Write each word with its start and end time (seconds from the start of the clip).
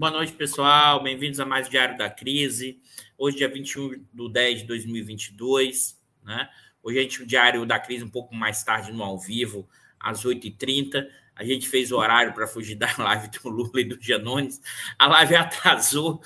Boa 0.00 0.12
noite, 0.12 0.32
pessoal. 0.32 1.02
Bem-vindos 1.02 1.40
a 1.40 1.44
mais 1.44 1.68
Diário 1.68 1.98
da 1.98 2.08
Crise. 2.08 2.80
Hoje, 3.18 3.36
dia 3.36 3.50
21 3.50 4.02
de 4.10 4.32
10 4.32 4.60
de 4.60 4.66
2022. 4.66 5.94
Né? 6.24 6.48
Hoje 6.82 6.98
a 6.98 7.02
gente 7.02 7.22
o 7.22 7.26
Diário 7.26 7.66
da 7.66 7.78
Crise 7.78 8.02
um 8.02 8.08
pouco 8.08 8.34
mais 8.34 8.64
tarde 8.64 8.90
no 8.92 9.04
ao 9.04 9.18
vivo, 9.18 9.68
às 10.00 10.24
8h30. 10.24 11.06
A 11.36 11.44
gente 11.44 11.68
fez 11.68 11.92
o 11.92 11.98
horário 11.98 12.32
para 12.32 12.46
fugir 12.46 12.76
da 12.76 12.88
live 12.96 13.28
do 13.28 13.48
Lula 13.50 13.78
e 13.78 13.84
do 13.84 14.00
Janones. 14.00 14.58
A 14.98 15.06
live 15.06 15.34
atrasou, 15.36 16.22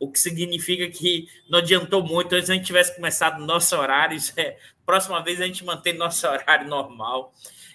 o 0.00 0.10
que 0.10 0.18
significa 0.18 0.90
que 0.90 1.28
não 1.48 1.60
adiantou 1.60 2.02
muito. 2.04 2.34
Antes 2.34 2.50
a 2.50 2.54
gente 2.54 2.66
tivesse 2.66 2.92
começado 2.96 3.38
no 3.38 3.46
nosso 3.46 3.76
horário. 3.76 4.18
É, 4.36 4.58
próxima 4.84 5.22
vez 5.22 5.40
a 5.40 5.46
gente 5.46 5.64
mantém 5.64 5.96
nosso 5.96 6.26
horário 6.26 6.68
normal. 6.68 7.32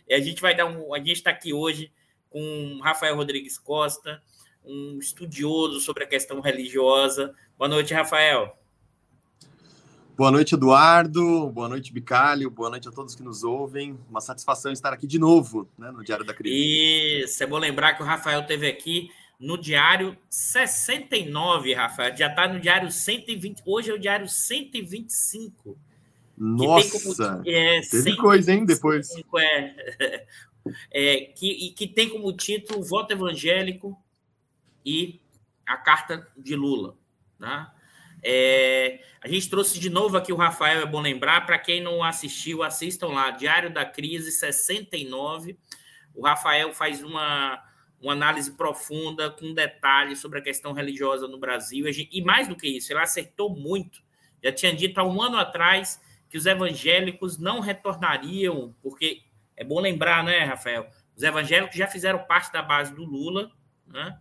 E 0.09 0.13
a 0.13 0.19
gente 0.19 0.41
vai 0.41 0.53
dar 0.53 0.65
um. 0.65 0.93
A 0.93 0.97
gente 0.97 1.13
está 1.13 1.29
aqui 1.29 1.53
hoje 1.53 1.89
com 2.29 2.81
Rafael 2.83 3.15
Rodrigues 3.15 3.57
Costa, 3.57 4.21
um 4.67 4.99
estudioso 4.99 5.79
sobre 5.79 6.03
a 6.03 6.07
questão 6.07 6.41
religiosa. 6.41 7.33
Boa 7.57 7.69
noite, 7.69 7.93
Rafael. 7.93 8.57
Boa 10.17 10.31
noite, 10.31 10.55
Eduardo. 10.55 11.49
Boa 11.51 11.69
noite, 11.69 11.93
Bicalho. 11.93 12.49
Boa 12.49 12.71
noite 12.71 12.87
a 12.87 12.91
todos 12.91 13.15
que 13.15 13.23
nos 13.23 13.43
ouvem. 13.43 13.97
Uma 14.09 14.19
satisfação 14.19 14.71
estar 14.71 14.91
aqui 14.91 15.05
de 15.05 15.19
novo 15.19 15.69
né, 15.77 15.91
no 15.91 16.03
Diário 16.03 16.25
da 16.25 16.33
Crise. 16.33 17.23
Isso, 17.23 17.43
é 17.43 17.45
bom 17.45 17.57
lembrar 17.57 17.93
que 17.93 18.01
o 18.01 18.05
Rafael 18.05 18.43
teve 18.45 18.67
aqui 18.67 19.09
no 19.39 19.57
Diário 19.57 20.17
69, 20.29 21.73
Rafael. 21.73 22.17
Já 22.17 22.27
está 22.27 22.47
no 22.47 22.59
Diário 22.59 22.91
120. 22.91 23.61
Hoje 23.65 23.91
é 23.91 23.93
o 23.93 23.99
Diário 23.99 24.27
125. 24.27 25.77
Nossa! 26.35 27.41
Que 27.43 27.51
é, 27.51 27.81
teve 27.81 28.15
coisa, 28.15 28.51
hein? 28.53 28.65
Depois. 28.65 29.09
É, 29.37 30.25
é, 30.91 31.15
que, 31.35 31.67
e 31.67 31.71
que 31.71 31.87
tem 31.87 32.09
como 32.09 32.35
título 32.35 32.83
Voto 32.83 33.11
Evangélico 33.13 33.95
e 34.87 35.19
a 35.65 35.75
carta 35.75 36.25
de 36.37 36.55
Lula. 36.55 36.97
Né? 37.37 37.67
É, 38.23 39.01
a 39.21 39.27
gente 39.27 39.49
trouxe 39.49 39.77
de 39.77 39.89
novo 39.89 40.15
aqui 40.15 40.31
o 40.31 40.37
Rafael, 40.37 40.81
é 40.81 40.85
bom 40.85 41.01
lembrar, 41.01 41.45
para 41.45 41.59
quem 41.59 41.83
não 41.83 42.01
assistiu, 42.01 42.63
assistam 42.63 43.07
lá, 43.07 43.31
Diário 43.31 43.69
da 43.69 43.85
Crise 43.85 44.31
69. 44.31 45.59
O 46.15 46.25
Rafael 46.25 46.73
faz 46.73 47.03
uma, 47.03 47.61
uma 48.01 48.13
análise 48.13 48.53
profunda, 48.53 49.29
com 49.29 49.53
detalhes 49.53 50.19
sobre 50.19 50.39
a 50.39 50.41
questão 50.41 50.71
religiosa 50.71 51.27
no 51.27 51.37
Brasil. 51.37 51.85
E 52.09 52.21
mais 52.21 52.47
do 52.47 52.55
que 52.55 52.69
isso, 52.69 52.93
ele 52.93 53.01
acertou 53.01 53.53
muito. 53.53 54.01
Já 54.41 54.53
tinha 54.53 54.73
dito 54.73 54.99
há 54.99 55.03
um 55.03 55.21
ano 55.21 55.37
atrás 55.37 56.01
que 56.29 56.37
os 56.37 56.45
evangélicos 56.45 57.37
não 57.37 57.59
retornariam, 57.59 58.73
porque 58.81 59.23
é 59.57 59.65
bom 59.65 59.81
lembrar, 59.81 60.23
né, 60.23 60.45
Rafael? 60.45 60.87
Os 61.13 61.23
evangélicos 61.23 61.75
já 61.75 61.87
fizeram 61.87 62.19
parte 62.19 62.53
da 62.53 62.61
base 62.61 62.95
do 62.95 63.03
Lula, 63.03 63.51
né? 63.85 64.17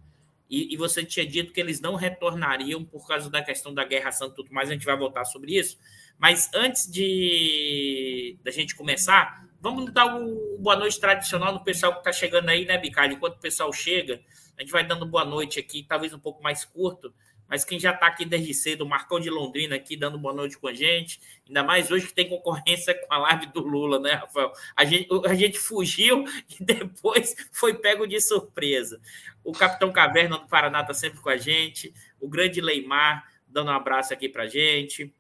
E, 0.49 0.73
e, 0.73 0.77
você 0.77 1.05
tinha 1.05 1.27
dito 1.27 1.53
que 1.53 1.61
eles 1.61 1.81
não 1.81 1.97
retornariam 1.97 2.85
por 2.85 3.07
causa 3.07 3.29
da 3.29 3.43
questão 3.43 3.75
da 3.75 3.85
Guerra 3.85 4.13
Santa 4.13 4.33
e 4.33 4.37
tudo 4.37 4.53
mais, 4.53 4.69
a 4.69 4.73
gente 4.73 4.87
vai 4.87 4.97
voltar 4.97 5.25
sobre 5.25 5.59
isso. 5.59 5.77
Mas 6.19 6.49
antes 6.55 6.91
de 6.91 8.39
da 8.43 8.51
gente 8.51 8.75
começar, 8.75 9.45
vamos 9.61 9.93
dar 9.93 10.07
o 10.17 10.59
boa 10.59 10.77
noite 10.77 11.01
tradicional 11.01 11.53
no 11.53 11.65
pessoal 11.65 11.93
que 11.93 11.99
está 11.99 12.13
chegando 12.13 12.49
aí, 12.49 12.65
né, 12.65 12.79
Bicalho? 12.79 13.15
Enquanto 13.15 13.37
o 13.37 13.41
pessoal 13.41 13.73
chega, 13.73 14.21
a 14.57 14.63
gente 14.63 14.71
vai 14.71 14.87
dando 14.87 15.05
boa 15.05 15.25
noite 15.25 15.59
aqui, 15.59 15.83
talvez 15.83 16.13
um 16.13 16.19
pouco 16.19 16.43
mais 16.43 16.65
curto, 16.65 17.13
mas 17.49 17.65
quem 17.65 17.79
já 17.79 17.93
está 17.93 18.07
aqui 18.07 18.25
desde 18.25 18.53
cedo, 18.53 18.83
o 18.83 18.89
Marcão 18.89 19.21
de 19.21 19.31
Londrina 19.31 19.77
aqui 19.77 19.97
dando 19.97 20.19
boa 20.19 20.35
noite 20.35 20.59
com 20.59 20.67
a 20.67 20.75
gente, 20.75 21.21
ainda 21.47 21.63
mais 21.63 21.91
hoje 21.91 22.07
que 22.07 22.15
tem 22.15 22.29
concorrência 22.29 22.95
com 22.95 23.13
a 23.13 23.19
live 23.19 23.47
do 23.47 23.61
Lula, 23.61 24.01
né, 24.01 24.15
Rafael? 24.15 24.53
A 24.75 24.85
gente, 24.85 25.09
a 25.27 25.35
gente 25.35 25.59
fugiu 25.59 26.25
e 26.59 26.65
depois 26.65 27.35
foi 27.53 27.75
pego 27.75 28.07
de 28.07 28.21
surpresa. 28.21 29.01
O 29.45 29.53
Capitão 29.53 29.93
Caverna 29.93 30.39
do 30.39 30.49
Paraná 30.49 30.81
está 30.81 30.93
sempre 30.93 31.21
com 31.21 31.29
a 31.29 31.37
gente, 31.37 31.95
o 32.21 32.29
grande 32.29 32.61
Leimar 32.61 33.25
dando 33.47 33.71
um 33.71 33.75
abraço 33.75 34.13
aqui 34.13 34.29
para 34.29 34.43
a 34.43 34.49
gente, 34.49 35.15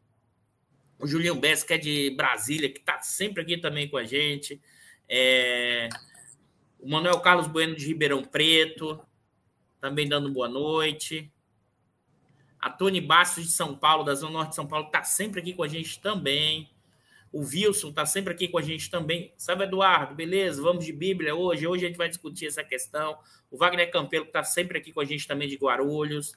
o 0.98 1.06
Julinho 1.06 1.34
Bess, 1.36 1.62
que 1.62 1.74
é 1.74 1.78
de 1.78 2.10
Brasília, 2.10 2.70
que 2.70 2.80
está 2.80 3.00
sempre 3.00 3.42
aqui 3.42 3.56
também 3.56 3.88
com 3.88 3.96
a 3.96 4.04
gente, 4.04 4.60
é... 5.08 5.88
o 6.80 6.88
Manuel 6.88 7.20
Carlos 7.20 7.46
Bueno 7.46 7.76
de 7.76 7.86
Ribeirão 7.86 8.24
Preto, 8.24 9.00
também 9.80 10.08
dando 10.08 10.32
boa 10.32 10.48
noite. 10.48 11.30
A 12.60 12.70
Tony 12.70 13.00
Bastos 13.00 13.44
de 13.44 13.52
São 13.52 13.76
Paulo, 13.76 14.04
da 14.04 14.14
Zona 14.14 14.32
Norte 14.32 14.50
de 14.50 14.54
São 14.56 14.66
Paulo, 14.66 14.86
está 14.86 15.02
sempre 15.02 15.40
aqui 15.40 15.52
com 15.52 15.62
a 15.62 15.68
gente 15.68 16.00
também. 16.00 16.70
O 17.32 17.40
Wilson 17.40 17.90
está 17.90 18.06
sempre 18.06 18.32
aqui 18.32 18.48
com 18.48 18.58
a 18.58 18.62
gente 18.62 18.90
também. 18.90 19.32
Sabe, 19.36 19.64
Eduardo, 19.64 20.14
beleza? 20.14 20.62
Vamos 20.62 20.84
de 20.84 20.92
Bíblia 20.92 21.34
hoje. 21.34 21.66
Hoje 21.66 21.84
a 21.84 21.88
gente 21.88 21.98
vai 21.98 22.08
discutir 22.08 22.46
essa 22.46 22.64
questão. 22.64 23.18
O 23.50 23.56
Wagner 23.56 23.90
Campelo 23.90 24.24
está 24.24 24.42
sempre 24.42 24.78
aqui 24.78 24.92
com 24.92 25.00
a 25.00 25.04
gente 25.04 25.26
também 25.26 25.48
de 25.48 25.56
Guarulhos. 25.56 26.32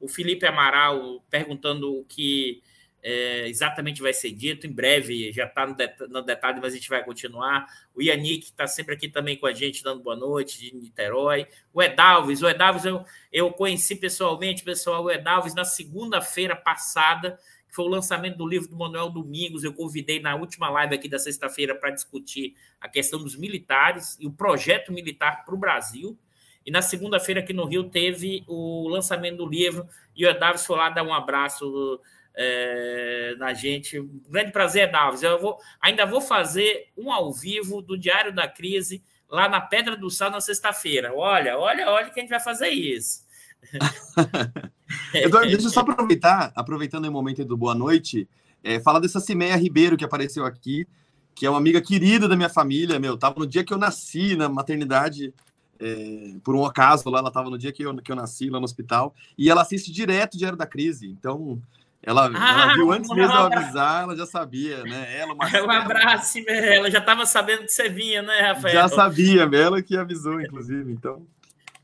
O 0.00 0.08
Felipe 0.08 0.46
Amaral 0.46 1.22
perguntando 1.28 1.98
o 1.98 2.04
que 2.04 2.62
é, 3.02 3.48
exatamente 3.48 4.02
vai 4.02 4.12
ser 4.12 4.32
dito 4.32 4.66
em 4.66 4.72
breve, 4.72 5.32
já 5.32 5.46
está 5.46 5.66
no, 5.66 5.74
det 5.74 5.94
no, 6.08 6.20
detalhe, 6.22 6.60
mas 6.60 6.72
a 6.72 6.76
gente 6.76 6.88
vai 6.88 7.04
continuar. 7.04 7.66
O 7.94 8.02
Yannick 8.02 8.46
está 8.46 8.66
sempre 8.66 8.94
aqui 8.94 9.08
também 9.08 9.36
com 9.36 9.46
a 9.46 9.52
gente, 9.52 9.82
dando 9.82 10.02
boa 10.02 10.16
noite, 10.16 10.58
de 10.58 10.74
Niterói. 10.74 11.46
O 11.72 11.82
Edalves, 11.82 12.42
o 12.42 12.48
Edalves 12.48 12.84
eu, 12.84 13.04
eu 13.32 13.52
conheci 13.52 13.94
pessoalmente, 13.94 14.64
pessoal, 14.64 15.04
o 15.04 15.10
Edalves 15.10 15.54
na 15.54 15.64
segunda-feira 15.64 16.56
passada, 16.56 17.38
que 17.68 17.74
foi 17.74 17.84
o 17.84 17.88
lançamento 17.88 18.36
do 18.36 18.46
livro 18.46 18.68
do 18.68 18.76
Manuel 18.76 19.10
Domingos. 19.10 19.62
Eu 19.62 19.72
convidei 19.72 20.20
na 20.20 20.34
última 20.34 20.68
live 20.68 20.94
aqui 20.94 21.08
da 21.08 21.18
sexta-feira 21.18 21.74
para 21.74 21.90
discutir 21.90 22.56
a 22.80 22.88
questão 22.88 23.22
dos 23.22 23.36
militares 23.36 24.16
e 24.18 24.26
o 24.26 24.32
projeto 24.32 24.92
militar 24.92 25.44
para 25.44 25.54
o 25.54 25.58
Brasil. 25.58 26.18
E 26.66 26.70
na 26.70 26.82
segunda-feira 26.82 27.40
aqui 27.40 27.52
no 27.52 27.64
Rio 27.64 27.84
teve 27.84 28.44
o 28.46 28.88
lançamento 28.88 29.38
do 29.38 29.46
livro 29.46 29.86
e 30.16 30.26
o 30.26 30.28
Edalves 30.28 30.66
foi 30.66 30.76
lá 30.76 30.90
dar 30.90 31.02
um 31.02 31.14
abraço 31.14 32.00
é, 32.40 33.34
na 33.36 33.52
gente. 33.52 33.98
Um 33.98 34.22
grande 34.30 34.52
prazer, 34.52 34.92
Davis. 34.92 35.24
Eu 35.24 35.40
vou, 35.40 35.58
ainda 35.80 36.06
vou 36.06 36.20
fazer 36.20 36.86
um 36.96 37.10
ao 37.12 37.32
vivo 37.32 37.82
do 37.82 37.98
Diário 37.98 38.32
da 38.32 38.46
Crise 38.46 39.02
lá 39.28 39.48
na 39.48 39.60
Pedra 39.60 39.96
do 39.96 40.08
Sal 40.08 40.30
na 40.30 40.40
sexta-feira. 40.40 41.12
Olha, 41.12 41.58
olha, 41.58 41.90
olha 41.90 42.10
que 42.10 42.20
a 42.20 42.22
gente 42.22 42.30
vai 42.30 42.40
fazer 42.40 42.68
isso. 42.68 43.26
Eduardo, 45.12 45.50
deixa 45.50 45.66
eu 45.66 45.70
só 45.70 45.80
aproveitar, 45.80 46.52
aproveitando 46.54 47.06
o 47.06 47.12
momento 47.12 47.44
do 47.44 47.56
boa 47.56 47.74
noite, 47.74 48.28
é, 48.62 48.78
falar 48.78 49.00
dessa 49.00 49.18
Cimeia 49.18 49.56
Ribeiro 49.56 49.96
que 49.96 50.04
apareceu 50.04 50.46
aqui, 50.46 50.86
que 51.34 51.44
é 51.44 51.50
uma 51.50 51.58
amiga 51.58 51.80
querida 51.80 52.28
da 52.28 52.36
minha 52.36 52.48
família, 52.48 53.00
meu, 53.00 53.18
tava 53.18 53.40
no 53.40 53.46
dia 53.46 53.64
que 53.64 53.74
eu 53.74 53.78
nasci 53.78 54.36
na 54.36 54.48
maternidade, 54.48 55.34
é, 55.78 56.34
por 56.42 56.54
um 56.54 56.64
acaso 56.64 57.10
lá, 57.10 57.18
ela 57.18 57.30
tava 57.30 57.50
no 57.50 57.58
dia 57.58 57.72
que 57.72 57.82
eu, 57.82 57.94
que 57.96 58.10
eu 58.10 58.16
nasci 58.16 58.48
lá 58.48 58.58
no 58.58 58.64
hospital, 58.64 59.14
e 59.36 59.50
ela 59.50 59.62
assiste 59.62 59.92
direto 59.92 60.34
o 60.34 60.38
Diário 60.38 60.56
da 60.56 60.66
Crise, 60.66 61.08
então 61.08 61.60
ela, 62.02 62.30
ah, 62.34 62.62
ela 62.62 62.74
viu 62.74 62.92
antes 62.92 63.10
mesmo 63.10 63.48
de 63.48 63.56
avisar, 63.56 64.04
ela 64.04 64.16
já 64.16 64.24
sabia, 64.24 64.82
né? 64.84 65.18
Ela, 65.18 65.34
Marcelo, 65.34 65.66
um 65.66 65.70
abraço, 65.70 66.38
ela 66.48 66.90
já 66.90 66.98
estava 66.98 67.26
sabendo 67.26 67.64
que 67.64 67.72
você 67.72 67.88
vinha, 67.88 68.22
né, 68.22 68.40
Rafael? 68.40 68.74
Já 68.74 68.88
sabia, 68.88 69.42
ela 69.42 69.82
que 69.82 69.96
avisou, 69.96 70.40
inclusive, 70.40 70.92
então. 70.92 71.26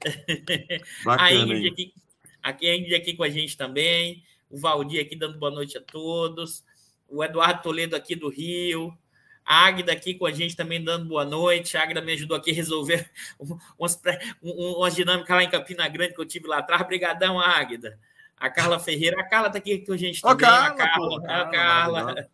Bacana, 1.05 1.29
a 1.29 1.35
Ingrid 1.35 1.69
aqui, 1.69 1.95
aqui, 2.43 2.69
a 2.69 2.77
Ingrid 2.77 2.95
aqui 2.95 3.15
com 3.15 3.25
a 3.25 3.29
gente 3.29 3.57
também, 3.57 4.23
o 4.49 4.57
Valdir 4.57 5.01
aqui 5.01 5.17
dando 5.17 5.39
boa 5.39 5.51
noite 5.51 5.77
a 5.77 5.81
todos, 5.81 6.63
o 7.09 7.23
Eduardo 7.25 7.63
Toledo 7.63 7.97
aqui 7.97 8.15
do 8.15 8.29
Rio, 8.29 8.97
a 9.45 9.67
Águida 9.67 9.93
aqui 9.93 10.15
com 10.15 10.27
a 10.27 10.33
gente 10.33 10.57
também 10.57 10.83
dando 10.83 11.07
boa 11.07 11.25
noite. 11.25 11.77
A 11.77 11.83
Águida 11.83 12.01
me 12.01 12.13
ajudou 12.13 12.35
aqui 12.35 12.51
a 12.51 12.55
resolver 12.55 13.11
umas, 13.79 14.01
umas 14.41 14.95
dinâmicas 14.95 15.37
lá 15.37 15.43
em 15.43 15.51
Campina 15.51 15.87
Grande 15.87 16.15
que 16.15 16.21
eu 16.21 16.25
tive 16.25 16.47
lá 16.49 16.59
atrás. 16.61 16.81
Obrigadão, 16.81 17.39
Águida 17.39 17.99
a 18.37 18.51
Carla 18.51 18.79
Ferreira. 18.79 19.21
A 19.21 19.25
Carla 19.25 19.49
está 19.49 19.59
aqui 19.59 19.79
com 19.79 19.93
a 19.93 19.97
gente 19.97 20.21
também. 20.21 20.37
Carla, 20.39 20.67
a 20.67 20.75
Carla, 20.75 21.21
pô, 21.21 21.27
a 21.27 21.51
Carla. 21.51 22.29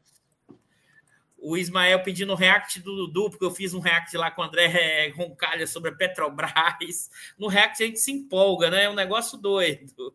o 1.39 1.57
Ismael 1.57 2.03
pedindo 2.03 2.35
react 2.35 2.81
do 2.81 3.07
Dudu, 3.07 3.31
porque 3.31 3.45
eu 3.45 3.51
fiz 3.51 3.73
um 3.75 3.81
react 3.81 4.17
lá 4.17 4.31
com 4.31 4.43
o 4.43 4.45
André 4.45 5.13
Roncalha 5.17 5.67
sobre 5.67 5.91
a 5.91 5.95
Petrobras. 5.95 7.11
No 7.39 7.49
react 7.49 7.83
a 7.83 7.87
gente 7.87 8.01
se 8.01 8.13
empolga, 8.13 8.71
né? 8.71 8.85
É 8.85 8.91
um 8.91 8.95
negócio 8.95 9.39
doido. 9.39 10.15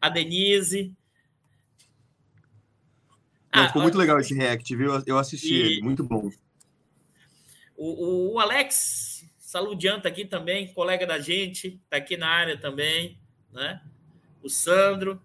A 0.00 0.08
Denise. 0.08 0.92
Não, 3.54 3.62
ah, 3.62 3.66
ficou 3.68 3.82
muito 3.82 3.96
legal 3.96 4.18
esse 4.18 4.34
react, 4.34 4.74
viu? 4.74 4.90
Eu 5.06 5.16
assisti 5.16 5.54
e... 5.54 5.60
ele, 5.60 5.82
muito 5.82 6.02
bom. 6.02 6.28
O, 7.76 7.86
o, 7.86 8.34
o 8.34 8.40
Alex 8.40 9.24
Saludianta 9.38 10.08
aqui 10.08 10.24
também, 10.24 10.72
colega 10.72 11.06
da 11.06 11.20
gente, 11.20 11.80
está 11.84 11.98
aqui 11.98 12.16
na 12.16 12.28
área 12.28 12.58
também, 12.58 13.20
né? 13.52 13.80
O 14.44 14.48
Sandro 14.48 15.20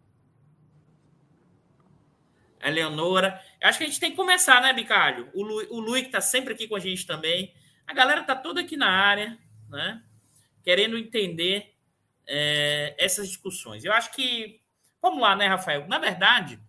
a 2.61 2.69
Leonora. 2.69 3.41
Acho 3.61 3.77
que 3.77 3.83
a 3.85 3.87
gente 3.87 3.99
tem 3.99 4.11
que 4.11 4.17
começar, 4.17 4.61
né, 4.61 4.73
Bicalho? 4.73 5.29
O, 5.33 5.43
Lu, 5.43 5.67
o 5.69 5.79
Luiz 5.79 6.01
que 6.01 6.07
está 6.07 6.21
sempre 6.21 6.53
aqui 6.53 6.67
com 6.67 6.75
a 6.75 6.79
gente 6.79 7.05
também. 7.05 7.53
A 7.87 7.93
galera 7.93 8.21
está 8.21 8.35
toda 8.35 8.61
aqui 8.61 8.77
na 8.77 8.89
área, 8.89 9.37
né? 9.69 10.03
Querendo 10.63 10.97
entender 10.97 11.73
é, 12.27 12.95
essas 12.97 13.27
discussões. 13.27 13.83
Eu 13.83 13.93
acho 13.93 14.11
que. 14.11 14.61
Vamos 15.01 15.21
lá, 15.21 15.35
né, 15.35 15.47
Rafael? 15.47 15.87
Na 15.87 15.97
verdade, 15.97 16.59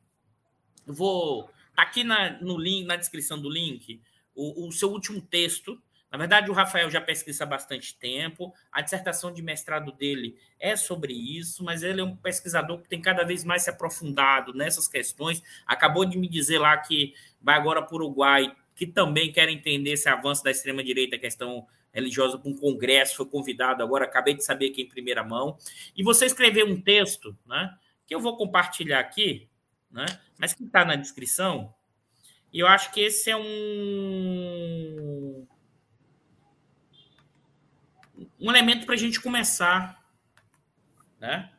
eu 0.86 0.94
vou. 0.94 1.50
Tá 1.74 1.82
aqui 1.82 2.04
na, 2.04 2.40
no 2.40 2.58
link, 2.58 2.86
na 2.86 2.96
descrição 2.96 3.40
do 3.40 3.48
link, 3.48 4.02
o, 4.34 4.68
o 4.68 4.72
seu 4.72 4.90
último 4.90 5.20
texto 5.20 5.80
na 6.10 6.18
verdade, 6.18 6.50
o 6.50 6.54
Rafael 6.54 6.90
já 6.90 7.00
pesquisa 7.00 7.44
há 7.44 7.46
bastante 7.46 7.96
tempo, 7.96 8.52
a 8.72 8.80
dissertação 8.80 9.32
de 9.32 9.42
mestrado 9.42 9.92
dele 9.92 10.36
é 10.58 10.74
sobre 10.74 11.12
isso, 11.12 11.62
mas 11.62 11.84
ele 11.84 12.00
é 12.00 12.04
um 12.04 12.16
pesquisador 12.16 12.82
que 12.82 12.88
tem 12.88 13.00
cada 13.00 13.24
vez 13.24 13.44
mais 13.44 13.62
se 13.62 13.70
aprofundado 13.70 14.52
nessas 14.52 14.88
questões. 14.88 15.40
Acabou 15.64 16.04
de 16.04 16.18
me 16.18 16.28
dizer 16.28 16.58
lá 16.58 16.76
que 16.76 17.14
vai 17.40 17.56
agora 17.56 17.80
para 17.80 17.94
o 17.94 17.98
Uruguai, 17.98 18.52
que 18.74 18.86
também 18.86 19.32
quer 19.32 19.48
entender 19.48 19.92
esse 19.92 20.08
avanço 20.08 20.42
da 20.42 20.50
extrema-direita, 20.50 21.14
a 21.14 21.18
questão 21.18 21.66
religiosa, 21.92 22.38
para 22.38 22.50
um 22.50 22.56
congresso, 22.56 23.16
foi 23.16 23.26
convidado 23.26 23.82
agora, 23.82 24.04
acabei 24.04 24.34
de 24.34 24.44
saber 24.44 24.70
aqui 24.70 24.82
em 24.82 24.88
primeira 24.88 25.22
mão. 25.22 25.56
E 25.96 26.02
você 26.02 26.26
escreveu 26.26 26.66
um 26.66 26.80
texto, 26.80 27.36
né, 27.46 27.72
que 28.06 28.14
eu 28.14 28.20
vou 28.20 28.36
compartilhar 28.36 28.98
aqui, 28.98 29.48
né, 29.90 30.06
mas 30.38 30.54
que 30.54 30.64
está 30.64 30.84
na 30.84 30.96
descrição, 30.96 31.72
e 32.52 32.58
eu 32.58 32.66
acho 32.66 32.92
que 32.92 33.00
esse 33.00 33.30
é 33.30 33.36
um 33.36 35.46
um 38.40 38.50
elemento 38.50 38.86
para 38.86 38.94
a 38.94 38.98
gente 38.98 39.20
começar, 39.20 40.02
né? 41.18 41.50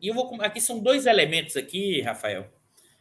E 0.00 0.08
eu 0.08 0.14
vou 0.14 0.40
aqui 0.42 0.60
são 0.60 0.80
dois 0.80 1.06
elementos 1.06 1.56
aqui, 1.56 2.00
Rafael. 2.02 2.52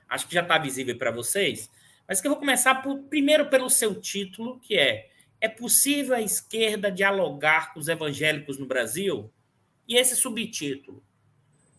Acho 0.07 0.27
que 0.27 0.33
já 0.33 0.41
está 0.41 0.57
visível 0.57 0.97
para 0.97 1.11
vocês, 1.11 1.69
mas 2.07 2.21
que 2.21 2.27
eu 2.27 2.31
vou 2.31 2.39
começar 2.39 2.75
por, 2.75 3.03
primeiro 3.03 3.49
pelo 3.49 3.69
seu 3.69 3.99
título, 3.99 4.59
que 4.59 4.77
é 4.77 5.09
é 5.41 5.49
possível 5.49 6.15
a 6.15 6.21
esquerda 6.21 6.91
dialogar 6.91 7.73
com 7.73 7.79
os 7.79 7.87
evangélicos 7.87 8.57
no 8.57 8.65
Brasil? 8.65 9.31
E 9.87 9.95
esse 9.95 10.15
subtítulo, 10.15 11.03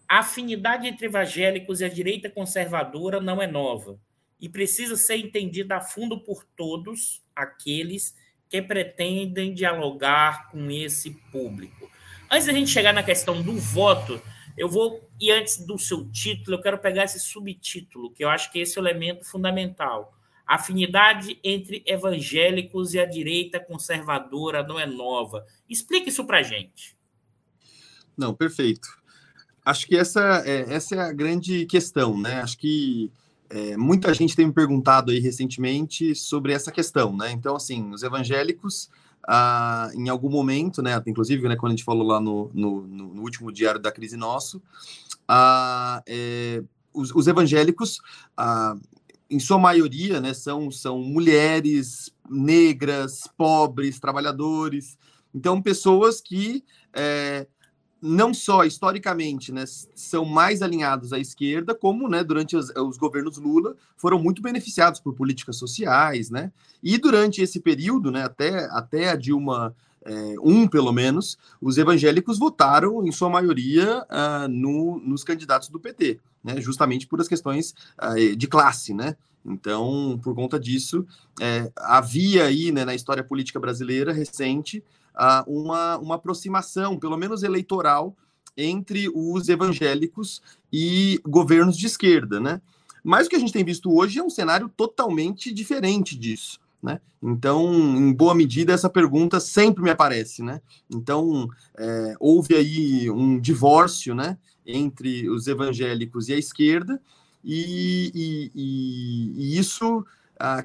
a 0.08 0.20
afinidade 0.20 0.86
entre 0.86 1.06
evangélicos 1.06 1.80
e 1.80 1.84
a 1.84 1.88
direita 1.88 2.30
conservadora 2.30 3.20
não 3.20 3.42
é 3.42 3.46
nova 3.46 3.98
e 4.40 4.48
precisa 4.48 4.94
ser 4.96 5.16
entendida 5.16 5.76
a 5.76 5.80
fundo 5.80 6.20
por 6.20 6.44
todos 6.44 7.25
aqueles 7.36 8.16
que 8.48 8.62
pretendem 8.62 9.52
dialogar 9.52 10.48
com 10.50 10.70
esse 10.70 11.10
público. 11.30 11.90
Antes 12.30 12.46
da 12.46 12.52
gente 12.52 12.70
chegar 12.70 12.92
na 12.92 13.02
questão 13.02 13.42
do 13.42 13.52
voto, 13.52 14.20
eu 14.56 14.68
vou, 14.68 15.08
e 15.20 15.30
antes 15.30 15.58
do 15.58 15.78
seu 15.78 16.10
título, 16.10 16.56
eu 16.56 16.62
quero 16.62 16.78
pegar 16.78 17.04
esse 17.04 17.20
subtítulo, 17.20 18.10
que 18.10 18.24
eu 18.24 18.28
acho 18.28 18.50
que 18.50 18.58
esse 18.58 18.78
é 18.78 18.82
o 18.82 18.84
elemento 18.84 19.24
fundamental. 19.24 20.16
A 20.46 20.54
afinidade 20.54 21.38
entre 21.42 21.82
evangélicos 21.84 22.94
e 22.94 23.00
a 23.00 23.04
direita 23.04 23.60
conservadora 23.60 24.62
não 24.62 24.78
é 24.78 24.86
nova. 24.86 25.44
Explique 25.68 26.08
isso 26.08 26.24
para 26.24 26.42
gente. 26.42 26.96
Não, 28.16 28.32
perfeito. 28.32 28.88
Acho 29.64 29.86
que 29.86 29.96
essa 29.96 30.42
é, 30.46 30.72
essa 30.72 30.94
é 30.94 31.00
a 31.00 31.12
grande 31.12 31.66
questão, 31.66 32.16
né? 32.16 32.40
Acho 32.40 32.56
que 32.56 33.10
é, 33.50 33.76
muita 33.76 34.12
gente 34.12 34.34
tem 34.34 34.46
me 34.46 34.52
perguntado 34.52 35.10
aí 35.10 35.18
recentemente 35.18 36.14
sobre 36.14 36.52
essa 36.52 36.72
questão, 36.72 37.16
né? 37.16 37.30
Então, 37.30 37.56
assim, 37.56 37.90
os 37.92 38.02
evangélicos, 38.02 38.90
ah, 39.26 39.90
em 39.94 40.08
algum 40.08 40.30
momento, 40.30 40.82
né? 40.82 41.00
Inclusive, 41.06 41.48
né, 41.48 41.56
quando 41.56 41.72
a 41.72 41.76
gente 41.76 41.84
falou 41.84 42.06
lá 42.06 42.20
no, 42.20 42.50
no, 42.54 42.86
no 42.86 43.22
último 43.22 43.52
diário 43.52 43.80
da 43.80 43.92
crise 43.92 44.16
nosso, 44.16 44.62
ah, 45.28 46.02
é, 46.06 46.62
os, 46.92 47.14
os, 47.14 47.26
evangélicos, 47.26 48.00
ah, 48.36 48.76
em 49.28 49.38
sua 49.38 49.58
maioria, 49.58 50.20
né, 50.20 50.32
são, 50.32 50.70
são 50.70 51.00
mulheres 51.00 52.12
negras, 52.28 53.28
pobres, 53.36 53.98
trabalhadores. 53.98 54.96
Então, 55.34 55.60
pessoas 55.60 56.20
que 56.20 56.64
é, 56.92 57.46
não 58.06 58.32
só 58.32 58.64
historicamente 58.64 59.50
né, 59.52 59.64
são 59.94 60.24
mais 60.24 60.62
alinhados 60.62 61.12
à 61.12 61.18
esquerda, 61.18 61.74
como 61.74 62.08
né, 62.08 62.22
durante 62.22 62.56
os, 62.56 62.70
os, 62.70 62.96
governos 62.96 63.36
Lula 63.36 63.74
foram 63.96 64.18
muito 64.18 64.40
beneficiados 64.40 65.00
por 65.00 65.14
políticas 65.14 65.56
sociais, 65.56 66.30
né? 66.30 66.52
E 66.82 66.96
durante 66.98 67.42
esse 67.42 67.58
período, 67.60 68.10
né, 68.10 68.24
até, 68.24 68.66
até 68.70 69.10
a 69.10 69.16
Dilma 69.16 69.74
é, 70.04 70.34
um 70.40 70.68
pelo 70.68 70.92
menos, 70.92 71.36
os 71.60 71.78
evangélicos 71.78 72.38
votaram 72.38 73.04
em 73.04 73.10
sua 73.10 73.28
maioria 73.28 74.04
uh, 74.04 74.48
no, 74.48 75.00
nos 75.00 75.24
candidatos 75.24 75.68
do 75.68 75.80
PT, 75.80 76.20
né, 76.44 76.60
justamente 76.60 77.08
por 77.08 77.20
as 77.20 77.26
questões 77.26 77.74
uh, 78.00 78.36
de 78.36 78.46
classe, 78.46 78.94
né? 78.94 79.16
Então, 79.44 80.18
por 80.22 80.34
conta 80.34 80.58
disso, 80.58 81.06
é, 81.40 81.70
havia 81.76 82.44
aí 82.44 82.72
né, 82.72 82.84
na 82.84 82.96
história 82.96 83.22
política 83.22 83.60
brasileira 83.60 84.12
recente 84.12 84.82
uh, 85.16 85.50
uma, 85.50 85.98
uma 85.98 86.14
aproximação, 86.16 86.98
pelo 86.98 87.16
menos 87.16 87.42
eleitoral, 87.42 88.16
entre 88.56 89.10
os 89.14 89.48
evangélicos 89.48 90.40
e 90.72 91.20
governos 91.26 91.76
de 91.76 91.86
esquerda, 91.86 92.40
né? 92.40 92.60
Mas 93.02 93.26
o 93.26 93.30
que 93.30 93.36
a 93.36 93.38
gente 93.38 93.52
tem 93.52 93.64
visto 93.64 93.94
hoje 93.94 94.18
é 94.18 94.22
um 94.22 94.30
cenário 94.30 94.68
totalmente 94.68 95.52
diferente 95.52 96.18
disso. 96.18 96.58
Né? 96.82 97.00
Então, 97.22 97.72
em 97.72 98.12
boa 98.12 98.34
medida, 98.34 98.72
essa 98.72 98.90
pergunta 98.90 99.38
sempre 99.38 99.82
me 99.82 99.90
aparece. 99.90 100.42
Né? 100.42 100.60
Então, 100.90 101.48
é, 101.78 102.14
houve 102.18 102.56
aí 102.56 103.08
um 103.08 103.38
divórcio 103.38 104.12
né, 104.12 104.36
entre 104.66 105.30
os 105.30 105.46
evangélicos 105.46 106.28
e 106.28 106.34
a 106.34 106.38
esquerda, 106.38 107.00
e, 107.44 108.10
e, 108.12 108.50
e, 108.54 109.32
e 109.36 109.58
isso 109.58 110.04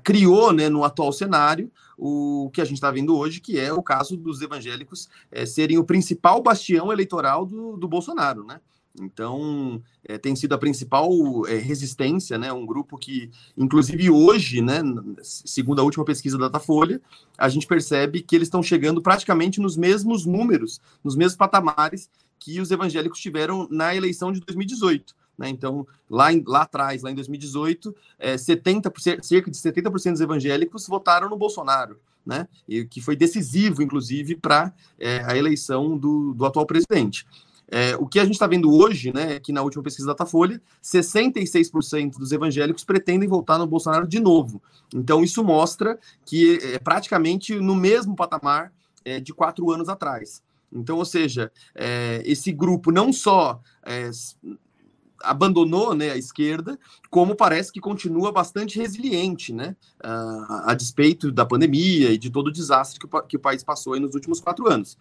criou, 0.03 0.51
né, 0.51 0.69
no 0.69 0.83
atual 0.83 1.12
cenário, 1.12 1.71
o 1.97 2.50
que 2.53 2.62
a 2.62 2.65
gente 2.65 2.75
está 2.75 2.89
vendo 2.89 3.15
hoje, 3.15 3.39
que 3.39 3.60
é 3.60 3.72
o 3.72 3.84
caso 3.84 4.17
dos 4.17 4.41
evangélicos 4.41 5.07
é, 5.31 5.46
serem 5.46 5.77
o 5.77 5.84
principal 5.84 6.41
bastião 6.41 6.91
eleitoral 6.91 7.46
do, 7.46 7.77
do 7.77 7.88
Bolsonaro, 7.88 8.43
né? 8.43 8.60
Então, 9.00 9.81
é, 10.03 10.17
tem 10.17 10.36
sido 10.36 10.53
a 10.53 10.57
principal 10.57 11.10
é, 11.48 11.55
resistência, 11.55 12.38
né? 12.38 12.51
Um 12.51 12.65
grupo 12.65 12.98
que, 12.98 13.31
inclusive 13.57 14.10
hoje, 14.10 14.62
né, 14.62 14.81
segundo 15.21 15.79
a 15.79 15.83
última 15.83 16.03
pesquisa 16.03 16.38
da 16.38 16.48
Datafolha, 16.50 17.01
a 17.38 17.48
gente 17.48 17.65
percebe 17.65 18.21
que 18.21 18.36
eles 18.36 18.48
estão 18.48 18.62
chegando 18.62 19.01
praticamente 19.01 19.62
nos 19.62 19.77
mesmos 19.77 20.25
números, 20.25 20.81
nos 21.03 21.15
mesmos 21.15 21.38
patamares 21.38 22.10
que 22.38 22.60
os 22.60 22.71
evangélicos 22.71 23.19
tiveram 23.19 23.67
na 23.71 23.95
eleição 23.95 24.31
de 24.31 24.41
2018. 24.41 25.15
Né? 25.38 25.50
Então, 25.50 25.88
lá, 26.10 26.33
em, 26.33 26.43
lá 26.45 26.63
atrás, 26.63 27.01
lá 27.01 27.12
em 27.12 27.15
2018, 27.15 27.95
é, 28.19 28.36
70%, 28.36 29.24
cerca 29.24 29.50
de 29.50 29.57
70% 29.57 30.12
dos 30.12 30.21
evangélicos 30.21 30.88
votaram 30.88 31.29
no 31.29 31.38
Bolsonaro, 31.38 32.00
né? 32.25 32.48
e 32.67 32.83
que 32.86 33.00
foi 33.00 33.15
decisivo, 33.15 33.81
inclusive, 33.81 34.36
para 34.36 34.74
é, 35.00 35.24
a 35.24 35.38
eleição 35.38 35.98
do, 35.98 36.33
do 36.33 36.45
atual 36.45 36.65
presidente. 36.65 37.25
É, 37.74 37.96
o 37.96 38.06
que 38.06 38.20
a 38.20 38.25
gente 38.25 38.34
está 38.34 38.46
vendo 38.46 38.70
hoje, 38.70 39.13
né, 39.13 39.36
é 39.36 39.40
que 39.40 39.54
na 39.54 39.62
última 39.62 39.82
pesquisa 39.82 40.08
da 40.08 40.12
Datafolha, 40.12 40.62
66% 40.84 42.18
dos 42.18 42.34
evangélicos 42.34 42.84
pretendem 42.84 43.30
votar 43.30 43.58
no 43.58 43.66
Bolsonaro 43.66 44.06
de 44.06 44.20
novo. 44.20 44.62
Então, 44.94 45.24
isso 45.24 45.42
mostra 45.42 45.98
que 46.25 46.60
é 46.62 46.78
praticamente 46.80 47.56
no 47.56 47.74
mesmo 47.74 48.13
patamar 48.13 48.74
é, 49.06 49.22
de 49.22 49.34
quatro 49.34 49.72
anos 49.72 49.88
atrás. 49.88 50.44
Então, 50.72 50.98
ou 50.98 51.06
seja, 51.06 51.50
é, 51.74 52.22
esse 52.25 52.51
grupo 52.51 52.92
não 52.92 53.13
só 53.13 53.62
é, 53.86 54.10
abandonou 55.24 55.94
né, 55.94 56.12
a 56.12 56.18
esquerda, 56.18 56.78
como 57.10 57.36
parece 57.36 57.72
que 57.72 57.80
continua 57.80 58.32
bastante 58.32 58.78
resiliente, 58.80 59.54
né, 59.54 59.75
a, 60.04 60.72
a 60.72 60.74
despeito 60.74 61.32
da 61.32 61.46
pandemia 61.46 62.12
e 62.12 62.18
de 62.18 62.30
todo 62.30 62.48
o 62.48 62.51
desastre 62.51 63.00
que 63.00 63.06
o, 63.06 63.22
que 63.22 63.38
o 63.38 63.40
país 63.40 63.63
passou 63.63 64.00
nos 64.00 64.13
últimos 64.13 64.40
quatro 64.40 64.70
anos. 64.70 64.98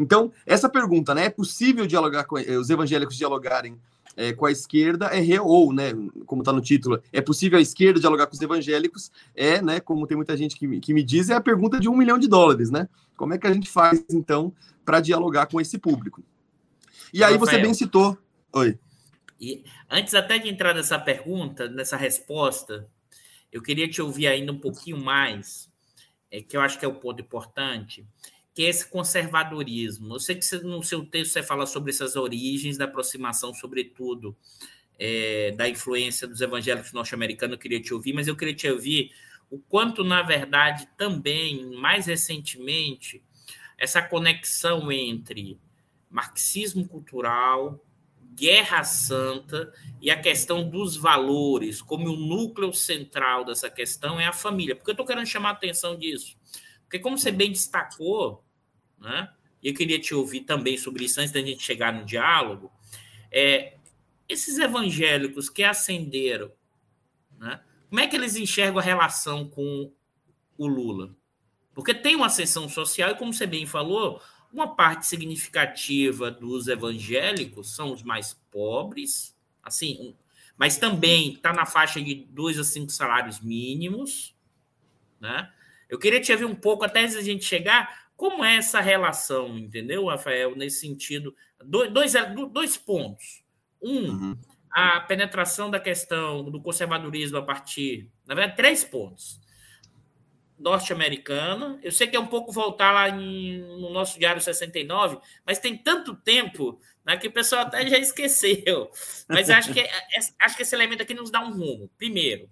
Então, 0.00 0.32
essa 0.46 0.68
pergunta, 0.68 1.14
né, 1.14 1.26
é 1.26 1.30
possível 1.30 1.86
dialogar 1.86 2.24
com 2.24 2.38
eh, 2.38 2.56
os 2.56 2.70
evangélicos 2.70 3.16
dialogarem 3.16 3.78
é, 4.16 4.32
com 4.32 4.46
a 4.46 4.50
esquerda 4.50 5.06
é 5.06 5.20
real, 5.20 5.46
ou, 5.46 5.72
né, 5.72 5.92
como 6.26 6.42
está 6.42 6.52
no 6.52 6.60
título, 6.60 7.00
é 7.12 7.20
possível 7.20 7.58
a 7.58 7.62
esquerda 7.62 8.00
dialogar 8.00 8.26
com 8.26 8.34
os 8.34 8.40
evangélicos? 8.40 9.10
É, 9.34 9.62
né, 9.62 9.78
como 9.78 10.06
tem 10.06 10.16
muita 10.16 10.36
gente 10.36 10.56
que, 10.56 10.80
que 10.80 10.94
me 10.94 11.02
diz, 11.02 11.30
é 11.30 11.34
a 11.34 11.40
pergunta 11.40 11.78
de 11.78 11.88
um 11.88 11.96
milhão 11.96 12.18
de 12.18 12.28
dólares, 12.28 12.70
né? 12.70 12.88
Como 13.16 13.34
é 13.34 13.38
que 13.38 13.46
a 13.46 13.52
gente 13.52 13.70
faz, 13.70 14.02
então, 14.10 14.52
para 14.84 15.00
dialogar 15.00 15.46
com 15.46 15.60
esse 15.60 15.78
público? 15.78 16.22
E 17.12 17.22
aí 17.22 17.36
você 17.36 17.58
bem 17.58 17.74
citou. 17.74 18.16
Oi. 18.52 18.78
E 19.40 19.64
antes 19.88 20.14
até 20.14 20.38
de 20.38 20.48
entrar 20.48 20.74
nessa 20.74 20.98
pergunta, 20.98 21.68
nessa 21.68 21.96
resposta, 21.96 22.88
eu 23.52 23.62
queria 23.62 23.88
te 23.88 24.00
ouvir 24.00 24.26
ainda 24.26 24.52
um 24.52 24.58
pouquinho 24.58 24.98
mais, 24.98 25.70
é, 26.30 26.40
que 26.40 26.56
eu 26.56 26.60
acho 26.60 26.78
que 26.78 26.84
é 26.84 26.88
o 26.88 26.94
ponto 26.94 27.20
importante, 27.20 28.06
que 28.54 28.64
é 28.64 28.68
esse 28.68 28.88
conservadorismo. 28.88 30.14
Eu 30.14 30.20
sei 30.20 30.34
que 30.34 30.44
você, 30.44 30.58
no 30.58 30.82
seu 30.82 31.04
texto 31.04 31.32
você 31.32 31.42
fala 31.42 31.66
sobre 31.66 31.90
essas 31.90 32.16
origens 32.16 32.76
da 32.76 32.84
aproximação, 32.84 33.54
sobretudo, 33.54 34.36
é, 34.98 35.52
da 35.52 35.68
influência 35.68 36.26
dos 36.26 36.40
evangélicos 36.40 36.92
norte-americanos, 36.92 37.54
eu 37.54 37.58
queria 37.58 37.80
te 37.80 37.94
ouvir, 37.94 38.12
mas 38.12 38.28
eu 38.28 38.36
queria 38.36 38.54
te 38.54 38.68
ouvir 38.68 39.12
o 39.50 39.58
quanto, 39.58 40.04
na 40.04 40.22
verdade, 40.22 40.88
também, 40.96 41.74
mais 41.76 42.06
recentemente, 42.06 43.22
essa 43.76 44.00
conexão 44.00 44.92
entre 44.92 45.58
marxismo 46.08 46.86
cultural, 46.86 47.84
guerra 48.34 48.84
santa 48.84 49.72
e 50.00 50.10
a 50.10 50.20
questão 50.20 50.68
dos 50.68 50.96
valores, 50.96 51.82
como 51.82 52.10
o 52.10 52.16
núcleo 52.16 52.72
central 52.72 53.44
dessa 53.44 53.68
questão 53.68 54.20
é 54.20 54.26
a 54.26 54.32
família. 54.32 54.76
Porque 54.76 54.90
eu 54.90 54.92
estou 54.92 55.06
querendo 55.06 55.26
chamar 55.26 55.50
a 55.50 55.52
atenção 55.52 55.98
disso. 55.98 56.36
Porque, 56.90 56.98
como 56.98 57.16
você 57.16 57.30
bem 57.30 57.52
destacou, 57.52 58.44
né, 58.98 59.32
e 59.62 59.68
eu 59.68 59.74
queria 59.74 60.00
te 60.00 60.12
ouvir 60.12 60.40
também 60.40 60.76
sobre 60.76 61.04
isso 61.04 61.20
antes 61.20 61.32
da 61.32 61.40
gente 61.40 61.62
chegar 61.62 61.92
no 61.92 62.04
diálogo, 62.04 62.72
é, 63.30 63.76
esses 64.28 64.58
evangélicos 64.58 65.48
que 65.48 65.62
ascenderam, 65.62 66.50
né, 67.38 67.60
como 67.88 68.00
é 68.00 68.08
que 68.08 68.16
eles 68.16 68.34
enxergam 68.34 68.80
a 68.80 68.82
relação 68.82 69.48
com 69.48 69.92
o 70.58 70.66
Lula? 70.66 71.14
Porque 71.72 71.94
tem 71.94 72.16
uma 72.16 72.26
ascensão 72.26 72.68
social, 72.68 73.12
e 73.12 73.14
como 73.14 73.32
você 73.32 73.46
bem 73.46 73.66
falou, 73.66 74.20
uma 74.52 74.74
parte 74.74 75.06
significativa 75.06 76.28
dos 76.28 76.66
evangélicos 76.66 77.72
são 77.72 77.92
os 77.92 78.02
mais 78.02 78.34
pobres, 78.50 79.32
assim, 79.62 80.16
mas 80.56 80.76
também 80.76 81.34
está 81.34 81.52
na 81.52 81.64
faixa 81.64 82.02
de 82.02 82.16
dois 82.16 82.58
a 82.58 82.64
cinco 82.64 82.90
salários 82.90 83.38
mínimos, 83.38 84.34
né? 85.20 85.52
Eu 85.90 85.98
queria 85.98 86.20
te 86.20 86.32
ouvir 86.32 86.44
um 86.44 86.54
pouco, 86.54 86.84
até 86.84 87.00
antes 87.00 87.16
da 87.16 87.22
gente 87.22 87.44
chegar, 87.44 88.08
como 88.16 88.44
é 88.44 88.56
essa 88.56 88.80
relação, 88.80 89.58
entendeu, 89.58 90.06
Rafael, 90.06 90.54
nesse 90.54 90.80
sentido? 90.80 91.34
Dois, 91.64 91.92
dois, 91.92 92.12
dois 92.52 92.76
pontos. 92.76 93.42
Um, 93.82 94.10
uhum. 94.10 94.38
a 94.70 95.00
penetração 95.00 95.70
da 95.70 95.80
questão 95.80 96.44
do 96.44 96.60
conservadorismo 96.60 97.38
a 97.38 97.42
partir. 97.42 98.08
Na 98.26 98.34
verdade, 98.34 98.56
três 98.56 98.84
pontos 98.84 99.40
norte-americana. 100.60 101.80
Eu 101.82 101.90
sei 101.90 102.06
que 102.06 102.14
é 102.14 102.20
um 102.20 102.26
pouco 102.26 102.52
voltar 102.52 102.92
lá 102.92 103.08
em, 103.08 103.58
no 103.58 103.90
nosso 103.90 104.18
Diário 104.18 104.40
69, 104.40 105.18
mas 105.44 105.58
tem 105.58 105.76
tanto 105.76 106.14
tempo 106.14 106.78
né, 107.04 107.16
que 107.16 107.28
o 107.28 107.32
pessoal 107.32 107.62
até 107.62 107.88
já 107.88 107.96
esqueceu. 107.98 108.90
Mas 109.26 109.48
acho 109.48 109.72
que, 109.72 109.80
é, 109.80 109.86
é, 109.86 110.20
acho 110.38 110.56
que 110.56 110.62
esse 110.62 110.74
elemento 110.74 111.02
aqui 111.02 111.14
nos 111.14 111.30
dá 111.30 111.40
um 111.40 111.52
rumo. 111.52 111.90
Primeiro, 111.96 112.48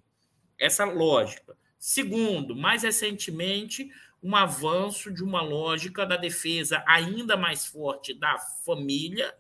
essa 0.59 0.85
lógica. 0.85 1.58
Segundo, 1.79 2.57
mais 2.57 2.83
recentemente, 2.83 3.91
um 4.23 4.35
avanço 4.35 5.13
de 5.13 5.23
uma 5.23 5.41
lógica 5.41 6.05
da 6.05 6.17
defesa 6.17 6.83
ainda 6.87 7.37
mais 7.37 7.67
forte 7.67 8.13
da 8.13 8.39
família 8.65 9.35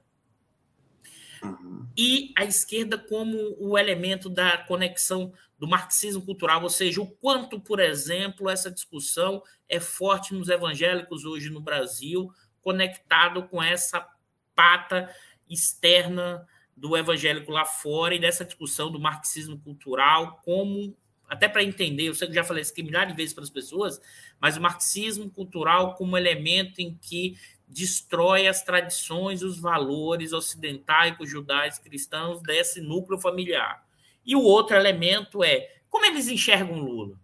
Uhum. 1.42 1.86
E 1.96 2.32
a 2.36 2.44
esquerda 2.44 2.98
como 2.98 3.56
o 3.58 3.78
elemento 3.78 4.28
da 4.28 4.58
conexão 4.58 5.32
do 5.58 5.66
marxismo 5.66 6.22
cultural, 6.22 6.62
ou 6.62 6.70
seja, 6.70 7.00
o 7.00 7.06
quanto, 7.06 7.60
por 7.60 7.80
exemplo, 7.80 8.48
essa 8.48 8.70
discussão 8.70 9.42
é 9.68 9.80
forte 9.80 10.34
nos 10.34 10.48
evangélicos 10.48 11.24
hoje 11.24 11.50
no 11.50 11.60
Brasil, 11.60 12.32
conectado 12.60 13.44
com 13.48 13.62
essa 13.62 14.06
pata 14.54 15.12
externa 15.48 16.46
do 16.76 16.96
evangélico 16.96 17.50
lá 17.50 17.64
fora 17.64 18.14
e 18.14 18.20
dessa 18.20 18.44
discussão 18.44 18.90
do 18.90 19.00
marxismo 19.00 19.58
cultural 19.58 20.40
como 20.44 20.96
até 21.28 21.48
para 21.48 21.62
entender, 21.62 22.04
eu 22.04 22.14
sei 22.14 22.28
que 22.28 22.34
já 22.34 22.42
falei 22.42 22.62
isso 22.62 22.72
aqui 22.72 22.82
milhares 22.82 23.12
de 23.12 23.16
vezes 23.16 23.34
para 23.34 23.44
as 23.44 23.50
pessoas, 23.50 24.00
mas 24.40 24.56
o 24.56 24.60
marxismo 24.60 25.28
cultural 25.30 25.94
como 25.94 26.16
elemento 26.16 26.80
em 26.80 26.98
que 27.00 27.36
destrói 27.68 28.46
as 28.46 28.62
tradições, 28.62 29.42
os 29.42 29.58
valores 29.58 30.32
ocidentais, 30.32 31.16
judais, 31.28 31.78
cristãos 31.78 32.40
desse 32.42 32.80
núcleo 32.80 33.18
familiar. 33.18 33.86
E 34.24 34.34
o 34.34 34.40
outro 34.40 34.74
elemento 34.74 35.44
é 35.44 35.76
como 35.90 36.06
eles 36.06 36.28
enxergam 36.28 36.78
Lula. 36.78 37.16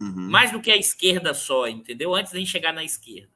Uhum. 0.00 0.28
Mais 0.28 0.50
do 0.50 0.60
que 0.60 0.70
a 0.70 0.76
esquerda 0.76 1.32
só, 1.32 1.68
entendeu? 1.68 2.14
Antes 2.14 2.32
de 2.32 2.44
chegar 2.44 2.72
na 2.72 2.82
esquerda. 2.82 3.30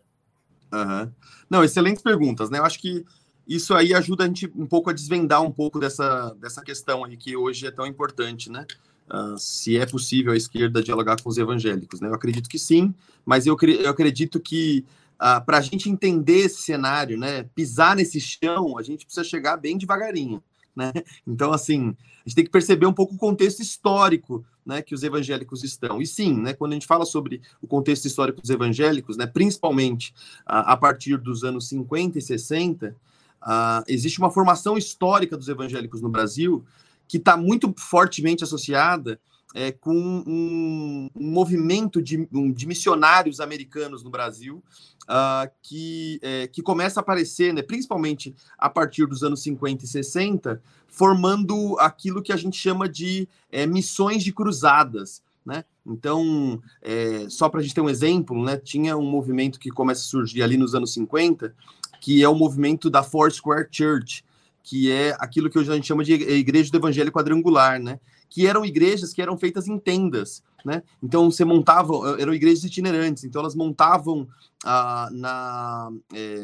Uhum. 0.72 1.12
Não, 1.48 1.62
excelentes 1.62 2.02
perguntas, 2.02 2.50
né? 2.50 2.58
Eu 2.58 2.64
acho 2.64 2.80
que 2.80 3.04
isso 3.46 3.72
aí 3.74 3.94
ajuda 3.94 4.24
a 4.24 4.26
gente 4.26 4.50
um 4.56 4.66
pouco 4.66 4.90
a 4.90 4.92
desvendar 4.92 5.40
um 5.42 5.52
pouco 5.52 5.78
dessa, 5.78 6.34
dessa 6.34 6.62
questão 6.62 7.04
aí 7.04 7.16
que 7.16 7.36
hoje 7.36 7.66
é 7.66 7.70
tão 7.70 7.86
importante, 7.86 8.50
né? 8.50 8.66
Uh, 9.08 9.38
se 9.38 9.76
é 9.76 9.86
possível 9.86 10.32
a 10.32 10.36
esquerda 10.36 10.82
dialogar 10.82 11.22
com 11.22 11.28
os 11.28 11.38
evangélicos, 11.38 12.00
né? 12.00 12.08
Eu 12.08 12.14
acredito 12.14 12.48
que 12.48 12.58
sim, 12.58 12.92
mas 13.24 13.46
eu, 13.46 13.56
eu 13.62 13.90
acredito 13.90 14.40
que 14.40 14.84
ah, 15.18 15.40
para 15.40 15.58
a 15.58 15.60
gente 15.60 15.88
entender 15.88 16.40
esse 16.40 16.62
cenário, 16.62 17.18
né, 17.18 17.44
pisar 17.54 17.96
nesse 17.96 18.20
chão, 18.20 18.78
a 18.78 18.82
gente 18.82 19.04
precisa 19.04 19.24
chegar 19.24 19.56
bem 19.56 19.78
devagarinho. 19.78 20.42
Né? 20.74 20.92
Então, 21.26 21.52
assim, 21.52 21.96
a 22.24 22.28
gente 22.28 22.34
tem 22.34 22.44
que 22.44 22.50
perceber 22.50 22.84
um 22.84 22.92
pouco 22.92 23.14
o 23.14 23.18
contexto 23.18 23.60
histórico 23.60 24.44
né, 24.64 24.82
que 24.82 24.94
os 24.94 25.02
evangélicos 25.02 25.64
estão. 25.64 26.02
E 26.02 26.06
sim, 26.06 26.34
né, 26.38 26.52
quando 26.52 26.72
a 26.72 26.74
gente 26.74 26.86
fala 26.86 27.06
sobre 27.06 27.40
o 27.62 27.66
contexto 27.66 28.04
histórico 28.04 28.42
dos 28.42 28.50
evangélicos, 28.50 29.16
né, 29.16 29.26
principalmente 29.26 30.12
ah, 30.44 30.72
a 30.72 30.76
partir 30.76 31.16
dos 31.16 31.44
anos 31.44 31.68
50 31.68 32.18
e 32.18 32.22
60, 32.22 32.94
ah, 33.40 33.82
existe 33.88 34.18
uma 34.18 34.30
formação 34.30 34.76
histórica 34.76 35.36
dos 35.36 35.48
evangélicos 35.48 36.02
no 36.02 36.10
Brasil 36.10 36.62
que 37.08 37.16
está 37.16 37.36
muito 37.36 37.72
fortemente 37.76 38.44
associada 38.44 39.20
é, 39.54 39.72
com 39.72 39.94
um, 39.94 41.08
um 41.16 41.30
movimento 41.30 42.02
de, 42.02 42.28
um, 42.30 42.52
de, 42.52 42.66
missionários 42.66 43.40
americanos 43.40 44.02
no 44.02 44.10
Brasil 44.10 44.62
uh, 45.04 45.50
que, 45.62 46.18
é, 46.22 46.46
que 46.46 46.60
começa 46.60 47.00
a 47.00 47.02
aparecer, 47.02 47.54
né, 47.54 47.62
principalmente 47.62 48.34
a 48.58 48.68
partir 48.68 49.06
dos 49.06 49.22
anos 49.22 49.42
50 49.42 49.84
e 49.84 49.88
60, 49.88 50.62
formando 50.88 51.74
aquilo 51.78 52.22
que 52.22 52.32
a 52.32 52.36
gente 52.36 52.56
chama 52.56 52.86
de 52.86 53.26
é, 53.50 53.66
missões 53.66 54.22
de 54.22 54.32
cruzadas. 54.32 55.22
Né? 55.44 55.64
Então, 55.86 56.60
é, 56.82 57.26
só 57.30 57.48
para 57.48 57.60
a 57.60 57.62
gente 57.62 57.74
ter 57.74 57.80
um 57.80 57.88
exemplo, 57.88 58.44
né, 58.44 58.58
tinha 58.58 58.96
um 58.96 59.08
movimento 59.08 59.58
que 59.58 59.70
começa 59.70 60.02
a 60.02 60.04
surgir 60.04 60.42
ali 60.42 60.56
nos 60.56 60.74
anos 60.74 60.92
50, 60.92 61.54
que 62.00 62.22
é 62.22 62.28
o 62.28 62.34
movimento 62.34 62.90
da 62.90 63.02
Foursquare 63.02 63.68
Church, 63.70 64.24
que 64.66 64.90
é 64.90 65.16
aquilo 65.20 65.48
que 65.48 65.58
hoje 65.58 65.70
a 65.70 65.74
gente 65.76 65.86
chama 65.86 66.02
de 66.02 66.12
Igreja 66.12 66.72
do 66.72 66.78
Evangelho 66.78 67.12
Quadrangular, 67.12 67.80
né? 67.80 68.00
que 68.28 68.46
eram 68.46 68.64
igrejas 68.64 69.12
que 69.12 69.22
eram 69.22 69.38
feitas 69.38 69.68
em 69.68 69.78
tendas, 69.78 70.42
né? 70.64 70.82
Então 71.02 71.30
você 71.30 71.44
montava, 71.44 72.20
eram 72.20 72.34
igrejas 72.34 72.64
itinerantes, 72.64 73.24
então 73.24 73.40
elas 73.40 73.54
montavam 73.54 74.26
ah, 74.64 75.08
na, 75.12 75.92
é, 76.12 76.42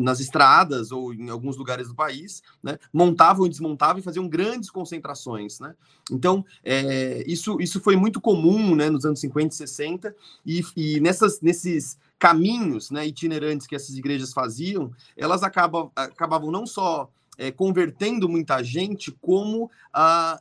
nas 0.00 0.20
estradas 0.20 0.90
ou 0.90 1.12
em 1.12 1.28
alguns 1.28 1.56
lugares 1.56 1.88
do 1.88 1.94
país, 1.94 2.42
né? 2.62 2.78
Montavam 2.92 3.44
e 3.46 3.50
desmontavam 3.50 3.98
e 3.98 4.02
faziam 4.02 4.26
grandes 4.26 4.70
concentrações, 4.70 5.60
né? 5.60 5.74
Então 6.10 6.44
é, 6.64 7.22
isso, 7.26 7.60
isso 7.60 7.80
foi 7.80 7.94
muito 7.94 8.20
comum, 8.20 8.74
né? 8.74 8.88
Nos 8.88 9.04
anos 9.04 9.20
50 9.20 9.54
e 9.54 9.56
60 9.56 10.16
e, 10.46 10.62
e 10.76 11.00
nessas, 11.00 11.40
nesses 11.40 11.98
caminhos, 12.18 12.90
né? 12.90 13.06
Itinerantes 13.06 13.66
que 13.66 13.76
essas 13.76 13.96
igrejas 13.96 14.32
faziam, 14.32 14.90
elas 15.16 15.42
acabam, 15.42 15.90
acabavam 15.94 16.50
não 16.50 16.66
só 16.66 17.10
é, 17.38 17.50
convertendo 17.50 18.28
muita 18.28 18.62
gente, 18.62 19.10
como 19.10 19.70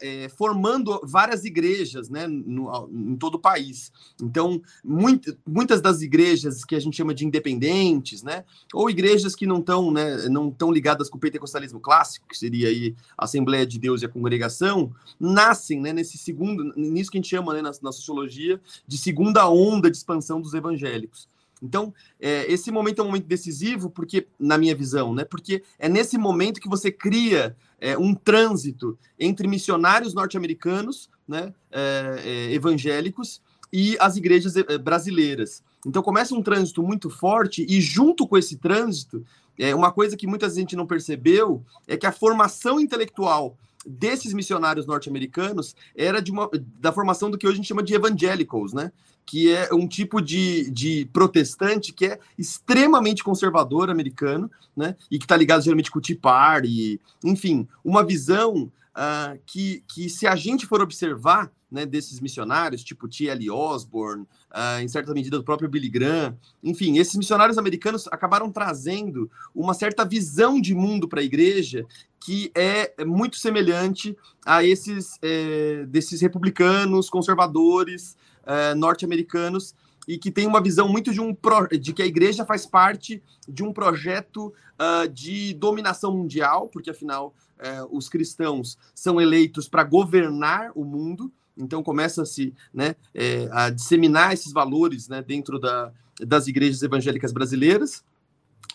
é, 0.01 0.29
formando 0.29 0.99
várias 1.03 1.45
igrejas 1.45 2.09
né, 2.09 2.27
no, 2.27 2.89
em 2.91 3.15
todo 3.15 3.35
o 3.35 3.39
país. 3.39 3.91
Então, 4.21 4.61
muito, 4.83 5.37
muitas 5.47 5.81
das 5.81 6.01
igrejas 6.01 6.63
que 6.65 6.75
a 6.75 6.79
gente 6.79 6.97
chama 6.97 7.13
de 7.13 7.25
independentes, 7.25 8.23
né, 8.23 8.43
ou 8.73 8.89
igrejas 8.89 9.35
que 9.35 9.47
não 9.47 9.59
estão 9.59 9.91
né, 9.91 10.27
não 10.29 10.53
ligadas 10.71 11.09
com 11.09 11.17
o 11.17 11.21
pentecostalismo 11.21 11.79
clássico, 11.79 12.27
que 12.27 12.37
seria 12.37 12.67
aí 12.67 12.95
a 13.17 13.25
Assembleia 13.25 13.65
de 13.65 13.79
Deus 13.79 14.01
e 14.01 14.05
a 14.05 14.09
congregação, 14.09 14.93
nascem 15.19 15.79
né, 15.79 15.93
nesse 15.93 16.17
segundo, 16.17 16.73
nisso 16.75 17.09
que 17.09 17.17
a 17.17 17.21
gente 17.21 17.29
chama 17.29 17.53
né, 17.53 17.61
na, 17.61 17.71
na 17.81 17.91
sociologia 17.91 18.59
de 18.85 18.97
segunda 18.97 19.49
onda 19.49 19.89
de 19.89 19.97
expansão 19.97 20.41
dos 20.41 20.53
evangélicos. 20.53 21.30
Então, 21.61 21.93
é, 22.19 22.51
esse 22.51 22.71
momento 22.71 22.99
é 22.99 23.03
um 23.03 23.07
momento 23.07 23.27
decisivo, 23.27 23.89
porque, 23.89 24.27
na 24.39 24.57
minha 24.57 24.75
visão, 24.75 25.13
né? 25.13 25.23
Porque 25.23 25.63
é 25.77 25.87
nesse 25.87 26.17
momento 26.17 26.59
que 26.59 26.67
você 26.67 26.91
cria 26.91 27.55
é, 27.79 27.97
um 27.97 28.15
trânsito 28.15 28.97
entre 29.19 29.47
missionários 29.47 30.13
norte-americanos, 30.13 31.09
né, 31.27 31.53
é, 31.71 32.21
é 32.23 32.53
evangélicos, 32.53 33.41
e 33.71 33.95
as 33.99 34.17
igrejas 34.17 34.55
é, 34.55 34.77
brasileiras. 34.77 35.63
Então 35.85 36.03
começa 36.03 36.35
um 36.35 36.43
trânsito 36.43 36.83
muito 36.83 37.09
forte, 37.09 37.65
e 37.67 37.79
junto 37.79 38.27
com 38.27 38.37
esse 38.37 38.57
trânsito, 38.57 39.25
é, 39.57 39.73
uma 39.73 39.91
coisa 39.91 40.17
que 40.17 40.27
muita 40.27 40.49
gente 40.49 40.75
não 40.75 40.85
percebeu 40.85 41.63
é 41.87 41.95
que 41.95 42.05
a 42.05 42.11
formação 42.11 42.79
intelectual 42.79 43.57
desses 43.85 44.33
missionários 44.33 44.85
norte-americanos 44.85 45.75
era 45.95 46.21
de 46.21 46.31
uma, 46.31 46.49
da 46.79 46.91
formação 46.91 47.31
do 47.31 47.37
que 47.37 47.45
hoje 47.45 47.55
a 47.55 47.57
gente 47.57 47.67
chama 47.67 47.83
de 47.83 47.93
evangelicals, 47.93 48.73
né? 48.73 48.91
Que 49.25 49.51
é 49.51 49.73
um 49.73 49.87
tipo 49.87 50.21
de, 50.21 50.69
de 50.71 51.09
protestante 51.11 51.93
que 51.93 52.05
é 52.05 52.19
extremamente 52.37 53.23
conservador 53.23 53.89
americano, 53.89 54.49
né? 54.75 54.95
E 55.09 55.17
que 55.17 55.25
está 55.25 55.35
ligado 55.35 55.63
geralmente 55.63 55.91
com 55.91 55.99
o 55.99 56.01
Tea 56.01 56.17
Party, 56.19 56.99
enfim, 57.23 57.67
uma 57.83 58.05
visão 58.05 58.71
uh, 58.95 59.39
que, 59.45 59.83
que, 59.87 60.09
se 60.09 60.27
a 60.27 60.35
gente 60.35 60.65
for 60.65 60.81
observar 60.81 61.51
né, 61.71 61.85
desses 61.85 62.19
missionários, 62.19 62.83
tipo 62.83 63.07
T.L. 63.07 63.49
Osborne, 63.49 64.23
uh, 64.51 64.81
em 64.81 64.87
certa 64.87 65.13
medida 65.13 65.37
do 65.37 65.43
próprio 65.43 65.69
Billy 65.69 65.89
Graham, 65.89 66.37
enfim, 66.63 66.97
esses 66.97 67.15
missionários 67.15 67.57
americanos 67.57 68.07
acabaram 68.11 68.51
trazendo 68.51 69.31
uma 69.55 69.73
certa 69.73 70.03
visão 70.03 70.59
de 70.59 70.75
mundo 70.75 71.07
para 71.07 71.21
a 71.21 71.23
igreja 71.23 71.85
que 72.19 72.51
é 72.53 73.03
muito 73.03 73.37
semelhante 73.37 74.15
a 74.45 74.63
esses 74.63 75.17
é, 75.23 75.85
desses 75.87 76.21
republicanos, 76.21 77.09
conservadores, 77.09 78.15
é, 78.45 78.75
norte-americanos 78.75 79.73
e 80.07 80.17
que 80.17 80.31
tem 80.31 80.47
uma 80.47 80.61
visão 80.61 80.87
muito 80.87 81.13
de 81.13 81.21
um 81.21 81.33
pro, 81.33 81.67
de 81.67 81.93
que 81.93 82.01
a 82.01 82.05
igreja 82.05 82.45
faz 82.45 82.65
parte 82.65 83.21
de 83.47 83.63
um 83.63 83.71
projeto 83.71 84.47
uh, 84.47 85.07
de 85.07 85.53
dominação 85.53 86.15
mundial, 86.15 86.67
porque 86.67 86.89
afinal 86.89 87.35
uh, 87.59 87.95
os 87.95 88.09
cristãos 88.09 88.77
são 88.95 89.21
eleitos 89.21 89.67
para 89.67 89.83
governar 89.83 90.71
o 90.75 90.83
mundo, 90.83 91.31
então 91.55 91.83
começa-se 91.83 92.53
né, 92.73 92.95
é, 93.13 93.47
a 93.51 93.69
disseminar 93.69 94.33
esses 94.33 94.51
valores 94.51 95.07
né, 95.07 95.21
dentro 95.21 95.59
da, 95.59 95.91
das 96.19 96.47
igrejas 96.47 96.81
evangélicas 96.81 97.31
brasileiras 97.31 98.03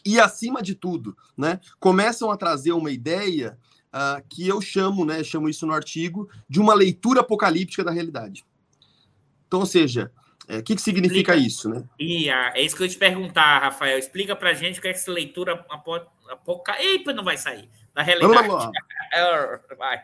e 0.04 0.21
acima 0.21 0.62
de 0.62 0.75
tudo, 0.75 1.16
né, 1.37 1.59
começam 1.80 2.30
a 2.30 2.37
trazer 2.37 2.73
uma 2.73 2.92
ideia 2.92 3.59
uh, 3.88 4.23
que 4.28 4.47
eu 4.47 4.61
chamo, 4.61 5.04
né, 5.04 5.25
chamo 5.25 5.49
isso 5.49 5.66
no 5.66 5.73
artigo, 5.73 6.28
de 6.49 6.61
uma 6.61 6.75
leitura 6.75 7.21
apocalíptica 7.23 7.83
da 7.83 7.90
realidade. 7.90 8.45
Então, 9.47 9.61
ou 9.61 9.66
seja, 9.66 10.12
é, 10.49 10.59
o 10.59 10.62
que, 10.62 10.76
que 10.76 10.83
significa 10.83 11.35
Explica. 11.35 11.37
isso, 11.37 11.69
né? 11.69 11.85
E, 11.99 12.31
ah, 12.31 12.53
é 12.55 12.62
isso 12.62 12.76
que 12.76 12.83
eu 12.83 12.87
ia 12.87 12.93
te 12.93 12.99
perguntar, 12.99 13.59
Rafael. 13.59 13.99
Explica 13.99 14.37
pra 14.37 14.55
gente 14.55 14.79
o 14.79 14.83
que 14.83 14.88
é 14.88 14.93
essa 14.93 15.11
leitura 15.11 15.65
apocalíptica. 15.69 16.81
Eita, 16.81 17.12
não 17.12 17.25
vai 17.25 17.37
sair. 17.37 17.69
Da 17.93 18.03
realidade. 18.03 18.47
Vamos 18.47 18.65
lá. 18.65 18.71
vai. 19.76 20.03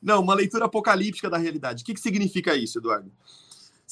Não, 0.00 0.20
uma 0.20 0.34
leitura 0.34 0.66
apocalíptica 0.66 1.28
da 1.28 1.38
realidade. 1.38 1.82
O 1.82 1.86
que, 1.86 1.94
que 1.94 2.00
significa 2.00 2.54
isso, 2.54 2.78
Eduardo? 2.78 3.10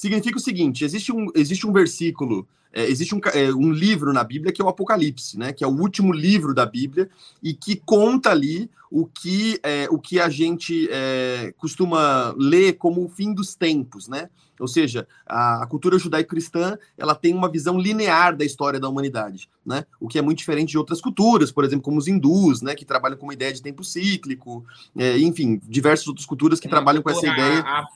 Significa 0.00 0.38
o 0.38 0.40
seguinte: 0.40 0.82
existe 0.82 1.12
um, 1.12 1.26
existe 1.34 1.66
um 1.66 1.72
versículo, 1.74 2.48
é, 2.72 2.86
existe 2.86 3.14
um, 3.14 3.20
é, 3.34 3.52
um 3.52 3.70
livro 3.70 4.14
na 4.14 4.24
Bíblia 4.24 4.50
que 4.50 4.62
é 4.62 4.64
o 4.64 4.68
Apocalipse, 4.68 5.38
né? 5.38 5.52
Que 5.52 5.62
é 5.62 5.66
o 5.66 5.78
último 5.78 6.10
livro 6.10 6.54
da 6.54 6.64
Bíblia 6.64 7.10
e 7.42 7.52
que 7.52 7.76
conta 7.76 8.30
ali 8.30 8.70
o 8.90 9.04
que, 9.04 9.60
é, 9.62 9.88
o 9.90 9.98
que 9.98 10.18
a 10.18 10.30
gente 10.30 10.88
é, 10.90 11.52
costuma 11.58 12.34
ler 12.38 12.78
como 12.78 13.04
o 13.04 13.10
fim 13.10 13.34
dos 13.34 13.54
tempos, 13.54 14.08
né? 14.08 14.30
Ou 14.58 14.66
seja, 14.66 15.06
a, 15.26 15.64
a 15.64 15.66
cultura 15.66 15.98
judaico-cristã 15.98 16.78
ela 16.96 17.14
tem 17.14 17.34
uma 17.34 17.50
visão 17.50 17.78
linear 17.78 18.34
da 18.34 18.44
história 18.44 18.80
da 18.80 18.88
humanidade, 18.88 19.50
né? 19.66 19.84
O 20.00 20.08
que 20.08 20.18
é 20.18 20.22
muito 20.22 20.38
diferente 20.38 20.70
de 20.70 20.78
outras 20.78 21.02
culturas, 21.02 21.52
por 21.52 21.62
exemplo, 21.62 21.82
como 21.82 21.98
os 21.98 22.08
hindus, 22.08 22.62
né? 22.62 22.74
Que 22.74 22.86
trabalham 22.86 23.18
com 23.18 23.26
uma 23.26 23.34
ideia 23.34 23.52
de 23.52 23.60
tempo 23.60 23.84
cíclico, 23.84 24.64
é, 24.96 25.18
enfim, 25.18 25.60
diversas 25.68 26.08
outras 26.08 26.24
culturas 26.24 26.58
que 26.58 26.68
uma 26.68 26.70
trabalham 26.70 27.02
cultura, 27.02 27.20
com 27.20 27.32
essa 27.32 27.38
ideia. 27.38 27.60
A, 27.66 27.86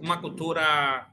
uma 0.00 0.16
cultura 0.16 1.11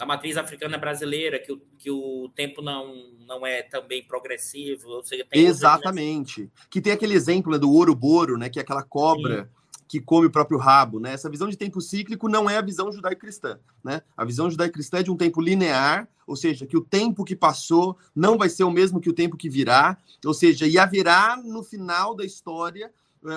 da 0.00 0.06
matriz 0.06 0.38
africana 0.38 0.78
brasileira, 0.78 1.38
que 1.38 1.52
o, 1.52 1.60
que 1.76 1.90
o 1.90 2.30
tempo 2.34 2.62
não, 2.62 3.12
não 3.26 3.46
é 3.46 3.62
também 3.62 4.02
progressivo. 4.02 4.88
Ou 4.88 5.04
seja, 5.04 5.26
Exatamente. 5.30 6.50
Que 6.70 6.80
tem 6.80 6.90
aquele 6.90 7.12
exemplo 7.12 7.52
né, 7.52 7.58
do 7.58 7.70
ouro-boro, 7.70 8.38
né, 8.38 8.48
que 8.48 8.58
é 8.58 8.62
aquela 8.62 8.82
cobra 8.82 9.44
Sim. 9.44 9.80
que 9.86 10.00
come 10.00 10.26
o 10.26 10.30
próprio 10.30 10.56
rabo. 10.56 10.98
Né? 10.98 11.12
Essa 11.12 11.28
visão 11.28 11.50
de 11.50 11.56
tempo 11.56 11.82
cíclico 11.82 12.30
não 12.30 12.48
é 12.48 12.56
a 12.56 12.62
visão 12.62 12.90
judaico-cristã. 12.90 13.60
Né? 13.84 14.00
A 14.16 14.24
visão 14.24 14.50
judaico-cristã 14.50 15.00
é 15.00 15.02
de 15.02 15.10
um 15.10 15.16
tempo 15.18 15.38
linear, 15.38 16.08
ou 16.26 16.34
seja, 16.34 16.64
que 16.64 16.78
o 16.78 16.80
tempo 16.80 17.22
que 17.22 17.36
passou 17.36 17.94
não 18.16 18.38
vai 18.38 18.48
ser 18.48 18.64
o 18.64 18.70
mesmo 18.70 19.02
que 19.02 19.10
o 19.10 19.14
tempo 19.14 19.36
que 19.36 19.50
virá, 19.50 19.98
ou 20.24 20.32
seja, 20.32 20.66
e 20.66 20.78
haverá 20.78 21.36
no 21.36 21.62
final 21.62 22.14
da 22.14 22.24
história 22.24 22.90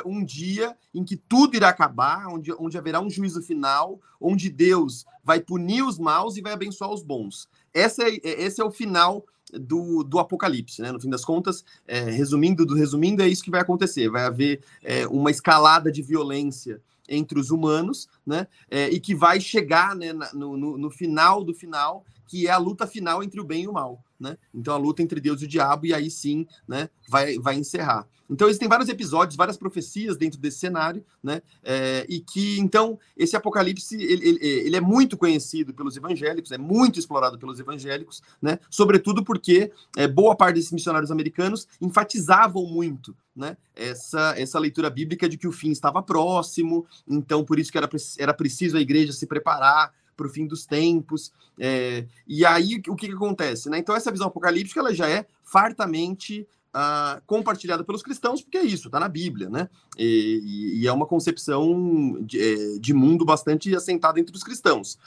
um 0.05 0.23
dia 0.23 0.75
em 0.93 1.03
que 1.03 1.15
tudo 1.15 1.55
irá 1.55 1.69
acabar, 1.69 2.27
onde, 2.27 2.51
onde 2.53 2.77
haverá 2.77 3.01
um 3.01 3.09
juízo 3.09 3.41
final, 3.41 3.99
onde 4.19 4.49
Deus 4.49 5.05
vai 5.23 5.39
punir 5.39 5.83
os 5.83 5.99
maus 5.99 6.37
e 6.37 6.41
vai 6.41 6.53
abençoar 6.53 6.91
os 6.91 7.03
bons. 7.03 7.49
Essa 7.73 8.03
é, 8.03 8.15
é, 8.23 8.43
esse 8.43 8.61
é 8.61 8.63
o 8.63 8.71
final 8.71 9.25
do, 9.51 10.03
do 10.03 10.19
Apocalipse, 10.19 10.81
né? 10.81 10.91
No 10.91 10.99
fim 10.99 11.09
das 11.09 11.25
contas, 11.25 11.63
é, 11.87 12.01
resumindo 12.01 12.65
do 12.65 12.75
resumindo, 12.75 13.21
é 13.21 13.27
isso 13.27 13.43
que 13.43 13.51
vai 13.51 13.61
acontecer. 13.61 14.09
Vai 14.09 14.23
haver 14.23 14.63
é, 14.83 15.05
uma 15.07 15.31
escalada 15.31 15.91
de 15.91 16.01
violência 16.01 16.81
entre 17.07 17.39
os 17.39 17.51
humanos, 17.51 18.07
né? 18.25 18.47
É, 18.69 18.89
e 18.89 18.99
que 18.99 19.13
vai 19.13 19.39
chegar 19.39 19.95
né, 19.95 20.13
no, 20.33 20.57
no, 20.57 20.77
no 20.77 20.89
final 20.89 21.43
do 21.43 21.53
final, 21.53 22.05
que 22.33 22.47
é 22.47 22.51
a 22.51 22.57
luta 22.57 22.87
final 22.87 23.21
entre 23.21 23.39
o 23.39 23.43
bem 23.43 23.65
e 23.65 23.67
o 23.67 23.73
mal 23.73 24.03
né? 24.23 24.37
Então 24.53 24.73
a 24.73 24.77
luta 24.77 25.03
entre 25.03 25.19
Deus 25.19 25.41
e 25.41 25.45
o 25.45 25.47
diabo, 25.47 25.85
e 25.85 25.93
aí 25.93 26.09
sim, 26.09 26.47
né, 26.65 26.89
vai, 27.09 27.37
vai 27.37 27.55
encerrar. 27.55 28.07
Então 28.29 28.47
existem 28.47 28.69
vários 28.69 28.87
episódios, 28.87 29.35
várias 29.35 29.57
profecias 29.57 30.15
dentro 30.15 30.39
desse 30.39 30.57
cenário, 30.57 31.05
né? 31.21 31.41
É, 31.61 32.05
e 32.07 32.21
que 32.21 32.57
então 32.57 32.97
esse 33.17 33.35
Apocalipse 33.35 33.95
ele, 33.95 34.27
ele, 34.27 34.39
ele, 34.41 34.75
é 34.77 34.81
muito 34.81 35.17
conhecido 35.17 35.73
pelos 35.73 35.97
evangélicos, 35.97 36.51
é 36.51 36.57
muito 36.57 36.97
explorado 36.97 37.37
pelos 37.37 37.59
evangélicos, 37.59 38.21
né? 38.41 38.59
Sobretudo 38.69 39.25
porque 39.25 39.71
é, 39.97 40.07
boa 40.07 40.35
parte 40.35 40.55
desses 40.55 40.71
missionários 40.71 41.11
americanos 41.11 41.67
enfatizavam 41.81 42.65
muito, 42.65 43.15
né? 43.35 43.57
Essa 43.75 44.33
essa 44.37 44.57
leitura 44.57 44.89
bíblica 44.89 45.27
de 45.27 45.37
que 45.37 45.47
o 45.47 45.51
fim 45.51 45.71
estava 45.71 46.01
próximo, 46.01 46.87
então 47.05 47.43
por 47.43 47.59
isso 47.59 47.71
que 47.71 47.77
era, 47.77 47.89
era 48.17 48.33
preciso 48.33 48.77
a 48.77 48.81
igreja 48.81 49.11
se 49.11 49.27
preparar 49.27 49.91
para 50.15 50.27
o 50.27 50.29
fim 50.29 50.45
dos 50.45 50.65
tempos. 50.65 51.31
É, 51.59 52.05
e 52.27 52.45
aí, 52.45 52.81
o 52.87 52.95
que, 52.95 53.07
que, 53.07 53.13
acontece? 53.13 53.69
Né? 53.69 53.77
Então, 53.77 53.95
essa 53.95 54.11
visão 54.11 54.27
apocalíptica 54.27 54.79
ela 54.79 54.93
já 54.93 55.09
é 55.09 55.25
fartamente 55.43 56.47
uh, 56.73 57.21
compartilhada 57.25 57.83
pelos 57.83 58.01
cristãos, 58.01 58.41
porque 58.41 58.57
é 58.57 58.63
isso, 58.63 58.87
está 58.87 58.99
na 58.99 59.07
Bíblia, 59.07 59.49
né? 59.49 59.69
E, 59.97 60.79
e, 60.81 60.87
é 60.87 60.91
uma 60.91 61.05
concepção 61.05 62.17
de, 62.21 62.41
é, 62.41 62.79
de 62.79 62.93
mundo 62.93 63.23
bastante 63.23 63.73
assentada 63.75 64.19
entre 64.19 64.35
os 64.35 64.43
cristãos. 64.43 64.97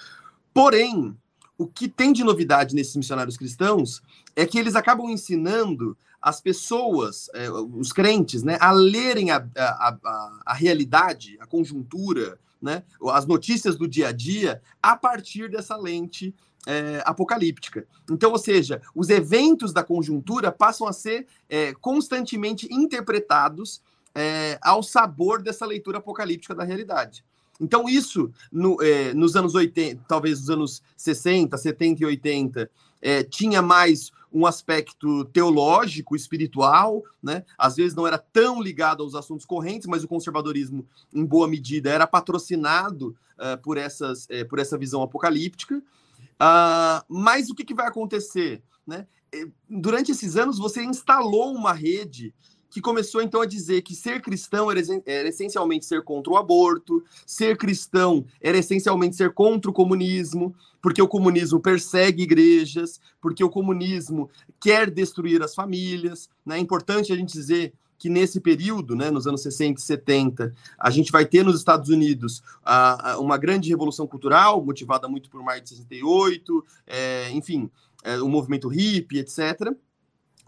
Porém, 0.55 1.17
o 1.59 1.67
que 1.67 1.89
tem 1.89 2.13
de 2.13 2.23
novidade 2.23 2.75
nesses 2.75 2.97
missionários 2.97 3.37
cristãos 3.37 4.03
é 4.35 4.47
que 4.47 4.59
eles 4.59 4.77
acabam 4.77 5.11
ensinando 5.11 5.97
as 6.21 6.41
pessoas, 6.41 7.31
é, 7.35 7.51
os 7.51 7.93
crentes, 7.93 8.43
né, 8.43 8.57
a 8.61 8.73
lerem 8.73 9.31
a, 9.31 9.47
a, 9.57 9.99
a, 10.03 10.41
a 10.47 10.55
realidade, 10.55 11.37
a 11.41 11.47
conjuntura, 11.47 12.39
né, 12.61 12.83
as 13.11 13.27
notícias 13.27 13.77
do 13.77 13.87
dia 13.87 14.09
a 14.09 14.13
dia 14.13 14.63
a 14.83 14.97
partir 14.97 15.51
dessa 15.51 15.77
lente 15.77 16.35
é, 16.67 17.03
apocalíptica. 17.05 17.87
Então, 18.11 18.33
ou 18.33 18.39
seja, 18.39 18.83
os 18.95 19.09
eventos 19.09 19.73
da 19.73 19.85
conjuntura 19.85 20.51
passam 20.51 20.87
a 20.87 20.93
ser 20.93 21.27
é, 21.49 21.73
constantemente 21.75 22.67
interpretados 22.73 23.81
é, 24.15 24.59
ao 24.61 24.83
sabor 24.83 25.43
dessa 25.43 25.65
leitura 25.65 25.99
apocalíptica 25.99 26.55
da 26.55 26.65
realidade. 26.65 27.25
Então, 27.61 27.89
isso, 27.89 28.31
no, 28.53 28.77
nos 29.15 29.35
anos 29.35 29.55
80, 29.55 30.05
talvez 30.07 30.41
nos 30.41 30.51
anos 30.51 30.83
60, 30.97 31.57
70 31.57 32.03
e 32.03 32.07
80, 32.07 32.71
é, 33.01 33.23
tinha 33.23 33.63
mais 33.63 34.11
um 34.33 34.47
aspecto 34.47 35.25
teológico, 35.27 36.17
espiritual, 36.17 37.03
né? 37.23 37.45
Às 37.57 37.77
vezes 37.77 37.95
não 37.95 38.07
era 38.07 38.19
tão 38.19 38.61
ligado 38.61 39.03
aos 39.03 39.15
assuntos 39.15 39.47
correntes, 39.47 39.87
mas 39.87 40.05
o 40.05 40.09
conservadorismo, 40.09 40.87
em 41.13 41.25
boa 41.25 41.49
medida, 41.49 41.91
era 41.91 42.07
patrocinado 42.07 43.17
uh, 43.39 43.61
por, 43.63 43.77
essas, 43.79 44.25
uh, 44.27 44.49
por 44.49 44.59
essa 44.59 44.77
visão 44.77 45.03
apocalíptica. 45.03 45.77
Uh, 45.79 47.03
mas 47.09 47.49
o 47.49 47.55
que, 47.55 47.65
que 47.65 47.75
vai 47.75 47.87
acontecer? 47.87 48.63
Né? 48.87 49.07
Eh, 49.33 49.49
durante 49.69 50.13
esses 50.13 50.37
anos, 50.37 50.59
você 50.59 50.83
instalou 50.85 51.55
uma 51.55 51.73
rede 51.73 52.35
que 52.71 52.81
começou 52.81 53.23
então 53.23 53.41
a 53.41 53.47
dizer 53.47 53.81
que 53.81 53.95
ser 53.95 54.21
cristão 54.21 54.71
era, 54.71 54.81
era, 55.07 55.29
essencialmente 55.29 55.87
ser 55.87 56.03
contra 56.03 56.33
o 56.33 56.37
aborto, 56.37 57.03
ser 57.25 57.57
cristão 57.57 58.27
era 58.39 58.59
essencialmente 58.59 59.17
ser 59.17 59.33
contra 59.33 59.71
o 59.71 59.75
comunismo, 59.75 60.55
porque 60.87 61.03
o 61.03 61.09
comunismo 61.09 61.59
persegue 61.59 62.23
igrejas, 62.23 63.01
porque 63.21 63.43
o 63.43 63.51
comunismo 63.51 64.31
quer 64.61 64.89
destruir 64.89 65.43
as 65.43 65.53
famílias. 65.53 66.31
Né? 66.45 66.59
É 66.59 66.61
importante 66.61 67.13
a 67.13 67.17
gente 67.17 67.33
dizer 67.33 67.75
que 67.99 68.09
nesse 68.09 68.41
período, 68.41 68.95
né, 68.95 69.11
nos 69.11 69.27
anos 69.27 69.43
60 69.43 69.81
e 69.81 69.83
70, 69.83 70.55
a 70.79 70.89
gente 70.89 71.11
vai 71.11 71.27
ter 71.27 71.45
nos 71.45 71.59
Estados 71.59 71.91
Unidos 71.91 72.41
a, 72.65 73.15
a 73.15 73.19
uma 73.19 73.37
grande 73.37 73.69
revolução 73.69 74.07
cultural, 74.07 74.65
motivada 74.65 75.09
muito 75.09 75.29
por 75.29 75.43
maio 75.43 75.61
de 75.61 75.71
68, 75.71 76.65
é, 76.87 77.31
enfim, 77.33 77.69
é, 78.05 78.21
o 78.21 78.29
movimento 78.29 78.69
hippie, 78.69 79.19
etc. 79.19 79.75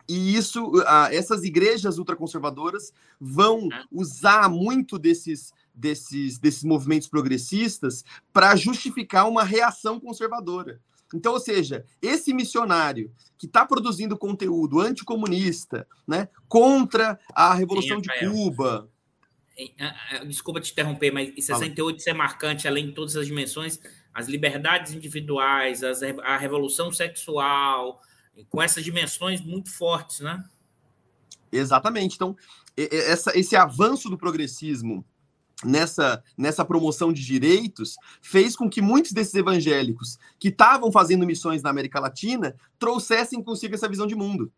E 0.09 0.37
isso, 0.37 0.71
essas 1.11 1.43
igrejas 1.43 1.99
ultraconservadoras 1.99 2.93
vão 3.21 3.69
é. 3.73 3.83
usar 3.91 4.49
muito 4.49 5.01
desses, 5.01 5.53
desses, 5.79 6.39
desses 6.39 6.65
movimentos 6.65 7.09
progressistas 7.09 8.05
para 8.33 8.57
justificar 8.57 9.29
uma 9.29 9.45
reação 9.45 10.01
conservadora. 10.01 10.81
Então, 11.15 11.33
ou 11.33 11.41
seja, 11.41 11.85
esse 12.03 12.35
missionário 12.35 13.11
que 13.39 13.47
está 13.47 13.65
produzindo 13.65 14.19
conteúdo 14.19 14.81
anticomunista, 14.81 15.87
né, 16.07 16.29
contra 16.47 17.19
a 17.33 17.55
Revolução 17.55 17.97
Sim, 17.97 18.03
de 18.03 18.31
Cuba. 18.31 18.91
desculpa 20.27 20.61
te 20.61 20.73
interromper, 20.73 21.11
mas 21.11 21.29
em 21.29 21.41
68 21.41 21.99
isso 21.99 22.11
é 22.11 22.15
marcante, 22.15 22.69
além 22.69 22.87
de 22.87 22.93
todas 22.93 23.17
as 23.17 23.27
dimensões, 23.27 23.81
as 24.13 24.29
liberdades 24.29 24.93
individuais, 24.93 25.83
as, 25.83 26.03
a 26.03 26.37
revolução 26.37 26.93
sexual, 26.93 28.03
com 28.51 28.61
essas 28.61 28.85
dimensões 28.85 29.41
muito 29.41 29.71
fortes, 29.71 30.21
né? 30.21 30.45
Exatamente. 31.51 32.17
Então, 32.17 32.37
essa, 32.77 33.37
esse 33.39 33.57
avanço 33.57 34.11
do 34.11 34.19
progressismo 34.19 35.05
nessa, 35.65 36.23
nessa 36.37 36.65
promoção 36.65 37.13
de 37.13 37.25
direitos 37.25 37.97
fez 38.21 38.55
com 38.57 38.69
que 38.69 38.81
muitos 38.81 39.13
desses 39.13 39.35
evangélicos 39.35 40.19
que 40.39 40.49
estavam 40.49 40.93
fazendo 40.93 41.27
missões 41.27 41.63
na 41.63 41.71
América 41.71 42.01
Latina 42.01 42.55
trouxessem 42.79 43.43
consigo 43.43 43.75
essa 43.75 43.89
visão 43.89 44.07
de 44.07 44.15
mundo. 44.15 44.53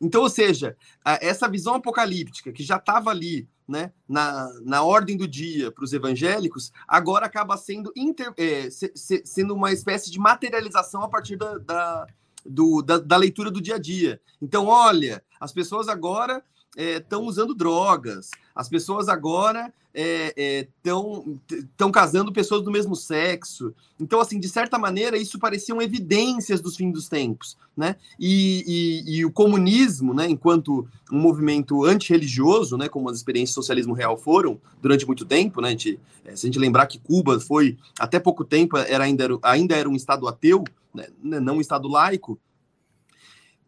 Então, 0.00 0.22
ou 0.22 0.28
seja, 0.28 0.76
essa 1.04 1.48
visão 1.48 1.74
apocalíptica 1.74 2.52
que 2.52 2.62
já 2.62 2.76
estava 2.76 3.10
ali 3.10 3.48
né, 3.66 3.92
na, 4.08 4.50
na 4.62 4.82
ordem 4.82 5.16
do 5.16 5.26
dia 5.26 5.72
para 5.72 5.84
os 5.84 5.92
evangélicos, 5.92 6.72
agora 6.86 7.26
acaba 7.26 7.56
sendo, 7.56 7.92
inter, 7.96 8.32
é, 8.36 8.70
se, 8.70 8.92
se, 8.94 9.22
sendo 9.24 9.54
uma 9.54 9.72
espécie 9.72 10.10
de 10.10 10.18
materialização 10.18 11.02
a 11.02 11.08
partir 11.08 11.36
da, 11.36 11.58
da, 11.58 12.06
do, 12.44 12.82
da, 12.82 12.98
da 12.98 13.16
leitura 13.16 13.50
do 13.50 13.60
dia 13.60 13.76
a 13.76 13.78
dia. 13.78 14.20
Então, 14.40 14.66
olha, 14.66 15.22
as 15.40 15.52
pessoas 15.52 15.88
agora 15.88 16.44
estão 16.76 17.22
é, 17.22 17.24
usando 17.24 17.54
drogas, 17.54 18.30
as 18.54 18.68
pessoas 18.68 19.08
agora 19.08 19.72
estão 19.96 21.24
é, 21.50 21.88
é, 21.88 21.90
casando 21.90 22.30
pessoas 22.30 22.62
do 22.62 22.70
mesmo 22.70 22.94
sexo. 22.94 23.74
Então, 23.98 24.20
assim, 24.20 24.38
de 24.38 24.48
certa 24.48 24.78
maneira, 24.78 25.16
isso 25.16 25.38
pareciam 25.38 25.80
evidências 25.80 26.60
dos 26.60 26.76
fins 26.76 26.92
dos 26.92 27.08
tempos, 27.08 27.56
né? 27.74 27.96
E, 28.20 29.04
e, 29.06 29.16
e 29.16 29.24
o 29.24 29.32
comunismo, 29.32 30.12
né, 30.12 30.28
enquanto 30.28 30.86
um 31.10 31.18
movimento 31.18 31.84
antirreligioso, 31.84 32.76
né, 32.76 32.88
como 32.88 33.08
as 33.08 33.16
experiências 33.16 33.54
do 33.54 33.62
socialismo 33.62 33.94
real 33.94 34.18
foram 34.18 34.60
durante 34.82 35.06
muito 35.06 35.24
tempo, 35.24 35.62
né? 35.62 35.68
A 35.68 35.70
gente, 35.70 35.98
é, 36.26 36.36
se 36.36 36.46
a 36.46 36.48
gente 36.48 36.58
lembrar 36.58 36.86
que 36.86 36.98
Cuba 36.98 37.40
foi, 37.40 37.78
até 37.98 38.18
pouco 38.18 38.44
tempo, 38.44 38.76
era 38.76 39.04
ainda, 39.04 39.26
ainda 39.42 39.74
era 39.74 39.88
um 39.88 39.96
Estado 39.96 40.28
ateu, 40.28 40.62
né, 40.94 41.06
não 41.22 41.56
um 41.56 41.60
Estado 41.60 41.88
laico, 41.88 42.38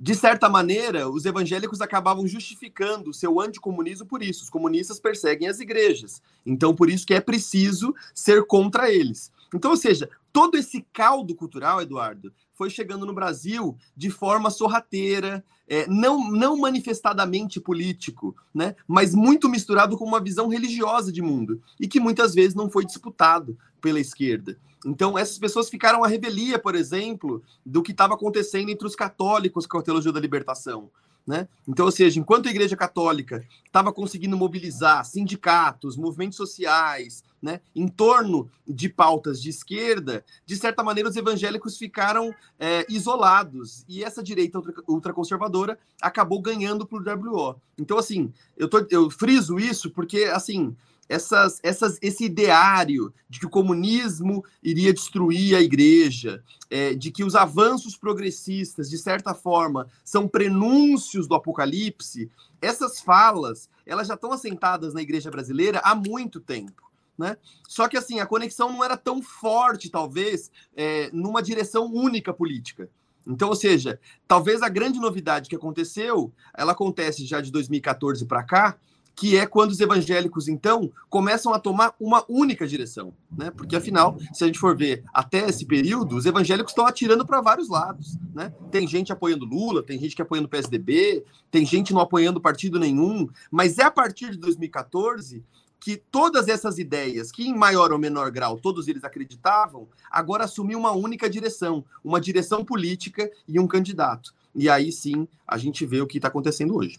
de 0.00 0.14
certa 0.14 0.48
maneira, 0.48 1.08
os 1.08 1.24
evangélicos 1.24 1.80
acabavam 1.80 2.26
justificando 2.26 3.10
o 3.10 3.14
seu 3.14 3.40
anticomunismo 3.40 4.06
por 4.06 4.22
isso. 4.22 4.44
Os 4.44 4.50
comunistas 4.50 5.00
perseguem 5.00 5.48
as 5.48 5.58
igrejas. 5.58 6.22
Então, 6.46 6.74
por 6.74 6.88
isso 6.88 7.06
que 7.06 7.14
é 7.14 7.20
preciso 7.20 7.94
ser 8.14 8.46
contra 8.46 8.92
eles. 8.92 9.32
Então, 9.52 9.72
ou 9.72 9.76
seja, 9.76 10.08
todo 10.32 10.56
esse 10.56 10.86
caldo 10.92 11.34
cultural, 11.34 11.82
Eduardo, 11.82 12.32
foi 12.58 12.68
chegando 12.68 13.06
no 13.06 13.14
Brasil 13.14 13.78
de 13.96 14.10
forma 14.10 14.50
sorrateira, 14.50 15.44
é, 15.68 15.86
não, 15.86 16.28
não 16.28 16.58
manifestadamente 16.58 17.60
político, 17.60 18.34
né? 18.52 18.74
mas 18.86 19.14
muito 19.14 19.48
misturado 19.48 19.96
com 19.96 20.04
uma 20.04 20.20
visão 20.20 20.48
religiosa 20.48 21.12
de 21.12 21.22
mundo, 21.22 21.62
e 21.78 21.86
que 21.86 22.00
muitas 22.00 22.34
vezes 22.34 22.56
não 22.56 22.68
foi 22.68 22.84
disputado 22.84 23.56
pela 23.80 24.00
esquerda. 24.00 24.58
Então, 24.84 25.16
essas 25.16 25.38
pessoas 25.38 25.70
ficaram 25.70 26.02
à 26.02 26.08
revelia, 26.08 26.58
por 26.58 26.74
exemplo, 26.74 27.42
do 27.64 27.82
que 27.82 27.92
estava 27.92 28.14
acontecendo 28.14 28.70
entre 28.70 28.86
os 28.86 28.96
católicos 28.96 29.66
com 29.66 29.78
a 29.78 29.82
teologia 29.82 30.12
da 30.12 30.20
libertação. 30.20 30.90
Né? 31.28 31.46
Então, 31.68 31.84
ou 31.84 31.92
seja, 31.92 32.18
enquanto 32.18 32.46
a 32.46 32.50
Igreja 32.50 32.74
Católica 32.74 33.46
estava 33.62 33.92
conseguindo 33.92 34.34
mobilizar 34.34 35.04
sindicatos, 35.04 35.94
movimentos 35.94 36.38
sociais, 36.38 37.22
né, 37.40 37.60
em 37.76 37.86
torno 37.86 38.50
de 38.66 38.88
pautas 38.88 39.38
de 39.42 39.50
esquerda, 39.50 40.24
de 40.46 40.56
certa 40.56 40.82
maneira 40.82 41.10
os 41.10 41.16
evangélicos 41.16 41.76
ficaram 41.76 42.34
é, 42.58 42.86
isolados 42.88 43.84
e 43.86 44.02
essa 44.02 44.22
direita 44.22 44.58
ultraconservadora 44.88 45.78
acabou 46.00 46.40
ganhando 46.40 46.86
para 46.86 46.96
o 46.96 47.30
WO. 47.30 47.56
Então, 47.78 47.98
assim, 47.98 48.32
eu, 48.56 48.66
tô, 48.66 48.86
eu 48.90 49.10
friso 49.10 49.58
isso 49.58 49.90
porque, 49.90 50.24
assim, 50.24 50.74
essas, 51.08 51.58
essas, 51.62 51.98
esse 52.02 52.24
ideário 52.24 53.12
de 53.28 53.40
que 53.40 53.46
o 53.46 53.50
comunismo 53.50 54.44
iria 54.62 54.92
destruir 54.92 55.56
a 55.56 55.60
igreja, 55.60 56.42
é, 56.70 56.94
de 56.94 57.10
que 57.10 57.24
os 57.24 57.34
avanços 57.34 57.96
progressistas, 57.96 58.90
de 58.90 58.98
certa 58.98 59.34
forma, 59.34 59.88
são 60.04 60.28
prenúncios 60.28 61.26
do 61.26 61.34
apocalipse, 61.34 62.30
essas 62.60 63.00
falas 63.00 63.68
elas 63.86 64.06
já 64.06 64.14
estão 64.14 64.30
assentadas 64.30 64.92
na 64.92 65.00
igreja 65.00 65.30
brasileira 65.30 65.80
há 65.82 65.94
muito 65.94 66.40
tempo. 66.40 66.88
Né? 67.16 67.36
Só 67.66 67.88
que 67.88 67.96
assim, 67.96 68.20
a 68.20 68.26
conexão 68.26 68.70
não 68.70 68.84
era 68.84 68.96
tão 68.96 69.22
forte, 69.22 69.90
talvez, 69.90 70.52
é, 70.76 71.10
numa 71.12 71.42
direção 71.42 71.86
única 71.86 72.32
política. 72.32 72.88
Então, 73.26 73.48
ou 73.48 73.56
seja, 73.56 73.98
talvez 74.26 74.62
a 74.62 74.68
grande 74.68 75.00
novidade 75.00 75.48
que 75.48 75.56
aconteceu, 75.56 76.32
ela 76.56 76.72
acontece 76.72 77.26
já 77.26 77.40
de 77.40 77.50
2014 77.50 78.24
para 78.24 78.42
cá, 78.42 78.78
que 79.18 79.36
é 79.36 79.44
quando 79.46 79.72
os 79.72 79.80
evangélicos, 79.80 80.46
então, 80.46 80.92
começam 81.10 81.52
a 81.52 81.58
tomar 81.58 81.92
uma 81.98 82.24
única 82.28 82.68
direção, 82.68 83.12
né? 83.36 83.50
Porque, 83.50 83.74
afinal, 83.74 84.16
se 84.32 84.44
a 84.44 84.46
gente 84.46 84.60
for 84.60 84.76
ver 84.76 85.02
até 85.12 85.48
esse 85.48 85.66
período, 85.66 86.16
os 86.16 86.24
evangélicos 86.24 86.70
estão 86.70 86.86
atirando 86.86 87.26
para 87.26 87.40
vários 87.40 87.68
lados, 87.68 88.16
né? 88.32 88.52
Tem 88.70 88.86
gente 88.86 89.12
apoiando 89.12 89.44
Lula, 89.44 89.82
tem 89.82 89.98
gente 89.98 90.14
que 90.14 90.22
apoiando 90.22 90.46
o 90.46 90.48
PSDB, 90.48 91.24
tem 91.50 91.66
gente 91.66 91.92
não 91.92 92.00
apoiando 92.00 92.40
partido 92.40 92.78
nenhum, 92.78 93.28
mas 93.50 93.78
é 93.78 93.82
a 93.82 93.90
partir 93.90 94.30
de 94.30 94.38
2014 94.38 95.42
que 95.80 95.96
todas 95.96 96.48
essas 96.48 96.78
ideias, 96.78 97.32
que 97.32 97.46
em 97.46 97.56
maior 97.56 97.92
ou 97.92 97.98
menor 97.98 98.30
grau 98.30 98.58
todos 98.58 98.86
eles 98.86 99.02
acreditavam, 99.02 99.88
agora 100.10 100.44
assumiu 100.44 100.78
uma 100.78 100.92
única 100.92 101.28
direção, 101.28 101.84
uma 102.04 102.20
direção 102.20 102.64
política 102.64 103.28
e 103.48 103.58
um 103.58 103.66
candidato. 103.66 104.32
E 104.54 104.68
aí 104.68 104.92
sim 104.92 105.26
a 105.46 105.58
gente 105.58 105.84
vê 105.84 106.00
o 106.00 106.06
que 106.06 106.18
está 106.18 106.28
acontecendo 106.28 106.76
hoje. 106.76 106.98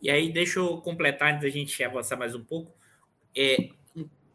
E 0.00 0.10
aí, 0.10 0.32
deixa 0.32 0.58
eu 0.58 0.78
completar 0.78 1.32
antes 1.32 1.42
da 1.42 1.48
gente 1.48 1.82
avançar 1.84 2.16
mais 2.16 2.34
um 2.34 2.42
pouco. 2.42 2.74
É, 3.36 3.70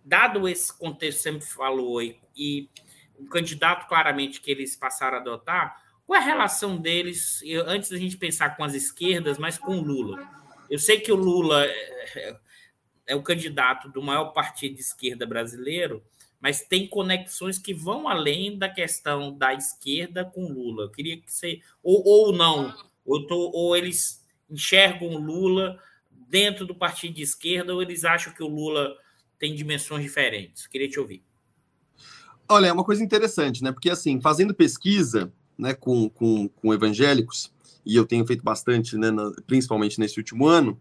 dado 0.03 0.47
esse 0.47 0.71
contexto 0.77 1.17
que 1.17 1.23
você 1.23 1.31
me 1.31 1.41
falou 1.41 2.01
e, 2.01 2.19
e 2.35 2.69
o 3.17 3.25
candidato 3.25 3.87
claramente 3.87 4.39
que 4.39 4.51
eles 4.51 4.75
passaram 4.75 5.17
a 5.17 5.21
adotar, 5.21 5.83
qual 6.05 6.19
é 6.19 6.21
a 6.21 6.25
relação 6.25 6.77
deles, 6.77 7.41
antes 7.65 7.89
da 7.89 7.97
gente 7.97 8.15
pensar 8.15 8.55
com 8.55 8.63
as 8.63 8.75
esquerdas, 8.75 9.39
mas 9.39 9.57
com 9.57 9.77
o 9.77 9.81
Lula? 9.81 10.29
Eu 10.69 10.77
sei 10.77 10.99
que 10.99 11.11
o 11.11 11.15
Lula 11.15 11.65
é, 11.65 12.37
é 13.07 13.15
o 13.15 13.23
candidato 13.23 13.89
do 13.89 14.03
maior 14.03 14.25
partido 14.25 14.75
de 14.75 14.81
esquerda 14.81 15.25
brasileiro, 15.25 16.03
mas 16.39 16.61
tem 16.61 16.87
conexões 16.87 17.57
que 17.57 17.73
vão 17.73 18.07
além 18.07 18.57
da 18.57 18.69
questão 18.69 19.35
da 19.35 19.53
esquerda 19.53 20.23
com 20.23 20.47
Lula. 20.47 20.83
Eu 20.83 20.91
queria 20.91 21.17
que 21.17 21.31
você. 21.31 21.59
Ou, 21.81 22.03
ou 22.05 22.33
não, 22.33 22.71
tô, 23.27 23.51
ou 23.51 23.75
eles 23.75 24.23
enxergam 24.49 25.09
o 25.09 25.17
Lula 25.17 25.79
dentro 26.27 26.65
do 26.65 26.75
partido 26.75 27.13
de 27.13 27.21
esquerda 27.21 27.73
ou 27.73 27.81
eles 27.81 28.03
acham 28.03 28.33
que 28.33 28.43
o 28.43 28.47
Lula 28.47 28.95
tem 29.39 29.55
dimensões 29.55 30.03
diferentes? 30.03 30.67
Queria 30.67 30.89
te 30.89 30.99
ouvir. 30.99 31.23
Olha, 32.47 32.67
é 32.67 32.73
uma 32.73 32.83
coisa 32.83 33.03
interessante, 33.03 33.63
né? 33.63 33.71
Porque, 33.71 33.89
assim, 33.89 34.21
fazendo 34.21 34.53
pesquisa 34.53 35.33
né, 35.57 35.73
com, 35.73 36.09
com, 36.09 36.47
com 36.47 36.73
evangélicos, 36.73 37.51
e 37.85 37.95
eu 37.95 38.05
tenho 38.05 38.25
feito 38.25 38.43
bastante, 38.43 38.97
né, 38.97 39.07
principalmente 39.47 39.99
nesse 39.99 40.19
último 40.19 40.47
ano, 40.47 40.79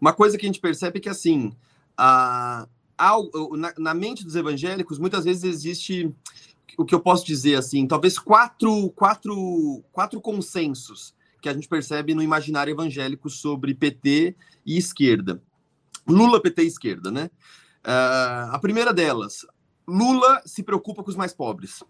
uma 0.00 0.12
coisa 0.12 0.36
que 0.36 0.46
a 0.46 0.48
gente 0.48 0.60
percebe 0.60 0.98
é 0.98 1.00
que, 1.00 1.08
assim, 1.08 1.52
a, 1.96 2.66
a, 2.96 3.16
na, 3.56 3.74
na 3.78 3.94
mente 3.94 4.24
dos 4.24 4.36
evangélicos, 4.36 4.98
muitas 4.98 5.24
vezes 5.24 5.44
existe 5.44 6.14
o 6.78 6.84
que 6.84 6.94
eu 6.94 7.00
posso 7.00 7.26
dizer, 7.26 7.56
assim, 7.56 7.86
talvez 7.86 8.18
quatro, 8.18 8.90
quatro, 8.90 9.84
quatro 9.92 10.20
consensos 10.20 11.14
que 11.42 11.48
a 11.48 11.52
gente 11.52 11.68
percebe 11.68 12.14
no 12.14 12.22
imaginário 12.22 12.70
evangélico 12.70 13.28
sobre 13.28 13.74
PT 13.74 14.36
e 14.64 14.78
esquerda. 14.78 15.42
Lula, 16.06 16.40
PT 16.40 16.62
e 16.62 16.66
esquerda, 16.66 17.10
né? 17.10 17.30
Uh, 17.84 18.54
a 18.54 18.58
primeira 18.60 18.94
delas, 18.94 19.44
Lula 19.86 20.40
se 20.46 20.62
preocupa 20.62 21.02
com 21.02 21.10
os 21.10 21.16
mais 21.16 21.34
pobres. 21.34 21.82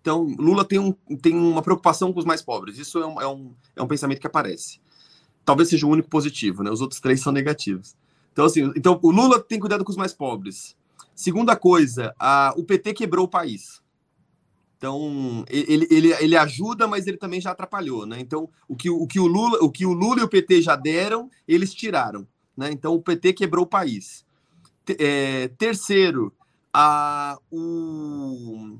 Então, 0.00 0.24
Lula 0.38 0.64
tem, 0.64 0.78
um, 0.78 0.92
tem 1.20 1.36
uma 1.36 1.62
preocupação 1.62 2.12
com 2.12 2.20
os 2.20 2.24
mais 2.24 2.40
pobres. 2.40 2.78
Isso 2.78 2.98
é 2.98 3.06
um, 3.06 3.20
é, 3.20 3.26
um, 3.26 3.54
é 3.74 3.82
um 3.82 3.88
pensamento 3.88 4.20
que 4.20 4.26
aparece. 4.26 4.80
Talvez 5.44 5.68
seja 5.68 5.84
o 5.84 5.90
único 5.90 6.08
positivo, 6.08 6.62
né? 6.62 6.70
Os 6.70 6.80
outros 6.80 7.00
três 7.00 7.20
são 7.20 7.32
negativos. 7.32 7.96
Então, 8.32 8.44
assim, 8.44 8.72
então 8.76 9.00
o 9.02 9.10
Lula 9.10 9.40
tem 9.40 9.58
cuidado 9.58 9.84
com 9.84 9.90
os 9.90 9.96
mais 9.96 10.12
pobres. 10.12 10.76
Segunda 11.12 11.56
coisa, 11.56 12.14
a, 12.20 12.54
o 12.56 12.62
PT 12.62 12.94
quebrou 12.94 13.24
o 13.24 13.28
país. 13.28 13.82
Então, 14.76 15.44
ele, 15.48 15.86
ele, 15.90 16.12
ele 16.12 16.36
ajuda, 16.36 16.86
mas 16.86 17.06
ele 17.06 17.16
também 17.16 17.40
já 17.40 17.50
atrapalhou, 17.50 18.04
né? 18.04 18.20
Então, 18.20 18.48
o 18.68 18.76
que 18.76 18.90
o, 18.90 19.06
que 19.06 19.18
o, 19.18 19.26
Lula, 19.26 19.58
o 19.62 19.70
que 19.70 19.86
o 19.86 19.92
Lula 19.92 20.20
e 20.20 20.22
o 20.22 20.28
PT 20.28 20.60
já 20.60 20.76
deram, 20.76 21.30
eles 21.48 21.72
tiraram, 21.72 22.26
né? 22.56 22.70
Então, 22.70 22.92
o 22.92 23.00
PT 23.00 23.32
quebrou 23.32 23.64
o 23.64 23.68
país. 23.68 24.24
É, 24.98 25.48
terceiro, 25.58 26.32
a, 26.72 27.38
o, 27.50 28.78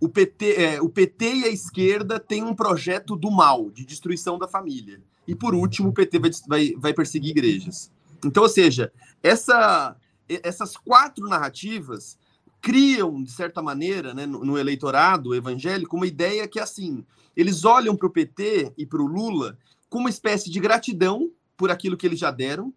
o, 0.00 0.08
PT, 0.08 0.54
é, 0.54 0.82
o 0.82 0.88
PT 0.88 1.34
e 1.34 1.44
a 1.44 1.48
esquerda 1.48 2.18
têm 2.18 2.42
um 2.42 2.54
projeto 2.54 3.14
do 3.14 3.30
mal, 3.30 3.70
de 3.70 3.84
destruição 3.84 4.38
da 4.38 4.48
família. 4.48 5.00
E, 5.26 5.36
por 5.36 5.54
último, 5.54 5.90
o 5.90 5.92
PT 5.92 6.18
vai, 6.18 6.30
vai, 6.48 6.74
vai 6.76 6.94
perseguir 6.94 7.30
igrejas. 7.30 7.92
Então, 8.24 8.42
ou 8.42 8.48
seja, 8.48 8.92
essa, 9.22 9.96
essas 10.28 10.76
quatro 10.76 11.28
narrativas 11.28 12.18
criam, 12.60 13.22
de 13.22 13.30
certa 13.30 13.62
maneira, 13.62 14.14
né, 14.14 14.26
no, 14.26 14.44
no, 14.44 14.58
eleitorado 14.58 15.34
evangélico, 15.34 15.96
uma 15.96 16.06
ideia 16.06 16.46
que, 16.46 16.60
assim, 16.60 17.04
eles 17.36 17.64
olham 17.64 17.96
para 17.96 18.06
o 18.06 18.10
PT 18.10 18.72
e 18.76 18.86
para 18.86 19.02
o 19.02 19.06
Lula 19.06 19.56
com 19.88 19.98
uma 19.98 20.10
espécie 20.10 20.50
de 20.50 20.60
gratidão 20.60 21.30
por 21.56 21.70
aquilo 21.70 21.96
que 21.96 22.06
eles 22.06 22.18
já 22.18 22.30
deram, 22.30 22.72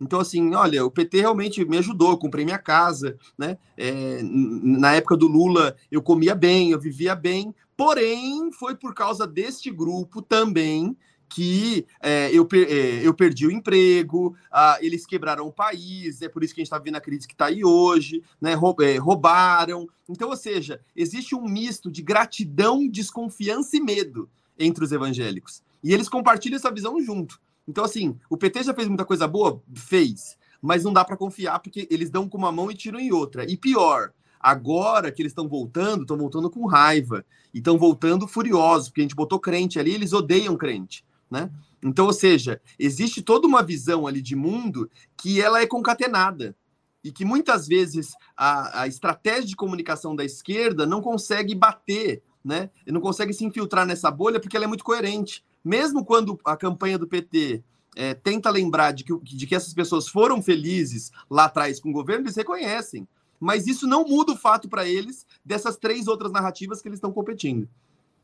Então, 0.00 0.20
assim, 0.20 0.54
olha, 0.54 0.84
o 0.84 0.90
PT 0.90 1.20
realmente 1.20 1.64
me 1.64 1.76
ajudou, 1.76 2.16
comprei 2.16 2.44
minha 2.44 2.58
casa, 2.58 3.18
né? 3.36 3.58
É, 3.76 4.20
na 4.22 4.94
época 4.94 5.16
do 5.16 5.26
Lula, 5.26 5.76
eu 5.90 6.00
comia 6.00 6.34
bem, 6.34 6.70
eu 6.70 6.80
vivia 6.80 7.14
bem, 7.14 7.54
porém, 7.76 8.50
foi 8.52 8.74
por 8.74 8.94
causa 8.94 9.26
deste 9.26 9.70
grupo 9.70 10.22
também 10.22 10.96
que 11.30 11.86
é, 12.02 12.28
eu, 12.32 12.46
é, 12.52 13.06
eu 13.06 13.14
perdi 13.14 13.46
o 13.46 13.52
emprego, 13.52 14.36
eles 14.80 15.06
quebraram 15.06 15.46
o 15.46 15.52
país, 15.52 16.20
é 16.20 16.28
por 16.28 16.42
isso 16.42 16.52
que 16.52 16.60
a 16.60 16.62
gente 16.62 16.66
está 16.66 16.78
vendo 16.78 16.96
a 16.96 17.00
crise 17.00 17.26
que 17.26 17.34
está 17.34 17.46
aí 17.46 17.64
hoje, 17.64 18.22
né? 18.40 18.52
É, 18.82 18.96
roubaram. 18.98 19.88
Então, 20.08 20.28
ou 20.28 20.36
seja, 20.36 20.80
existe 20.94 21.34
um 21.36 21.48
misto 21.48 21.88
de 21.90 22.02
gratidão, 22.02 22.86
desconfiança 22.88 23.76
e 23.76 23.80
medo 23.80 24.28
entre 24.58 24.84
os 24.84 24.90
evangélicos. 24.90 25.62
E 25.82 25.94
eles 25.94 26.08
compartilham 26.08 26.56
essa 26.56 26.72
visão 26.72 27.00
junto. 27.00 27.40
Então, 27.66 27.84
assim, 27.84 28.18
o 28.28 28.36
PT 28.36 28.64
já 28.64 28.74
fez 28.74 28.88
muita 28.88 29.04
coisa 29.04 29.28
boa? 29.28 29.62
Fez. 29.72 30.36
Mas 30.60 30.82
não 30.82 30.92
dá 30.92 31.04
para 31.04 31.16
confiar, 31.16 31.60
porque 31.60 31.86
eles 31.90 32.10
dão 32.10 32.28
com 32.28 32.36
uma 32.36 32.50
mão 32.50 32.70
e 32.70 32.74
tiram 32.74 32.98
em 32.98 33.12
outra. 33.12 33.48
E 33.48 33.56
pior, 33.56 34.12
agora 34.38 35.12
que 35.12 35.22
eles 35.22 35.30
estão 35.30 35.48
voltando, 35.48 36.02
estão 36.02 36.18
voltando 36.18 36.50
com 36.50 36.66
raiva. 36.66 37.24
E 37.54 37.58
estão 37.58 37.78
voltando 37.78 38.26
furiosos, 38.26 38.88
porque 38.88 39.00
a 39.00 39.04
gente 39.04 39.14
botou 39.14 39.38
crente 39.38 39.78
ali, 39.78 39.94
eles 39.94 40.12
odeiam 40.12 40.56
crente 40.56 41.04
né? 41.30 41.50
Então, 41.82 42.06
ou 42.06 42.12
seja, 42.12 42.60
existe 42.78 43.22
toda 43.22 43.46
uma 43.46 43.62
visão 43.62 44.06
ali 44.06 44.20
de 44.20 44.36
mundo 44.36 44.90
que 45.16 45.40
ela 45.40 45.60
é 45.60 45.66
concatenada 45.66 46.54
e 47.02 47.10
que 47.10 47.24
muitas 47.24 47.66
vezes 47.66 48.12
a, 48.36 48.82
a 48.82 48.86
estratégia 48.86 49.46
de 49.46 49.56
comunicação 49.56 50.14
da 50.14 50.24
esquerda 50.24 50.84
não 50.84 51.00
consegue 51.00 51.54
bater, 51.54 52.22
né? 52.44 52.70
Não 52.86 53.00
consegue 53.00 53.32
se 53.32 53.44
infiltrar 53.44 53.86
nessa 53.86 54.10
bolha 54.10 54.38
porque 54.38 54.56
ela 54.56 54.66
é 54.66 54.68
muito 54.68 54.84
coerente. 54.84 55.44
Mesmo 55.64 56.04
quando 56.04 56.38
a 56.44 56.56
campanha 56.56 56.98
do 56.98 57.06
PT 57.06 57.62
é, 57.96 58.14
tenta 58.14 58.50
lembrar 58.50 58.92
de 58.92 59.04
que, 59.04 59.18
de 59.18 59.46
que 59.46 59.54
essas 59.54 59.72
pessoas 59.72 60.08
foram 60.08 60.42
felizes 60.42 61.10
lá 61.28 61.44
atrás 61.46 61.80
com 61.80 61.90
o 61.90 61.94
governo, 61.94 62.24
eles 62.24 62.36
reconhecem. 62.36 63.08
Mas 63.38 63.66
isso 63.66 63.86
não 63.86 64.04
muda 64.04 64.32
o 64.32 64.36
fato 64.36 64.68
para 64.68 64.86
eles 64.86 65.26
dessas 65.42 65.76
três 65.76 66.06
outras 66.06 66.30
narrativas 66.30 66.82
que 66.82 66.88
eles 66.88 66.98
estão 66.98 67.12
competindo. 67.12 67.66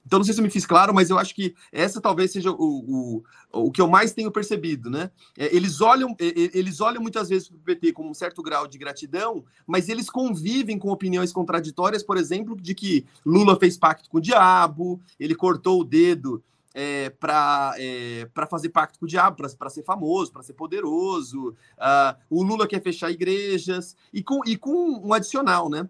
Então, 0.07 0.21
não 0.21 0.25
sei 0.25 0.33
se 0.33 0.41
eu 0.41 0.45
me 0.45 0.51
fiz 0.51 0.65
claro, 0.65 0.95
mas 0.95 1.11
eu 1.11 1.19
acho 1.19 1.35
que 1.35 1.55
essa 1.73 2.01
talvez 2.01 2.31
seja 2.31 2.53
o, 2.53 2.55
o, 2.57 3.25
o 3.53 3.73
que 3.73 3.81
eu 3.81 3.89
mais 3.89 4.13
tenho 4.13 4.31
percebido, 4.31 4.89
né? 4.89 5.11
É, 5.37 5.55
eles 5.55 5.81
olham, 5.81 6.15
eles 6.21 6.81
olham 6.81 7.03
muitas 7.03 7.29
vezes 7.29 7.49
para 7.49 7.57
o 7.57 7.61
PT 7.61 7.93
com 7.93 8.09
um 8.09 8.15
certo 8.15 8.41
grau 8.41 8.69
de 8.69 8.79
gratidão, 8.79 9.45
mas 9.67 9.89
eles 9.89 10.09
convivem 10.09 10.79
com 10.79 10.91
opiniões 10.91 11.33
contraditórias, 11.33 12.05
por 12.05 12.17
exemplo, 12.17 12.57
de 12.57 12.73
que 12.73 13.05
Lula 13.25 13.59
fez 13.59 13.77
pacto 13.77 14.09
com 14.09 14.19
o 14.19 14.21
diabo, 14.21 15.01
ele 15.19 15.35
cortou 15.35 15.81
o 15.81 15.85
dedo 15.85 16.41
é, 16.73 17.11
para 17.11 17.75
é, 17.79 18.29
fazer 18.49 18.69
pacto 18.69 19.01
com 19.01 19.07
o 19.07 19.09
diabo, 19.09 19.39
para 19.59 19.71
ser 19.71 19.83
famoso, 19.83 20.31
para 20.31 20.43
ser 20.43 20.53
poderoso. 20.53 21.49
Uh, 21.49 22.17
o 22.29 22.45
Lula 22.45 22.69
quer 22.69 22.83
fechar 22.83 23.11
igrejas, 23.11 23.97
e 24.13 24.23
com, 24.23 24.41
e 24.47 24.57
com 24.57 25.01
um 25.05 25.13
adicional, 25.13 25.69
né? 25.69 25.89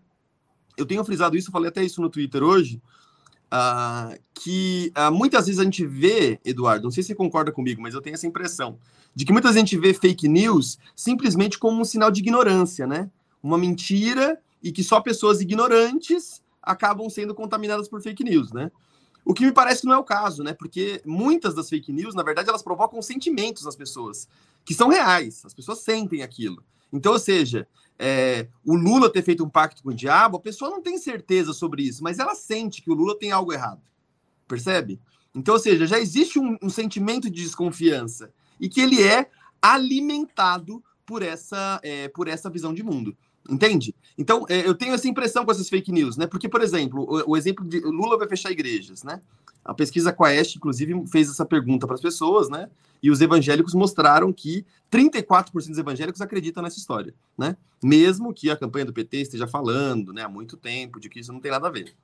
Eu 0.76 0.86
tenho 0.86 1.04
frisado 1.04 1.36
isso, 1.36 1.50
falei 1.50 1.68
até 1.68 1.82
isso 1.82 2.00
no 2.00 2.08
Twitter 2.08 2.42
hoje. 2.42 2.80
Uh, 3.46 4.18
que 4.34 4.92
uh, 4.96 5.12
muitas 5.12 5.46
vezes 5.46 5.60
a 5.60 5.64
gente 5.64 5.86
vê, 5.86 6.40
Eduardo, 6.44 6.84
não 6.84 6.90
sei 6.90 7.02
se 7.02 7.08
você 7.08 7.14
concorda 7.14 7.52
comigo, 7.52 7.80
mas 7.80 7.94
eu 7.94 8.00
tenho 8.00 8.14
essa 8.14 8.26
impressão, 8.26 8.78
de 9.14 9.24
que 9.24 9.32
muitas 9.32 9.54
vezes 9.54 9.62
a 9.62 9.66
gente 9.66 9.80
vê 9.80 9.94
fake 9.94 10.28
news 10.28 10.78
simplesmente 10.96 11.58
como 11.58 11.80
um 11.80 11.84
sinal 11.84 12.10
de 12.10 12.20
ignorância, 12.20 12.86
né? 12.86 13.08
Uma 13.42 13.56
mentira 13.56 14.40
e 14.62 14.72
que 14.72 14.82
só 14.82 15.00
pessoas 15.00 15.40
ignorantes 15.40 16.42
acabam 16.60 17.08
sendo 17.08 17.34
contaminadas 17.34 17.88
por 17.88 18.02
fake 18.02 18.24
news, 18.24 18.52
né? 18.52 18.70
O 19.24 19.32
que 19.32 19.44
me 19.44 19.52
parece 19.52 19.82
que 19.82 19.86
não 19.86 19.94
é 19.94 19.98
o 19.98 20.04
caso, 20.04 20.42
né? 20.42 20.52
Porque 20.52 21.00
muitas 21.04 21.54
das 21.54 21.68
fake 21.68 21.92
news, 21.92 22.14
na 22.14 22.22
verdade, 22.22 22.48
elas 22.48 22.62
provocam 22.62 23.00
sentimentos 23.00 23.64
nas 23.64 23.76
pessoas, 23.76 24.28
que 24.64 24.74
são 24.74 24.88
reais, 24.88 25.44
as 25.44 25.54
pessoas 25.54 25.80
sentem 25.80 26.22
aquilo. 26.22 26.62
Então, 26.92 27.12
ou 27.12 27.18
seja, 27.18 27.66
é, 27.98 28.48
o 28.64 28.74
Lula 28.74 29.10
ter 29.10 29.22
feito 29.22 29.44
um 29.44 29.48
pacto 29.48 29.82
com 29.82 29.90
o 29.90 29.94
diabo, 29.94 30.36
a 30.36 30.40
pessoa 30.40 30.70
não 30.70 30.82
tem 30.82 30.98
certeza 30.98 31.52
sobre 31.52 31.82
isso, 31.82 32.02
mas 32.02 32.18
ela 32.18 32.34
sente 32.34 32.82
que 32.82 32.90
o 32.90 32.94
Lula 32.94 33.18
tem 33.18 33.32
algo 33.32 33.52
errado. 33.52 33.82
Percebe? 34.46 35.00
Então, 35.34 35.54
ou 35.54 35.60
seja, 35.60 35.86
já 35.86 35.98
existe 35.98 36.38
um, 36.38 36.56
um 36.62 36.70
sentimento 36.70 37.28
de 37.30 37.42
desconfiança 37.42 38.32
e 38.60 38.68
que 38.68 38.80
ele 38.80 39.02
é 39.02 39.28
alimentado 39.60 40.82
por 41.04 41.22
essa, 41.22 41.80
é, 41.82 42.08
por 42.08 42.28
essa 42.28 42.50
visão 42.50 42.72
de 42.72 42.82
mundo. 42.82 43.16
Entende? 43.48 43.94
Então, 44.18 44.44
é, 44.48 44.66
eu 44.66 44.74
tenho 44.74 44.94
essa 44.94 45.08
impressão 45.08 45.44
com 45.44 45.50
essas 45.50 45.68
fake 45.68 45.92
news, 45.92 46.16
né? 46.16 46.26
Porque, 46.26 46.48
por 46.48 46.62
exemplo, 46.62 47.06
o, 47.08 47.32
o 47.32 47.36
exemplo 47.36 47.66
de 47.66 47.80
Lula 47.80 48.18
vai 48.18 48.28
fechar 48.28 48.50
igrejas, 48.50 49.02
né? 49.02 49.20
A 49.64 49.74
pesquisa 49.74 50.12
Quaest, 50.12 50.56
inclusive, 50.56 51.06
fez 51.08 51.28
essa 51.28 51.44
pergunta 51.44 51.86
para 51.86 51.94
as 51.94 52.00
pessoas, 52.00 52.48
né? 52.48 52.68
E 53.02 53.10
os 53.10 53.20
evangélicos 53.20 53.74
mostraram 53.74 54.32
que 54.32 54.64
34% 54.90 55.52
dos 55.52 55.78
evangélicos 55.78 56.20
acreditam 56.20 56.62
nessa 56.62 56.78
história, 56.78 57.14
né? 57.36 57.56
Mesmo 57.82 58.32
que 58.32 58.50
a 58.50 58.56
campanha 58.56 58.84
do 58.84 58.92
PT 58.92 59.18
esteja 59.18 59.46
falando, 59.46 60.12
né, 60.12 60.22
há 60.22 60.28
muito 60.28 60.56
tempo, 60.56 60.98
de 60.98 61.08
que 61.08 61.20
isso 61.20 61.32
não 61.32 61.40
tem 61.40 61.50
nada 61.50 61.66
a 61.66 61.70
ver. 61.70 61.94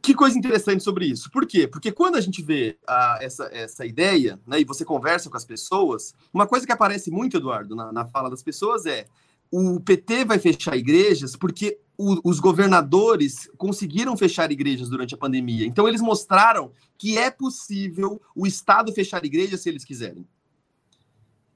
Que 0.00 0.14
coisa 0.14 0.38
interessante 0.38 0.82
sobre 0.82 1.06
isso. 1.06 1.30
Por 1.30 1.46
quê? 1.46 1.66
Porque 1.66 1.92
quando 1.92 2.14
a 2.14 2.20
gente 2.20 2.42
vê 2.42 2.78
a, 2.86 3.18
essa, 3.20 3.44
essa 3.52 3.84
ideia, 3.84 4.40
né, 4.46 4.60
e 4.60 4.64
você 4.64 4.84
conversa 4.84 5.28
com 5.28 5.36
as 5.36 5.44
pessoas, 5.44 6.14
uma 6.32 6.46
coisa 6.46 6.64
que 6.64 6.72
aparece 6.72 7.10
muito, 7.10 7.36
Eduardo, 7.36 7.74
na, 7.74 7.92
na 7.92 8.06
fala 8.06 8.30
das 8.30 8.42
pessoas 8.42 8.86
é 8.86 9.06
o 9.50 9.80
PT 9.80 10.24
vai 10.24 10.38
fechar 10.38 10.76
igrejas 10.76 11.36
porque 11.36 11.78
o, 11.96 12.20
os 12.28 12.38
governadores 12.38 13.50
conseguiram 13.56 14.16
fechar 14.16 14.52
igrejas 14.52 14.88
durante 14.88 15.14
a 15.14 15.18
pandemia. 15.18 15.66
Então, 15.66 15.88
eles 15.88 16.00
mostraram 16.00 16.72
que 16.96 17.18
é 17.18 17.30
possível 17.30 18.20
o 18.34 18.46
Estado 18.46 18.92
fechar 18.92 19.24
igrejas 19.24 19.60
se 19.60 19.68
eles 19.68 19.84
quiserem. 19.84 20.26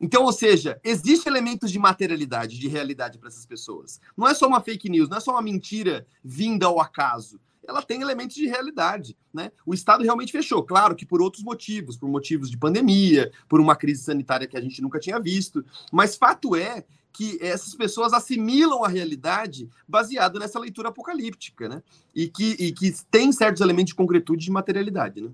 Então, 0.00 0.24
ou 0.24 0.33
seja, 0.33 0.81
existe 0.83 1.28
elementos 1.28 1.70
de 1.70 1.78
materialidade, 1.78 2.59
de 2.59 2.66
realidade 2.66 3.18
para 3.18 3.28
essas 3.28 3.46
pessoas. 3.46 4.00
Não 4.16 4.26
é 4.26 4.35
só 4.35 4.48
uma 4.48 4.61
fake 4.61 4.88
news, 4.88 5.09
não 5.09 5.16
é 5.16 5.20
só 5.20 5.31
uma 5.31 5.42
mentira 5.42 6.05
vinda 6.24 6.66
ao 6.66 6.81
acaso. 6.81 7.40
Ela 7.64 7.81
tem 7.81 8.02
elementos 8.02 8.35
de 8.35 8.48
realidade, 8.48 9.16
né? 9.33 9.52
O 9.64 9.72
Estado 9.72 10.02
realmente 10.02 10.33
fechou, 10.33 10.64
claro 10.64 10.96
que 10.96 11.07
por 11.07 11.22
outros 11.22 11.44
motivos, 11.44 11.96
por 11.96 12.09
motivos 12.09 12.50
de 12.50 12.59
pandemia, 12.59 13.31
por 13.48 13.61
uma 13.61 13.76
crise 13.76 14.02
sanitária 14.02 14.48
que 14.48 14.57
a 14.57 14.61
gente 14.61 14.83
nunca 14.83 14.98
tinha 14.98 15.20
visto. 15.20 15.64
Mas 15.92 16.16
fato 16.16 16.57
é 16.57 16.85
que 17.12 17.38
essas 17.40 17.75
pessoas 17.75 18.12
assimilam 18.12 18.85
a 18.85 18.88
realidade 18.88 19.68
baseada 19.87 20.38
nessa 20.38 20.59
leitura 20.59 20.88
apocalíptica, 20.88 21.68
né? 21.68 21.83
E 22.14 22.29
que, 22.29 22.57
e 22.59 22.72
que 22.72 22.92
tem 23.11 23.31
certos 23.33 23.61
elementos 23.61 23.90
de 23.90 23.94
concretude 23.94 24.44
de 24.44 24.51
materialidade, 24.51 25.20
né? 25.20 25.31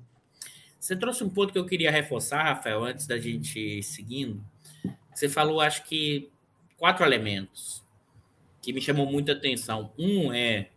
Você 0.78 0.96
trouxe 0.96 1.24
um 1.24 1.28
ponto 1.28 1.52
que 1.52 1.58
eu 1.58 1.66
queria 1.66 1.90
reforçar, 1.90 2.42
Rafael, 2.42 2.84
antes 2.84 3.06
da 3.06 3.18
gente 3.18 3.58
ir 3.58 3.82
seguindo. 3.82 4.42
Você 5.12 5.28
falou, 5.28 5.60
acho 5.60 5.84
que, 5.84 6.30
quatro 6.76 7.04
elementos 7.04 7.84
que 8.62 8.72
me 8.72 8.80
chamou 8.80 9.06
muita 9.06 9.32
atenção. 9.32 9.92
Um 9.98 10.32
é 10.32 10.68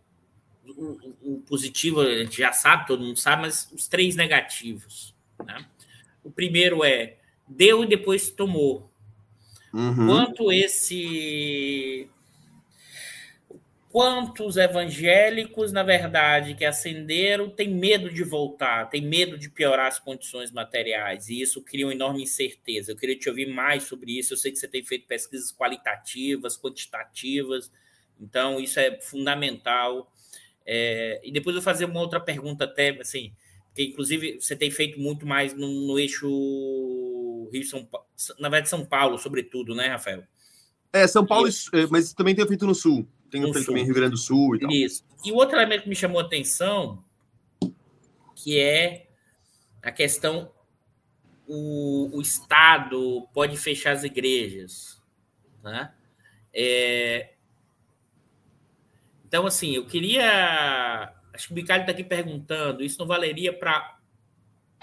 o, 0.66 1.14
o 1.22 1.42
positivo, 1.46 2.00
a 2.00 2.18
gente 2.24 2.38
já 2.38 2.52
sabe, 2.52 2.86
todo 2.86 3.02
mundo 3.02 3.18
sabe, 3.18 3.42
mas 3.42 3.70
os 3.72 3.86
três 3.86 4.16
negativos. 4.16 5.14
Né? 5.44 5.64
O 6.24 6.30
primeiro 6.30 6.84
é 6.84 7.16
deu 7.46 7.84
e 7.84 7.86
depois 7.86 8.30
tomou. 8.30 8.90
Uhum. 9.72 10.06
Quanto 10.06 10.52
esse. 10.52 12.08
Quantos 13.90 14.56
evangélicos, 14.56 15.70
na 15.70 15.82
verdade, 15.82 16.54
que 16.54 16.64
ascenderam, 16.64 17.50
têm 17.50 17.68
medo 17.68 18.10
de 18.10 18.24
voltar, 18.24 18.88
têm 18.88 19.02
medo 19.02 19.36
de 19.36 19.50
piorar 19.50 19.86
as 19.86 19.98
condições 19.98 20.50
materiais, 20.50 21.28
e 21.28 21.42
isso 21.42 21.60
cria 21.60 21.86
uma 21.86 21.92
enorme 21.92 22.22
incerteza. 22.22 22.90
Eu 22.90 22.96
queria 22.96 23.18
te 23.18 23.28
ouvir 23.28 23.52
mais 23.52 23.82
sobre 23.82 24.18
isso. 24.18 24.32
Eu 24.32 24.38
sei 24.38 24.50
que 24.50 24.58
você 24.58 24.66
tem 24.66 24.82
feito 24.82 25.06
pesquisas 25.06 25.52
qualitativas, 25.52 26.56
quantitativas, 26.56 27.70
então 28.18 28.58
isso 28.58 28.80
é 28.80 28.98
fundamental. 28.98 30.10
É, 30.64 31.20
e 31.22 31.30
depois 31.30 31.54
eu 31.54 31.60
vou 31.60 31.70
fazer 31.70 31.84
uma 31.84 32.00
outra 32.00 32.18
pergunta, 32.18 32.64
até 32.64 32.98
assim, 32.98 33.30
que 33.74 33.82
inclusive 33.82 34.40
você 34.40 34.56
tem 34.56 34.70
feito 34.70 34.98
muito 34.98 35.26
mais 35.26 35.52
no, 35.52 35.68
no 35.68 35.98
eixo 35.98 36.30
Rio 37.50 37.64
São 37.64 37.84
Paulo, 37.84 38.06
na 38.38 38.48
verdade 38.48 38.68
São 38.68 38.84
Paulo, 38.84 39.18
sobretudo, 39.18 39.74
né, 39.74 39.88
Rafael? 39.88 40.24
É, 40.92 41.06
São 41.06 41.24
Paulo, 41.24 41.48
e... 41.48 41.86
Mas 41.90 42.12
também 42.12 42.34
tem 42.34 42.46
feito 42.46 42.66
no 42.66 42.74
Sul. 42.74 43.08
Tem 43.30 43.40
no 43.40 43.52
feito 43.52 43.66
também 43.66 43.84
Rio 43.84 43.94
Grande 43.94 44.10
do 44.10 44.18
Sul 44.18 44.56
e 44.56 44.60
tal. 44.60 44.70
Isso. 44.70 45.04
E 45.24 45.32
o 45.32 45.36
outro 45.36 45.56
elemento 45.56 45.84
que 45.84 45.88
me 45.88 45.96
chamou 45.96 46.20
a 46.20 46.24
atenção, 46.24 47.02
que 48.36 48.58
é 48.58 49.08
a 49.82 49.90
questão 49.90 50.52
o, 51.46 52.10
o 52.16 52.20
Estado 52.20 53.28
pode 53.32 53.56
fechar 53.56 53.92
as 53.92 54.04
igrejas, 54.04 55.02
né? 55.62 55.92
É... 56.52 57.34
Então, 59.26 59.46
assim, 59.46 59.74
eu 59.74 59.86
queria. 59.86 61.14
Acho 61.32 61.46
que 61.46 61.52
o 61.52 61.56
Bicalho 61.56 61.82
está 61.82 61.92
aqui 61.92 62.04
perguntando: 62.04 62.84
isso 62.84 62.98
não 62.98 63.06
valeria 63.06 63.52
para 63.52 63.98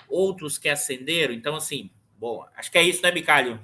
outros 0.07 0.57
que 0.57 0.67
ascenderam? 0.67 1.33
Então, 1.33 1.55
assim, 1.55 1.91
Bom, 2.19 2.45
acho 2.57 2.69
que 2.69 2.77
é 2.77 2.83
isso, 2.83 3.01
né, 3.01 3.11
Bicalho? 3.11 3.57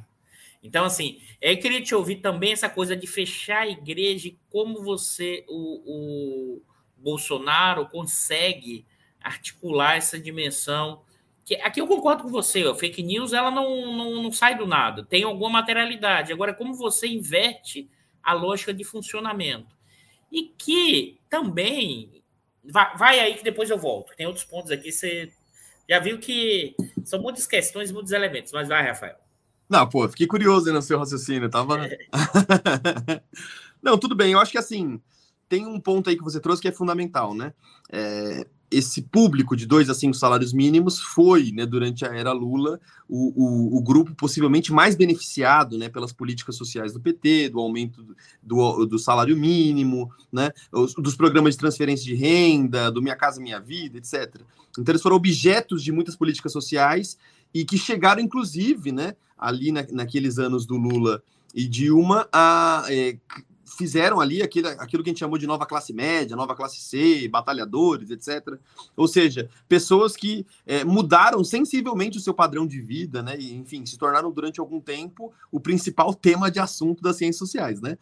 Então, 0.63 0.85
assim, 0.85 1.21
eu 1.41 1.59
queria 1.59 1.81
te 1.81 1.93
ouvir 1.93 2.15
também 2.15 2.53
essa 2.53 2.69
coisa 2.69 2.95
de 2.95 3.05
fechar 3.05 3.63
a 3.63 3.67
igreja 3.67 4.29
e 4.29 4.39
como 4.49 4.81
você, 4.81 5.43
o, 5.49 5.83
o 5.85 6.61
Bolsonaro, 6.95 7.89
consegue 7.89 8.85
articular 9.21 9.97
essa 9.97 10.17
dimensão 10.17 11.01
que 11.43 11.55
aqui 11.55 11.79
eu 11.79 11.87
concordo 11.87 12.23
com 12.23 12.29
você, 12.29 12.63
a 12.63 12.73
fake 12.73 13.03
news 13.03 13.31
ela 13.33 13.51
não, 13.51 13.95
não, 13.95 14.23
não 14.23 14.31
sai 14.31 14.57
do 14.57 14.65
nada, 14.65 15.05
tem 15.05 15.23
alguma 15.23 15.49
materialidade. 15.49 16.33
Agora, 16.33 16.53
como 16.53 16.73
você 16.73 17.07
inverte 17.07 17.87
a 18.23 18.33
lógica 18.33 18.73
de 18.73 18.83
funcionamento? 18.83 19.75
E 20.31 20.51
que 20.57 21.19
também 21.29 22.23
vai, 22.63 22.97
vai 22.97 23.19
aí 23.19 23.35
que 23.35 23.43
depois 23.43 23.69
eu 23.69 23.77
volto. 23.77 24.15
Tem 24.15 24.25
outros 24.25 24.45
pontos 24.45 24.71
aqui, 24.71 24.91
você 24.91 25.31
já 25.89 25.99
viu 25.99 26.17
que 26.19 26.75
são 27.03 27.21
muitas 27.21 27.45
questões, 27.45 27.91
muitos 27.91 28.11
elementos, 28.11 28.51
mas 28.51 28.67
vai, 28.67 28.85
Rafael. 28.85 29.15
Não, 29.69 29.87
pô, 29.87 30.07
fiquei 30.07 30.27
curioso 30.27 30.71
no 30.71 30.81
seu 30.81 30.99
raciocínio, 30.99 31.49
tava. 31.49 31.85
É. 31.85 31.97
Não, 33.81 33.97
tudo 33.97 34.15
bem, 34.15 34.31
eu 34.31 34.39
acho 34.39 34.51
que 34.51 34.57
assim, 34.57 35.01
tem 35.49 35.65
um 35.65 35.79
ponto 35.79 36.09
aí 36.09 36.17
que 36.17 36.23
você 36.23 36.39
trouxe 36.39 36.61
que 36.61 36.67
é 36.67 36.71
fundamental, 36.71 37.33
né? 37.33 37.53
É, 37.91 38.47
esse 38.77 39.01
público 39.01 39.55
de 39.55 39.65
dois 39.65 39.89
a 39.89 39.93
cinco 39.93 40.15
salários 40.15 40.51
mínimos 40.51 40.99
foi, 40.99 41.51
né, 41.51 41.65
durante 41.65 42.05
a 42.05 42.09
era 42.09 42.33
Lula, 42.33 42.79
o, 43.07 43.31
o, 43.35 43.77
o, 43.77 43.81
grupo 43.81 44.13
possivelmente 44.13 44.73
mais 44.73 44.95
beneficiado 44.95 45.77
né, 45.77 45.88
pelas 45.88 46.11
políticas 46.11 46.57
sociais 46.57 46.91
do 46.91 46.99
PT, 46.99 47.49
do 47.49 47.59
aumento 47.59 48.05
do, 48.43 48.85
do 48.85 48.99
salário 48.99 49.38
mínimo, 49.38 50.11
né, 50.31 50.51
os, 50.71 50.93
dos 50.95 51.15
programas 51.15 51.53
de 51.53 51.59
transferência 51.59 52.05
de 52.05 52.15
renda, 52.15 52.91
do 52.91 53.01
Minha 53.01 53.15
Casa 53.15 53.41
Minha 53.41 53.61
Vida, 53.61 53.97
etc. 53.97 54.41
Então, 54.71 54.91
eles 54.91 55.01
foram 55.01 55.15
objetos 55.15 55.81
de 55.81 55.93
muitas 55.93 56.17
políticas 56.17 56.51
sociais 56.51 57.17
e 57.53 57.63
que 57.63 57.77
chegaram, 57.77 58.21
inclusive, 58.21 58.91
né, 58.91 59.15
ali 59.38 59.71
na, 59.71 59.85
naqueles 59.91 60.38
anos 60.38 60.65
do 60.65 60.75
Lula 60.75 61.23
e 61.53 61.65
Dilma, 61.65 62.27
a 62.33 62.83
é, 62.89 63.17
fizeram 63.77 64.19
ali 64.19 64.41
aquilo, 64.41 64.67
aquilo 64.67 65.03
que 65.03 65.09
a 65.09 65.11
gente 65.11 65.19
chamou 65.19 65.38
de 65.38 65.47
nova 65.47 65.65
classe 65.65 65.93
média, 65.93 66.35
nova 66.35 66.55
classe 66.55 66.79
C, 66.79 67.27
batalhadores, 67.27 68.09
etc. 68.09 68.57
Ou 68.95 69.07
seja, 69.07 69.49
pessoas 69.67 70.15
que 70.15 70.45
é, 70.65 70.83
mudaram 70.83 71.43
sensivelmente 71.43 72.17
o 72.17 72.21
seu 72.21 72.33
padrão 72.33 72.65
de 72.65 72.79
vida, 72.79 73.21
né? 73.21 73.38
E, 73.39 73.53
enfim, 73.53 73.85
se 73.85 73.97
tornaram 73.97 74.31
durante 74.31 74.59
algum 74.59 74.79
tempo 74.79 75.33
o 75.51 75.59
principal 75.59 76.13
tema 76.13 76.49
de 76.49 76.59
assunto 76.59 77.01
das 77.01 77.17
ciências 77.17 77.38
sociais, 77.38 77.81
né? 77.81 77.97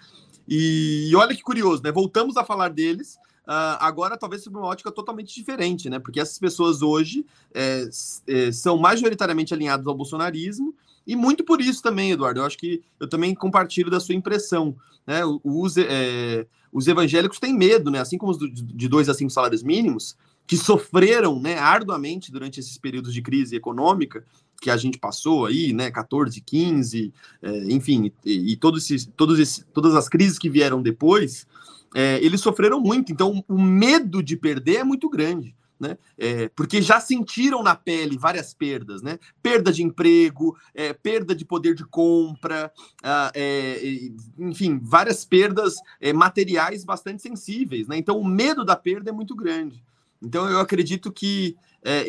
E, 0.48 1.10
e 1.10 1.16
olha 1.16 1.36
que 1.36 1.42
curioso, 1.42 1.82
né? 1.84 1.92
Voltamos 1.92 2.38
a 2.38 2.44
falar 2.44 2.70
deles. 2.70 3.18
Uh, 3.46 3.76
agora, 3.80 4.18
talvez 4.18 4.42
sob 4.42 4.58
uma 4.58 4.68
ótica 4.68 4.90
totalmente 4.90 5.36
diferente, 5.36 5.90
né? 5.90 6.00
Porque 6.00 6.20
essas 6.20 6.40
pessoas 6.40 6.82
hoje 6.82 7.26
é, 7.54 7.90
é, 8.28 8.52
são 8.52 8.78
majoritariamente 8.78 9.54
alinhadas 9.54 9.86
ao 9.86 9.96
bolsonarismo, 9.96 10.74
e 11.06 11.16
muito 11.16 11.44
por 11.44 11.62
isso 11.62 11.82
também, 11.82 12.12
Eduardo. 12.12 12.40
Eu 12.40 12.46
acho 12.46 12.58
que 12.58 12.82
eu 13.00 13.08
também 13.08 13.36
compartilho 13.36 13.90
da 13.90 14.00
sua 14.00 14.16
impressão. 14.16 14.76
Né? 15.06 15.22
Os, 15.44 15.78
é, 15.78 16.48
os 16.72 16.88
evangélicos 16.88 17.40
têm 17.40 17.54
medo, 17.54 17.92
né? 17.92 18.00
assim 18.00 18.18
como 18.18 18.32
os 18.32 18.38
de 18.40 18.88
dois 18.88 19.10
a 19.10 19.14
cinco 19.14 19.32
salários 19.32 19.64
mínimos, 19.64 20.16
que 20.46 20.58
sofreram 20.58 21.40
né, 21.40 21.58
arduamente 21.58 22.32
durante 22.32 22.60
esses 22.60 22.78
períodos 22.78 23.14
de 23.14 23.22
crise 23.22 23.56
econômica 23.56 24.26
que 24.62 24.70
a 24.70 24.78
gente 24.78 24.98
passou 24.98 25.46
aí, 25.46 25.74
né, 25.74 25.92
14, 25.92 26.40
15, 26.40 27.14
é, 27.42 27.64
enfim, 27.66 28.12
e, 28.24 28.54
e 28.54 28.56
todos 28.56 28.84
esses, 28.84 29.10
todos 29.18 29.38
esses, 29.38 29.66
todas 29.74 29.94
as 29.94 30.08
crises 30.08 30.40
que 30.40 30.50
vieram 30.50 30.82
depois, 30.82 31.46
é, 31.94 32.24
eles 32.24 32.40
sofreram 32.40 32.80
muito. 32.80 33.12
Então, 33.12 33.44
o 33.48 33.62
medo 33.62 34.24
de 34.24 34.38
perder 34.38 34.78
é 34.78 34.84
muito 34.84 35.10
grande 35.10 35.54
né? 35.84 35.98
É, 36.18 36.48
porque 36.50 36.82
já 36.82 37.00
sentiram 37.02 37.62
na 37.62 37.76
pele 37.76 38.18
várias 38.18 38.54
perdas, 38.54 39.02
né? 39.02 39.20
Perda 39.42 39.72
de 39.72 39.84
emprego, 39.84 40.58
é, 40.74 40.94
perda 40.94 41.36
de 41.36 41.44
poder 41.44 41.76
de 41.76 41.86
compra, 41.86 42.72
ah, 43.04 43.32
é, 43.36 44.10
enfim, 44.40 44.80
várias 44.82 45.26
perdas 45.26 45.76
é, 46.00 46.14
materiais 46.14 46.86
bastante 46.86 47.22
sensíveis, 47.22 47.88
né? 47.88 47.98
Então 47.98 48.18
o 48.18 48.26
medo 48.26 48.64
da 48.64 48.76
perda 48.76 49.10
é 49.10 49.14
muito 49.14 49.36
grande. 49.36 49.84
Então 50.22 50.50
eu 50.50 50.60
acredito 50.60 51.12
que 51.12 51.58
é, 51.84 52.06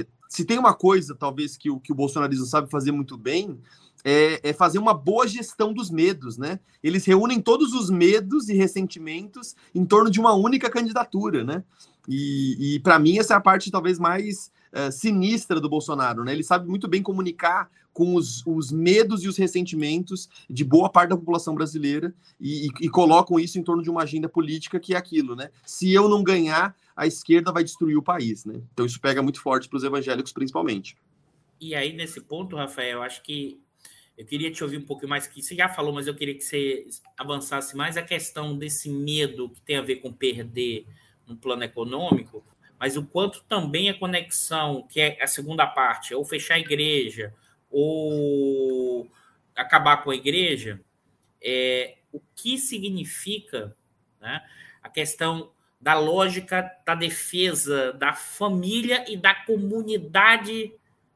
é, 0.00 0.06
se 0.28 0.44
tem 0.44 0.58
uma 0.58 0.74
coisa, 0.74 1.14
talvez, 1.14 1.56
que 1.56 1.68
o, 1.68 1.80
que 1.80 1.92
o 1.92 1.94
bolsonarismo 1.94 2.46
sabe 2.46 2.70
fazer 2.70 2.92
muito 2.92 3.16
bem, 3.16 3.58
é, 4.04 4.50
é, 4.50 4.52
fazer 4.52 4.78
uma 4.78 4.94
boa 4.94 5.26
gestão 5.26 5.72
dos 5.72 5.90
medos, 5.90 6.38
né? 6.38 6.60
Eles 6.80 7.04
reúnem 7.04 7.40
todos 7.40 7.72
os 7.72 7.90
medos 7.90 8.48
e 8.48 8.54
ressentimentos 8.54 9.56
em 9.74 9.84
torno 9.84 10.08
de 10.08 10.20
uma 10.20 10.32
única 10.32 10.70
candidatura, 10.70 11.42
né? 11.42 11.64
E, 12.08 12.76
e 12.76 12.80
para 12.80 12.98
mim, 12.98 13.18
essa 13.18 13.34
é 13.34 13.36
a 13.36 13.40
parte 13.40 13.70
talvez 13.70 13.98
mais 13.98 14.50
uh, 14.72 14.90
sinistra 14.92 15.60
do 15.60 15.68
Bolsonaro. 15.68 16.24
Né? 16.24 16.32
Ele 16.32 16.42
sabe 16.42 16.68
muito 16.68 16.88
bem 16.88 17.02
comunicar 17.02 17.70
com 17.92 18.14
os, 18.14 18.44
os, 18.46 18.70
medos 18.70 19.24
e 19.24 19.28
os 19.28 19.38
ressentimentos 19.38 20.28
de 20.50 20.62
boa 20.62 20.90
parte 20.90 21.10
da 21.10 21.16
população 21.16 21.54
brasileira 21.54 22.14
e, 22.38 22.66
e, 22.66 22.70
e, 22.82 22.88
colocam 22.90 23.40
isso 23.40 23.58
em 23.58 23.62
torno 23.62 23.82
de 23.82 23.88
uma 23.88 24.02
agenda 24.02 24.28
política 24.28 24.78
que 24.78 24.92
é 24.92 24.98
aquilo, 24.98 25.34
né? 25.34 25.50
Se 25.64 25.90
eu 25.90 26.06
não 26.06 26.22
ganhar, 26.22 26.76
a 26.94 27.06
esquerda 27.06 27.50
vai 27.50 27.64
destruir 27.64 27.96
o 27.96 28.02
país, 28.02 28.44
né? 28.44 28.60
Então 28.74 28.84
isso 28.84 29.00
pega 29.00 29.22
muito 29.22 29.40
forte 29.40 29.66
para 29.66 29.78
os 29.78 29.82
evangélicos, 29.82 30.30
principalmente. 30.30 30.94
E 31.58 31.74
aí, 31.74 31.94
nesse 31.94 32.20
ponto, 32.20 32.54
Rafael, 32.54 33.02
acho 33.02 33.22
que 33.22 33.58
eu 34.16 34.24
queria 34.24 34.50
te 34.50 34.62
ouvir 34.62 34.78
um 34.78 34.84
pouco 34.84 35.06
mais, 35.08 35.26
que 35.26 35.42
você 35.42 35.54
já 35.54 35.68
falou, 35.68 35.92
mas 35.92 36.06
eu 36.06 36.14
queria 36.14 36.34
que 36.34 36.44
você 36.44 36.86
avançasse 37.16 37.76
mais 37.76 37.96
a 37.96 38.02
questão 38.02 38.56
desse 38.56 38.90
medo 38.90 39.48
que 39.50 39.60
tem 39.62 39.76
a 39.76 39.82
ver 39.82 39.96
com 39.96 40.12
perder 40.12 40.86
no 41.26 41.36
plano 41.36 41.64
econômico, 41.64 42.44
mas 42.78 42.96
o 42.96 43.04
quanto 43.04 43.42
também 43.44 43.88
a 43.88 43.98
conexão, 43.98 44.86
que 44.88 45.00
é 45.00 45.22
a 45.22 45.26
segunda 45.26 45.66
parte, 45.66 46.14
ou 46.14 46.24
fechar 46.24 46.54
a 46.54 46.58
igreja, 46.58 47.34
ou 47.70 49.10
acabar 49.54 50.02
com 50.02 50.10
a 50.10 50.16
igreja, 50.16 50.80
é, 51.42 51.96
o 52.12 52.20
que 52.34 52.58
significa 52.58 53.76
né, 54.20 54.42
a 54.82 54.88
questão 54.88 55.50
da 55.80 55.94
lógica 55.98 56.70
da 56.84 56.94
defesa 56.94 57.92
da 57.92 58.12
família 58.12 59.04
e 59.10 59.16
da 59.16 59.34
comunidade, 59.34 60.72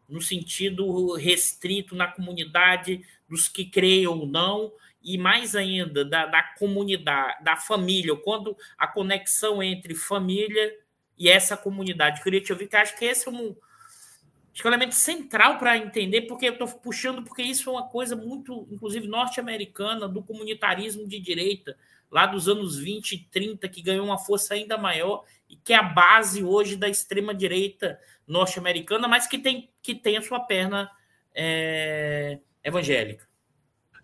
no 0.09 0.21
sentido 0.21 1.15
restrito 1.15 1.95
na 1.95 2.07
comunidade 2.07 3.05
dos 3.29 3.49
que 3.49 3.65
creem 3.65 4.07
ou 4.07 4.27
não, 4.27 4.73
e 5.03 5.17
mais 5.17 5.57
ainda 5.57 6.05
da, 6.05 6.27
da 6.27 6.43
comunidade, 6.43 7.43
da 7.43 7.57
família, 7.57 8.15
quando 8.17 8.57
a 8.77 8.87
conexão 8.87 9.63
entre 9.63 9.95
família 9.95 10.75
e 11.19 11.29
essa 11.29 11.57
comunidade. 11.57 12.21
Ouvir, 12.51 12.69
que 12.69 12.77
acho 12.77 12.99
que 12.99 13.05
esse 13.05 13.29
é 13.29 13.31
um, 13.31 13.57
acho 14.53 14.63
que 14.63 14.67
é 14.67 14.71
um 14.71 14.73
elemento 14.73 14.95
central 14.95 15.59
para 15.59 15.77
entender, 15.77 16.23
porque 16.23 16.47
eu 16.47 16.53
estou 16.53 16.69
puxando, 16.69 17.23
porque 17.23 17.43
isso 17.43 17.69
é 17.69 17.73
uma 17.73 17.89
coisa 17.89 18.15
muito, 18.15 18.69
inclusive, 18.71 19.07
norte-americana, 19.07 20.09
do 20.09 20.23
comunitarismo 20.23 21.07
de 21.09 21.19
direita, 21.19 21.77
lá 22.11 22.27
dos 22.27 22.49
anos 22.49 22.77
20 22.77 23.13
e 23.13 23.19
30, 23.31 23.69
que 23.69 23.83
ganhou 23.83 24.05
uma 24.05 24.19
força 24.19 24.55
ainda 24.55 24.77
maior 24.77 25.25
e 25.49 25.57
que 25.57 25.73
é 25.73 25.77
a 25.77 25.83
base 25.83 26.43
hoje 26.43 26.77
da 26.77 26.89
extrema-direita 26.89 27.99
norte-americana, 28.27 29.07
mas 29.07 29.27
que 29.27 29.39
tem, 29.39 29.71
que 29.83 29.95
tem 29.95 30.17
a 30.17 30.23
sua 30.23 30.41
perna 30.41 30.91
é, 31.35 32.39
evangélica. 32.65 33.30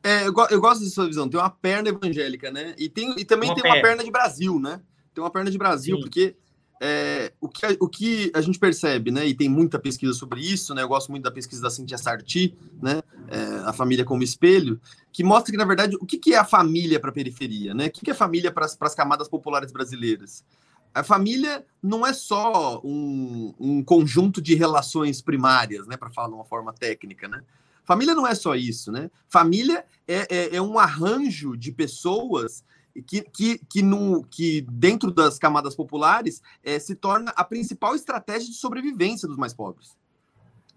É, 0.06 0.28
eu, 0.28 0.32
eu, 0.50 0.60
gosto 0.60 0.80
dessa 0.82 0.94
sua 0.94 1.06
visão. 1.08 1.28
Tem 1.28 1.40
uma 1.40 1.50
perna 1.50 1.88
evangélica, 1.88 2.48
né? 2.48 2.76
E, 2.78 2.88
tem, 2.88 3.12
e 3.18 3.24
também 3.24 3.48
uma 3.48 3.56
tem 3.56 3.62
perna. 3.62 3.76
uma 3.76 3.82
perna 3.82 4.04
de 4.04 4.10
Brasil, 4.12 4.60
né? 4.60 4.80
Tem 5.12 5.24
uma 5.24 5.30
perna 5.30 5.50
de 5.50 5.58
Brasil, 5.58 5.96
Sim. 5.96 6.02
porque 6.02 6.36
é, 6.80 7.32
o, 7.40 7.48
que, 7.48 7.66
o 7.80 7.88
que 7.88 8.30
a 8.32 8.40
gente 8.40 8.56
percebe, 8.56 9.10
né? 9.10 9.26
E 9.26 9.34
tem 9.34 9.48
muita 9.48 9.80
pesquisa 9.80 10.12
sobre 10.12 10.40
isso, 10.40 10.72
né? 10.76 10.82
Eu 10.82 10.88
gosto 10.88 11.10
muito 11.10 11.24
da 11.24 11.30
pesquisa 11.32 11.60
da 11.60 11.70
Cintia 11.70 11.98
Sarti, 11.98 12.56
né? 12.80 13.02
É, 13.26 13.68
a 13.68 13.72
família 13.72 14.04
como 14.04 14.22
espelho, 14.22 14.80
que 15.12 15.24
mostra 15.24 15.50
que, 15.50 15.58
na 15.58 15.64
verdade, 15.64 15.96
o 16.00 16.06
que, 16.06 16.18
que 16.18 16.34
é 16.34 16.38
a 16.38 16.44
família 16.44 17.00
para 17.00 17.10
a 17.10 17.12
periferia, 17.12 17.74
né? 17.74 17.86
O 17.86 17.90
que, 17.90 18.02
que 18.02 18.10
é 18.10 18.12
a 18.12 18.16
família 18.16 18.52
para 18.52 18.64
as 18.64 18.94
camadas 18.94 19.28
populares 19.28 19.72
brasileiras? 19.72 20.44
A 20.94 21.02
família 21.02 21.66
não 21.82 22.06
é 22.06 22.12
só 22.12 22.80
um, 22.84 23.52
um 23.58 23.82
conjunto 23.82 24.40
de 24.40 24.54
relações 24.54 25.20
primárias, 25.20 25.84
né? 25.88 25.96
Para 25.96 26.10
falar 26.10 26.28
de 26.28 26.34
uma 26.34 26.44
forma 26.44 26.72
técnica, 26.72 27.26
né? 27.26 27.42
Família 27.86 28.14
não 28.14 28.26
é 28.26 28.34
só 28.34 28.54
isso, 28.56 28.90
né? 28.90 29.10
Família 29.28 29.86
é, 30.06 30.26
é, 30.28 30.56
é 30.56 30.60
um 30.60 30.78
arranjo 30.78 31.56
de 31.56 31.70
pessoas 31.70 32.64
que, 33.06 33.22
que, 33.22 33.58
que, 33.58 33.82
no, 33.82 34.24
que 34.24 34.62
dentro 34.62 35.12
das 35.12 35.38
camadas 35.38 35.74
populares 35.74 36.42
é, 36.64 36.78
se 36.78 36.96
torna 36.96 37.30
a 37.36 37.44
principal 37.44 37.94
estratégia 37.94 38.48
de 38.48 38.56
sobrevivência 38.56 39.28
dos 39.28 39.36
mais 39.36 39.54
pobres. 39.54 39.96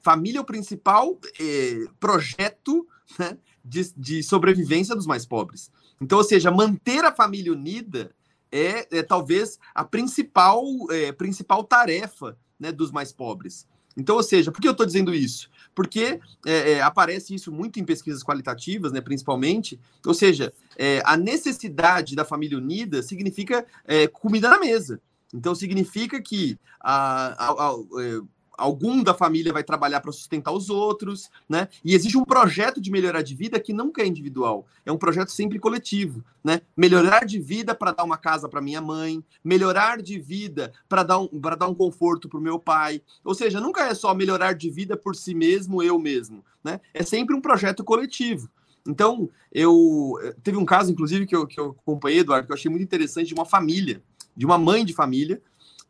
Família 0.02 0.38
é 0.38 0.42
o 0.42 0.46
principal 0.46 1.18
é, 1.40 1.86
projeto 2.00 2.88
né, 3.18 3.38
de, 3.66 3.92
de 3.98 4.24
sobrevivência 4.24 4.96
dos 4.96 5.08
mais 5.08 5.26
pobres. 5.26 5.72
Então, 6.00 6.20
ou 6.20 6.24
seja, 6.24 6.52
manter 6.52 7.04
a 7.04 7.14
família 7.14 7.52
unida 7.52 8.14
é, 8.52 9.00
é 9.00 9.04
talvez 9.04 9.60
a 9.74 9.84
principal, 9.84 10.64
é, 10.92 11.12
principal 11.12 11.64
tarefa 11.64 12.38
né, 12.60 12.72
dos 12.72 12.92
mais 12.92 13.12
pobres. 13.12 13.68
Então, 13.98 14.16
ou 14.16 14.24
seja, 14.24 14.52
por 14.52 14.62
que 14.62 14.68
eu 14.68 14.72
estou 14.72 14.86
dizendo 14.86 15.14
isso? 15.14 15.50
Porque 15.76 16.20
é, 16.46 16.72
é, 16.72 16.82
aparece 16.82 17.34
isso 17.34 17.52
muito 17.52 17.80
em 17.80 17.86
pesquisas 17.86 18.24
qualitativas, 18.24 18.92
né, 18.92 19.02
principalmente. 19.02 19.80
Ou 20.06 20.14
seja, 20.14 20.54
é, 20.78 21.02
a 21.06 21.18
necessidade 21.18 22.16
da 22.16 22.26
família 22.26 22.58
unida 22.58 23.02
significa 23.02 23.66
é, 23.86 24.08
comida 24.08 24.50
na 24.50 24.60
mesa. 24.60 25.02
Então, 25.34 25.54
significa 25.54 26.22
que 26.22 26.58
a, 26.80 27.28
a, 27.38 27.52
a, 27.52 27.74
é, 28.02 28.22
algum 28.60 29.02
da 29.02 29.14
família 29.14 29.54
vai 29.54 29.64
trabalhar 29.64 30.02
para 30.02 30.12
sustentar 30.12 30.52
os 30.52 30.70
outros, 30.70 31.30
né? 31.48 31.68
E 31.84 31.96
existe 31.96 32.18
um 32.18 32.26
projeto 32.26 32.82
de 32.82 32.92
melhorar 32.92 33.22
de 33.22 33.34
vida 33.34 33.60
que 33.60 33.74
nunca 33.74 34.02
é 34.02 34.06
individual, 34.06 34.68
é 34.86 34.92
um 34.92 34.98
projeto 34.98 35.32
sempre 35.32 35.58
coletivo, 35.58 36.24
né? 36.44 36.62
Melhorar 36.76 37.26
de 37.26 37.40
vida 37.40 37.74
para 37.74 37.92
dar 37.92 38.04
uma 38.04 38.18
casa 38.18 38.50
para 38.50 38.62
minha 38.62 38.82
mãe, 38.82 39.24
melhorar 39.44 40.02
de 40.02 40.20
vida 40.20 40.72
para 40.88 41.04
dar 41.04 41.20
um 41.20 41.28
para 41.28 41.56
dar 41.56 41.68
um 41.68 41.76
conforto 41.76 42.28
para 42.28 42.40
o 42.40 42.42
meu 42.42 42.60
pai. 42.60 43.02
Ou 43.24 43.34
seja, 43.34 43.60
nunca 43.60 43.86
é 43.86 43.94
só 43.94 44.14
melhorar 44.14 44.54
de 44.54 44.70
vida 44.70 44.98
por 44.98 45.16
si 45.16 45.34
mesmo, 45.34 45.82
eu 45.82 45.98
mesmo, 45.98 46.44
né? 46.64 46.82
É 46.94 47.04
sempre 47.04 47.36
um 47.36 47.42
projeto 47.42 47.84
coletivo. 47.84 48.50
Então, 48.88 49.30
eu 49.52 50.14
teve 50.44 50.58
um 50.58 50.66
caso, 50.66 50.92
inclusive, 50.92 51.26
que 51.26 51.36
eu, 51.36 51.46
que 51.46 51.60
eu 51.60 51.76
acompanhei, 51.82 52.20
Eduardo, 52.20 52.48
que 52.48 52.52
eu 52.52 52.56
achei 52.56 52.70
muito 52.70 52.84
interessante, 52.84 53.28
de 53.28 53.34
uma 53.34 53.46
família, 53.46 54.02
de 54.36 54.46
uma 54.46 54.58
mãe 54.58 54.86
de 54.86 54.94
família, 54.94 55.42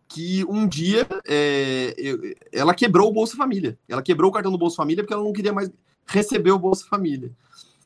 que 0.10 0.44
um 0.46 0.68
dia 0.68 1.08
é, 1.28 1.94
eu, 1.96 2.20
ela 2.52 2.74
quebrou 2.74 3.08
o 3.08 3.14
Bolsa 3.14 3.38
Família. 3.38 3.78
Ela 3.88 4.02
quebrou 4.02 4.32
o 4.32 4.34
cartão 4.34 4.52
do 4.52 4.58
Bolsa 4.58 4.76
Família 4.76 5.04
porque 5.04 5.14
ela 5.14 5.24
não 5.24 5.32
queria 5.32 5.54
mais 5.54 5.72
receber 6.08 6.52
o 6.52 6.58
Bolsa 6.58 6.86
Família. 6.88 7.32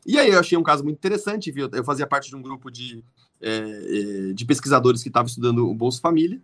E 0.05 0.17
aí 0.17 0.29
eu 0.29 0.39
achei 0.39 0.57
um 0.57 0.63
caso 0.63 0.85
muito 0.85 0.97
interessante, 0.97 1.51
viu? 1.51 1.69
Eu 1.71 1.83
fazia 1.83 2.07
parte 2.07 2.29
de 2.29 2.35
um 2.35 2.41
grupo 2.41 2.71
de, 2.71 3.03
é, 3.41 4.29
é 4.29 4.33
de 4.33 4.45
pesquisadores 4.45 5.03
que 5.03 5.09
estavam 5.09 5.27
estudando 5.27 5.69
o 5.69 5.75
Bolsa 5.75 5.99
Família. 5.99 6.41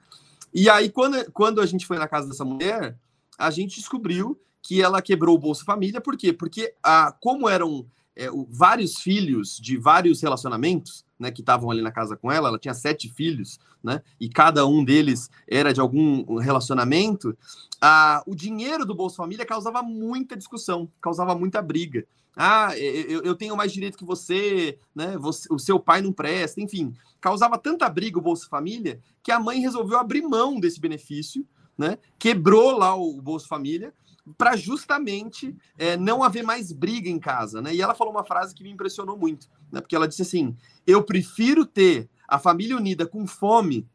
E 0.54 0.70
aí, 0.70 0.90
quando, 0.90 1.32
quando 1.32 1.62
a 1.62 1.66
gente 1.66 1.86
foi 1.86 1.98
na 1.98 2.08
casa 2.08 2.28
dessa 2.28 2.44
mulher, 2.44 2.98
a 3.38 3.50
gente 3.50 3.78
descobriu 3.78 4.38
que 4.62 4.82
ela 4.82 5.02
quebrou 5.02 5.36
o 5.36 5.40
Bolsa 5.40 5.64
Família, 5.64 6.02
por 6.02 6.18
quê? 6.18 6.34
Porque 6.34 6.74
a, 6.84 7.14
como 7.22 7.48
eram 7.48 7.86
é, 8.18 8.28
vários 8.50 8.98
filhos 8.98 9.58
de 9.58 9.78
vários 9.78 10.22
relacionamentos, 10.22 11.06
né, 11.20 11.32
que 11.32 11.42
estavam 11.42 11.70
ali 11.70 11.82
na 11.82 11.92
casa 11.92 12.16
com 12.16 12.32
ela, 12.32 12.48
ela 12.48 12.58
tinha 12.58 12.74
sete 12.74 13.10
filhos, 13.10 13.60
né, 13.84 14.02
e 14.20 14.30
cada 14.30 14.66
um 14.66 14.84
deles 14.84 15.30
era 15.48 15.74
de 15.74 15.82
algum 15.82 16.38
relacionamento, 16.38 17.38
a, 17.82 18.24
o 18.26 18.36
dinheiro 18.36 18.86
do 18.86 18.96
Bolsa 18.96 19.18
Família 19.18 19.46
causava 19.46 19.82
muita 19.84 20.38
discussão, 20.38 20.90
causava 21.02 21.36
muita 21.36 21.62
briga. 21.62 22.06
Ah, 22.36 22.78
eu, 22.78 23.22
eu 23.24 23.36
tenho 23.36 23.56
mais 23.58 23.72
direito 23.72 23.98
que 23.98 24.06
você, 24.06 24.78
né? 24.96 25.18
Você, 25.18 25.52
o 25.52 25.60
seu 25.60 25.80
pai 25.80 26.02
não 26.02 26.14
presta, 26.14 26.62
enfim, 26.62 26.94
causava 27.20 27.58
tanta 27.58 27.90
briga 27.90 28.18
o 28.18 28.22
Bolsa 28.22 28.48
Família 28.48 29.00
que 29.22 29.32
a 29.32 29.40
mãe 29.40 29.60
resolveu 29.60 29.98
abrir 29.98 30.22
mão 30.22 30.60
desse 30.60 30.80
benefício, 30.80 31.46
né? 31.78 31.98
Quebrou 32.18 32.78
lá 32.78 32.96
o 32.96 33.22
Bolsa 33.22 33.48
Família 33.48 33.94
para 34.38 34.56
justamente 34.56 35.56
é, 35.78 35.98
não 35.98 36.24
haver 36.24 36.44
mais 36.44 36.72
briga 36.72 37.10
em 37.10 37.20
casa, 37.20 37.62
né? 37.62 37.74
E 37.74 37.82
ela 37.82 37.96
falou 37.96 38.14
uma 38.14 38.24
frase 38.24 38.54
que 38.54 38.64
me 38.64 38.72
impressionou 38.72 39.18
muito, 39.18 39.48
né? 39.72 39.82
Porque 39.82 39.96
ela 39.96 40.08
disse 40.08 40.22
assim: 40.22 40.56
eu 40.86 41.04
prefiro 41.04 41.66
ter 41.66 42.10
a 42.28 42.38
família 42.38 42.76
unida 42.76 43.06
com 43.06 43.26
fome 43.26 43.88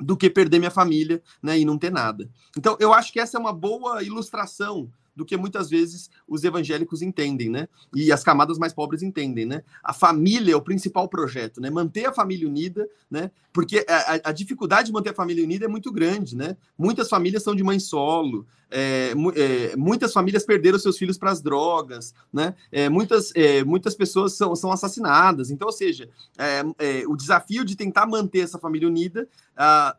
do 0.00 0.16
que 0.16 0.30
perder 0.30 0.58
minha 0.58 0.70
família, 0.70 1.22
né? 1.42 1.58
E 1.58 1.64
não 1.64 1.78
ter 1.78 1.90
nada. 1.90 2.30
Então, 2.56 2.76
eu 2.78 2.92
acho 2.92 3.12
que 3.12 3.20
essa 3.20 3.36
é 3.36 3.40
uma 3.40 3.52
boa 3.52 4.02
ilustração 4.02 4.90
do 5.18 5.24
que 5.24 5.36
muitas 5.36 5.68
vezes 5.68 6.08
os 6.28 6.44
evangélicos 6.44 7.02
entendem, 7.02 7.50
né? 7.50 7.68
E 7.92 8.12
as 8.12 8.22
camadas 8.22 8.56
mais 8.56 8.72
pobres 8.72 9.02
entendem, 9.02 9.44
né? 9.44 9.64
A 9.82 9.92
família 9.92 10.52
é 10.52 10.56
o 10.56 10.62
principal 10.62 11.08
projeto, 11.08 11.60
né? 11.60 11.68
Manter 11.68 12.06
a 12.06 12.12
família 12.12 12.46
unida, 12.46 12.88
né? 13.10 13.32
Porque 13.52 13.84
a, 13.88 14.28
a 14.28 14.32
dificuldade 14.32 14.86
de 14.86 14.92
manter 14.92 15.10
a 15.10 15.14
família 15.14 15.42
unida 15.42 15.64
é 15.64 15.68
muito 15.68 15.90
grande, 15.90 16.36
né? 16.36 16.56
Muitas 16.78 17.08
famílias 17.08 17.42
são 17.42 17.52
de 17.52 17.64
mãe 17.64 17.80
solo, 17.80 18.46
é, 18.70 19.12
é, 19.34 19.76
muitas 19.76 20.12
famílias 20.12 20.44
perderam 20.44 20.78
seus 20.78 20.96
filhos 20.96 21.18
para 21.18 21.32
as 21.32 21.40
drogas, 21.40 22.14
né? 22.32 22.54
É, 22.70 22.88
muitas, 22.88 23.32
é, 23.34 23.64
muitas 23.64 23.96
pessoas 23.96 24.34
são, 24.34 24.54
são 24.54 24.70
assassinadas. 24.70 25.50
Então, 25.50 25.66
ou 25.66 25.72
seja, 25.72 26.08
é, 26.38 26.62
é, 26.78 27.04
o 27.08 27.16
desafio 27.16 27.64
de 27.64 27.74
tentar 27.74 28.06
manter 28.06 28.40
essa 28.40 28.58
família 28.58 28.86
unida 28.86 29.28
ah, 29.56 29.96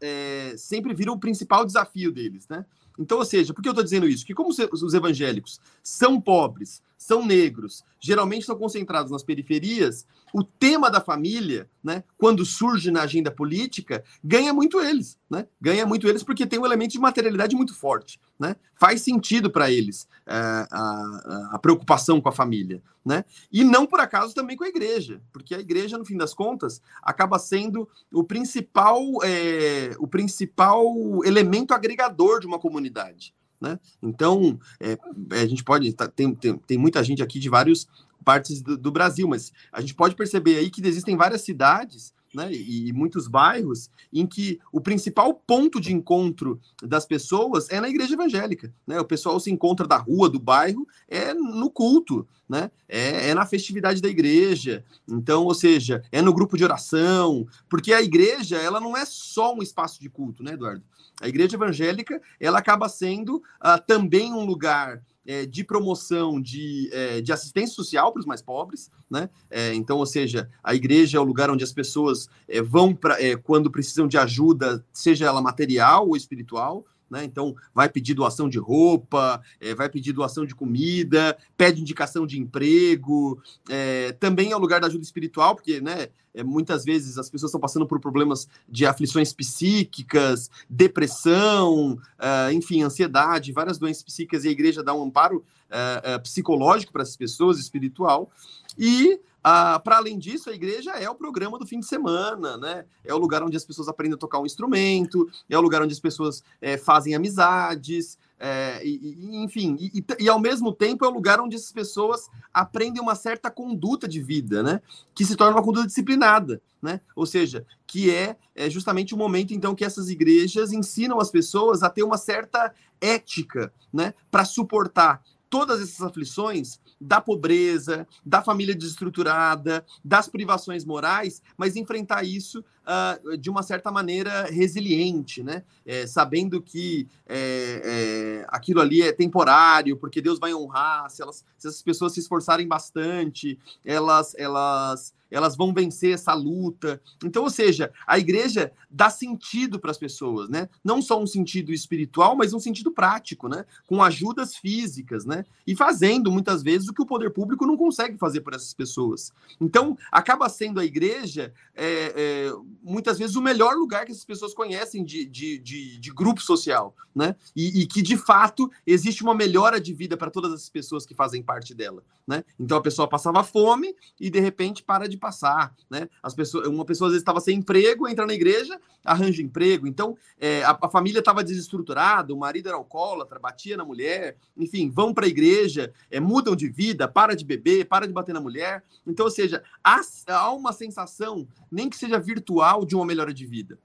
sempre 0.55 0.93
vira 0.93 1.11
o 1.11 1.19
principal 1.19 1.65
desafio 1.65 2.13
deles, 2.13 2.47
né? 2.47 2.65
Então, 2.99 3.17
ou 3.17 3.25
seja, 3.25 3.53
por 3.53 3.61
que 3.61 3.69
eu 3.69 3.71
estou 3.71 3.83
dizendo 3.83 4.07
isso? 4.07 4.25
Que 4.25 4.33
como 4.33 4.49
os 4.49 4.93
evangélicos 4.93 5.59
são 5.81 6.19
pobres, 6.19 6.83
são 6.99 7.25
negros, 7.25 7.81
geralmente 7.97 8.41
estão 8.41 8.57
concentrados 8.57 9.09
nas 9.09 9.23
periferias, 9.23 10.05
o 10.33 10.43
tema 10.43 10.91
da 10.91 10.99
família, 10.99 11.69
né, 11.81 12.03
quando 12.17 12.45
surge 12.45 12.91
na 12.91 13.03
agenda 13.03 13.31
política, 13.31 14.03
ganha 14.21 14.53
muito 14.53 14.81
eles, 14.81 15.17
né? 15.29 15.47
Ganha 15.61 15.85
muito 15.85 16.07
eles 16.07 16.23
porque 16.23 16.45
tem 16.45 16.59
um 16.59 16.65
elemento 16.65 16.91
de 16.91 16.99
materialidade 16.99 17.55
muito 17.55 17.73
forte, 17.73 18.19
né? 18.37 18.57
Faz 18.75 19.01
sentido 19.01 19.49
para 19.49 19.71
eles 19.71 20.03
uh, 20.27 20.67
a, 20.69 21.49
a, 21.53 21.59
preocupação 21.59 22.19
com 22.19 22.27
a 22.27 22.33
família, 22.33 22.83
né? 23.03 23.23
E 23.49 23.63
não 23.63 23.87
por 23.87 24.01
acaso 24.01 24.35
também 24.35 24.57
com 24.57 24.65
a 24.65 24.69
igreja, 24.69 25.21
porque 25.31 25.55
a 25.55 25.59
igreja, 25.59 25.97
no 25.97 26.05
fim 26.05 26.17
das 26.17 26.33
contas, 26.33 26.81
acaba 27.01 27.39
sendo 27.39 27.87
o 28.11 28.25
principal, 28.25 29.01
é, 29.23 29.95
o 29.99 30.07
principal 30.07 30.93
elemento 31.23 31.73
agregador 31.73 32.41
de 32.41 32.45
uma 32.45 32.59
comunidade. 32.59 33.33
Né? 33.59 33.79
Então, 34.01 34.59
é, 34.79 34.97
a 35.31 35.45
gente 35.45 35.63
pode. 35.63 35.91
Tá, 35.93 36.07
tem, 36.07 36.33
tem, 36.33 36.57
tem 36.57 36.77
muita 36.77 37.03
gente 37.03 37.21
aqui 37.21 37.39
de 37.39 37.49
várias 37.49 37.87
partes 38.23 38.61
do, 38.61 38.77
do, 38.77 38.91
Brasil, 38.91 39.27
mas 39.27 39.51
a 39.71 39.81
gente 39.81 39.95
pode 39.95 40.15
perceber 40.15 40.57
aí 40.57 40.69
que 40.69 40.85
existem 40.85 41.17
várias 41.17 41.41
cidades 41.41 42.13
né, 42.33 42.51
e, 42.51 42.91
muitos 42.93 43.27
bairros 43.27 43.89
em 44.11 44.25
que 44.25 44.59
o 44.71 44.79
principal 44.79 45.33
ponto 45.33 45.79
de 45.79 45.93
encontro 45.93 46.59
das 46.83 47.05
pessoas 47.05 47.69
é 47.69 47.79
na 47.79 47.89
igreja 47.89 48.13
evangélica. 48.13 48.73
Né? 48.85 48.99
O 48.99 49.05
pessoal 49.05 49.39
se 49.39 49.51
encontra 49.51 49.87
da 49.87 49.97
rua, 49.97 50.29
do 50.29 50.39
bairro, 50.39 50.87
é 51.07 51.33
no 51.33 51.69
culto, 51.69 52.27
né? 52.47 52.71
É, 52.87 53.29
é, 53.29 53.33
na 53.35 53.45
festividade 53.45 54.01
da 54.01 54.09
igreja. 54.09 54.83
Então, 55.07 55.43
ou 55.45 55.53
seja, 55.53 56.03
é 56.11 56.21
no 56.21 56.33
grupo 56.33 56.57
de 56.57 56.63
oração, 56.63 57.47
porque 57.69 57.93
a 57.93 58.01
igreja 58.01 58.57
ela 58.57 58.79
não 58.79 58.97
é 58.97 59.05
só 59.05 59.53
um 59.53 59.61
espaço 59.61 60.01
de 60.01 60.09
culto, 60.09 60.43
né, 60.43 60.53
Eduardo? 60.53 60.83
A 61.21 61.27
igreja 61.27 61.55
evangélica 61.55 62.21
ela 62.39 62.59
acaba 62.59 62.87
sendo 62.89 63.37
uh, 63.37 63.79
também 63.85 64.33
um 64.33 64.45
lugar 64.45 65.01
é, 65.25 65.45
de 65.45 65.63
promoção 65.63 66.41
de, 66.41 66.89
é, 66.91 67.21
de 67.21 67.31
assistência 67.31 67.75
social 67.75 68.11
para 68.11 68.19
os 68.19 68.25
mais 68.25 68.41
pobres, 68.41 68.89
né? 69.09 69.29
É, 69.49 69.73
então, 69.73 69.97
ou 69.97 70.05
seja, 70.05 70.49
a 70.63 70.73
igreja 70.73 71.17
é 71.17 71.21
o 71.21 71.23
lugar 71.23 71.49
onde 71.49 71.63
as 71.63 71.73
pessoas 71.73 72.27
é, 72.47 72.61
vão 72.61 72.95
para 72.95 73.21
é, 73.21 73.35
quando 73.35 73.71
precisam 73.71 74.07
de 74.07 74.17
ajuda, 74.17 74.85
seja 74.91 75.25
ela 75.25 75.41
material 75.41 76.07
ou 76.07 76.15
espiritual. 76.15 76.85
Né? 77.09 77.23
Então, 77.23 77.55
vai 77.73 77.89
pedir 77.89 78.13
doação 78.13 78.47
de 78.47 78.59
roupa, 78.59 79.41
é, 79.59 79.73
vai 79.73 79.89
pedir 79.89 80.13
doação 80.13 80.45
de 80.45 80.53
comida, 80.53 81.37
pede 81.57 81.81
indicação 81.81 82.27
de 82.27 82.39
emprego. 82.39 83.41
É, 83.69 84.11
também 84.13 84.51
é 84.51 84.55
o 84.55 84.59
lugar 84.59 84.79
da 84.79 84.87
ajuda 84.87 85.03
espiritual, 85.03 85.55
porque 85.55 85.81
né, 85.81 86.09
é, 86.33 86.43
muitas 86.43 86.85
vezes 86.85 87.17
as 87.17 87.29
pessoas 87.29 87.49
estão 87.49 87.59
passando 87.59 87.87
por 87.87 87.99
problemas 87.99 88.47
de 88.67 88.85
aflições 88.85 89.33
psíquicas, 89.33 90.49
depressão, 90.69 91.93
uh, 91.93 92.51
enfim, 92.53 92.83
ansiedade, 92.83 93.51
várias 93.51 93.77
doenças 93.77 94.03
psíquicas, 94.03 94.45
e 94.45 94.49
a 94.49 94.51
igreja 94.51 94.83
dá 94.83 94.93
um 94.93 95.03
amparo 95.03 95.37
uh, 95.69 96.15
uh, 96.15 96.21
psicológico 96.21 96.93
para 96.93 97.01
essas 97.01 97.17
pessoas, 97.17 97.59
espiritual. 97.59 98.29
E 98.77 99.19
ah, 99.43 99.79
para 99.79 99.97
além 99.97 100.17
disso, 100.17 100.49
a 100.49 100.53
igreja 100.53 100.91
é 100.91 101.09
o 101.09 101.15
programa 101.15 101.57
do 101.57 101.65
fim 101.65 101.79
de 101.79 101.85
semana, 101.85 102.57
né? 102.57 102.85
É 103.03 103.13
o 103.13 103.17
lugar 103.17 103.41
onde 103.43 103.55
as 103.55 103.65
pessoas 103.65 103.87
aprendem 103.87 104.15
a 104.15 104.17
tocar 104.17 104.39
um 104.39 104.45
instrumento, 104.45 105.29
é 105.49 105.57
o 105.57 105.61
lugar 105.61 105.81
onde 105.81 105.93
as 105.93 105.99
pessoas 105.99 106.43
é, 106.61 106.77
fazem 106.77 107.15
amizades, 107.15 108.17
é, 108.39 108.81
e, 108.85 109.17
e, 109.19 109.43
enfim, 109.43 109.75
e, 109.79 110.03
e, 110.17 110.29
ao 110.29 110.39
mesmo 110.39 110.71
tempo 110.71 111.03
é 111.03 111.07
o 111.07 111.11
lugar 111.11 111.41
onde 111.41 111.57
essas 111.57 111.73
pessoas 111.73 112.29
aprendem 112.53 113.01
uma 113.01 113.13
certa 113.13 113.51
conduta 113.51 114.07
de 114.07 114.21
vida, 114.21 114.63
né? 114.63 114.81
Que 115.13 115.25
se 115.25 115.35
torna 115.35 115.57
uma 115.57 115.63
conduta 115.63 115.87
disciplinada, 115.87 116.61
né? 116.81 117.01
Ou 117.15 117.25
seja, 117.25 117.65
que 117.85 118.09
é, 118.09 118.37
é 118.55 118.69
justamente 118.69 119.13
o 119.13 119.17
momento 119.17 119.53
então 119.53 119.75
que 119.75 119.83
essas 119.83 120.09
igrejas 120.09 120.71
ensinam 120.71 121.19
as 121.19 121.29
pessoas 121.29 121.83
a 121.83 121.89
ter 121.89 122.03
uma 122.03 122.17
certa 122.17 122.73
ética, 123.01 123.73
né? 123.91 124.13
Para 124.31 124.45
suportar 124.45 125.21
todas 125.49 125.81
essas 125.81 126.01
aflições 126.01 126.79
da 126.99 127.21
pobreza, 127.21 128.07
da 128.25 128.41
família 128.41 128.75
desestruturada, 128.75 129.85
das 130.03 130.27
privações 130.27 130.83
morais, 130.83 131.41
mas 131.57 131.75
enfrentar 131.75 132.23
isso 132.23 132.63
uh, 132.89 133.37
de 133.37 133.49
uma 133.49 133.61
certa 133.61 133.91
maneira 133.91 134.45
resiliente, 134.45 135.43
né? 135.43 135.63
É, 135.85 136.07
sabendo 136.07 136.61
que 136.61 137.07
é, 137.27 138.41
é, 138.41 138.45
aquilo 138.49 138.81
ali 138.81 139.01
é 139.01 139.13
temporário, 139.13 139.97
porque 139.97 140.21
Deus 140.21 140.39
vai 140.39 140.53
honrar, 140.53 141.09
se, 141.09 141.21
elas, 141.21 141.45
se 141.57 141.67
essas 141.67 141.81
pessoas 141.81 142.13
se 142.13 142.19
esforçarem 142.19 142.67
bastante, 142.67 143.59
elas, 143.85 144.33
elas 144.37 145.13
elas 145.31 145.55
vão 145.55 145.73
vencer 145.73 146.13
essa 146.13 146.33
luta. 146.33 147.01
Então, 147.23 147.43
ou 147.43 147.49
seja, 147.49 147.91
a 148.05 148.17
igreja 148.17 148.71
dá 148.89 149.09
sentido 149.09 149.79
para 149.79 149.91
as 149.91 149.97
pessoas, 149.97 150.49
né? 150.49 150.69
Não 150.83 151.01
só 151.01 151.21
um 151.21 151.27
sentido 151.27 151.71
espiritual, 151.71 152.35
mas 152.35 152.53
um 152.53 152.59
sentido 152.59 152.91
prático, 152.91 153.47
né? 153.47 153.65
Com 153.85 154.01
ajudas 154.01 154.55
físicas, 154.55 155.25
né? 155.25 155.45
E 155.67 155.75
fazendo 155.75 156.31
muitas 156.31 156.63
vezes 156.63 156.87
o 156.87 156.93
que 156.93 157.01
o 157.01 157.05
poder 157.05 157.31
público 157.31 157.65
não 157.65 157.77
consegue 157.77 158.17
fazer 158.17 158.41
por 158.41 158.53
essas 158.53 158.73
pessoas. 158.73 159.31
Então, 159.61 159.97
acaba 160.11 160.49
sendo 160.49 160.79
a 160.79 160.85
igreja 160.85 161.53
é, 161.75 162.13
é, 162.15 162.53
muitas 162.81 163.17
vezes 163.17 163.35
o 163.35 163.41
melhor 163.41 163.75
lugar 163.75 164.05
que 164.05 164.11
essas 164.11 164.25
pessoas 164.25 164.53
conhecem 164.53 165.03
de, 165.03 165.25
de, 165.25 165.57
de, 165.59 165.99
de 165.99 166.11
grupo 166.11 166.41
social, 166.41 166.95
né? 167.15 167.35
E, 167.55 167.81
e, 167.81 167.87
que 167.87 168.01
de 168.01 168.17
fato 168.17 168.69
existe 168.85 169.23
uma 169.23 169.35
melhora 169.35 169.79
de 169.79 169.93
vida 169.93 170.15
para 170.15 170.31
todas 170.31 170.53
as 170.53 170.69
pessoas 170.69 171.05
que 171.05 171.13
fazem 171.13 171.43
parte 171.43 171.73
dela, 171.73 172.03
né? 172.27 172.43
Então 172.59 172.77
a 172.77 172.81
pessoa 172.81 173.07
passava 173.07 173.43
fome 173.43 173.95
e 174.19 174.29
de 174.29 174.39
repente 174.39 174.83
para 174.83 175.07
de 175.07 175.17
passar, 175.17 175.75
né? 175.89 176.09
As 176.21 176.33
pessoas, 176.33 176.67
uma 176.67 176.85
pessoa 176.85 177.07
às 177.07 177.13
vezes 177.13 177.21
estava 177.21 177.39
sem 177.39 177.57
emprego, 177.57 178.07
entra 178.07 178.25
na 178.25 178.33
igreja, 178.33 178.79
arranja 179.03 179.41
emprego. 179.41 179.87
Então 179.87 180.17
é, 180.39 180.63
a, 180.63 180.77
a, 180.81 180.89
família 180.89 181.19
estava 181.19 181.43
desestruturada, 181.43 182.33
o 182.33 182.37
marido 182.37 182.67
era 182.67 182.77
alcoólatra, 182.77 183.39
batia 183.39 183.75
na 183.75 183.85
mulher, 183.85 184.37
enfim, 184.57 184.89
vão 184.89 185.13
para 185.13 185.25
a 185.25 185.29
igreja, 185.29 185.91
é, 186.09 186.19
mudam 186.19 186.55
de 186.55 186.69
vida, 186.69 187.07
para 187.07 187.35
de 187.35 187.43
beber, 187.43 187.85
para 187.85 188.07
de 188.07 188.13
bater 188.13 188.33
na 188.33 188.41
mulher. 188.41 188.83
Então, 189.05 189.25
ou 189.25 189.31
seja, 189.31 189.63
há, 189.83 190.01
há 190.27 190.51
uma 190.51 190.71
sensação, 190.71 191.47
nem 191.71 191.89
que 191.89 191.97
seja 191.97 192.19
virtual, 192.19 192.68
de 192.85 192.95
uma 192.95 193.05
melhora 193.05 193.33
de 193.33 193.45
vida. 193.45 193.77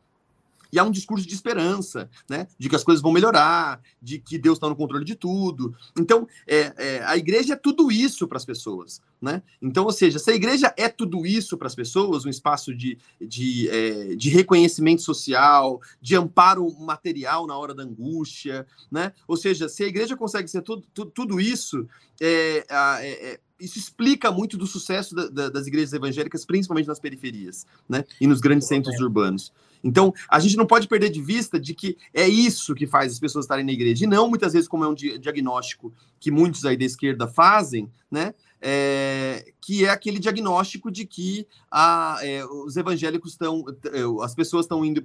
E 0.74 0.78
há 0.80 0.82
um 0.82 0.90
discurso 0.90 1.24
de 1.24 1.32
esperança, 1.32 2.10
né? 2.28 2.48
De 2.58 2.68
que 2.68 2.74
as 2.74 2.82
coisas 2.82 3.00
vão 3.00 3.12
melhorar, 3.12 3.80
de 4.02 4.18
que 4.18 4.36
Deus 4.36 4.56
está 4.56 4.68
no 4.68 4.74
controle 4.74 5.04
de 5.04 5.14
tudo. 5.14 5.72
Então, 5.96 6.26
é, 6.48 6.72
é 6.76 7.04
a 7.04 7.16
igreja 7.16 7.52
é 7.52 7.56
tudo 7.56 7.92
isso 7.92 8.26
para 8.26 8.38
as 8.38 8.44
pessoas, 8.44 9.00
né? 9.22 9.40
Então, 9.62 9.84
ou 9.84 9.92
seja, 9.92 10.18
se 10.18 10.28
a 10.32 10.34
igreja 10.34 10.74
é 10.76 10.88
tudo 10.88 11.24
isso 11.24 11.56
para 11.56 11.68
as 11.68 11.76
pessoas, 11.76 12.24
um 12.24 12.28
espaço 12.28 12.74
de, 12.74 12.98
de, 13.20 13.68
é, 13.68 14.16
de 14.16 14.30
reconhecimento 14.30 15.02
social, 15.02 15.80
de 16.02 16.16
amparo 16.16 16.68
material 16.80 17.46
na 17.46 17.56
hora 17.56 17.72
da 17.72 17.84
angústia, 17.84 18.66
né? 18.90 19.12
Ou 19.28 19.36
seja, 19.36 19.68
se 19.68 19.84
a 19.84 19.86
igreja 19.86 20.16
consegue 20.16 20.48
ser 20.48 20.62
tudo, 20.62 20.84
tudo, 20.92 21.10
tudo 21.12 21.40
isso, 21.40 21.86
é, 22.20 22.66
é, 22.68 23.32
é 23.34 23.40
isso 23.58 23.78
explica 23.78 24.30
muito 24.30 24.56
do 24.56 24.66
sucesso 24.66 25.14
da, 25.14 25.28
da, 25.28 25.48
das 25.48 25.66
igrejas 25.66 25.92
evangélicas, 25.92 26.44
principalmente 26.44 26.86
nas 26.86 26.98
periferias, 26.98 27.66
né? 27.88 28.04
E 28.20 28.26
nos 28.26 28.40
grandes 28.40 28.68
centros 28.68 29.00
urbanos. 29.00 29.52
Então, 29.82 30.14
a 30.28 30.40
gente 30.40 30.56
não 30.56 30.66
pode 30.66 30.88
perder 30.88 31.10
de 31.10 31.20
vista 31.20 31.60
de 31.60 31.74
que 31.74 31.96
é 32.12 32.26
isso 32.26 32.74
que 32.74 32.86
faz 32.86 33.12
as 33.12 33.20
pessoas 33.20 33.44
estarem 33.44 33.64
na 33.64 33.72
igreja. 33.72 34.04
E 34.04 34.08
não, 34.08 34.28
muitas 34.28 34.54
vezes, 34.54 34.66
como 34.66 34.82
é 34.82 34.88
um 34.88 34.94
diagnóstico 34.94 35.92
que 36.18 36.30
muitos 36.30 36.64
aí 36.64 36.76
da 36.76 36.86
esquerda 36.86 37.28
fazem, 37.28 37.90
né? 38.10 38.34
É, 38.60 39.52
que 39.60 39.84
é 39.84 39.90
aquele 39.90 40.18
diagnóstico 40.18 40.90
de 40.90 41.04
que 41.04 41.46
a, 41.70 42.18
é, 42.22 42.44
os 42.46 42.78
evangélicos 42.78 43.32
estão, 43.32 43.62
é, 43.92 44.24
as 44.24 44.34
pessoas 44.34 44.64
estão 44.64 44.82
indo 44.82 45.02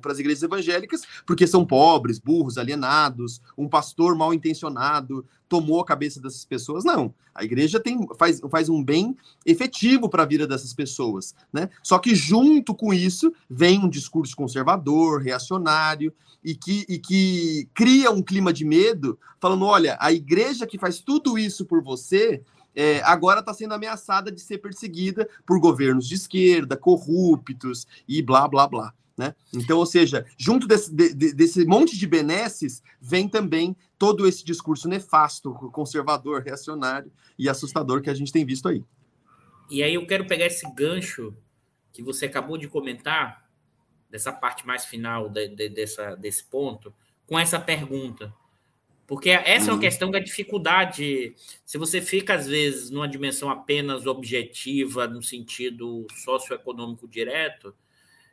para 0.00 0.12
as 0.12 0.18
igrejas 0.18 0.42
evangélicas 0.42 1.02
porque 1.26 1.46
são 1.46 1.66
pobres, 1.66 2.18
burros, 2.18 2.56
alienados, 2.56 3.42
um 3.58 3.68
pastor 3.68 4.16
mal 4.16 4.32
intencionado 4.32 5.22
tomou 5.48 5.80
a 5.80 5.84
cabeça 5.84 6.20
dessas 6.20 6.44
pessoas. 6.44 6.84
Não, 6.84 7.12
a 7.34 7.42
igreja 7.42 7.80
tem, 7.80 8.06
faz, 8.18 8.40
faz 8.50 8.68
um 8.68 8.84
bem 8.84 9.16
efetivo 9.46 10.08
para 10.08 10.22
a 10.22 10.26
vida 10.26 10.46
dessas 10.46 10.74
pessoas, 10.74 11.34
né? 11.52 11.70
Só 11.82 11.98
que 11.98 12.14
junto 12.14 12.74
com 12.74 12.92
isso 12.92 13.32
vem 13.48 13.78
um 13.78 13.88
discurso 13.88 14.36
conservador, 14.36 15.22
reacionário 15.22 16.12
e 16.44 16.54
que, 16.54 16.84
e 16.88 16.98
que 16.98 17.68
cria 17.74 18.10
um 18.10 18.22
clima 18.22 18.52
de 18.52 18.64
medo, 18.64 19.18
falando: 19.40 19.64
olha, 19.64 19.96
a 20.00 20.12
igreja 20.12 20.66
que 20.66 20.78
faz 20.78 21.00
tudo 21.00 21.38
isso 21.38 21.64
por 21.64 21.82
você 21.82 22.42
é, 22.80 23.02
agora 23.02 23.40
está 23.40 23.52
sendo 23.52 23.74
ameaçada 23.74 24.30
de 24.30 24.40
ser 24.40 24.58
perseguida 24.58 25.28
por 25.44 25.58
governos 25.58 26.06
de 26.06 26.14
esquerda, 26.14 26.76
corruptos 26.76 27.88
e 28.06 28.22
blá, 28.22 28.46
blá, 28.46 28.68
blá. 28.68 28.94
Né? 29.16 29.34
Então, 29.52 29.78
ou 29.78 29.84
seja, 29.84 30.24
junto 30.38 30.64
desse, 30.68 30.94
de, 30.94 31.32
desse 31.32 31.64
monte 31.64 31.98
de 31.98 32.06
benesses, 32.06 32.80
vem 33.00 33.28
também 33.28 33.76
todo 33.98 34.28
esse 34.28 34.44
discurso 34.44 34.88
nefasto, 34.88 35.52
conservador, 35.72 36.40
reacionário 36.40 37.10
e 37.36 37.48
assustador 37.48 38.00
que 38.00 38.10
a 38.10 38.14
gente 38.14 38.30
tem 38.30 38.46
visto 38.46 38.68
aí. 38.68 38.84
E 39.68 39.82
aí 39.82 39.94
eu 39.94 40.06
quero 40.06 40.28
pegar 40.28 40.46
esse 40.46 40.64
gancho 40.72 41.34
que 41.92 42.00
você 42.00 42.26
acabou 42.26 42.56
de 42.56 42.68
comentar, 42.68 43.50
dessa 44.08 44.32
parte 44.32 44.64
mais 44.64 44.84
final 44.84 45.28
de, 45.28 45.48
de, 45.48 45.68
dessa, 45.68 46.14
desse 46.14 46.44
ponto, 46.44 46.94
com 47.26 47.36
essa 47.36 47.58
pergunta. 47.58 48.32
Porque 49.08 49.30
essa 49.30 49.46
uhum. 49.48 49.52
é 49.52 49.62
uma 49.62 49.72
uhum. 49.72 49.80
questão 49.80 50.10
da 50.10 50.18
dificuldade. 50.18 51.34
Se 51.64 51.78
você 51.78 52.02
fica, 52.02 52.34
às 52.34 52.46
vezes, 52.46 52.90
numa 52.90 53.08
dimensão 53.08 53.48
apenas 53.48 54.06
objetiva, 54.06 55.08
no 55.08 55.22
sentido 55.22 56.06
socioeconômico 56.14 57.08
direto, 57.08 57.74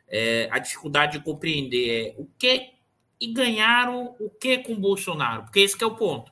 é, 0.06 0.48
a 0.52 0.58
dificuldade 0.58 1.18
de 1.18 1.24
compreender 1.24 2.14
o 2.18 2.28
que 2.38 2.74
e 3.18 3.32
ganharam 3.32 4.14
o 4.20 4.28
que 4.28 4.58
com 4.58 4.78
Bolsonaro, 4.78 5.44
porque 5.44 5.60
esse 5.60 5.82
é 5.82 5.86
o 5.86 5.96
ponto. 5.96 6.30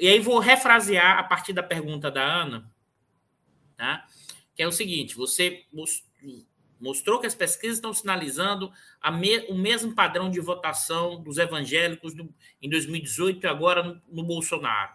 E 0.00 0.08
aí 0.08 0.18
vou 0.18 0.40
refrasear 0.40 1.20
a 1.20 1.22
partir 1.22 1.52
da 1.52 1.62
pergunta 1.62 2.10
da 2.10 2.24
Ana, 2.24 2.68
tá? 3.76 4.04
que 4.56 4.64
é 4.64 4.66
o 4.66 4.72
seguinte: 4.72 5.14
você 5.14 5.64
mostrou 6.80 7.18
que 7.20 7.26
as 7.26 7.34
pesquisas 7.34 7.76
estão 7.76 7.92
sinalizando 7.92 8.70
me, 9.12 9.38
o 9.48 9.54
mesmo 9.54 9.94
padrão 9.94 10.30
de 10.30 10.40
votação 10.40 11.22
dos 11.22 11.38
evangélicos 11.38 12.14
do, 12.14 12.32
em 12.60 12.68
2018 12.68 13.44
e 13.44 13.48
agora 13.48 13.82
no, 13.82 14.02
no 14.08 14.22
Bolsonaro. 14.22 14.92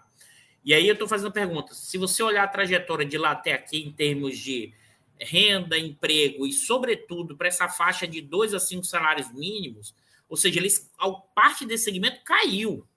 E 0.63 0.73
aí 0.73 0.88
eu 0.88 0.93
estou 0.93 1.07
fazendo 1.07 1.29
a 1.29 1.34
pergunta: 1.34 1.73
se 1.73 1.97
você 1.97 2.21
olhar 2.21 2.43
a 2.43 2.47
trajetória 2.47 3.05
de 3.05 3.17
lá 3.17 3.32
até 3.32 3.53
aqui 3.53 3.77
em 3.77 3.91
termos 3.91 4.38
de 4.38 4.73
renda, 5.19 5.77
emprego 5.77 6.47
e, 6.47 6.53
sobretudo, 6.53 7.38
para 7.38 7.47
essa 7.47 7.67
faixa 7.67 8.07
de 8.07 8.21
dois 8.21 8.53
a 8.53 8.59
cinco 8.59 8.84
salários 8.84 9.32
mínimos, 9.32 9.95
ou 10.27 10.36
seja, 10.36 10.59
eles, 10.59 10.91
parte 11.36 11.65
desse 11.65 11.86
segmento 11.86 12.21
caiu 12.23 12.88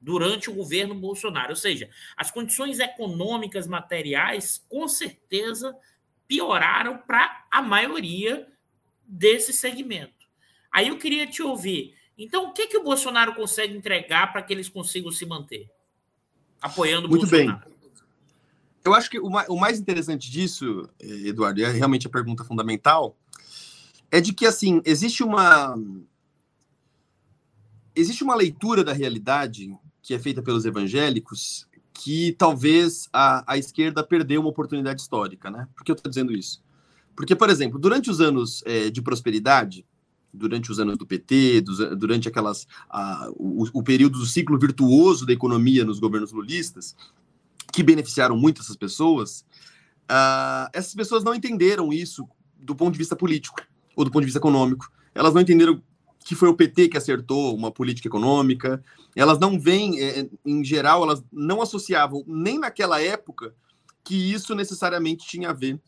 durante 0.00 0.50
o 0.50 0.54
governo 0.54 0.94
Bolsonaro. 0.94 1.50
Ou 1.50 1.56
seja, 1.56 1.90
as 2.16 2.30
condições 2.30 2.78
econômicas 2.78 3.66
materiais, 3.66 4.64
com 4.68 4.88
certeza, 4.88 5.76
pioraram 6.30 6.96
para 6.96 7.44
a 7.50 7.60
maioria 7.60 8.46
desse 9.04 9.52
segmento. 9.52 10.28
Aí 10.70 10.86
eu 10.86 10.96
queria 10.96 11.26
te 11.26 11.42
ouvir. 11.42 11.96
Então, 12.16 12.46
o 12.46 12.52
que, 12.52 12.68
que 12.68 12.78
o 12.78 12.84
Bolsonaro 12.84 13.34
consegue 13.34 13.76
entregar 13.76 14.32
para 14.32 14.40
que 14.40 14.52
eles 14.52 14.68
consigam 14.68 15.10
se 15.10 15.26
manter? 15.26 15.68
Apoiando 16.62 17.08
o 17.08 17.10
Muito 17.10 17.28
Bolsonaro. 17.28 17.68
bem. 17.68 17.76
Eu 18.84 18.94
acho 18.94 19.10
que 19.10 19.18
o 19.18 19.56
mais 19.56 19.80
interessante 19.80 20.30
disso, 20.30 20.88
Eduardo, 21.00 21.58
e 21.58 21.64
é 21.64 21.70
realmente 21.72 22.06
a 22.06 22.10
pergunta 22.10 22.44
fundamental, 22.44 23.18
é 24.08 24.20
de 24.20 24.32
que, 24.32 24.46
assim, 24.46 24.80
existe 24.84 25.24
uma... 25.24 25.74
Existe 27.92 28.22
uma 28.22 28.36
leitura 28.36 28.84
da 28.84 28.92
realidade 28.92 29.76
que 30.00 30.14
é 30.14 30.18
feita 30.18 30.40
pelos 30.40 30.64
evangélicos 30.64 31.66
que 32.02 32.32
talvez 32.38 33.10
a, 33.12 33.44
a 33.46 33.58
esquerda 33.58 34.02
perdeu 34.02 34.40
uma 34.40 34.48
oportunidade 34.48 35.02
histórica, 35.02 35.50
né? 35.50 35.68
Por 35.76 35.84
que 35.84 35.90
eu 35.90 35.94
estou 35.94 36.08
dizendo 36.08 36.32
isso? 36.32 36.62
Porque, 37.14 37.36
por 37.36 37.50
exemplo, 37.50 37.78
durante 37.78 38.10
os 38.10 38.22
anos 38.22 38.62
é, 38.64 38.88
de 38.88 39.02
prosperidade, 39.02 39.84
durante 40.32 40.72
os 40.72 40.80
anos 40.80 40.96
do 40.96 41.06
PT, 41.06 41.62
durante 41.98 42.26
aquelas 42.26 42.66
a, 42.88 43.28
o, 43.34 43.64
o, 43.74 43.82
período 43.82 44.18
do 44.18 44.24
ciclo 44.24 44.58
virtuoso 44.58 45.26
da 45.26 45.32
economia 45.34 45.84
nos 45.84 45.98
governos 45.98 46.32
lulistas, 46.32 46.96
que 47.70 47.82
beneficiaram 47.82 48.34
muito 48.34 48.62
essas 48.62 48.76
pessoas, 48.76 49.44
uh, 50.10 50.70
essas 50.72 50.94
pessoas 50.94 51.22
não 51.22 51.34
entenderam 51.34 51.92
isso 51.92 52.26
do 52.58 52.74
ponto 52.74 52.92
de 52.92 52.98
vista 52.98 53.14
político 53.14 53.60
ou 53.94 54.06
do 54.06 54.10
ponto 54.10 54.22
de 54.22 54.26
vista 54.26 54.38
econômico. 54.38 54.90
Elas 55.14 55.34
não 55.34 55.42
entenderam 55.42 55.82
que 56.24 56.34
foi 56.34 56.48
o 56.48 56.54
PT 56.54 56.88
que 56.88 56.96
acertou 56.96 57.54
uma 57.54 57.70
política 57.70 58.08
econômica. 58.08 58.82
Elas 59.16 59.38
não 59.38 59.58
veem, 59.58 60.00
é, 60.00 60.28
em 60.44 60.64
geral, 60.64 61.02
elas 61.02 61.22
não 61.32 61.62
associavam 61.62 62.22
nem 62.26 62.58
naquela 62.58 63.00
época 63.00 63.54
que 64.04 64.32
isso 64.32 64.54
necessariamente 64.54 65.26
tinha 65.26 65.50
a 65.50 65.54
ver 65.54 65.80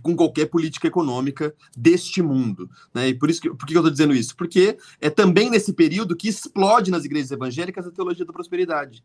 com 0.00 0.16
qualquer 0.16 0.46
política 0.46 0.86
econômica 0.86 1.54
deste 1.76 2.22
mundo. 2.22 2.70
Né? 2.94 3.08
E 3.08 3.14
por 3.14 3.28
isso 3.28 3.42
que, 3.42 3.50
por 3.50 3.66
que 3.66 3.74
eu 3.74 3.80
estou 3.80 3.90
dizendo 3.90 4.14
isso? 4.14 4.34
Porque 4.34 4.78
é 5.00 5.10
também 5.10 5.50
nesse 5.50 5.72
período 5.72 6.16
que 6.16 6.28
explode 6.28 6.90
nas 6.90 7.04
igrejas 7.04 7.30
evangélicas 7.30 7.86
a 7.86 7.90
teologia 7.90 8.24
da 8.24 8.32
prosperidade. 8.32 9.04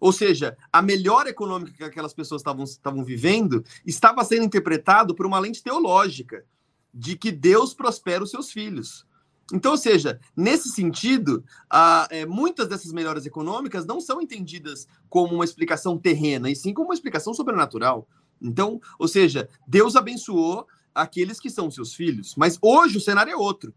Ou 0.00 0.12
seja, 0.12 0.56
a 0.72 0.82
melhor 0.82 1.26
econômica 1.26 1.72
que 1.72 1.84
aquelas 1.84 2.12
pessoas 2.12 2.42
estavam 2.42 3.04
vivendo 3.04 3.64
estava 3.84 4.24
sendo 4.24 4.44
interpretado 4.44 5.14
por 5.14 5.26
uma 5.26 5.38
lente 5.38 5.62
teológica 5.62 6.44
de 6.92 7.16
que 7.16 7.30
Deus 7.30 7.72
prospera 7.72 8.24
os 8.24 8.30
seus 8.30 8.50
filhos. 8.50 9.06
Então, 9.52 9.72
ou 9.72 9.78
seja, 9.78 10.18
nesse 10.36 10.68
sentido, 10.70 11.44
a, 11.70 12.08
é, 12.10 12.26
muitas 12.26 12.68
dessas 12.68 12.92
melhores 12.92 13.26
econômicas 13.26 13.86
não 13.86 14.00
são 14.00 14.20
entendidas 14.20 14.88
como 15.08 15.34
uma 15.34 15.44
explicação 15.44 15.96
terrena, 15.96 16.50
e 16.50 16.56
sim 16.56 16.74
como 16.74 16.88
uma 16.88 16.94
explicação 16.94 17.32
sobrenatural. 17.32 18.08
Então, 18.42 18.80
ou 18.98 19.06
seja, 19.06 19.48
Deus 19.66 19.94
abençoou 19.94 20.66
aqueles 20.94 21.38
que 21.38 21.50
são 21.50 21.70
seus 21.70 21.94
filhos. 21.94 22.34
Mas 22.36 22.58
hoje 22.60 22.96
o 22.96 23.00
cenário 23.00 23.32
é 23.32 23.36
outro. 23.36 23.72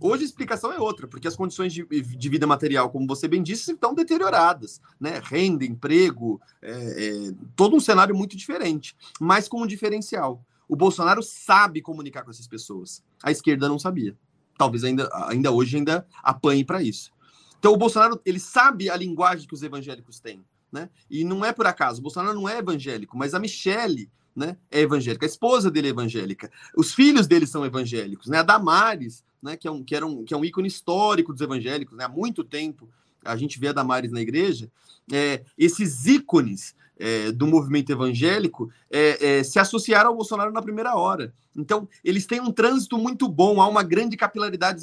Hoje 0.00 0.22
a 0.22 0.26
explicação 0.26 0.72
é 0.72 0.78
outra, 0.78 1.08
porque 1.08 1.26
as 1.26 1.34
condições 1.34 1.72
de, 1.72 1.84
de 1.84 2.28
vida 2.28 2.46
material, 2.46 2.88
como 2.90 3.06
você 3.06 3.26
bem 3.26 3.42
disse, 3.42 3.72
estão 3.72 3.94
deterioradas, 3.94 4.80
né? 5.00 5.20
Renda, 5.24 5.64
emprego, 5.64 6.40
é, 6.62 6.70
é, 6.70 7.32
todo 7.56 7.74
um 7.74 7.80
cenário 7.80 8.14
muito 8.14 8.36
diferente, 8.36 8.94
mas 9.20 9.48
com 9.48 9.62
um 9.62 9.66
diferencial. 9.66 10.44
O 10.68 10.76
Bolsonaro 10.76 11.22
sabe 11.22 11.80
comunicar 11.80 12.22
com 12.22 12.30
essas 12.30 12.46
pessoas. 12.46 13.02
A 13.22 13.32
esquerda 13.32 13.68
não 13.68 13.78
sabia. 13.78 14.16
Talvez 14.58 14.82
ainda, 14.82 15.08
ainda 15.28 15.52
hoje 15.52 15.76
ainda 15.76 16.06
apanhe 16.22 16.64
para 16.64 16.82
isso. 16.82 17.12
Então 17.58 17.72
o 17.72 17.76
Bolsonaro 17.76 18.20
ele 18.24 18.40
sabe 18.40 18.90
a 18.90 18.96
linguagem 18.96 19.46
que 19.46 19.54
os 19.54 19.62
evangélicos 19.62 20.20
têm, 20.20 20.44
né? 20.70 20.90
E 21.08 21.24
não 21.24 21.44
é 21.44 21.52
por 21.52 21.66
acaso. 21.66 22.00
O 22.00 22.02
Bolsonaro 22.02 22.34
não 22.34 22.48
é 22.48 22.58
evangélico, 22.58 23.16
mas 23.16 23.34
a 23.34 23.38
Michelle 23.38 24.10
né, 24.34 24.56
é 24.70 24.80
evangélica, 24.80 25.26
a 25.26 25.28
esposa 25.28 25.68
dele 25.70 25.88
é 25.88 25.90
evangélica, 25.90 26.50
os 26.76 26.94
filhos 26.94 27.26
dele 27.26 27.44
são 27.46 27.64
evangélicos, 27.64 28.28
né? 28.28 28.38
A 28.38 28.42
Damares, 28.42 29.24
né, 29.42 29.56
que 29.56 29.66
é 29.66 29.70
um 29.70 29.82
que 29.82 29.96
era 29.96 30.06
um 30.06 30.24
que 30.24 30.34
é 30.34 30.36
um 30.36 30.44
ícone 30.44 30.68
histórico 30.68 31.32
dos 31.32 31.40
evangélicos, 31.40 31.96
né? 31.96 32.04
Há 32.04 32.08
muito 32.08 32.44
tempo 32.44 32.88
a 33.24 33.36
gente 33.36 33.58
vê 33.58 33.68
a 33.68 33.72
Damares 33.72 34.12
na 34.12 34.20
igreja, 34.20 34.70
é, 35.12 35.42
esses 35.56 36.06
ícones 36.06 36.74
é, 36.98 37.30
do 37.32 37.46
movimento 37.46 37.90
evangélico 37.90 38.70
é, 38.90 39.38
é, 39.38 39.42
se 39.42 39.58
associaram 39.58 40.10
ao 40.10 40.16
Bolsonaro 40.16 40.52
na 40.52 40.62
primeira 40.62 40.94
hora. 40.94 41.32
Então, 41.56 41.88
eles 42.04 42.24
têm 42.24 42.40
um 42.40 42.52
trânsito 42.52 42.96
muito 42.96 43.28
bom, 43.28 43.60
há 43.60 43.66
uma 43.66 43.82
grande 43.82 44.16
capilaridade 44.16 44.80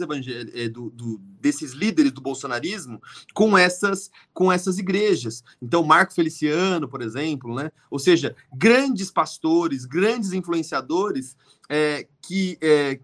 é, 0.53 0.68
do, 0.68 0.89
do, 0.89 1.22
desses 1.39 1.72
líderes 1.72 2.11
do 2.11 2.20
bolsonarismo 2.20 3.01
com 3.34 3.57
essas, 3.57 4.11
com 4.34 4.51
essas 4.51 4.78
igrejas. 4.78 5.41
Então, 5.61 5.84
Marco 5.84 6.13
Feliciano, 6.13 6.88
por 6.88 7.01
exemplo, 7.01 7.55
né? 7.55 7.72
ou 7.89 7.97
seja, 7.97 8.36
grandes 8.53 9.09
pastores, 9.09 9.86
grandes 9.86 10.34
influenciadores 10.34 11.38
é, 11.70 12.07
que, 12.22 12.57
é, 12.61 12.99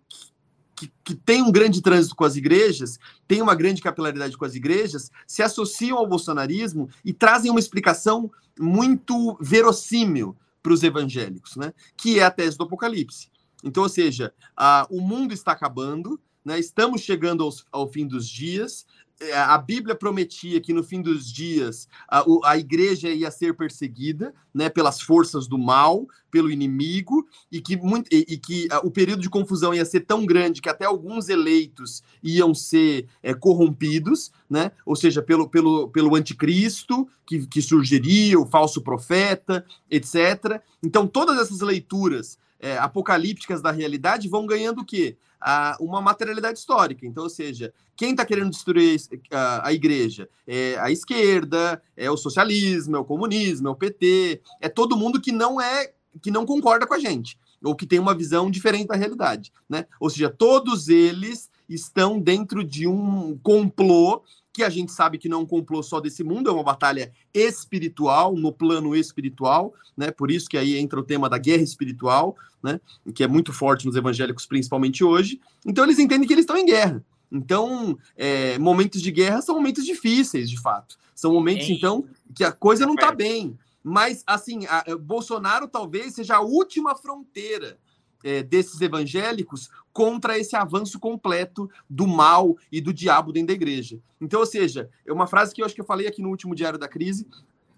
que, 0.81 0.91
que 1.03 1.13
tem 1.13 1.43
um 1.43 1.51
grande 1.51 1.79
trânsito 1.79 2.15
com 2.15 2.23
as 2.23 2.35
igrejas, 2.35 2.97
tem 3.27 3.39
uma 3.39 3.53
grande 3.53 3.81
capilaridade 3.83 4.35
com 4.35 4.45
as 4.45 4.55
igrejas, 4.55 5.11
se 5.27 5.43
associam 5.43 5.99
ao 5.99 6.07
bolsonarismo 6.07 6.89
e 7.05 7.13
trazem 7.13 7.51
uma 7.51 7.59
explicação 7.59 8.31
muito 8.59 9.37
verossímil 9.39 10.35
para 10.63 10.73
os 10.73 10.81
evangélicos, 10.81 11.55
né? 11.55 11.71
que 11.95 12.19
é 12.19 12.23
a 12.23 12.31
tese 12.31 12.57
do 12.57 12.63
Apocalipse. 12.63 13.29
Então, 13.63 13.83
ou 13.83 13.89
seja, 13.89 14.33
a, 14.57 14.87
o 14.89 14.99
mundo 14.99 15.33
está 15.33 15.51
acabando, 15.51 16.19
né? 16.43 16.59
estamos 16.59 17.01
chegando 17.01 17.43
aos, 17.43 17.63
ao 17.71 17.87
fim 17.87 18.07
dos 18.07 18.27
dias, 18.27 18.87
a 19.35 19.57
Bíblia 19.57 19.95
prometia 19.95 20.59
que 20.59 20.73
no 20.73 20.83
fim 20.83 21.01
dos 21.01 21.31
dias 21.31 21.87
a, 22.07 22.23
a 22.45 22.57
igreja 22.57 23.09
ia 23.09 23.29
ser 23.29 23.55
perseguida 23.55 24.33
né, 24.53 24.69
pelas 24.69 25.01
forças 25.01 25.47
do 25.47 25.57
mal, 25.57 26.07
pelo 26.29 26.49
inimigo, 26.49 27.27
e 27.51 27.61
que, 27.61 27.77
muito, 27.77 28.07
e, 28.11 28.25
e 28.27 28.37
que 28.37 28.67
a, 28.71 28.79
o 28.79 28.89
período 28.89 29.21
de 29.21 29.29
confusão 29.29 29.73
ia 29.73 29.85
ser 29.85 30.01
tão 30.01 30.25
grande 30.25 30.61
que 30.61 30.69
até 30.69 30.85
alguns 30.85 31.29
eleitos 31.29 32.01
iam 32.23 32.53
ser 32.53 33.07
é, 33.21 33.33
corrompidos, 33.33 34.31
né, 34.49 34.71
ou 34.85 34.95
seja, 34.95 35.21
pelo, 35.21 35.47
pelo, 35.47 35.89
pelo 35.89 36.15
anticristo 36.15 37.07
que, 37.25 37.45
que 37.47 37.61
surgiria, 37.61 38.39
o 38.39 38.45
falso 38.45 38.81
profeta, 38.81 39.65
etc. 39.89 40.61
Então, 40.83 41.05
todas 41.07 41.39
essas 41.39 41.61
leituras 41.61 42.37
é, 42.61 42.77
apocalípticas 42.77 43.61
da 43.61 43.71
realidade 43.71 44.29
vão 44.29 44.45
ganhando 44.45 44.81
o 44.81 44.85
quê? 44.85 45.17
a, 45.41 45.75
uma 45.79 45.99
materialidade 45.99 46.59
histórica. 46.59 47.05
Então, 47.05 47.23
ou 47.23 47.29
seja, 47.29 47.73
quem 47.95 48.11
está 48.11 48.23
querendo 48.23 48.51
destruir 48.51 49.01
a, 49.31 49.69
a, 49.69 49.73
igreja? 49.73 50.29
É 50.45 50.77
a 50.77 50.91
esquerda, 50.91 51.81
é 51.97 52.09
o 52.11 52.15
socialismo, 52.15 52.95
é 52.95 52.99
o 52.99 53.05
comunismo, 53.05 53.67
é 53.67 53.71
o 53.71 53.75
PT, 53.75 54.41
é 54.61 54.69
todo 54.69 54.95
mundo 54.95 55.19
que 55.19 55.31
não 55.31 55.59
é 55.59 55.91
que 56.21 56.29
não 56.29 56.45
concorda 56.45 56.85
com 56.85 56.93
a 56.93 56.99
gente 56.99 57.39
ou 57.63 57.75
que 57.75 57.85
tem 57.85 57.99
uma 57.99 58.15
visão 58.15 58.49
diferente 58.49 58.87
da 58.87 58.95
realidade, 58.95 59.53
né? 59.69 59.85
Ou 59.99 60.09
seja, 60.09 60.29
todos 60.29 60.89
eles 60.89 61.49
estão 61.69 62.19
dentro 62.19 62.63
de 62.63 62.87
um 62.87 63.37
complô 63.37 64.23
que 64.53 64.63
a 64.63 64.69
gente 64.69 64.91
sabe 64.91 65.17
que 65.17 65.29
não 65.29 65.39
é 65.39 65.41
um 65.41 65.45
complô 65.45 65.81
só 65.81 65.99
desse 65.99 66.23
mundo, 66.23 66.49
é 66.49 66.53
uma 66.53 66.63
batalha 66.63 67.11
espiritual, 67.33 68.35
no 68.35 68.51
plano 68.51 68.95
espiritual, 68.95 69.73
né? 69.95 70.11
Por 70.11 70.29
isso 70.29 70.49
que 70.49 70.57
aí 70.57 70.77
entra 70.77 70.99
o 70.99 71.03
tema 71.03 71.29
da 71.29 71.37
guerra 71.37 71.63
espiritual, 71.63 72.35
né? 72.61 72.79
Que 73.13 73.23
é 73.23 73.27
muito 73.27 73.53
forte 73.53 73.85
nos 73.85 73.95
evangélicos, 73.95 74.45
principalmente 74.45 75.03
hoje. 75.03 75.39
Então 75.65 75.83
eles 75.83 75.99
entendem 75.99 76.27
que 76.27 76.33
eles 76.33 76.43
estão 76.43 76.57
em 76.57 76.65
guerra. 76.65 77.03
Então, 77.31 77.97
é, 78.17 78.59
momentos 78.59 79.01
de 79.01 79.09
guerra 79.09 79.41
são 79.41 79.55
momentos 79.55 79.85
difíceis, 79.85 80.49
de 80.49 80.59
fato. 80.59 80.97
São 81.15 81.31
momentos, 81.31 81.69
então, 81.69 82.05
que 82.35 82.43
a 82.43 82.51
coisa 82.51 82.85
não 82.85 82.95
está 82.95 83.13
bem. 83.13 83.57
Mas, 83.81 84.23
assim, 84.27 84.65
a, 84.65 84.91
a 84.91 84.97
Bolsonaro 84.97 85.67
talvez 85.67 86.13
seja 86.13 86.35
a 86.35 86.41
última 86.41 86.93
fronteira 86.93 87.77
é, 88.23 88.43
desses 88.43 88.79
evangélicos 88.81 89.69
contra 89.93 90.37
esse 90.37 90.55
avanço 90.55 90.99
completo 90.99 91.69
do 91.89 92.07
mal 92.07 92.55
e 92.71 92.79
do 92.79 92.93
diabo 92.93 93.31
dentro 93.31 93.47
da 93.47 93.53
igreja. 93.53 93.99
Então, 94.19 94.39
ou 94.39 94.45
seja, 94.45 94.89
é 95.05 95.11
uma 95.11 95.27
frase 95.27 95.53
que 95.53 95.61
eu 95.61 95.65
acho 95.65 95.75
que 95.75 95.81
eu 95.81 95.85
falei 95.85 96.07
aqui 96.07 96.21
no 96.21 96.29
último 96.29 96.55
diário 96.55 96.79
da 96.79 96.87
crise. 96.87 97.27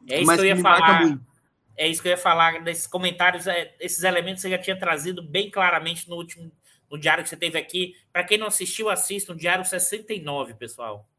É 0.07 0.21
isso 0.21 0.33
que 0.33 0.41
eu 0.41 0.45
ia 0.45 0.57
falar. 0.57 1.19
É 1.75 1.87
isso 1.87 2.01
que 2.01 2.07
eu 2.07 2.11
ia 2.11 2.17
falar 2.17 2.63
desses 2.63 2.85
comentários, 2.85 3.47
é, 3.47 3.75
esses 3.79 4.03
elementos 4.03 4.41
você 4.41 4.49
já 4.49 4.59
tinha 4.59 4.77
trazido 4.77 5.23
bem 5.23 5.49
claramente 5.49 6.07
no 6.07 6.15
último 6.15 6.51
no 6.93 6.99
diário 6.99 7.23
que 7.23 7.29
você 7.29 7.35
teve 7.35 7.57
aqui. 7.57 7.95
Para 8.11 8.23
quem 8.23 8.37
não 8.37 8.45
assistiu, 8.45 8.87
assista 8.87 9.33
o 9.33 9.35
diário 9.35 9.65
69, 9.65 10.53
pessoal. 10.53 11.09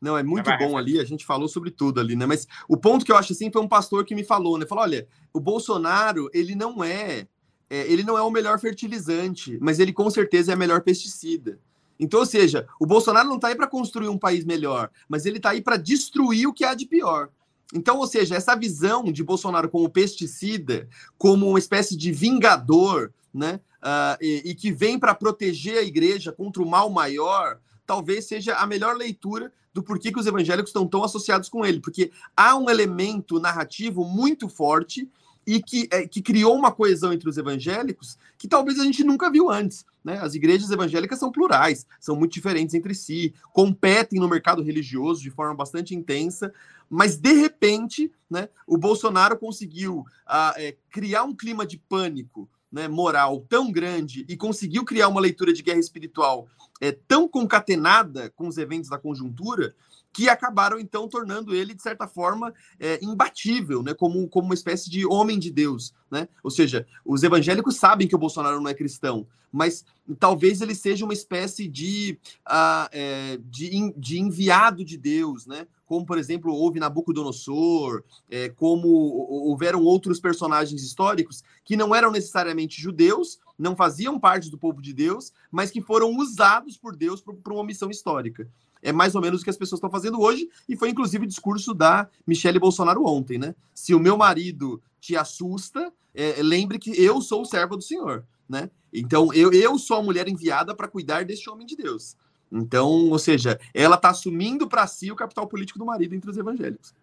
Não, 0.00 0.16
é 0.16 0.22
muito 0.22 0.50
bom 0.58 0.76
ali, 0.76 0.98
a 1.00 1.04
gente 1.04 1.24
falou 1.24 1.48
sobre 1.48 1.70
tudo 1.70 2.00
ali, 2.00 2.14
né? 2.14 2.26
Mas 2.26 2.46
o 2.68 2.76
ponto 2.76 3.04
que 3.04 3.10
eu 3.10 3.16
acho 3.16 3.32
assim 3.32 3.50
foi 3.50 3.62
um 3.62 3.68
pastor 3.68 4.04
que 4.04 4.14
me 4.14 4.24
falou, 4.24 4.58
né? 4.58 4.66
Falou: 4.66 4.82
olha, 4.82 5.06
o 5.32 5.40
Bolsonaro, 5.40 6.28
ele 6.32 6.54
não 6.54 6.82
é 6.82 7.26
é, 7.72 7.90
ele 7.90 8.02
não 8.02 8.18
é 8.18 8.22
o 8.22 8.30
melhor 8.30 8.60
fertilizante, 8.60 9.56
mas 9.58 9.78
ele 9.78 9.94
com 9.94 10.10
certeza 10.10 10.52
é 10.52 10.54
a 10.54 10.58
melhor 10.58 10.82
pesticida. 10.82 11.58
Então, 11.98 12.20
ou 12.20 12.26
seja, 12.26 12.68
o 12.78 12.84
Bolsonaro 12.84 13.26
não 13.26 13.36
está 13.36 13.48
aí 13.48 13.54
para 13.54 13.66
construir 13.66 14.08
um 14.08 14.18
país 14.18 14.44
melhor, 14.44 14.90
mas 15.08 15.24
ele 15.24 15.38
está 15.38 15.50
aí 15.50 15.62
para 15.62 15.78
destruir 15.78 16.46
o 16.46 16.52
que 16.52 16.66
há 16.66 16.74
de 16.74 16.84
pior. 16.84 17.30
Então, 17.72 17.96
ou 17.96 18.06
seja, 18.06 18.34
essa 18.34 18.54
visão 18.54 19.04
de 19.04 19.24
Bolsonaro 19.24 19.70
como 19.70 19.88
pesticida, 19.88 20.86
como 21.16 21.48
uma 21.48 21.58
espécie 21.58 21.96
de 21.96 22.12
vingador, 22.12 23.10
né, 23.32 23.58
uh, 23.82 24.18
e, 24.20 24.50
e, 24.50 24.54
que 24.54 24.70
vem 24.70 24.98
para 24.98 25.14
proteger 25.14 25.78
a 25.78 25.82
igreja 25.82 26.30
contra 26.30 26.62
o 26.62 26.68
mal 26.68 26.90
maior, 26.90 27.58
talvez 27.86 28.26
seja 28.26 28.54
a 28.56 28.66
melhor 28.66 28.94
leitura 28.96 29.50
do 29.72 29.82
porquê 29.82 30.12
que 30.12 30.20
os 30.20 30.26
evangélicos 30.26 30.68
estão 30.68 30.86
tão 30.86 31.02
associados 31.02 31.48
com 31.48 31.64
ele, 31.64 31.80
porque 31.80 32.10
há 32.36 32.54
um 32.54 32.68
elemento 32.68 33.40
narrativo 33.40 34.04
muito 34.04 34.46
forte 34.46 35.08
e 35.46 35.62
que, 35.62 35.88
é, 35.90 36.06
que 36.06 36.22
criou 36.22 36.54
uma 36.54 36.70
coesão 36.70 37.12
entre 37.12 37.28
os 37.28 37.36
evangélicos 37.36 38.16
que 38.38 38.48
talvez 38.48 38.78
a 38.78 38.84
gente 38.84 39.02
nunca 39.04 39.30
viu 39.30 39.50
antes. 39.50 39.84
Né? 40.04 40.18
As 40.18 40.34
igrejas 40.34 40.70
evangélicas 40.70 41.18
são 41.18 41.30
plurais, 41.30 41.86
são 42.00 42.16
muito 42.16 42.32
diferentes 42.32 42.74
entre 42.74 42.94
si, 42.94 43.34
competem 43.52 44.18
no 44.18 44.28
mercado 44.28 44.62
religioso 44.62 45.22
de 45.22 45.30
forma 45.30 45.54
bastante 45.54 45.94
intensa, 45.94 46.52
mas 46.88 47.16
de 47.16 47.32
repente 47.32 48.12
né, 48.28 48.48
o 48.66 48.76
Bolsonaro 48.76 49.38
conseguiu 49.38 50.04
ah, 50.26 50.54
é, 50.56 50.76
criar 50.90 51.24
um 51.24 51.34
clima 51.34 51.66
de 51.66 51.78
pânico 51.78 52.48
né, 52.72 52.88
moral 52.88 53.44
tão 53.48 53.70
grande 53.70 54.24
e 54.28 54.36
conseguiu 54.36 54.84
criar 54.84 55.08
uma 55.08 55.20
leitura 55.20 55.52
de 55.52 55.62
guerra 55.62 55.78
espiritual 55.78 56.48
é, 56.80 56.90
tão 56.90 57.28
concatenada 57.28 58.30
com 58.30 58.48
os 58.48 58.56
eventos 58.56 58.88
da 58.88 58.98
conjuntura 58.98 59.74
que 60.12 60.28
acabaram 60.28 60.78
então 60.78 61.08
tornando 61.08 61.54
ele 61.54 61.74
de 61.74 61.82
certa 61.82 62.06
forma 62.06 62.52
é, 62.78 62.98
imbatível, 63.02 63.82
né, 63.82 63.94
como, 63.94 64.28
como 64.28 64.46
uma 64.46 64.54
espécie 64.54 64.90
de 64.90 65.06
homem 65.06 65.38
de 65.38 65.50
Deus, 65.50 65.94
né? 66.10 66.28
Ou 66.42 66.50
seja, 66.50 66.86
os 67.04 67.22
evangélicos 67.22 67.76
sabem 67.76 68.06
que 68.06 68.14
o 68.14 68.18
Bolsonaro 68.18 68.60
não 68.60 68.68
é 68.68 68.74
cristão, 68.74 69.26
mas 69.50 69.84
talvez 70.18 70.60
ele 70.60 70.74
seja 70.74 71.04
uma 71.04 71.14
espécie 71.14 71.68
de, 71.68 72.18
uh, 72.48 72.88
é, 72.90 73.38
de, 73.44 73.92
de, 73.96 74.18
enviado 74.18 74.84
de 74.84 74.96
Deus, 74.96 75.46
né? 75.46 75.66
Como, 75.92 76.06
por 76.06 76.16
exemplo, 76.16 76.54
houve 76.54 76.80
Nabucodonosor, 76.80 78.02
é, 78.30 78.48
como 78.48 78.88
houveram 78.88 79.82
outros 79.82 80.18
personagens 80.18 80.82
históricos 80.82 81.44
que 81.62 81.76
não 81.76 81.94
eram 81.94 82.10
necessariamente 82.10 82.80
judeus, 82.80 83.38
não 83.58 83.76
faziam 83.76 84.18
parte 84.18 84.50
do 84.50 84.56
povo 84.56 84.80
de 84.80 84.94
Deus, 84.94 85.34
mas 85.50 85.70
que 85.70 85.82
foram 85.82 86.16
usados 86.16 86.78
por 86.78 86.96
Deus 86.96 87.20
para 87.20 87.52
uma 87.52 87.62
missão 87.62 87.90
histórica 87.90 88.48
é 88.80 88.90
mais 88.90 89.14
ou 89.14 89.20
menos 89.20 89.42
o 89.42 89.44
que 89.44 89.50
as 89.50 89.56
pessoas 89.58 89.78
estão 89.78 89.90
fazendo 89.90 90.18
hoje, 90.18 90.48
e 90.66 90.76
foi 90.76 90.88
inclusive 90.88 91.24
o 91.24 91.28
discurso 91.28 91.74
da 91.74 92.08
Michelle 92.26 92.58
Bolsonaro 92.58 93.04
ontem, 93.04 93.38
né? 93.38 93.54
Se 93.74 93.94
o 93.94 94.00
meu 94.00 94.16
marido 94.16 94.82
te 94.98 95.14
assusta, 95.14 95.92
é, 96.14 96.42
lembre 96.42 96.78
que 96.78 96.90
eu 97.00 97.20
sou 97.20 97.42
o 97.42 97.44
servo 97.44 97.76
do 97.76 97.82
Senhor, 97.82 98.26
né? 98.48 98.70
Então, 98.92 99.32
eu, 99.34 99.52
eu 99.52 99.78
sou 99.78 99.98
a 99.98 100.02
mulher 100.02 100.26
enviada 100.26 100.74
para 100.74 100.88
cuidar 100.88 101.24
deste 101.24 101.48
homem 101.50 101.66
de 101.66 101.76
Deus. 101.76 102.16
Então, 102.52 103.08
ou 103.08 103.18
seja, 103.18 103.58
ela 103.72 103.96
está 103.96 104.10
assumindo 104.10 104.68
para 104.68 104.86
si 104.86 105.10
o 105.10 105.16
capital 105.16 105.48
político 105.48 105.78
do 105.78 105.86
marido 105.86 106.14
entre 106.14 106.30
os 106.30 106.36
evangélicos. 106.36 106.94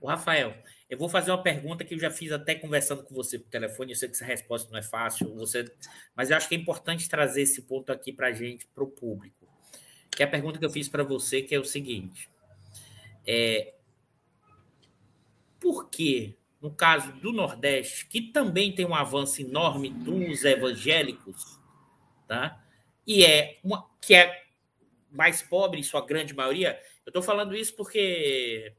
O 0.00 0.06
Rafael, 0.06 0.54
eu 0.88 0.96
vou 0.96 1.08
fazer 1.08 1.32
uma 1.32 1.42
pergunta 1.42 1.84
que 1.84 1.94
eu 1.94 1.98
já 1.98 2.10
fiz 2.10 2.30
até 2.30 2.54
conversando 2.54 3.02
com 3.02 3.14
você 3.14 3.38
por 3.38 3.48
telefone. 3.48 3.92
Eu 3.92 3.96
sei 3.96 4.08
que 4.08 4.14
essa 4.14 4.24
resposta 4.24 4.70
não 4.70 4.78
é 4.78 4.82
fácil, 4.82 5.34
você, 5.34 5.64
mas 6.14 6.30
eu 6.30 6.36
acho 6.36 6.48
que 6.48 6.54
é 6.54 6.58
importante 6.58 7.08
trazer 7.08 7.42
esse 7.42 7.62
ponto 7.62 7.90
aqui 7.90 8.12
para 8.12 8.28
a 8.28 8.32
gente, 8.32 8.66
para 8.66 8.84
o 8.84 8.86
público 8.86 9.46
que 10.16 10.22
é 10.22 10.26
a 10.26 10.30
pergunta 10.30 10.58
que 10.58 10.64
eu 10.64 10.70
fiz 10.70 10.88
para 10.88 11.04
você, 11.04 11.42
que 11.42 11.54
é 11.54 11.60
o 11.60 11.64
seguinte: 11.64 12.28
é, 13.26 13.74
por 15.60 15.90
que, 15.90 16.36
no 16.60 16.70
caso 16.70 17.12
do 17.12 17.32
Nordeste, 17.32 18.06
que 18.06 18.22
também 18.22 18.74
tem 18.74 18.86
um 18.86 18.94
avanço 18.94 19.42
enorme 19.42 19.90
dos 19.90 20.42
evangélicos, 20.44 21.60
tá? 22.26 22.64
E 23.06 23.24
é 23.24 23.58
uma 23.62 23.86
que 24.00 24.14
é 24.14 24.42
mais 25.10 25.42
pobre 25.42 25.80
em 25.80 25.82
sua 25.82 26.04
grande 26.04 26.34
maioria. 26.34 26.78
Eu 27.04 27.10
estou 27.10 27.22
falando 27.22 27.56
isso 27.56 27.74
porque 27.74 28.72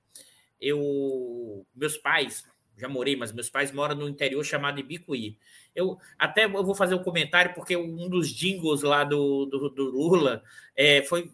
eu, 0.60 1.66
meus 1.76 1.98
pais, 1.98 2.46
já 2.78 2.88
morei, 2.88 3.16
mas 3.16 3.32
meus 3.32 3.50
pais 3.50 3.72
moram 3.72 3.96
no 3.96 4.10
interior 4.10 4.44
chamado 4.44 4.80
Ibicuí. 4.80 5.38
Eu 5.76 5.98
até 6.18 6.46
eu 6.46 6.64
vou 6.64 6.76
fazer 6.76 6.96
um 6.96 7.04
comentário, 7.04 7.54
porque 7.54 7.76
um 7.76 8.10
dos 8.10 8.30
jingles 8.30 8.82
lá 8.82 9.04
do, 9.04 9.46
do, 9.46 9.70
do 9.70 9.86
Lula 9.86 10.44
é, 10.76 11.02
foi 11.04 11.32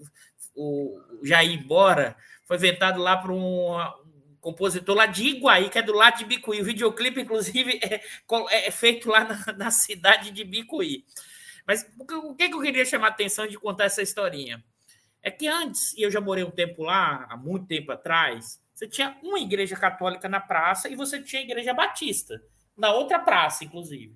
o 0.55 0.99
Jair 1.23 1.51
embora, 1.51 2.15
foi 2.45 2.57
vetado 2.57 3.01
lá 3.01 3.17
para 3.17 3.31
um 3.31 3.75
compositor 4.39 4.95
lá 4.95 5.05
de 5.05 5.23
Iguaí, 5.23 5.69
que 5.69 5.79
é 5.79 5.81
do 5.81 5.93
lado 5.93 6.17
de 6.17 6.25
Bicuí. 6.25 6.61
O 6.61 6.65
videoclipe, 6.65 7.21
inclusive, 7.21 7.79
é, 7.81 8.01
é 8.51 8.71
feito 8.71 9.09
lá 9.09 9.23
na, 9.23 9.53
na, 9.53 9.71
cidade 9.71 10.31
de 10.31 10.43
Bicuí. 10.43 11.05
Mas 11.65 11.89
o 11.97 12.35
que, 12.35 12.49
que 12.49 12.53
eu 12.53 12.61
queria 12.61 12.85
chamar 12.85 13.07
a 13.07 13.09
atenção 13.09 13.47
de 13.47 13.57
contar 13.57 13.85
essa 13.85 14.01
historinha? 14.01 14.63
É 15.21 15.31
que 15.31 15.47
antes, 15.47 15.93
e 15.93 16.01
eu 16.01 16.11
já 16.11 16.19
morei 16.19 16.43
um 16.43 16.51
tempo 16.51 16.83
lá, 16.83 17.25
há 17.29 17.37
muito 17.37 17.67
tempo 17.67 17.91
atrás, 17.91 18.61
você 18.73 18.87
tinha 18.87 19.17
uma 19.23 19.39
igreja 19.39 19.75
católica 19.75 20.27
na 20.27 20.39
praça 20.39 20.89
e 20.89 20.95
você 20.95 21.21
tinha 21.21 21.41
a 21.41 21.45
igreja 21.45 21.73
batista, 21.73 22.43
na 22.75 22.91
outra 22.91 23.19
praça, 23.19 23.63
inclusive. 23.63 24.15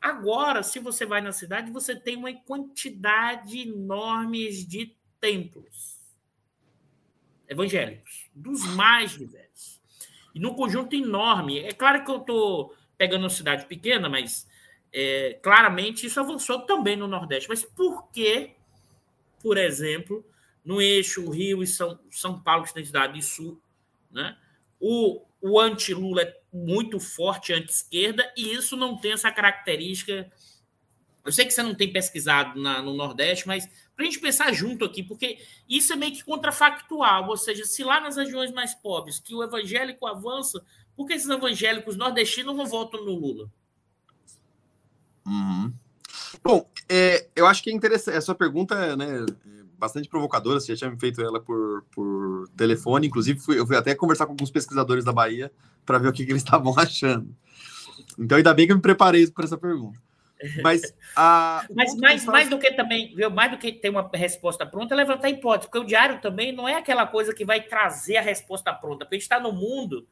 Agora, 0.00 0.62
se 0.62 0.78
você 0.78 1.04
vai 1.04 1.20
na 1.20 1.32
cidade, 1.32 1.70
você 1.70 1.94
tem 1.94 2.16
uma 2.16 2.32
quantidade 2.32 3.60
enorme 3.60 4.48
de 4.64 4.96
templos 5.20 5.98
evangélicos, 7.48 8.30
dos 8.34 8.64
mais 8.74 9.12
diversos. 9.12 9.80
E 10.34 10.38
num 10.38 10.54
conjunto 10.54 10.94
enorme. 10.94 11.58
É 11.58 11.72
claro 11.72 12.04
que 12.04 12.10
eu 12.10 12.18
estou 12.18 12.76
pegando 12.96 13.22
uma 13.22 13.30
cidade 13.30 13.66
pequena, 13.66 14.08
mas 14.08 14.46
é, 14.92 15.38
claramente 15.42 16.06
isso 16.06 16.20
avançou 16.20 16.60
também 16.60 16.96
no 16.96 17.08
Nordeste. 17.08 17.48
Mas 17.48 17.64
por 17.64 18.10
que, 18.10 18.52
por 19.42 19.56
exemplo, 19.56 20.24
no 20.64 20.80
eixo 20.80 21.28
Rio 21.30 21.62
e 21.62 21.66
São, 21.66 21.98
São 22.10 22.40
Paulo, 22.40 22.64
que 22.64 22.74
tem 22.74 22.84
cidade 22.84 23.22
sul, 23.22 23.60
né, 24.10 24.36
o, 24.80 25.22
o 25.40 25.60
anti-Lula 25.60 26.22
é 26.22 26.40
muito 26.52 26.98
forte, 26.98 27.52
anti-esquerda, 27.52 28.32
e 28.36 28.54
isso 28.54 28.76
não 28.76 28.96
tem 28.96 29.12
essa 29.12 29.30
característica. 29.30 30.30
Eu 31.24 31.32
sei 31.32 31.44
que 31.44 31.52
você 31.52 31.62
não 31.62 31.74
tem 31.74 31.92
pesquisado 31.92 32.60
na, 32.60 32.80
no 32.80 32.94
Nordeste, 32.94 33.46
mas 33.46 33.66
para 33.94 34.04
a 34.04 34.04
gente 34.04 34.20
pensar 34.20 34.52
junto 34.52 34.84
aqui, 34.84 35.02
porque 35.02 35.38
isso 35.68 35.92
é 35.92 35.96
meio 35.96 36.12
que 36.12 36.24
contrafactual, 36.24 37.28
ou 37.28 37.36
seja, 37.36 37.64
se 37.64 37.82
lá 37.82 38.00
nas 38.00 38.16
regiões 38.16 38.52
mais 38.52 38.74
pobres 38.74 39.18
que 39.18 39.34
o 39.34 39.42
evangélico 39.42 40.06
avança, 40.06 40.64
por 40.96 41.06
que 41.06 41.14
esses 41.14 41.28
evangélicos 41.28 41.96
nordestinos 41.96 42.56
não 42.56 42.66
votam 42.66 43.04
no 43.04 43.12
Lula? 43.12 43.50
Uhum. 45.28 45.72
Bom, 46.42 46.66
é, 46.88 47.26
eu 47.36 47.46
acho 47.46 47.62
que 47.62 47.70
é 47.70 47.72
interessante. 47.72 48.16
A 48.16 48.20
sua 48.20 48.34
pergunta 48.34 48.96
né, 48.96 49.24
é 49.24 49.62
bastante 49.78 50.08
provocadora. 50.08 50.58
Você 50.58 50.74
já 50.74 50.78
tinha 50.78 50.90
me 50.90 50.98
feito 50.98 51.20
ela 51.20 51.40
por, 51.40 51.84
por 51.90 52.48
telefone. 52.56 53.06
Inclusive, 53.06 53.38
fui, 53.38 53.58
eu 53.58 53.66
fui 53.66 53.76
até 53.76 53.94
conversar 53.94 54.26
com 54.26 54.32
alguns 54.32 54.50
pesquisadores 54.50 55.04
da 55.04 55.12
Bahia 55.12 55.52
para 55.84 55.98
ver 55.98 56.08
o 56.08 56.12
que, 56.12 56.24
que 56.24 56.32
eles 56.32 56.42
estavam 56.44 56.74
achando. 56.78 57.28
Então, 58.18 58.36
ainda 58.36 58.54
bem 58.54 58.66
que 58.66 58.72
eu 58.72 58.76
me 58.76 58.82
preparei 58.82 59.26
para 59.28 59.44
essa 59.44 59.58
pergunta. 59.58 59.98
Mas, 60.62 60.82
a, 61.16 61.66
mas 61.74 61.96
mais, 61.96 62.24
mais 62.24 62.48
do 62.48 62.58
que 62.58 62.72
também, 62.72 63.14
viu, 63.14 63.30
mais 63.30 63.50
do 63.50 63.58
que 63.58 63.72
ter 63.72 63.90
uma 63.90 64.08
resposta 64.14 64.64
pronta, 64.64 64.94
é 64.94 64.96
levantar 64.96 65.28
hipótese, 65.28 65.68
porque 65.68 65.84
o 65.84 65.86
diário 65.86 66.20
também 66.20 66.52
não 66.52 66.68
é 66.68 66.74
aquela 66.74 67.06
coisa 67.06 67.34
que 67.34 67.44
vai 67.44 67.60
trazer 67.60 68.18
a 68.18 68.22
resposta 68.22 68.72
pronta, 68.72 69.04
porque 69.04 69.16
a 69.16 69.18
gente 69.18 69.22
está 69.22 69.40
no 69.40 69.52
mundo 69.52 70.06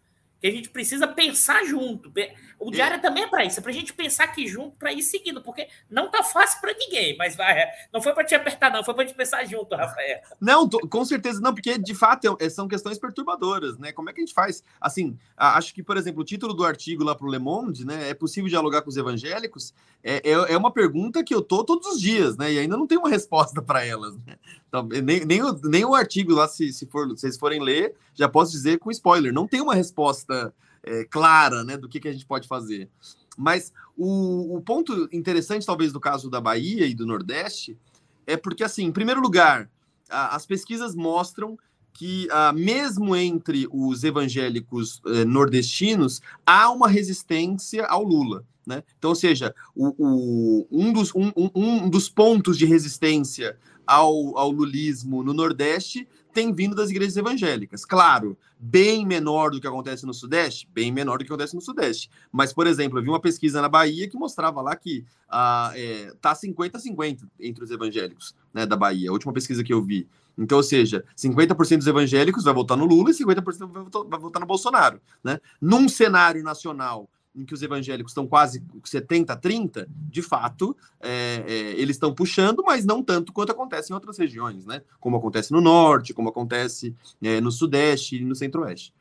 que 0.47 0.53
a 0.53 0.57
gente 0.57 0.71
precisa 0.71 1.09
pensar 1.09 1.65
junto. 1.65 2.13
O 2.59 2.71
diário 2.71 2.97
é. 2.97 2.99
também 2.99 3.25
é 3.25 3.27
para 3.27 3.45
isso, 3.45 3.59
é 3.59 3.63
para 3.63 3.71
a 3.71 3.75
gente 3.75 3.93
pensar 3.93 4.25
aqui 4.25 4.47
junto, 4.47 4.77
para 4.77 4.93
ir 4.93 5.03
seguindo, 5.03 5.43
porque 5.43 5.69
não 5.91 6.11
tá 6.11 6.23
fácil 6.23 6.61
para 6.61 6.73
ninguém, 6.73 7.17
mas 7.17 7.37
vai, 7.37 7.67
não 7.93 8.01
foi 8.01 8.15
para 8.15 8.25
te 8.25 8.35
apertar, 8.35 8.71
não, 8.71 8.83
foi 8.83 8.95
para 8.95 9.05
te 9.05 9.15
pensar 9.15 9.45
junto, 9.45 9.75
Rafael. 9.75 10.21
Não, 10.41 10.69
tô, 10.69 10.79
com 10.89 11.05
certeza 11.05 11.41
não, 11.41 11.53
porque 11.53 11.77
de 11.79 11.95
fato 11.95 12.37
é, 12.41 12.49
são 12.49 12.67
questões 12.67 12.99
perturbadoras, 12.99 13.79
né? 13.79 13.93
Como 13.93 14.09
é 14.09 14.13
que 14.13 14.21
a 14.21 14.25
gente 14.25 14.35
faz? 14.35 14.63
Assim, 14.81 15.19
acho 15.37 15.75
que, 15.75 15.83
por 15.83 15.97
exemplo, 15.97 16.23
o 16.23 16.25
título 16.25 16.55
do 16.55 16.65
artigo 16.65 17.05
lá 17.05 17.15
para 17.15 17.27
o 17.27 17.31
Le 17.31 17.39
Monde, 17.39 17.85
né? 17.85 18.09
É 18.09 18.15
possível 18.15 18.49
dialogar 18.49 18.83
com 18.83 18.89
os 18.89 18.97
evangélicos? 18.97 19.75
É, 20.03 20.17
é, 20.25 20.53
é, 20.53 20.57
uma 20.57 20.71
pergunta 20.71 21.25
que 21.25 21.35
eu 21.35 21.43
tô 21.43 21.65
todos 21.65 21.87
os 21.89 22.01
dias, 22.01 22.37
né? 22.37 22.53
E 22.53 22.59
ainda 22.59 22.77
não 22.77 22.87
tenho 22.87 23.01
uma 23.01 23.11
resposta 23.11 23.61
para 23.61 23.85
elas, 23.85 24.15
né? 24.25 24.37
Então, 24.69 24.87
nem, 25.03 25.25
nem, 25.25 25.43
o, 25.43 25.61
nem 25.65 25.85
o 25.85 25.95
artigo 25.95 26.33
lá, 26.33 26.49
se, 26.49 26.73
se, 26.73 26.87
for, 26.87 27.09
se 27.11 27.21
vocês 27.21 27.39
forem 27.39 27.63
ler, 27.63 27.95
já 28.15 28.29
posso 28.29 28.53
dizer 28.53 28.79
com 28.79 28.91
spoiler, 28.91 29.33
não 29.33 29.47
tem 29.47 29.61
uma 29.61 29.75
resposta 29.75 30.53
é, 30.83 31.05
clara 31.05 31.65
né, 31.65 31.77
do 31.77 31.89
que, 31.89 32.01
que 32.01 32.09
a 32.09 32.13
gente 32.13 32.27
pode 32.27 32.49
fazer. 32.49 32.89
Mas 33.37 33.73
o, 33.97 34.57
o 34.57 34.63
ponto 34.63 35.09
interessante, 35.13 35.67
talvez, 35.67 35.93
do 35.93 36.01
caso 36.01 36.31
da 36.31 36.41
Bahia 36.41 36.87
e 36.87 36.95
do 36.95 37.07
Nordeste, 37.07 37.79
é 38.27 38.37
porque, 38.37 38.65
assim, 38.65 38.85
em 38.85 38.93
primeiro 38.93 39.21
lugar, 39.21 39.71
a, 40.09 40.35
as 40.35 40.47
pesquisas 40.47 40.95
mostram 40.95 41.59
que, 41.93 42.29
a, 42.31 42.53
mesmo 42.53 43.17
entre 43.17 43.67
os 43.71 44.05
evangélicos 44.05 45.01
eh, 45.07 45.25
nordestinos, 45.25 46.21
há 46.45 46.71
uma 46.71 46.89
resistência 46.89 47.87
ao 47.87 48.03
Lula. 48.03 48.45
Né? 48.67 48.83
Então, 48.99 49.11
ou 49.11 49.17
seja, 49.17 49.55
o, 49.75 49.95
o 49.97 50.67
um, 50.71 50.93
dos, 50.93 51.15
um, 51.15 51.33
um, 51.55 51.89
dos 51.89 52.09
pontos 52.11 52.59
de 52.59 52.67
resistência 52.67 53.57
ao, 53.87 54.37
ao 54.37 54.51
lulismo 54.51 55.23
no 55.23 55.33
Nordeste 55.33 56.09
tem 56.33 56.53
vindo 56.53 56.77
das 56.77 56.91
igrejas 56.91 57.17
evangélicas. 57.17 57.85
Claro, 57.87 58.37
bem 58.59 59.07
menor 59.07 59.51
do 59.51 59.61
que 59.61 59.67
acontece 59.67 60.05
no 60.05 60.13
Sudeste, 60.13 60.69
bem 60.71 60.93
menor 60.93 61.19
do 61.19 61.25
que 61.25 61.33
acontece 61.33 61.55
no 61.55 61.63
Sudeste. 61.63 62.11
Mas, 62.31 62.53
por 62.53 62.67
exemplo, 62.67 62.99
eu 62.99 63.03
vi 63.03 63.09
uma 63.09 63.21
pesquisa 63.21 63.63
na 63.63 63.71
Bahia 63.71 64.07
que 64.07 64.19
mostrava 64.19 64.61
lá 64.61 64.77
que 64.77 65.05
ah, 65.31 65.73
é, 65.75 66.13
tá 66.21 66.35
50-50 66.35 67.27
entre 67.41 67.65
os 67.65 67.71
evangélicos 67.71 68.35
né, 68.53 68.67
da 68.67 68.77
Bahia, 68.77 69.09
a 69.09 69.13
última 69.15 69.33
pesquisa 69.33 69.65
que 69.65 69.73
eu 69.73 69.83
vi. 69.83 70.07
Então, 70.37 70.59
ou 70.59 70.63
seja, 70.63 71.03
50% 71.17 71.79
dos 71.79 71.87
evangélicos 71.87 72.45
vai 72.45 72.53
votar 72.53 72.77
no 72.77 72.85
Lula 72.85 73.11
e 73.11 73.15
50% 73.15 73.73
vai 73.73 73.83
votar, 73.85 74.03
vai 74.05 74.21
votar 74.21 74.41
no 74.41 74.47
Bolsonaro. 74.47 75.01
Né? 75.25 75.41
Num 75.59 75.89
cenário 75.89 76.43
nacional 76.43 77.09
em 77.37 77.45
que 77.45 77.53
os 77.53 77.63
evangélicos 77.63 78.13
estão 78.13 78.27
quase 78.27 78.63
70, 78.83 79.37
30, 79.37 79.87
de 79.91 80.23
fato, 80.23 80.77
é, 81.01 81.45
é, 81.47 81.53
eles 81.81 81.97
estão 81.97 82.15
puxando, 82.15 82.63
mas 82.65 82.85
não 82.85 83.03
tanto 83.03 83.33
quanto 83.33 83.53
acontece 83.53 83.93
em 83.93 83.95
outras 83.95 84.17
regiões, 84.17 84.65
né? 84.65 84.83
Como 84.99 85.17
acontece 85.17 85.53
no 85.53 85.61
norte, 85.61 86.15
como 86.15 86.31
acontece 86.31 86.95
é, 87.23 87.41
no 87.41 87.53
sudeste 87.53 88.17
e 88.17 88.25
no 88.25 88.35
centro-oeste. 88.35 88.93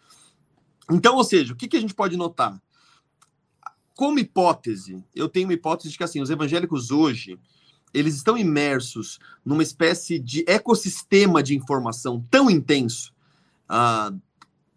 Então, 0.92 1.16
ou 1.16 1.24
seja, 1.24 1.54
o 1.54 1.56
que, 1.56 1.68
que 1.68 1.78
a 1.78 1.82
gente 1.82 1.96
pode 1.96 2.18
notar? 2.18 2.62
Como 3.96 4.20
hipótese, 4.20 5.04
eu 5.16 5.30
tenho 5.30 5.48
uma 5.48 5.54
hipótese 5.54 5.90
de 5.90 5.98
que 5.98 6.04
assim, 6.04 6.22
os 6.22 6.30
evangélicos 6.30 6.92
hoje 6.92 7.40
eles 7.94 8.16
estão 8.16 8.38
imersos 8.38 9.20
numa 9.44 9.64
espécie 9.64 10.20
de 10.20 10.44
ecossistema 10.46 11.42
de 11.42 11.56
informação 11.56 12.24
tão 12.30 12.52
intenso, 12.52 13.14
uh, 13.70 14.20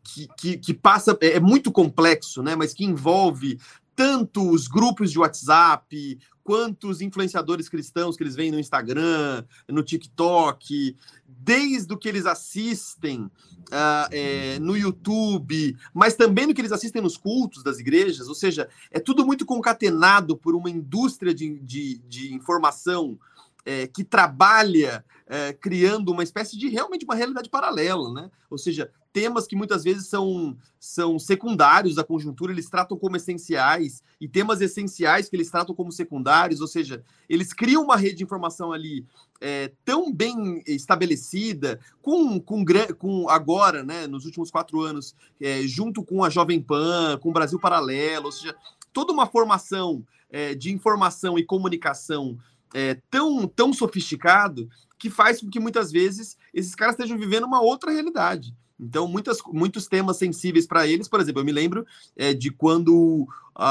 que, 0.09 0.29
que, 0.37 0.57
que 0.57 0.75
passa, 0.75 1.17
é, 1.21 1.33
é 1.33 1.41
muito 1.41 1.71
complexo, 1.71 2.43
né? 2.43 2.57
Mas 2.57 2.73
que 2.73 2.85
envolve 2.85 3.59
tanto 3.95 4.49
os 4.49 4.69
grupos 4.69 5.11
de 5.11 5.19
WhatsApp, 5.19 6.19
quanto 6.45 6.89
os 6.89 7.01
influenciadores 7.01 7.69
cristãos 7.69 8.17
que 8.17 8.23
eles 8.23 8.37
veem 8.37 8.53
no 8.53 8.61
Instagram, 8.61 9.45
no 9.69 9.83
TikTok, 9.83 10.97
desde 11.27 11.93
o 11.93 11.97
que 11.99 12.09
eles 12.09 12.25
assistem 12.25 13.23
uh, 13.23 14.09
é, 14.11 14.59
no 14.61 14.77
YouTube, 14.77 15.77
mas 15.93 16.15
também 16.15 16.47
no 16.47 16.55
que 16.55 16.61
eles 16.61 16.73
assistem 16.73 17.03
nos 17.03 17.17
cultos 17.17 17.63
das 17.63 17.79
igrejas, 17.79 18.29
ou 18.29 18.35
seja, 18.35 18.69
é 18.91 19.01
tudo 19.01 19.27
muito 19.27 19.45
concatenado 19.45 20.37
por 20.37 20.55
uma 20.55 20.71
indústria 20.71 21.35
de, 21.35 21.59
de, 21.59 21.99
de 22.09 22.33
informação 22.33 23.19
é, 23.65 23.87
que 23.87 24.03
trabalha 24.03 25.05
é, 25.27 25.53
criando 25.53 26.11
uma 26.11 26.23
espécie 26.23 26.57
de 26.57 26.69
realmente 26.69 27.05
uma 27.05 27.15
realidade 27.15 27.51
paralela, 27.51 28.11
né? 28.15 28.31
Ou 28.49 28.57
seja, 28.57 28.91
temas 29.13 29.47
que 29.47 29.57
muitas 29.57 29.85
vezes 29.85 30.07
são, 30.07 30.57
são 30.79 31.19
secundários 31.19 31.95
da 31.95 32.05
conjuntura, 32.05 32.53
eles 32.53 32.69
tratam 32.69 32.97
como 32.97 33.17
essenciais, 33.17 34.03
e 34.21 34.29
temas 34.29 34.61
essenciais 34.61 35.29
que 35.29 35.37
eles 35.37 35.51
tratam 35.51 35.75
como 35.75 35.91
secundários, 35.93 36.61
ou 36.61 36.67
seja, 36.67 37.03
eles 37.29 37.53
criam 37.53 37.83
uma 37.83 37.97
rede 37.97 38.17
de 38.17 38.25
informação 38.25 38.73
ali 38.73 39.05
é, 39.41 39.73
tão 39.85 40.13
bem 40.13 40.63
estabelecida, 40.67 41.81
com, 42.03 42.41
com, 42.41 42.65
com 42.99 43.29
agora, 43.29 43.83
né, 43.83 44.07
nos 44.07 44.25
últimos 44.25 44.51
quatro 44.51 44.81
anos, 44.81 45.15
é, 45.41 45.63
junto 45.63 46.03
com 46.05 46.23
a 46.23 46.31
Jovem 46.31 46.61
Pan, 46.61 47.19
com 47.19 47.31
o 47.31 47.33
Brasil 47.33 47.59
Paralelo, 47.59 48.27
ou 48.27 48.33
seja, 48.33 48.55
toda 48.93 49.13
uma 49.13 49.27
formação 49.27 50.05
é, 50.31 50.55
de 50.55 50.73
informação 50.73 51.39
e 51.39 51.45
comunicação 51.45 52.39
é, 52.75 53.01
tão, 53.11 53.47
tão 53.47 53.73
sofisticado 53.73 54.69
que 54.99 55.09
faz 55.09 55.41
com 55.41 55.49
que 55.49 55.61
muitas 55.61 55.93
vezes 55.93 56.37
esses 56.53 56.75
caras 56.75 56.95
estejam 56.95 57.17
vivendo 57.17 57.45
uma 57.45 57.61
outra 57.61 57.91
realidade. 57.91 58.55
Então, 58.81 59.09
muitas, 59.09 59.39
muitos 59.53 59.87
temas 59.87 60.17
sensíveis 60.17 60.67
para 60.67 60.87
eles, 60.87 61.09
por 61.09 61.21
exemplo, 61.21 61.41
eu 61.41 61.45
me 61.45 61.53
lembro 61.53 61.87
é, 62.17 62.33
de 62.33 62.51
quando 62.51 63.27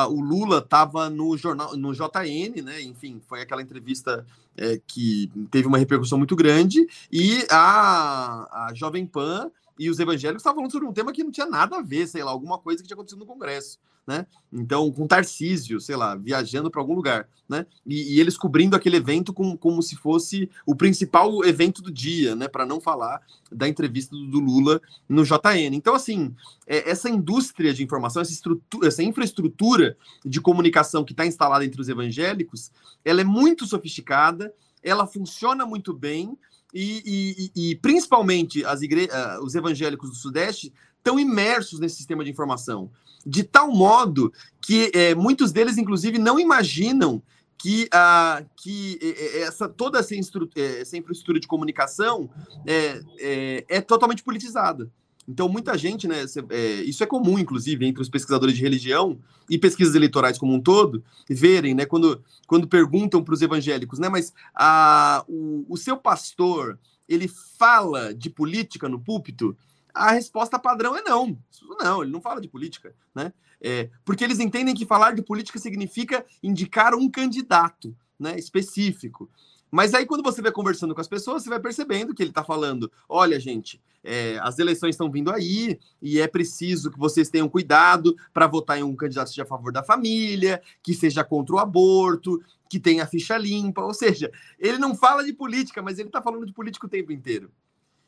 o 0.09 0.21
Lula 0.21 0.57
estava 0.57 1.09
no 1.09 1.37
jornal, 1.37 1.77
no 1.77 1.93
JN, 1.93 2.61
né? 2.61 2.81
Enfim, 2.81 3.21
foi 3.25 3.41
aquela 3.41 3.61
entrevista 3.61 4.25
é, 4.57 4.81
que 4.85 5.31
teve 5.49 5.67
uma 5.67 5.77
repercussão 5.77 6.17
muito 6.17 6.35
grande, 6.35 6.85
e 7.11 7.45
a, 7.49 8.67
a 8.67 8.73
Jovem 8.73 9.05
Pan 9.05 9.49
e 9.79 9.89
os 9.89 9.99
evangélicos 9.99 10.41
estavam 10.41 10.57
falando 10.57 10.71
sobre 10.71 10.87
um 10.87 10.93
tema 10.93 11.11
que 11.11 11.23
não 11.23 11.31
tinha 11.31 11.45
nada 11.45 11.77
a 11.77 11.81
ver, 11.81 12.07
sei 12.07 12.23
lá, 12.23 12.31
alguma 12.31 12.57
coisa 12.57 12.81
que 12.81 12.87
tinha 12.87 12.95
acontecido 12.95 13.19
no 13.19 13.25
Congresso, 13.25 13.79
né? 14.05 14.25
Então, 14.51 14.91
com 14.91 15.05
Tarcísio, 15.05 15.79
sei 15.81 15.95
lá, 15.95 16.15
viajando 16.15 16.71
para 16.71 16.81
algum 16.81 16.95
lugar, 16.95 17.27
né? 17.47 17.65
E, 17.85 18.15
e, 18.15 18.19
eles 18.19 18.37
cobrindo 18.37 18.75
aquele 18.75 18.97
evento 18.97 19.33
com, 19.33 19.55
como 19.57 19.81
se 19.81 19.95
fosse 19.95 20.49
o 20.65 20.75
principal 20.75 21.43
evento 21.43 21.81
do 21.81 21.91
dia, 21.91 22.35
né? 22.35 22.47
Para 22.47 22.65
não 22.65 22.79
falar 22.79 23.21
da 23.51 23.67
entrevista 23.67 24.15
do, 24.15 24.27
do, 24.27 24.39
Lula 24.39 24.81
no 25.07 25.23
JN. 25.23 25.73
Então, 25.73 25.93
assim, 25.93 26.33
é, 26.65 26.89
essa 26.89 27.09
indústria 27.09 27.73
de 27.73 27.83
informação, 27.83 28.21
essa, 28.21 28.31
estrutura, 28.31 28.87
essa 28.87 29.03
infraestrutura 29.03 29.97
de 30.25 30.41
comunicação 30.41 31.03
que 31.03 31.13
está 31.13 31.25
instalada 31.25 31.65
entre 31.65 31.79
os 31.79 31.89
evangélicos, 31.89 32.71
ela 33.03 33.21
é 33.21 33.25
muito 33.25 33.65
sofisticada, 33.65 34.53
ela 34.81 35.05
funciona 35.05 35.65
muito 35.65 35.93
bem, 35.93 36.37
e, 36.73 37.51
e, 37.55 37.71
e 37.71 37.75
principalmente 37.75 38.63
as 38.65 38.81
igre... 38.81 39.05
Uh, 39.05 39.43
os 39.43 39.55
evangélicos 39.55 40.09
do 40.09 40.15
Sudeste 40.15 40.73
estão 40.97 41.19
imersos 41.19 41.79
nesse 41.79 41.95
sistema 41.95 42.23
de 42.23 42.29
informação, 42.29 42.91
de 43.25 43.43
tal 43.43 43.71
modo 43.71 44.31
que 44.61 44.91
é, 44.93 45.15
muitos 45.15 45.51
deles, 45.51 45.77
inclusive, 45.77 46.17
não 46.17 46.39
imaginam 46.39 47.21
que, 47.57 47.87
a, 47.91 48.43
que 48.55 48.99
essa, 49.41 49.67
toda 49.67 49.99
essa, 49.99 50.13
essa 50.55 50.97
infraestrutura 50.97 51.39
de 51.39 51.47
comunicação 51.47 52.29
é, 52.65 53.01
é, 53.19 53.65
é, 53.67 53.81
totalmente 53.81 54.23
politizada. 54.23 54.91
Então, 55.27 55.49
muita 55.49 55.77
gente, 55.77 56.07
né? 56.07 56.23
É, 56.49 56.65
isso 56.83 57.03
é 57.03 57.05
comum, 57.05 57.37
inclusive, 57.37 57.85
entre 57.85 58.01
os 58.01 58.09
pesquisadores 58.09 58.55
de 58.55 58.61
religião 58.61 59.19
e 59.49 59.57
pesquisas 59.57 59.93
eleitorais 59.93 60.37
como 60.37 60.53
um 60.53 60.61
todo, 60.61 61.03
verem, 61.29 61.75
né? 61.75 61.85
Quando, 61.85 62.23
quando 62.47 62.67
perguntam 62.67 63.21
para 63.21 63.33
os 63.33 63.41
evangélicos, 63.41 63.99
né? 63.99 64.07
Mas 64.07 64.33
a, 64.55 65.25
o, 65.27 65.65
o 65.67 65.75
seu 65.75 65.97
pastor, 65.97 66.79
ele 67.09 67.27
fala 67.27 68.13
de 68.13 68.29
política 68.29 68.87
no 68.87 68.99
púlpito? 68.99 69.57
A 69.93 70.11
resposta 70.11 70.57
padrão 70.57 70.95
é 70.95 71.01
não. 71.01 71.37
Não, 71.81 72.03
ele 72.03 72.11
não 72.11 72.21
fala 72.21 72.39
de 72.39 72.47
política, 72.47 72.95
né? 73.13 73.33
É, 73.59 73.89
porque 74.05 74.23
eles 74.23 74.39
entendem 74.39 74.75
que 74.75 74.85
falar 74.85 75.13
de 75.13 75.23
política 75.23 75.59
significa 75.59 76.25
indicar 76.41 76.93
um 76.93 77.09
candidato 77.09 77.93
né, 78.19 78.37
específico. 78.37 79.29
Mas 79.71 79.93
aí, 79.93 80.05
quando 80.05 80.23
você 80.23 80.41
vai 80.41 80.51
conversando 80.51 80.95
com 80.95 81.01
as 81.01 81.07
pessoas, 81.07 81.43
você 81.43 81.49
vai 81.49 81.59
percebendo 81.59 82.13
que 82.13 82.23
ele 82.23 82.29
está 82.29 82.43
falando: 82.43 82.91
olha, 83.07 83.39
gente, 83.39 83.81
é, 84.03 84.39
as 84.41 84.57
eleições 84.59 84.91
estão 84.91 85.11
vindo 85.11 85.31
aí 85.31 85.79
e 86.01 86.19
é 86.19 86.27
preciso 86.27 86.89
que 86.89 86.97
vocês 86.97 87.29
tenham 87.29 87.49
cuidado 87.49 88.15
para 88.33 88.47
votar 88.47 88.77
em 88.79 88.83
um 88.83 88.95
candidato 88.95 89.27
que 89.27 89.33
seja 89.33 89.43
a 89.43 89.47
favor 89.47 89.71
da 89.71 89.83
família, 89.83 90.61
que 90.81 90.93
seja 90.93 91.23
contra 91.23 91.55
o 91.55 91.59
aborto, 91.59 92.41
que 92.69 92.79
tenha 92.79 93.05
ficha 93.05 93.37
limpa. 93.37 93.81
Ou 93.81 93.93
seja, 93.93 94.31
ele 94.57 94.77
não 94.77 94.95
fala 94.95 95.23
de 95.23 95.33
política, 95.33 95.81
mas 95.81 95.99
ele 95.99 96.09
está 96.09 96.21
falando 96.21 96.45
de 96.45 96.53
política 96.53 96.85
o 96.85 96.89
tempo 96.89 97.11
inteiro. 97.11 97.51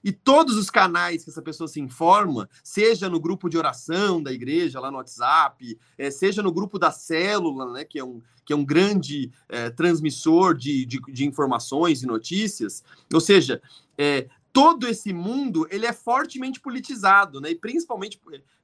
E 0.04 0.12
todos 0.12 0.56
os 0.56 0.70
canais 0.70 1.24
que 1.24 1.30
essa 1.30 1.42
pessoa 1.42 1.68
se 1.68 1.80
informa, 1.80 2.50
seja 2.64 3.10
no 3.10 3.20
grupo 3.20 3.50
de 3.50 3.58
oração 3.58 4.22
da 4.24 4.32
igreja, 4.32 4.80
lá 4.80 4.90
no 4.90 4.98
WhatsApp, 4.98 5.78
é, 5.98 6.10
seja 6.10 6.42
no 6.42 6.52
grupo 6.52 6.80
da 6.80 6.92
célula, 6.92 7.72
né, 7.72 7.84
que, 7.84 8.00
é 8.00 8.04
um, 8.04 8.22
que 8.46 8.54
é 8.54 8.56
um 8.56 8.64
grande 8.64 9.32
é, 9.50 9.70
transmissor 9.70 10.56
de, 10.56 10.86
de, 10.86 11.00
de, 11.02 11.26
informações 11.26 12.02
e 12.02 12.06
notícias, 12.06 12.84
ou 13.14 13.20
seja, 13.20 13.62
é, 13.98 14.30
todo 14.54 14.88
esse 14.88 15.12
mundo 15.12 15.68
ele 15.70 15.86
é 15.86 15.94
fortemente 15.94 16.60
politizado, 16.60 17.42
né, 17.42 17.52
e 17.52 17.56
principalmente 17.56 18.20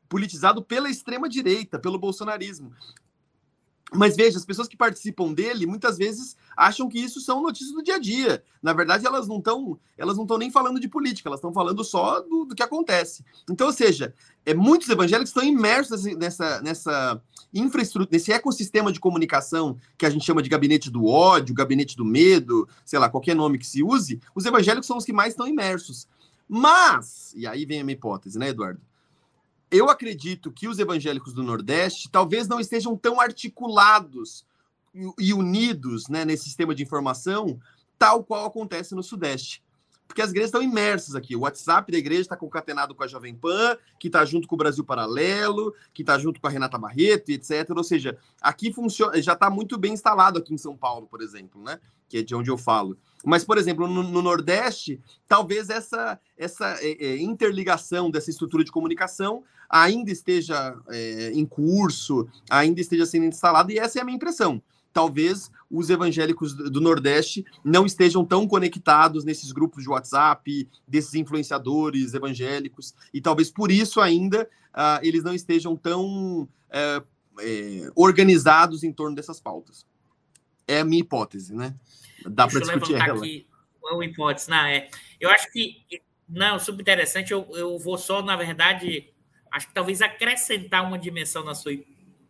politizado 0.07 0.61
pela 0.61 0.89
extrema 0.89 1.27
direita, 1.27 1.77
pelo 1.77 1.99
bolsonarismo. 1.99 2.71
Mas 3.93 4.15
veja, 4.15 4.37
as 4.37 4.45
pessoas 4.45 4.67
que 4.67 4.75
participam 4.75 5.31
dele 5.31 5.65
muitas 5.65 5.97
vezes 5.97 6.35
acham 6.57 6.89
que 6.89 6.99
isso 6.99 7.21
são 7.21 7.41
notícias 7.41 7.71
do 7.71 7.83
dia 7.83 7.95
a 7.95 7.99
dia. 7.99 8.43
Na 8.61 8.73
verdade, 8.73 9.05
elas 9.05 9.27
não 9.27 9.37
estão, 9.37 9.79
elas 9.97 10.17
não 10.17 10.23
estão 10.23 10.37
nem 10.37 10.49
falando 10.49 10.79
de 10.79 10.87
política, 10.87 11.29
elas 11.29 11.37
estão 11.37 11.53
falando 11.53 11.83
só 11.83 12.19
do, 12.19 12.45
do, 12.45 12.55
que 12.55 12.63
acontece. 12.63 13.23
Então, 13.49 13.67
ou 13.67 13.73
seja, 13.73 14.13
é, 14.45 14.53
muitos 14.53 14.89
evangélicos 14.89 15.29
estão 15.29 15.43
imersos 15.43 16.03
nessa, 16.03 16.61
nessa 16.61 17.21
infraestrutura, 17.53 18.09
nesse 18.11 18.31
ecossistema 18.31 18.91
de 18.91 18.99
comunicação 18.99 19.77
que 19.97 20.05
a 20.05 20.09
gente 20.09 20.25
chama 20.25 20.41
de 20.41 20.49
gabinete 20.49 20.89
do 20.89 21.05
ódio, 21.05 21.53
gabinete 21.53 21.95
do 21.95 22.03
medo, 22.03 22.67
sei 22.83 22.97
lá, 22.97 23.07
qualquer 23.07 23.35
nome 23.35 23.59
que 23.59 23.67
se 23.67 23.83
use. 23.83 24.19
Os 24.33 24.45
evangélicos 24.45 24.87
são 24.87 24.97
os 24.97 25.05
que 25.05 25.13
mais 25.13 25.33
estão 25.33 25.47
imersos. 25.47 26.07
Mas, 26.49 27.33
e 27.35 27.45
aí 27.45 27.65
vem 27.65 27.81
a 27.81 27.83
minha 27.83 27.95
hipótese, 27.95 28.37
né, 28.39 28.49
Eduardo? 28.49 28.81
Eu 29.75 29.89
acredito 29.89 30.51
que 30.51 30.67
os 30.67 30.79
evangélicos 30.79 31.33
do 31.33 31.43
Nordeste 31.43 32.09
talvez 32.09 32.47
não 32.47 32.59
estejam 32.59 32.95
tão 32.95 33.19
articulados 33.19 34.45
e 35.19 35.33
unidos 35.33 36.07
né, 36.07 36.23
nesse 36.23 36.45
sistema 36.45 36.73
de 36.73 36.83
informação, 36.83 37.59
tal 37.97 38.23
qual 38.23 38.45
acontece 38.45 38.95
no 38.95 39.03
Sudeste. 39.03 39.63
Porque 40.07 40.21
as 40.21 40.29
igrejas 40.29 40.49
estão 40.49 40.61
imersas 40.61 41.15
aqui. 41.15 41.35
O 41.35 41.41
WhatsApp 41.41 41.91
da 41.91 41.97
igreja 41.97 42.21
está 42.21 42.37
concatenado 42.37 42.93
com 42.93 43.03
a 43.03 43.07
Jovem 43.07 43.35
Pan, 43.35 43.75
que 43.99 44.07
está 44.07 44.23
junto 44.23 44.47
com 44.47 44.55
o 44.55 44.57
Brasil 44.57 44.83
Paralelo, 44.83 45.73
que 45.93 46.03
está 46.03 46.17
junto 46.17 46.39
com 46.39 46.47
a 46.47 46.49
Renata 46.49 46.77
Barreto, 46.77 47.31
etc. 47.31 47.69
Ou 47.75 47.83
seja, 47.83 48.17
aqui 48.39 48.71
funciona, 48.71 49.19
já 49.21 49.33
está 49.33 49.49
muito 49.49 49.77
bem 49.77 49.93
instalado 49.93 50.39
aqui 50.39 50.53
em 50.53 50.57
São 50.57 50.77
Paulo, 50.77 51.07
por 51.07 51.21
exemplo, 51.21 51.61
né? 51.61 51.79
Que 52.07 52.19
é 52.19 52.21
de 52.21 52.35
onde 52.35 52.51
eu 52.51 52.57
falo. 52.57 52.97
Mas, 53.25 53.43
por 53.43 53.57
exemplo, 53.57 53.87
no, 53.87 54.03
no 54.03 54.21
Nordeste, 54.21 55.01
talvez 55.27 55.69
essa, 55.69 56.19
essa 56.37 56.77
é, 56.79 56.91
é, 57.03 57.17
interligação 57.17 58.11
dessa 58.11 58.29
estrutura 58.29 58.63
de 58.63 58.71
comunicação 58.71 59.43
ainda 59.69 60.11
esteja 60.11 60.75
é, 60.89 61.31
em 61.33 61.45
curso, 61.45 62.27
ainda 62.49 62.81
esteja 62.81 63.05
sendo 63.05 63.25
instalada, 63.25 63.71
e 63.71 63.77
essa 63.77 63.99
é 63.99 64.01
a 64.01 64.05
minha 64.05 64.15
impressão. 64.15 64.61
Talvez 64.93 65.51
os 65.69 65.89
evangélicos 65.89 66.53
do 66.53 66.79
Nordeste 66.79 67.45
não 67.63 67.85
estejam 67.85 68.23
tão 68.23 68.47
conectados 68.47 69.25
nesses 69.25 69.51
grupos 69.51 69.83
de 69.83 69.89
WhatsApp, 69.89 70.69
desses 70.87 71.13
influenciadores 71.15 72.13
evangélicos, 72.13 72.95
e 73.13 73.19
talvez 73.19 73.51
por 73.51 73.71
isso 73.71 73.99
ainda 73.99 74.49
uh, 74.73 74.99
eles 75.03 75.23
não 75.23 75.33
estejam 75.33 75.75
tão 75.75 76.43
uh, 76.43 77.05
organizados 77.93 78.83
em 78.83 78.93
torno 78.93 79.15
dessas 79.15 79.41
pautas. 79.41 79.85
É 80.65 80.79
a 80.79 80.85
minha 80.85 81.01
hipótese, 81.01 81.53
né? 81.53 81.75
Dá 82.25 82.47
para 82.47 82.61
discutir 82.61 82.95
ela. 82.95 83.17
Aqui 83.17 83.45
uma 83.93 84.05
hipótese, 84.05 84.49
não, 84.49 84.65
é. 84.65 84.89
Eu 85.19 85.29
acho 85.29 85.51
que 85.51 85.85
não, 86.27 86.57
super 86.59 86.81
interessante. 86.81 87.31
Eu, 87.31 87.47
eu 87.53 87.77
vou 87.77 87.97
só, 87.97 88.21
na 88.21 88.35
verdade, 88.35 89.13
acho 89.55 89.67
que 89.67 89.73
talvez 89.73 90.01
acrescentar 90.01 90.85
uma 90.85 90.99
dimensão 90.99 91.43
na 91.43 91.55
sua. 91.55 91.71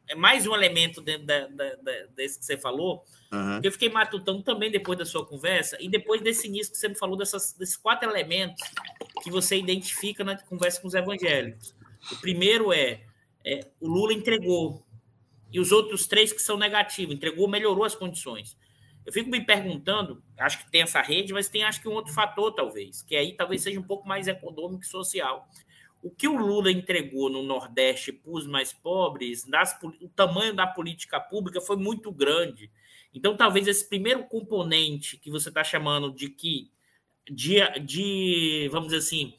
É 0.07 0.13
mais 0.13 0.45
um 0.45 0.53
elemento 0.53 1.01
dentro 1.01 1.25
da, 1.25 1.47
da, 1.47 1.75
da, 1.75 1.91
desse 2.15 2.37
que 2.37 2.45
você 2.45 2.55
falou. 2.55 3.03
Uhum. 3.33 3.59
Eu 3.63 3.71
fiquei 3.71 3.89
matutando 3.89 4.43
também 4.43 4.69
depois 4.69 4.99
da 4.99 5.05
sua 5.05 5.25
conversa, 5.25 5.75
e 5.81 5.89
depois 5.89 6.21
desse 6.21 6.47
início 6.47 6.71
que 6.71 6.77
você 6.77 6.87
me 6.87 6.95
falou, 6.95 7.17
dessas, 7.17 7.53
desses 7.53 7.75
quatro 7.75 8.07
elementos 8.07 8.61
que 9.23 9.31
você 9.31 9.57
identifica 9.57 10.23
na 10.23 10.37
conversa 10.37 10.79
com 10.79 10.87
os 10.87 10.93
evangélicos. 10.93 11.73
O 12.11 12.17
primeiro 12.17 12.71
é, 12.71 13.01
é 13.43 13.61
o 13.81 13.87
Lula 13.87 14.13
entregou, 14.13 14.85
e 15.51 15.59
os 15.59 15.71
outros 15.71 16.05
três 16.05 16.31
que 16.31 16.41
são 16.41 16.57
negativos, 16.57 17.15
entregou, 17.15 17.47
melhorou 17.47 17.83
as 17.83 17.95
condições. 17.95 18.55
Eu 19.03 19.11
fico 19.11 19.31
me 19.31 19.43
perguntando, 19.43 20.21
acho 20.37 20.63
que 20.63 20.69
tem 20.69 20.83
essa 20.83 21.01
rede, 21.01 21.33
mas 21.33 21.49
tem 21.49 21.63
acho 21.63 21.81
que 21.81 21.87
um 21.87 21.93
outro 21.93 22.13
fator, 22.13 22.53
talvez, 22.53 23.01
que 23.01 23.15
aí 23.15 23.33
talvez 23.33 23.63
seja 23.63 23.79
um 23.79 23.83
pouco 23.83 24.07
mais 24.07 24.27
econômico 24.27 24.83
e 24.83 24.87
social. 24.87 25.47
O 26.05 26.11
que 26.11 26.27
o 26.27 26.37
Lula 26.37 26.71
entregou 26.71 27.31
no 27.31 27.41
Nordeste 27.41 28.13
para 28.13 28.31
os 28.31 28.45
mais 28.45 28.71
pobres, 28.71 29.43
das, 29.43 29.75
o 29.99 30.07
tamanho 30.07 30.53
da 30.53 30.67
política 30.67 31.19
pública 31.19 31.59
foi 31.59 31.77
muito 31.77 32.11
grande. 32.11 32.69
Então, 33.11 33.35
talvez 33.35 33.67
esse 33.67 33.89
primeiro 33.89 34.23
componente 34.25 35.17
que 35.17 35.31
você 35.31 35.49
está 35.49 35.63
chamando 35.63 36.11
de 36.11 36.29
que 36.29 36.69
de, 37.27 37.55
de, 37.79 38.69
vamos 38.71 38.89
dizer 38.89 38.99
assim, 38.99 39.33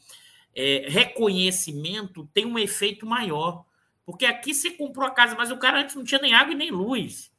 é, 0.53 0.87
reconhecimento 0.89 2.29
tem 2.35 2.45
um 2.45 2.59
efeito 2.59 3.07
maior. 3.07 3.65
Porque 4.05 4.27
aqui 4.27 4.53
você 4.53 4.73
comprou 4.73 5.07
a 5.07 5.13
casa, 5.13 5.37
mas 5.37 5.53
o 5.53 5.59
cara 5.59 5.83
antes 5.83 5.95
não 5.95 6.03
tinha 6.03 6.21
nem 6.21 6.35
água 6.35 6.53
e 6.53 6.57
nem 6.57 6.73
luz. 6.73 7.33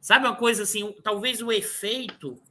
Sabe 0.00 0.26
uma 0.26 0.34
coisa 0.34 0.64
assim, 0.64 0.92
talvez 1.00 1.40
o 1.40 1.52
efeito 1.52 2.42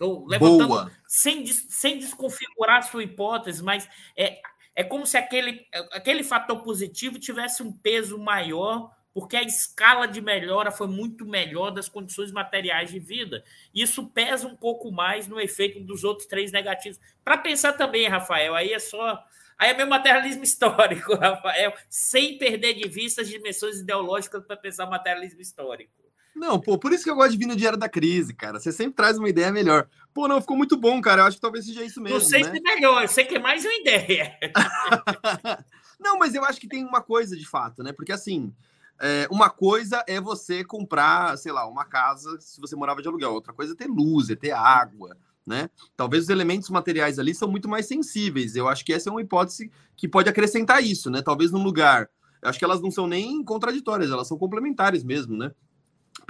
Estou 0.00 0.26
levantando 0.26 0.68
Boa. 0.68 0.92
Sem, 1.12 1.44
sem 1.44 1.98
desconfigurar 1.98 2.88
sua 2.88 3.02
hipótese, 3.02 3.64
mas 3.64 3.88
é, 4.16 4.40
é 4.76 4.84
como 4.84 5.04
se 5.04 5.16
aquele, 5.16 5.66
aquele 5.90 6.22
fator 6.22 6.62
positivo 6.62 7.18
tivesse 7.18 7.64
um 7.64 7.72
peso 7.72 8.16
maior, 8.16 8.94
porque 9.12 9.36
a 9.36 9.42
escala 9.42 10.06
de 10.06 10.20
melhora 10.20 10.70
foi 10.70 10.86
muito 10.86 11.26
melhor 11.26 11.72
das 11.72 11.88
condições 11.88 12.30
materiais 12.30 12.92
de 12.92 13.00
vida. 13.00 13.42
Isso 13.74 14.08
pesa 14.10 14.46
um 14.46 14.54
pouco 14.54 14.92
mais 14.92 15.26
no 15.26 15.40
efeito 15.40 15.80
dos 15.80 16.04
outros 16.04 16.28
três 16.28 16.52
negativos. 16.52 17.00
Para 17.24 17.36
pensar 17.36 17.72
também, 17.72 18.06
Rafael, 18.06 18.54
aí 18.54 18.72
é 18.72 18.78
só. 18.78 19.20
Aí 19.58 19.70
é 19.70 19.74
meu 19.74 19.88
materialismo 19.88 20.44
histórico, 20.44 21.16
Rafael, 21.16 21.74
sem 21.88 22.38
perder 22.38 22.74
de 22.74 22.88
vista 22.88 23.22
as 23.22 23.28
dimensões 23.28 23.80
ideológicas 23.80 24.44
para 24.46 24.56
pensar 24.56 24.86
materialismo 24.86 25.40
histórico. 25.40 25.99
Não, 26.34 26.60
pô, 26.60 26.78
por 26.78 26.92
isso 26.92 27.04
que 27.04 27.10
eu 27.10 27.16
gosto 27.16 27.32
de 27.32 27.38
vir 27.38 27.46
no 27.46 27.56
Diário 27.56 27.78
da 27.78 27.88
Crise, 27.88 28.32
cara. 28.34 28.58
Você 28.58 28.72
sempre 28.72 28.94
traz 28.94 29.18
uma 29.18 29.28
ideia 29.28 29.50
melhor. 29.50 29.88
Pô, 30.14 30.26
não, 30.28 30.40
ficou 30.40 30.56
muito 30.56 30.76
bom, 30.76 31.00
cara. 31.00 31.22
Eu 31.22 31.26
acho 31.26 31.36
que 31.36 31.42
talvez 31.42 31.66
seja 31.66 31.84
isso 31.84 32.00
mesmo. 32.00 32.18
Não 32.18 32.24
sei 32.24 32.42
né? 32.42 32.50
se 32.50 32.56
é 32.56 32.60
melhor, 32.60 33.02
eu 33.02 33.08
sei 33.08 33.24
que 33.24 33.36
é 33.36 33.38
mais 33.38 33.64
uma 33.64 33.74
ideia. 33.74 34.38
não, 35.98 36.18
mas 36.18 36.34
eu 36.34 36.44
acho 36.44 36.60
que 36.60 36.68
tem 36.68 36.84
uma 36.84 37.02
coisa 37.02 37.36
de 37.36 37.46
fato, 37.46 37.82
né? 37.82 37.92
Porque 37.92 38.12
assim, 38.12 38.54
é, 39.00 39.26
uma 39.30 39.48
coisa 39.48 40.04
é 40.06 40.20
você 40.20 40.62
comprar, 40.62 41.36
sei 41.38 41.52
lá, 41.52 41.66
uma 41.66 41.84
casa 41.84 42.38
se 42.38 42.60
você 42.60 42.76
morava 42.76 43.00
de 43.00 43.08
aluguel. 43.08 43.32
Outra 43.32 43.52
coisa 43.52 43.72
é 43.72 43.76
ter 43.76 43.88
luz, 43.88 44.30
é 44.30 44.36
ter 44.36 44.52
água, 44.52 45.16
né? 45.46 45.70
Talvez 45.96 46.24
os 46.24 46.30
elementos 46.30 46.68
materiais 46.70 47.18
ali 47.18 47.34
são 47.34 47.50
muito 47.50 47.68
mais 47.68 47.86
sensíveis. 47.86 48.56
Eu 48.56 48.68
acho 48.68 48.84
que 48.84 48.92
essa 48.92 49.08
é 49.08 49.12
uma 49.12 49.22
hipótese 49.22 49.70
que 49.96 50.06
pode 50.06 50.28
acrescentar 50.28 50.82
isso, 50.84 51.10
né? 51.10 51.22
Talvez 51.22 51.50
num 51.50 51.62
lugar. 51.62 52.08
Eu 52.42 52.48
acho 52.48 52.58
que 52.58 52.64
elas 52.64 52.80
não 52.80 52.90
são 52.90 53.06
nem 53.06 53.42
contraditórias, 53.42 54.10
elas 54.10 54.28
são 54.28 54.38
complementares 54.38 55.02
mesmo, 55.02 55.36
né? 55.36 55.50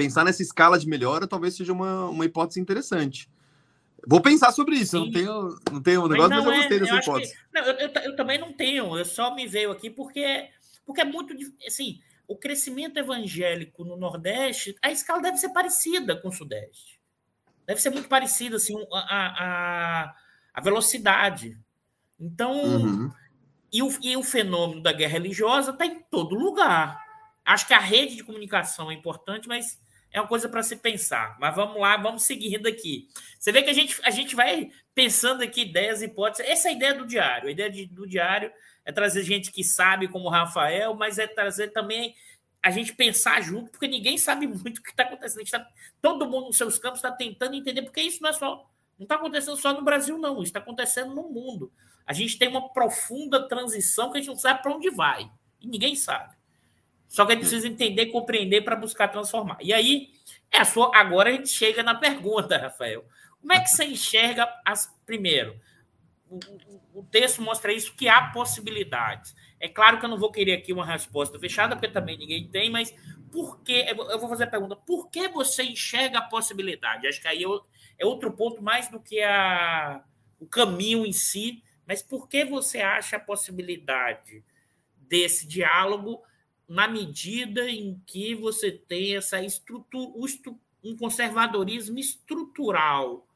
Pensar 0.01 0.25
nessa 0.25 0.43
escala 0.43 0.79
de 0.79 0.89
melhora 0.89 1.27
talvez 1.27 1.55
seja 1.55 1.73
uma, 1.75 2.07
uma 2.07 2.25
hipótese 2.25 2.59
interessante. 2.59 3.29
Vou 4.07 4.23
pensar 4.23 4.51
sobre 4.51 4.77
isso. 4.77 4.97
Eu 4.97 5.05
não 5.05 5.13
tenho, 5.13 5.59
não 5.71 5.83
tenho 5.83 6.05
um 6.05 6.09
negócio, 6.09 6.31
mas, 6.31 6.45
mas 6.45 6.55
eu 6.55 6.61
gostei 6.61 6.77
é, 6.79 6.81
dessa 6.81 6.95
eu 6.95 6.99
hipótese. 7.01 7.33
Que, 7.35 7.41
não, 7.53 7.63
eu, 7.67 7.75
eu, 7.75 7.89
eu, 8.03 8.17
também 8.17 8.39
não 8.39 8.51
tenho. 8.51 8.97
Eu 8.97 9.05
só 9.05 9.35
me 9.35 9.47
veio 9.47 9.71
aqui 9.71 9.91
porque, 9.91 10.49
porque 10.87 11.03
é 11.03 11.05
muito 11.05 11.35
assim. 11.67 12.01
O 12.27 12.35
crescimento 12.35 12.97
evangélico 12.97 13.85
no 13.85 13.97
Nordeste, 13.97 14.75
a 14.81 14.91
escala 14.91 15.21
deve 15.21 15.37
ser 15.37 15.51
parecida 15.51 16.17
com 16.17 16.29
o 16.29 16.33
Sudeste. 16.33 16.99
deve 17.67 17.83
ser 17.83 17.91
muito 17.91 18.09
parecida, 18.09 18.57
assim, 18.57 18.75
a, 18.93 19.45
a, 19.45 20.15
a 20.55 20.61
velocidade. 20.63 21.59
Então, 22.19 22.53
uhum. 22.53 23.13
e, 23.71 23.83
o, 23.83 23.91
e 24.01 24.17
o 24.17 24.23
fenômeno 24.23 24.81
da 24.81 24.93
guerra 24.93 25.13
religiosa 25.15 25.73
está 25.73 25.85
em 25.85 26.01
todo 26.09 26.37
lugar. 26.37 26.99
Acho 27.45 27.67
que 27.67 27.75
a 27.75 27.81
rede 27.81 28.17
de 28.17 28.25
comunicação 28.25 28.91
é 28.91 28.95
importante, 28.95 29.49
mas 29.49 29.79
é 30.13 30.21
uma 30.21 30.27
coisa 30.27 30.49
para 30.49 30.63
se 30.63 30.77
pensar. 30.77 31.37
Mas 31.39 31.55
vamos 31.55 31.81
lá, 31.81 31.97
vamos 31.97 32.25
seguindo 32.25 32.67
aqui. 32.67 33.09
Você 33.39 33.53
vê 33.53 33.63
que 33.63 33.71
a 33.71 33.75
gente, 33.75 33.99
a 34.03 34.11
gente 34.11 34.35
vai 34.35 34.71
pensando 34.95 35.43
aqui 35.43 35.63
ideias, 35.63 36.03
hipóteses. 36.03 36.51
Essa 36.51 36.69
é 36.69 36.73
a 36.73 36.75
ideia 36.75 36.95
do 36.95 37.07
diário. 37.07 37.49
A 37.49 37.53
ideia 37.53 37.71
de, 37.71 37.87
do 37.87 38.07
diário 38.07 38.53
é 38.85 38.93
trazer 38.93 39.23
gente 39.23 39.53
que 39.53 39.63
sabe, 39.63 40.09
como 40.09 40.27
o 40.27 40.31
Rafael, 40.31 40.95
mas 40.95 41.19
é 41.19 41.27
trazer 41.27 41.69
também 41.69 42.15
a 42.63 42.71
gente 42.71 42.95
pensar 42.95 43.41
junto, 43.41 43.71
porque 43.71 43.89
ninguém 43.89 44.19
sabe 44.19 44.47
muito 44.47 44.79
o 44.79 44.83
que 44.83 44.91
está 44.91 45.05
acontecendo. 45.05 45.49
Tá, 45.49 45.67
todo 46.03 46.29
mundo 46.29 46.49
nos 46.49 46.57
seus 46.57 46.79
campos 46.79 46.99
está 46.99 47.11
tentando 47.11 47.55
entender, 47.55 47.83
porque 47.83 48.03
isso 48.03 48.23
não 48.23 48.31
é 48.31 48.33
só. 48.33 48.69
Não 48.99 49.05
está 49.05 49.15
acontecendo 49.15 49.57
só 49.57 49.73
no 49.73 49.83
Brasil, 49.83 50.19
não. 50.19 50.35
Isso 50.35 50.45
está 50.45 50.59
acontecendo 50.59 51.15
no 51.15 51.31
mundo. 51.31 51.73
A 52.07 52.13
gente 52.13 52.39
tem 52.39 52.49
uma 52.49 52.69
profunda 52.71 53.49
transição 53.49 54.11
que 54.11 54.19
a 54.19 54.21
gente 54.21 54.29
não 54.29 54.37
sabe 54.37 54.61
para 54.61 54.75
onde 54.75 54.91
vai. 54.91 55.31
E 55.61 55.67
ninguém 55.67 55.95
sabe. 55.95 56.35
Só 57.11 57.27
que 57.27 57.33
a 57.33 57.35
gente 57.35 57.43
precisa 57.43 57.67
entender 57.67 58.07
compreender 58.07 58.61
para 58.61 58.77
buscar 58.77 59.09
transformar. 59.09 59.59
E 59.61 59.73
aí, 59.73 60.11
é 60.49 60.63
sua, 60.65 60.97
agora 60.97 61.29
a 61.29 61.33
gente 61.33 61.49
chega 61.49 61.83
na 61.83 61.97
pergunta, 61.97 62.57
Rafael. 62.57 63.05
Como 63.41 63.53
é 63.53 63.59
que 63.59 63.69
você 63.69 63.85
enxerga 63.85 64.49
as. 64.65 64.97
Primeiro, 65.05 65.61
o, 66.29 66.37
o, 66.37 67.01
o 67.01 67.03
texto 67.03 67.43
mostra 67.43 67.73
isso 67.73 67.97
que 67.97 68.09
há 68.09 68.31
possibilidades. 68.31 69.35
É 69.59 69.69
claro 69.69 69.99
que 69.99 70.05
eu 70.05 70.09
não 70.09 70.19
vou 70.19 70.31
querer 70.31 70.53
aqui 70.53 70.73
uma 70.73 70.87
resposta 70.87 71.37
fechada, 71.37 71.75
porque 71.75 71.89
também 71.89 72.17
ninguém 72.17 72.47
tem, 72.47 72.71
mas 72.71 72.95
por 73.33 73.61
que. 73.61 73.87
Eu 73.89 74.19
vou 74.21 74.29
fazer 74.29 74.45
a 74.45 74.51
pergunta: 74.51 74.77
por 74.77 75.11
que 75.11 75.27
você 75.27 75.65
enxerga 75.65 76.19
a 76.19 76.29
possibilidade? 76.29 77.09
Acho 77.09 77.21
que 77.21 77.27
aí 77.27 77.43
é 77.99 78.07
outro 78.07 78.31
ponto 78.33 78.63
mais 78.63 78.89
do 78.89 79.01
que 79.01 79.21
a, 79.21 80.05
o 80.39 80.47
caminho 80.47 81.05
em 81.05 81.13
si, 81.13 81.61
mas 81.89 82.05
por 82.05 82.29
que 82.29 82.45
você 82.45 82.81
acha 82.81 83.17
a 83.17 83.21
possibilidade 83.21 84.45
desse 84.97 85.45
diálogo 85.45 86.23
na 86.71 86.87
medida 86.87 87.69
em 87.69 88.01
que 88.07 88.33
você 88.33 88.71
tem 88.71 89.17
essa 89.17 89.43
estrutura, 89.43 90.13
um 90.85 90.97
conservadorismo 90.97 91.99
estrutural 91.99 93.27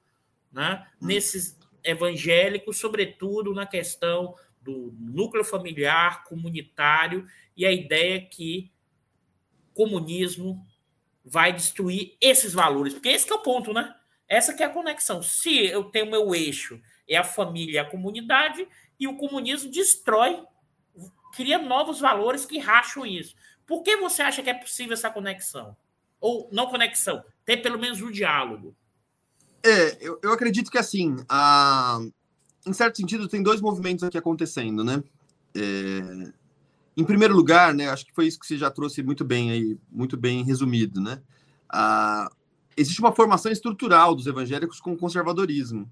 né? 0.53 0.87
Hum. 1.03 1.07
nesses 1.09 1.59
evangélicos, 1.83 2.77
sobretudo 2.77 3.53
na 3.53 3.67
questão 3.67 4.37
do 4.63 4.95
núcleo 5.01 5.43
familiar, 5.43 6.23
comunitário, 6.23 7.27
e 7.57 7.67
a 7.67 7.73
ideia 7.73 8.25
que 8.25 8.71
comunismo 9.75 10.65
vai 11.25 11.53
destruir 11.53 12.17
esses 12.21 12.55
valores, 12.55 12.95
porque 12.95 13.09
esse 13.09 13.29
é 13.29 13.35
o 13.35 13.43
ponto, 13.43 13.73
né? 13.73 13.93
Essa 14.29 14.55
que 14.55 14.63
é 14.63 14.67
a 14.67 14.71
conexão. 14.71 15.25
Se 15.25 15.67
eu 15.67 15.83
tenho 15.83 16.09
meu 16.09 16.33
eixo 16.37 16.81
é 17.09 17.17
a 17.17 17.25
família, 17.25 17.83
a 17.83 17.91
comunidade, 17.91 18.67
e 18.99 19.09
o 19.09 19.17
comunismo 19.17 19.73
destrói, 19.73 20.41
cria 21.35 21.59
novos 21.59 22.01
valores 22.01 22.45
que 22.45 22.59
racham 22.59 23.05
isso. 23.07 23.35
Por 23.67 23.83
que 23.83 23.97
você 23.97 24.23
acha 24.23 24.43
que 24.43 24.51
é 24.51 24.55
possível 24.55 24.95
essa 24.95 25.11
conexão? 25.11 25.77
Ou 26.21 26.49
não 26.53 26.67
conexão, 26.67 27.25
ter 27.45 27.59
pelo 27.59 27.79
menos 27.79 28.01
um 28.01 28.11
diálogo? 28.11 28.75
É, 29.63 29.97
eu, 30.01 30.19
eu 30.23 30.33
acredito 30.33 30.71
que 30.71 30.79
assim, 30.79 31.17
a, 31.29 31.99
em 32.67 32.73
certo 32.73 32.97
sentido, 32.97 33.29
tem 33.29 33.43
dois 33.43 33.61
movimentos 33.61 34.05
aqui 34.05 34.19
acontecendo, 34.19 34.85
né? 34.85 35.03
É, 35.55 36.33
em 36.97 37.05
primeiro 37.05 37.35
lugar, 37.35 37.75
né, 37.75 37.89
acho 37.89 38.07
que 38.07 38.15
foi 38.15 38.27
isso 38.27 38.39
que 38.39 38.47
você 38.47 38.57
já 38.57 38.71
trouxe 38.71 39.03
muito 39.03 39.25
bem 39.25 39.51
aí, 39.51 39.79
muito 39.91 40.17
bem 40.17 40.45
resumido, 40.45 41.01
né? 41.01 41.21
Ah, 41.69 42.31
existe 42.77 43.01
uma 43.01 43.13
formação 43.13 43.51
estrutural 43.51 44.15
dos 44.15 44.27
evangélicos 44.27 44.81
com 44.81 44.93
o 44.93 44.97
conservadorismo. 44.97 45.91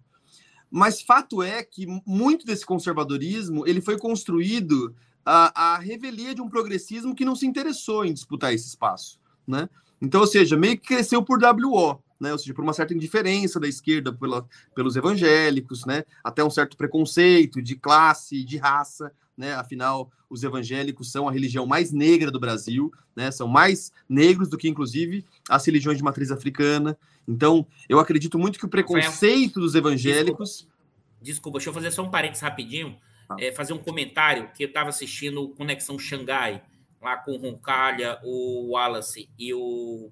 Mas 0.71 1.03
fato 1.03 1.43
é 1.43 1.63
que 1.63 1.87
muito 2.07 2.47
desse 2.47 2.65
conservadorismo 2.65 3.67
ele 3.67 3.81
foi 3.81 3.99
construído 3.99 4.95
à, 5.25 5.75
à 5.75 5.79
revelia 5.79 6.35
de 6.35 6.41
um 6.41 6.49
progressismo 6.49 7.15
que 7.15 7.25
não 7.25 7.37
se 7.37 7.47
interessou 7.47 8.05
em 8.05 8.13
disputar 8.13 8.53
esse 8.53 8.69
espaço, 8.69 9.19
né? 9.47 9.69
Então, 10.01 10.21
ou 10.21 10.27
seja, 10.27 10.57
meio 10.57 10.77
que 10.79 10.89
cresceu 10.89 11.23
por 11.23 11.39
WO 11.43 12.03
né? 12.23 12.31
ou 12.31 12.39
seja, 12.39 12.55
por 12.55 12.63
uma 12.63 12.73
certa 12.73 12.95
indiferença 12.95 13.59
da 13.59 13.67
esquerda 13.67 14.13
pela, 14.13 14.47
pelos 14.77 14.95
evangélicos, 14.95 15.85
né? 15.85 16.05
até 16.23 16.45
um 16.45 16.51
certo 16.51 16.77
preconceito 16.77 17.61
de 17.61 17.75
classe, 17.75 18.45
de 18.45 18.57
raça, 18.57 19.13
né? 19.37 19.55
afinal, 19.55 20.09
os 20.31 20.45
evangélicos 20.45 21.11
são 21.11 21.29
a 21.29 21.33
religião 21.33 21.67
mais 21.67 21.91
negra 21.91 22.31
do 22.31 22.39
Brasil, 22.39 22.93
né? 23.17 23.33
são 23.33 23.49
mais 23.49 23.91
negros 24.09 24.49
do 24.49 24.57
que, 24.57 24.69
inclusive, 24.69 25.25
as 25.49 25.67
religiões 25.67 25.99
de 25.99 26.05
matriz 26.05 26.31
africana. 26.31 26.97
Então, 27.27 27.67
eu 27.89 27.99
acredito 27.99 28.39
muito 28.39 28.57
que 28.57 28.67
o 28.67 28.69
preconceito 28.69 29.59
dos 29.59 29.75
evangélicos. 29.75 30.51
Desculpa, 30.51 30.73
Desculpa 31.21 31.59
deixa 31.59 31.71
eu 31.71 31.75
fazer 31.75 31.91
só 31.91 32.05
um 32.05 32.11
parênteses 32.11 32.43
rapidinho. 32.43 32.97
É, 33.39 33.53
fazer 33.53 33.73
um 33.73 33.79
comentário 33.79 34.51
que 34.53 34.65
eu 34.65 34.69
estava 34.69 34.89
assistindo 34.89 35.49
Conexão 35.51 35.99
Xangai, 35.99 36.63
lá 37.01 37.17
com 37.17 37.33
o 37.33 37.39
Roncalha, 37.39 38.19
o 38.23 38.71
Wallace 38.73 39.29
e 39.39 39.53
o, 39.53 40.11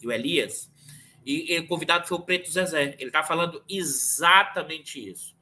e 0.00 0.06
o 0.06 0.12
Elias. 0.12 0.70
E, 1.24 1.54
e 1.54 1.58
o 1.58 1.66
convidado 1.66 2.08
foi 2.08 2.16
o 2.16 2.22
Preto 2.22 2.50
Zezé. 2.50 2.96
Ele 2.98 3.08
está 3.08 3.22
falando 3.22 3.62
exatamente 3.68 5.08
isso. 5.08 5.36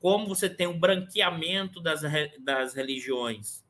Como 0.00 0.26
você 0.26 0.48
tem 0.48 0.66
um 0.66 0.78
branqueamento 0.78 1.80
das, 1.80 2.02
das 2.40 2.74
religiões 2.74 3.64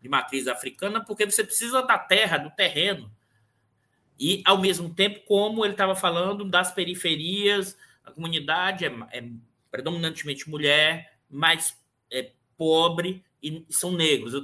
de 0.00 0.08
matriz 0.08 0.46
africana, 0.46 1.04
porque 1.04 1.24
você 1.24 1.42
precisa 1.42 1.82
da 1.82 1.98
terra, 1.98 2.38
do 2.38 2.50
terreno. 2.50 3.10
E, 4.18 4.42
ao 4.44 4.58
mesmo 4.58 4.92
tempo, 4.92 5.20
como 5.26 5.64
ele 5.64 5.74
estava 5.74 5.94
falando 5.94 6.44
das 6.44 6.72
periferias, 6.72 7.76
a 8.04 8.10
comunidade 8.10 8.84
é, 8.84 8.92
é 9.12 9.24
predominantemente 9.70 10.48
mulher, 10.48 11.17
mais 11.30 11.76
é, 12.10 12.32
pobre 12.56 13.24
e 13.42 13.64
são 13.70 13.92
negros. 13.92 14.34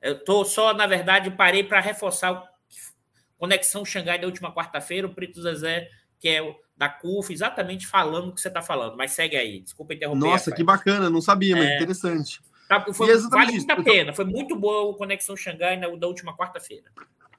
Eu 0.00 0.12
estou 0.12 0.44
só, 0.44 0.74
na 0.74 0.86
verdade, 0.86 1.30
parei 1.30 1.64
para 1.64 1.80
reforçar 1.80 2.32
o 2.32 2.48
Conexão 3.38 3.84
Xangai 3.84 4.18
da 4.18 4.26
última 4.26 4.54
quarta-feira. 4.54 5.06
O 5.06 5.14
Preto 5.14 5.40
Zezé 5.42 5.90
que 6.24 6.28
é 6.30 6.56
da 6.74 6.88
CUF, 6.88 7.30
exatamente 7.30 7.86
falando 7.86 8.28
o 8.28 8.32
que 8.32 8.40
você 8.40 8.48
está 8.48 8.62
falando. 8.62 8.96
Mas 8.96 9.12
segue 9.12 9.36
aí, 9.36 9.60
desculpa 9.60 9.92
interromper. 9.92 10.26
Nossa, 10.26 10.50
que 10.50 10.64
bacana, 10.64 11.10
não 11.10 11.20
sabia, 11.20 11.54
mas 11.54 11.66
é... 11.66 11.76
interessante. 11.76 12.40
Tá, 12.66 12.80
foi, 12.94 13.14
vale 13.28 13.52
muito 13.52 13.70
a 13.70 13.82
pena, 13.82 14.14
foi 14.14 14.24
muito 14.24 14.56
boa 14.56 14.88
o 14.88 14.94
Conexão 14.94 15.36
Xangai 15.36 15.76
na, 15.76 15.86
da 15.94 16.06
última 16.06 16.34
quarta-feira. 16.34 16.84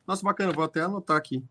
Nossa, 0.06 0.24
bacana, 0.24 0.54
vou 0.54 0.64
até 0.64 0.82
anotar 0.82 1.18
aqui. 1.18 1.44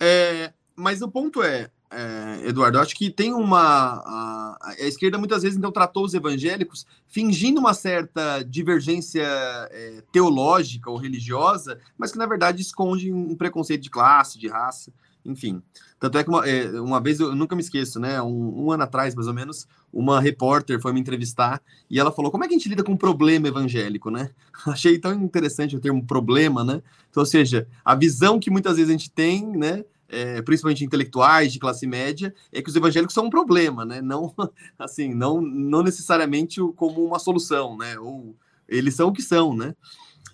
É, 0.00 0.52
mas 0.74 1.00
o 1.00 1.08
ponto 1.08 1.44
é, 1.44 1.70
é, 1.94 2.48
Eduardo, 2.48 2.78
acho 2.78 2.94
que 2.94 3.10
tem 3.10 3.32
uma. 3.32 3.58
A, 3.58 4.58
a, 4.60 4.74
esquerda 4.80 5.18
muitas 5.18 5.42
vezes 5.42 5.56
então 5.56 5.70
tratou 5.70 6.04
os 6.04 6.14
evangélicos 6.14 6.86
fingindo 7.06 7.60
uma 7.60 7.74
certa 7.74 8.42
divergência 8.42 9.22
é, 9.24 10.02
teológica 10.12 10.90
ou 10.90 10.96
religiosa, 10.96 11.78
mas 11.96 12.12
que 12.12 12.18
na 12.18 12.26
verdade 12.26 12.60
esconde 12.60 13.12
um 13.12 13.36
preconceito 13.36 13.82
de 13.82 13.90
classe, 13.90 14.38
de 14.38 14.48
raça 14.48 14.92
enfim. 15.24 15.62
Tanto 15.98 16.18
é 16.18 16.24
que 16.24 16.28
uma, 16.28 16.46
é, 16.46 16.68
uma 16.80 17.00
vez, 17.00 17.18
eu 17.18 17.34
nunca 17.34 17.56
me 17.56 17.62
esqueço, 17.62 17.98
né? 17.98 18.20
Um, 18.20 18.66
um, 18.66 18.70
ano 18.70 18.82
atrás, 18.82 19.14
mais 19.14 19.26
ou 19.26 19.32
menos, 19.32 19.66
uma 19.92 20.20
repórter 20.20 20.80
foi 20.80 20.92
me 20.92 21.00
entrevistar 21.00 21.62
e 21.88 21.98
ela 21.98 22.12
falou: 22.12 22.30
como 22.30 22.44
é 22.44 22.48
que 22.48 22.54
a 22.54 22.58
gente 22.58 22.68
lida 22.68 22.84
com 22.84 22.92
um 22.92 22.96
problema 22.96 23.48
evangélico, 23.48 24.10
né? 24.10 24.30
Achei 24.66 24.98
tão 24.98 25.14
interessante 25.14 25.74
o 25.74 25.80
termo 25.80 26.04
problema, 26.04 26.62
né? 26.62 26.82
Então, 27.10 27.22
ou 27.22 27.26
seja, 27.26 27.66
a 27.84 27.94
visão 27.94 28.38
que 28.38 28.50
muitas 28.50 28.76
vezes 28.76 28.90
a 28.90 28.92
gente 28.92 29.10
tem, 29.10 29.46
né? 29.46 29.84
É, 30.14 30.42
principalmente 30.42 30.84
intelectuais 30.84 31.52
de 31.52 31.58
classe 31.58 31.86
média, 31.86 32.34
é 32.52 32.62
que 32.62 32.68
os 32.68 32.76
evangélicos 32.76 33.14
são 33.14 33.26
um 33.26 33.30
problema, 33.30 33.84
né? 33.84 34.00
Não, 34.00 34.34
assim, 34.78 35.12
não, 35.12 35.40
não 35.40 35.82
necessariamente 35.82 36.60
como 36.76 37.04
uma 37.04 37.18
solução, 37.18 37.76
né? 37.76 37.98
Ou 37.98 38.36
eles 38.68 38.94
são 38.94 39.08
o 39.08 39.12
que 39.12 39.22
são, 39.22 39.56
né? 39.56 39.74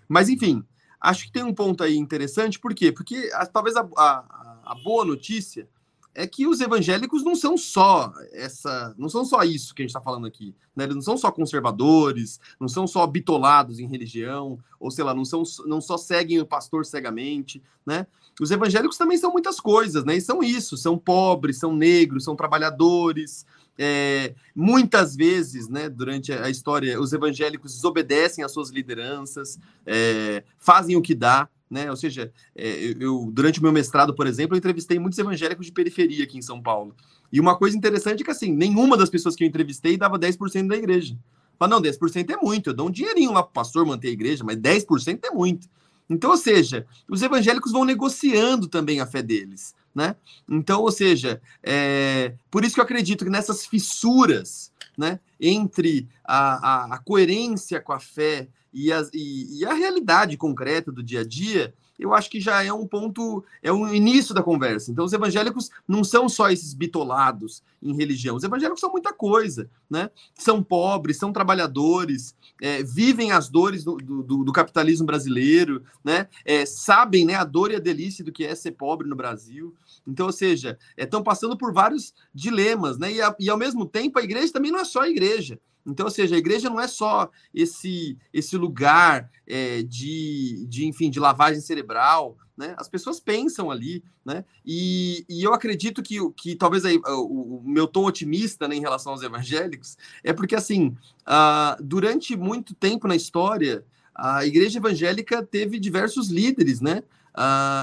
Mas, 0.09 0.29
enfim, 0.29 0.63
acho 1.01 1.25
que 1.25 1.33
tem 1.33 1.43
um 1.43 1.55
ponto 1.55 1.83
aí 1.83 1.97
interessante, 1.97 2.59
por 2.59 2.75
quê? 2.75 2.93
Porque 2.93 3.31
a, 3.33 3.47
talvez 3.47 3.77
a, 3.77 3.89
a 3.97 4.51
a 4.71 4.75
boa 4.77 5.05
notícia 5.05 5.69
é 6.15 6.27
que 6.27 6.47
os 6.47 6.61
evangélicos 6.61 7.23
não 7.23 7.35
são 7.35 7.57
só 7.57 8.13
essa, 8.33 8.95
não 8.99 9.09
são 9.09 9.25
só 9.25 9.43
isso 9.43 9.75
que 9.75 9.83
a 9.83 9.85
gente 9.85 9.91
está 9.91 10.01
falando 10.01 10.27
aqui, 10.27 10.55
né? 10.75 10.85
Eles 10.85 10.97
não 10.97 11.03
são 11.03 11.17
só 11.17 11.31
conservadores, 11.31 12.41
não 12.59 12.69
são 12.69 12.87
só 12.87 13.07
bitolados 13.07 13.79
em 13.79 13.87
religião, 13.87 14.59
ou 14.79 14.91
sei 14.91 15.05
lá, 15.05 15.15
não 15.15 15.25
são, 15.25 15.43
não 15.67 15.81
só 15.81 15.97
seguem 15.97 16.41
o 16.41 16.47
pastor 16.47 16.85
cegamente, 16.85 17.63
né? 17.87 18.07
Os 18.41 18.51
evangélicos 18.51 18.97
também 18.97 19.19
são 19.19 19.31
muitas 19.31 19.61
coisas, 19.61 20.05
né? 20.05 20.17
E 20.17 20.21
são 20.21 20.43
isso, 20.43 20.77
são 20.77 20.99
pobres, 20.99 21.59
são 21.59 21.75
negros, 21.75 22.25
são 22.25 22.35
trabalhadores. 22.35 23.47
É, 23.79 24.35
muitas 24.55 25.17
vezes, 25.17 25.69
né, 25.69 25.89
durante 25.89 26.33
a 26.33 26.51
história, 26.51 27.01
os 27.01 27.15
evangélicos 27.15 27.75
desobedecem 27.75 28.45
às 28.45 28.53
suas 28.53 28.69
lideranças, 28.69 29.59
é, 29.87 30.45
fazem 30.59 30.97
o 30.97 31.03
que 31.03 31.15
dá, 31.15 31.49
né? 31.71 31.89
Ou 31.89 31.97
seja, 31.97 32.33
é, 32.57 32.95
eu 32.99 33.31
durante 33.33 33.61
o 33.61 33.63
meu 33.63 33.73
mestrado, 33.73 34.15
por 34.15 34.27
exemplo, 34.27 34.57
eu 34.57 34.59
entrevistei 34.59 34.99
muitos 34.99 35.19
evangélicos 35.19 35.67
de 35.67 35.73
periferia 35.73 36.25
aqui 36.25 36.37
em 36.37 36.43
São 36.43 36.61
Paulo. 36.61 36.95
E 37.33 37.39
uma 37.39 37.57
coisa 37.57 37.77
interessante 37.77 38.23
é 38.23 38.25
que 38.25 38.31
assim, 38.31 38.53
nenhuma 38.53 38.97
das 38.97 39.09
pessoas 39.09 39.37
que 39.37 39.45
eu 39.45 39.49
entrevistei 39.49 39.97
dava 39.97 40.19
10% 40.19 40.67
da 40.67 40.77
igreja. 40.77 41.17
Fala, 41.57 41.73
não, 41.73 41.83
10% 41.83 42.31
é 42.31 42.37
muito, 42.37 42.71
eu 42.71 42.75
dou 42.75 42.89
um 42.89 42.91
dinheirinho 42.91 43.33
lá 43.33 43.43
para 43.43 43.51
o 43.51 43.53
pastor 43.53 43.87
manter 43.87 44.09
a 44.09 44.13
igreja, 44.13 44.43
mas 44.43 44.57
10% 44.57 45.21
é 45.25 45.31
muito. 45.31 45.69
Então, 46.09 46.31
ou 46.31 46.37
seja, 46.37 46.87
os 47.09 47.23
evangélicos 47.23 47.71
vão 47.71 47.85
negociando 47.85 48.67
também 48.67 48.99
a 48.99 49.07
fé 49.07 49.23
deles. 49.23 49.75
né? 49.95 50.17
Então, 50.49 50.81
ou 50.81 50.91
seja, 50.91 51.41
é, 51.63 52.35
por 52.51 52.65
isso 52.65 52.75
que 52.75 52.81
eu 52.81 52.85
acredito 52.85 53.25
que 53.25 53.31
nessas 53.31 53.67
fissuras, 53.67 54.73
né, 54.97 55.21
entre 55.39 56.09
a, 56.25 56.95
a, 56.95 56.95
a 56.95 56.99
coerência 56.99 57.81
com 57.81 57.93
a 57.93 58.01
fé 58.01 58.49
e, 58.73 58.93
as, 58.93 59.11
e, 59.13 59.59
e 59.59 59.65
a 59.65 59.75
realidade 59.75 60.37
concreta 60.37 60.91
do 60.93 61.03
dia 61.03 61.21
a 61.21 61.25
dia, 61.25 61.75
eu 62.01 62.15
acho 62.15 62.31
que 62.31 62.41
já 62.41 62.65
é 62.65 62.73
um 62.73 62.87
ponto, 62.87 63.45
é 63.63 63.71
um 63.71 63.93
início 63.93 64.35
da 64.35 64.43
conversa. 64.43 64.91
Então, 64.91 65.05
os 65.05 65.13
evangélicos 65.13 65.71
não 65.87 66.03
são 66.03 66.29
só 66.29 66.51
esses 66.51 66.73
bitolados 66.73 67.63
em 67.83 67.95
religião. 67.95 68.37
Os 68.37 68.43
evangélicos 68.43 68.81
são 68.81 68.91
muita 68.91 69.13
coisa, 69.13 69.69
né? 69.89 70.11
São 70.35 70.63
pobres, 70.63 71.19
são 71.19 71.31
trabalhadores, 71.31 72.35
é, 72.61 72.83
vivem 72.83 73.33
as 73.33 73.51
dores 73.51 73.85
do, 73.85 73.97
do, 73.97 74.45
do, 74.45 74.53
capitalismo 74.53 75.07
brasileiro, 75.07 75.83
né? 76.03 76.27
É, 76.45 76.65
sabem 76.65 77.27
né, 77.27 77.35
a 77.35 77.45
dor 77.45 77.71
e 77.71 77.77
a 77.77 77.81
delícia 77.81 78.25
do 78.25 78.33
que 78.33 78.47
é 78.47 78.55
ser 78.55 78.73
pobre 78.73 79.07
no 79.07 79.17
Brasil. 79.17 79.75
Então, 80.07 80.27
ou 80.27 80.33
seja, 80.33 80.79
estão 80.97 81.21
é, 81.21 81.25
passando 81.25 81.57
por 81.57 81.73
vários 81.73 82.15
dilemas, 82.35 82.99
né? 82.99 83.13
E, 83.13 83.21
a, 83.21 83.35
e 83.39 83.51
ao 83.51 83.59
mesmo 83.59 83.87
tempo, 83.87 84.19
a 84.19 84.23
igreja 84.23 84.53
também 84.53 84.73
não 84.73 84.81
é 84.81 84.85
só 84.85 85.03
a 85.03 85.09
igreja. 85.09 85.59
Então, 85.87 86.07
ou 86.07 86.13
seja, 86.13 86.35
a 86.35 86.39
igreja 86.39 86.69
não 86.69 86.81
é 86.81 86.87
só 86.87 87.31
esse 87.55 88.17
esse 88.33 88.57
lugar 88.57 89.31
é, 89.47 89.83
de, 89.83 90.67
de, 90.69 90.87
enfim, 90.87 91.11
de 91.11 91.19
lavagem 91.19 91.61
cerebral, 91.61 92.37
né? 92.57 92.75
As 92.77 92.89
pessoas 92.89 93.19
pensam 93.19 93.71
ali, 93.71 94.05
né? 94.25 94.45
E, 94.65 95.25
e 95.29 95.43
eu 95.43 95.55
acredito 95.55 96.03
que, 96.03 96.17
que 96.33 96.55
talvez 96.55 96.85
aí, 96.85 96.99
o, 96.99 97.59
o, 97.59 97.63
meu 97.65 97.87
tom 97.87 98.05
otimista 98.05 98.69
né, 98.69 98.77
em 98.77 98.81
relação 98.81 99.13
aos 99.13 99.23
evangélicos 99.23 99.97
é 100.23 100.33
porque, 100.33 100.55
assim, 100.55 100.89
uh, 101.27 101.83
durante 101.83 102.37
muito 102.37 102.75
tempo 102.75 103.09
na 103.09 103.17
história, 103.17 103.85
a 104.15 104.45
igreja 104.45 104.79
evangélica 104.79 105.43
teve 105.43 105.81
diversos 105.81 106.29
líderes, 106.29 106.81
né? 106.81 107.03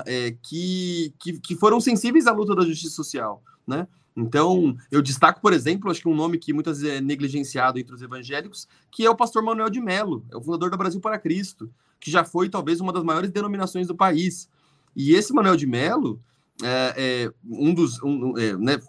É, 0.05 0.35
que, 0.43 1.13
que, 1.19 1.39
que 1.39 1.55
foram 1.55 1.79
sensíveis 1.79 2.27
à 2.27 2.31
luta 2.31 2.55
da 2.55 2.65
justiça 2.65 2.95
social, 2.95 3.41
né? 3.65 3.87
Então, 4.17 4.75
eu 4.89 4.99
destaco, 4.99 5.39
por 5.39 5.53
exemplo, 5.53 5.91
acho 5.91 6.01
que 6.01 6.07
um 6.07 6.15
nome 6.15 6.39
que 6.39 6.51
muitas 6.51 6.81
vezes 6.81 6.97
é 6.97 6.99
negligenciado 6.99 7.77
entre 7.77 7.93
os 7.93 8.01
evangélicos, 8.01 8.67
que 8.89 9.05
é 9.05 9.09
o 9.09 9.15
pastor 9.15 9.43
Manuel 9.43 9.69
de 9.69 9.79
Melo, 9.79 10.25
é 10.31 10.35
o 10.35 10.41
fundador 10.41 10.71
da 10.71 10.77
Brasil 10.77 10.99
para 10.99 11.19
Cristo, 11.19 11.69
que 11.99 12.09
já 12.09 12.23
foi 12.23 12.49
talvez 12.49 12.81
uma 12.81 12.91
das 12.91 13.03
maiores 13.03 13.29
denominações 13.29 13.87
do 13.87 13.95
país. 13.95 14.49
E 14.95 15.13
esse 15.13 15.31
Manuel 15.31 15.55
de 15.55 15.67
Melo 15.67 16.19
é, 16.63 16.93
é 16.97 17.31
um 17.47 17.71
dos, 17.75 18.01
um, 18.01 18.35
é, 18.39 18.57
né, 18.57 18.79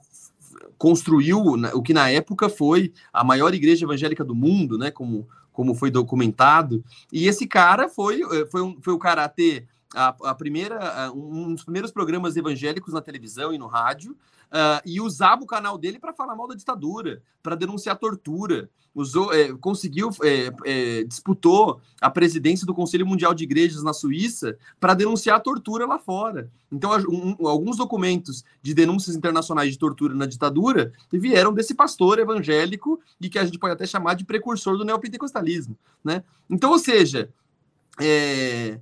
construiu 0.78 1.58
né, 1.58 1.72
o 1.74 1.82
que 1.82 1.92
na 1.92 2.08
época 2.08 2.48
foi 2.48 2.94
a 3.12 3.22
maior 3.22 3.52
igreja 3.52 3.84
evangélica 3.84 4.24
do 4.24 4.34
mundo, 4.34 4.78
né, 4.78 4.90
como, 4.90 5.28
como 5.52 5.74
foi 5.74 5.90
documentado. 5.90 6.82
E 7.12 7.26
esse 7.26 7.46
cara 7.46 7.86
foi, 7.86 8.22
é, 8.22 8.46
foi, 8.46 8.62
um, 8.62 8.80
foi 8.80 8.94
o 8.94 8.98
cara 8.98 9.24
a 9.24 9.28
ter 9.28 9.66
a, 9.94 10.14
a 10.24 10.34
primeira, 10.34 11.10
um 11.12 11.54
dos 11.54 11.64
primeiros 11.64 11.90
programas 11.90 12.36
evangélicos 12.36 12.92
na 12.92 13.00
televisão 13.00 13.52
e 13.52 13.58
no 13.58 13.66
rádio, 13.66 14.16
uh, 14.48 14.82
e 14.84 15.00
usava 15.00 15.42
o 15.42 15.46
canal 15.46 15.78
dele 15.78 15.98
para 15.98 16.12
falar 16.12 16.34
mal 16.34 16.48
da 16.48 16.54
ditadura, 16.54 17.22
para 17.42 17.54
denunciar 17.54 17.96
tortura. 17.96 18.68
Usou, 18.94 19.32
é, 19.32 19.52
conseguiu, 19.58 20.10
é, 20.24 20.50
é, 20.64 21.04
disputou 21.04 21.80
a 22.00 22.10
presidência 22.10 22.66
do 22.66 22.74
Conselho 22.74 23.06
Mundial 23.06 23.32
de 23.32 23.44
Igrejas 23.44 23.82
na 23.82 23.92
Suíça 23.92 24.56
para 24.80 24.94
denunciar 24.94 25.36
a 25.36 25.40
tortura 25.40 25.86
lá 25.86 26.00
fora. 26.00 26.50
Então, 26.72 26.90
um, 27.08 27.46
alguns 27.46 27.76
documentos 27.76 28.44
de 28.60 28.74
denúncias 28.74 29.14
internacionais 29.14 29.70
de 29.70 29.78
tortura 29.78 30.14
na 30.14 30.26
ditadura 30.26 30.92
vieram 31.12 31.52
desse 31.52 31.74
pastor 31.74 32.18
evangélico 32.18 32.98
e 33.20 33.28
que 33.28 33.38
a 33.38 33.44
gente 33.44 33.58
pode 33.58 33.74
até 33.74 33.86
chamar 33.86 34.14
de 34.14 34.24
precursor 34.24 34.76
do 34.76 34.84
neopentecostalismo, 34.84 35.78
né? 36.02 36.24
Então, 36.50 36.72
ou 36.72 36.78
seja, 36.78 37.30
é, 38.00 38.80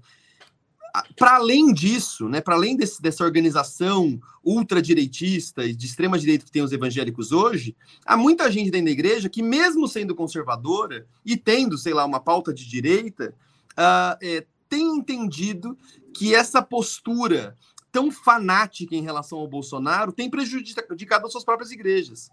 para 1.17 1.37
além 1.37 1.73
disso, 1.73 2.29
né, 2.29 2.41
para 2.41 2.55
além 2.55 2.77
desse, 2.77 3.01
dessa 3.01 3.25
organização 3.25 4.21
ultradireitista 4.45 5.65
e 5.65 5.75
de 5.75 5.87
extrema 5.87 6.19
direita 6.19 6.45
que 6.45 6.51
tem 6.51 6.63
os 6.63 6.73
evangélicos 6.73 7.33
hoje, 7.33 7.77
há 8.05 8.17
muita 8.17 8.51
gente 8.51 8.71
dentro 8.71 8.87
da 8.87 8.93
igreja 8.93 9.29
que, 9.29 9.43
mesmo 9.43 9.89
sendo 9.89 10.15
conservadora 10.15 11.07
e 11.25 11.37
tendo, 11.37 11.77
sei 11.77 11.93
lá, 11.93 12.05
uma 12.05 12.21
pauta 12.21 12.53
de 12.53 12.69
direita, 12.69 13.35
uh, 13.73 14.17
é, 14.23 14.47
tem 14.69 14.97
entendido 14.97 15.77
que 16.15 16.35
essa 16.35 16.63
postura 16.63 17.57
tão 17.91 18.11
fanática 18.11 18.95
em 18.95 19.03
relação 19.03 19.39
ao 19.39 19.49
Bolsonaro 19.49 20.13
tem 20.13 20.31
prejudicado 20.31 21.27
as 21.27 21.33
suas 21.33 21.45
próprias 21.45 21.71
igrejas. 21.71 22.31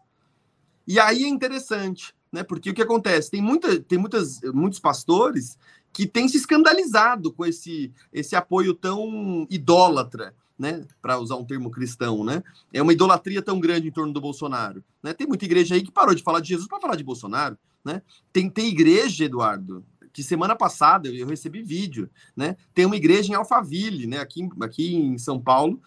E 0.85 0.99
aí 0.99 1.23
é 1.23 1.27
interessante, 1.27 2.13
né? 2.31 2.43
Porque 2.43 2.69
o 2.69 2.73
que 2.73 2.81
acontece? 2.81 3.31
Tem, 3.31 3.41
muita, 3.41 3.79
tem 3.79 3.97
muitas, 3.97 4.41
muitos 4.41 4.79
pastores 4.79 5.57
que 5.93 6.07
tem 6.07 6.27
se 6.27 6.37
escandalizado 6.37 7.31
com 7.31 7.45
esse, 7.45 7.93
esse 8.11 8.35
apoio 8.35 8.73
tão 8.73 9.45
idólatra, 9.49 10.35
né? 10.57 10.85
Para 11.01 11.19
usar 11.19 11.35
um 11.35 11.45
termo 11.45 11.69
cristão, 11.69 12.23
né? 12.23 12.43
É 12.73 12.81
uma 12.81 12.93
idolatria 12.93 13.41
tão 13.41 13.59
grande 13.59 13.87
em 13.87 13.91
torno 13.91 14.11
do 14.11 14.19
Bolsonaro. 14.19 14.83
Né? 15.01 15.13
Tem 15.13 15.27
muita 15.27 15.45
igreja 15.45 15.75
aí 15.75 15.83
que 15.83 15.91
parou 15.91 16.15
de 16.15 16.23
falar 16.23 16.39
de 16.39 16.49
Jesus 16.49 16.67
para 16.67 16.81
falar 16.81 16.95
de 16.95 17.03
Bolsonaro, 17.03 17.57
né? 17.85 18.01
Tem, 18.31 18.49
tem 18.49 18.67
igreja, 18.67 19.25
Eduardo, 19.25 19.85
que 20.11 20.23
semana 20.23 20.55
passada 20.55 21.09
eu 21.09 21.27
recebi 21.27 21.61
vídeo, 21.61 22.09
né? 22.35 22.57
Tem 22.73 22.85
uma 22.85 22.95
igreja 22.95 23.31
em 23.31 23.35
Alphaville, 23.35 24.07
né? 24.07 24.19
Aqui, 24.19 24.49
aqui 24.61 24.95
em 24.95 25.17
São 25.17 25.39
Paulo, 25.39 25.79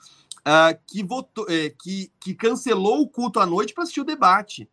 uh, 0.47 0.79
que 0.87 1.03
votou, 1.03 1.47
é, 1.49 1.71
que, 1.71 2.13
que 2.21 2.33
cancelou 2.33 3.01
o 3.01 3.09
culto 3.09 3.41
à 3.41 3.47
noite 3.47 3.75
para 3.75 3.83
assistir 3.83 4.01
o 4.01 4.05
debate. 4.05 4.69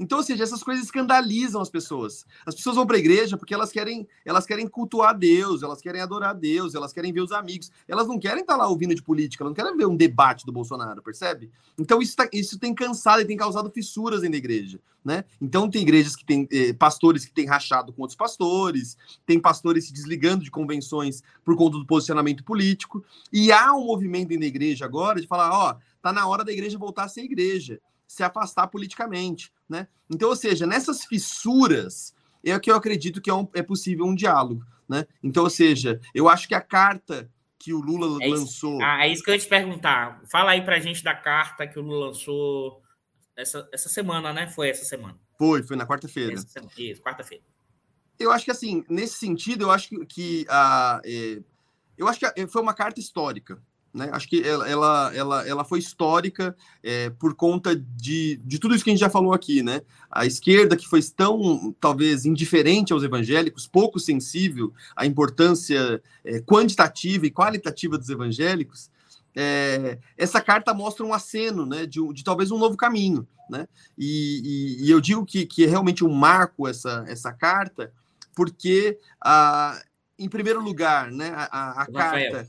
Então, 0.00 0.16
ou 0.16 0.24
seja, 0.24 0.42
essas 0.42 0.62
coisas 0.62 0.86
escandalizam 0.86 1.60
as 1.60 1.68
pessoas. 1.68 2.24
As 2.46 2.54
pessoas 2.54 2.74
vão 2.74 2.86
para 2.86 2.96
a 2.96 2.98
igreja 2.98 3.36
porque 3.36 3.52
elas 3.52 3.70
querem, 3.70 4.08
elas 4.24 4.46
querem 4.46 4.66
cultuar 4.66 5.16
Deus, 5.16 5.62
elas 5.62 5.82
querem 5.82 6.00
adorar 6.00 6.34
Deus, 6.34 6.74
elas 6.74 6.90
querem 6.90 7.12
ver 7.12 7.20
os 7.20 7.32
amigos. 7.32 7.70
Elas 7.86 8.08
não 8.08 8.18
querem 8.18 8.40
estar 8.40 8.54
tá 8.54 8.62
lá 8.62 8.66
ouvindo 8.66 8.94
de 8.94 9.02
política, 9.02 9.44
elas 9.44 9.50
não 9.50 9.54
querem 9.54 9.76
ver 9.76 9.86
um 9.86 9.94
debate 9.94 10.46
do 10.46 10.52
Bolsonaro, 10.52 11.02
percebe? 11.02 11.50
Então, 11.78 12.00
isso, 12.00 12.16
tá, 12.16 12.26
isso 12.32 12.58
tem 12.58 12.74
cansado 12.74 13.20
e 13.20 13.26
tem 13.26 13.36
causado 13.36 13.70
fissuras 13.70 14.22
da 14.22 14.26
igreja. 14.28 14.80
Né? 15.04 15.22
Então, 15.38 15.68
tem 15.68 15.82
igrejas 15.82 16.16
que 16.16 16.24
têm 16.24 16.48
eh, 16.50 16.72
pastores 16.72 17.26
que 17.26 17.32
têm 17.32 17.46
rachado 17.46 17.92
com 17.92 18.00
outros 18.00 18.16
pastores, 18.16 18.96
tem 19.26 19.38
pastores 19.38 19.86
se 19.86 19.92
desligando 19.92 20.42
de 20.42 20.50
convenções 20.50 21.22
por 21.44 21.54
conta 21.56 21.76
do 21.76 21.86
posicionamento 21.86 22.42
político. 22.42 23.04
E 23.30 23.52
há 23.52 23.74
um 23.74 23.84
movimento 23.84 24.30
da 24.38 24.46
igreja 24.46 24.86
agora 24.86 25.20
de 25.20 25.26
falar: 25.26 25.50
ó, 25.52 25.76
tá 26.00 26.10
na 26.10 26.26
hora 26.26 26.42
da 26.42 26.52
igreja 26.52 26.78
voltar 26.78 27.04
a 27.04 27.08
ser 27.08 27.22
igreja 27.22 27.78
se 28.10 28.24
afastar 28.24 28.66
politicamente, 28.66 29.52
né? 29.68 29.86
Então, 30.10 30.30
ou 30.30 30.34
seja, 30.34 30.66
nessas 30.66 31.04
fissuras 31.04 32.12
é 32.44 32.58
que 32.58 32.68
eu 32.68 32.74
acredito 32.74 33.20
que 33.20 33.30
é, 33.30 33.34
um, 33.34 33.46
é 33.54 33.62
possível 33.62 34.04
um 34.04 34.16
diálogo, 34.16 34.66
né? 34.88 35.06
Então, 35.22 35.44
ou 35.44 35.50
seja, 35.50 36.00
eu 36.12 36.28
acho 36.28 36.48
que 36.48 36.54
a 36.54 36.60
carta 36.60 37.30
que 37.56 37.72
o 37.72 37.78
Lula 37.80 38.18
é 38.20 38.26
lançou. 38.26 38.78
Isso, 38.78 38.84
ah, 38.84 39.06
é 39.06 39.12
isso 39.12 39.22
que 39.22 39.30
eu 39.30 39.34
ia 39.34 39.40
te 39.40 39.46
perguntar. 39.46 40.20
Fala 40.28 40.50
aí 40.50 40.60
pra 40.60 40.80
gente 40.80 41.04
da 41.04 41.14
carta 41.14 41.68
que 41.68 41.78
o 41.78 41.82
Lula 41.82 42.08
lançou 42.08 42.82
essa, 43.36 43.68
essa 43.72 43.88
semana, 43.88 44.32
né? 44.32 44.48
Foi 44.48 44.68
essa 44.68 44.84
semana. 44.84 45.16
Foi, 45.38 45.62
foi 45.62 45.76
na 45.76 45.86
quarta-feira. 45.86 46.34
Isso, 46.76 47.00
quarta-feira. 47.00 47.44
Eu 48.18 48.32
acho 48.32 48.44
que 48.44 48.50
assim, 48.50 48.84
nesse 48.90 49.18
sentido, 49.18 49.66
eu 49.66 49.70
acho 49.70 49.88
que, 49.88 50.06
que 50.06 50.46
a, 50.48 51.00
é, 51.04 51.40
eu 51.96 52.08
acho 52.08 52.18
que 52.18 52.46
foi 52.48 52.60
uma 52.60 52.74
carta 52.74 52.98
histórica, 52.98 53.62
né? 53.92 54.08
Acho 54.12 54.28
que 54.28 54.42
ela, 54.46 54.68
ela, 54.68 55.12
ela, 55.14 55.48
ela 55.48 55.64
foi 55.64 55.80
histórica 55.80 56.56
é, 56.82 57.10
por 57.10 57.34
conta 57.34 57.74
de, 57.74 58.40
de 58.44 58.58
tudo 58.58 58.74
isso 58.74 58.84
que 58.84 58.90
a 58.90 58.92
gente 58.92 59.00
já 59.00 59.10
falou 59.10 59.32
aqui. 59.32 59.62
Né? 59.62 59.82
A 60.10 60.24
esquerda, 60.24 60.76
que 60.76 60.86
foi 60.86 61.02
tão, 61.02 61.74
talvez, 61.80 62.24
indiferente 62.24 62.92
aos 62.92 63.02
evangélicos, 63.02 63.66
pouco 63.66 63.98
sensível 63.98 64.72
à 64.94 65.04
importância 65.06 66.00
é, 66.24 66.40
quantitativa 66.40 67.26
e 67.26 67.30
qualitativa 67.30 67.98
dos 67.98 68.08
evangélicos, 68.08 68.90
é, 69.34 69.98
essa 70.16 70.40
carta 70.40 70.72
mostra 70.72 71.04
um 71.04 71.12
aceno 71.12 71.66
né, 71.66 71.84
de, 71.84 72.00
de 72.12 72.22
talvez 72.22 72.50
um 72.50 72.58
novo 72.58 72.76
caminho. 72.76 73.26
Né? 73.48 73.66
E, 73.98 74.78
e, 74.78 74.86
e, 74.86 74.90
eu 74.90 75.00
digo 75.00 75.26
que, 75.26 75.44
que 75.44 75.64
é 75.64 75.66
realmente 75.66 76.04
um 76.04 76.14
marco 76.14 76.68
essa, 76.68 77.04
essa 77.08 77.32
carta, 77.32 77.92
porque, 78.36 78.96
a, 79.20 79.82
em 80.16 80.28
primeiro 80.28 80.60
lugar, 80.60 81.10
né, 81.10 81.32
a, 81.34 81.82
a 81.82 81.86
carta. 81.86 82.48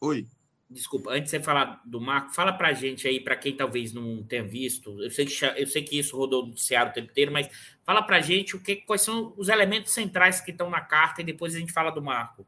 Oi 0.00 0.26
desculpa, 0.70 1.10
antes 1.10 1.24
de 1.24 1.30
você 1.30 1.40
falar 1.42 1.80
do 1.84 2.00
Marco, 2.00 2.34
fala 2.34 2.52
para 2.52 2.68
a 2.68 2.72
gente 2.72 3.08
aí, 3.08 3.20
para 3.20 3.36
quem 3.36 3.56
talvez 3.56 3.92
não 3.92 4.22
tenha 4.22 4.44
visto, 4.44 5.02
eu 5.02 5.10
sei, 5.10 5.24
que, 5.24 5.44
eu 5.44 5.66
sei 5.66 5.82
que 5.82 5.98
isso 5.98 6.16
rodou 6.16 6.42
no 6.42 6.48
noticiário 6.48 6.90
o 6.90 6.94
tempo 6.94 7.10
inteiro, 7.10 7.32
mas 7.32 7.48
fala 7.84 8.02
para 8.02 8.16
a 8.16 8.20
gente 8.20 8.54
o 8.54 8.60
que, 8.60 8.76
quais 8.76 9.02
são 9.02 9.32
os 9.36 9.48
elementos 9.48 9.92
centrais 9.92 10.40
que 10.40 10.50
estão 10.50 10.68
na 10.68 10.80
carta 10.80 11.22
e 11.22 11.24
depois 11.24 11.54
a 11.54 11.58
gente 11.58 11.72
fala 11.72 11.90
do 11.90 12.02
Marco. 12.02 12.46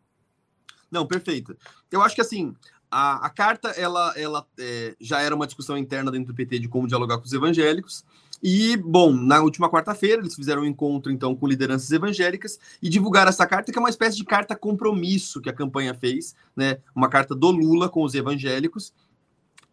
Não, 0.90 1.06
perfeito. 1.06 1.56
Eu 1.90 2.02
acho 2.02 2.14
que 2.14 2.20
assim, 2.20 2.54
a, 2.90 3.26
a 3.26 3.30
carta 3.30 3.68
ela, 3.70 4.12
ela 4.16 4.46
é, 4.58 4.94
já 5.00 5.22
era 5.22 5.34
uma 5.34 5.46
discussão 5.46 5.78
interna 5.78 6.10
dentro 6.10 6.32
do 6.32 6.36
PT 6.36 6.58
de 6.58 6.68
como 6.68 6.88
dialogar 6.88 7.18
com 7.18 7.24
os 7.24 7.32
evangélicos, 7.32 8.04
e, 8.42 8.76
bom, 8.76 9.12
na 9.12 9.42
última 9.42 9.70
quarta-feira, 9.70 10.22
eles 10.22 10.34
fizeram 10.34 10.62
um 10.62 10.66
encontro, 10.66 11.12
então, 11.12 11.34
com 11.34 11.46
lideranças 11.46 11.90
evangélicas 11.90 12.58
e 12.80 12.88
divulgaram 12.88 13.28
essa 13.28 13.46
carta, 13.46 13.70
que 13.70 13.78
é 13.78 13.80
uma 13.80 13.90
espécie 13.90 14.16
de 14.16 14.24
carta 14.24 14.56
compromisso 14.56 15.40
que 15.40 15.50
a 15.50 15.52
campanha 15.52 15.94
fez, 15.94 16.34
né? 16.56 16.78
Uma 16.94 17.08
carta 17.08 17.34
do 17.34 17.50
Lula 17.50 17.88
com 17.88 18.02
os 18.02 18.14
evangélicos 18.14 18.94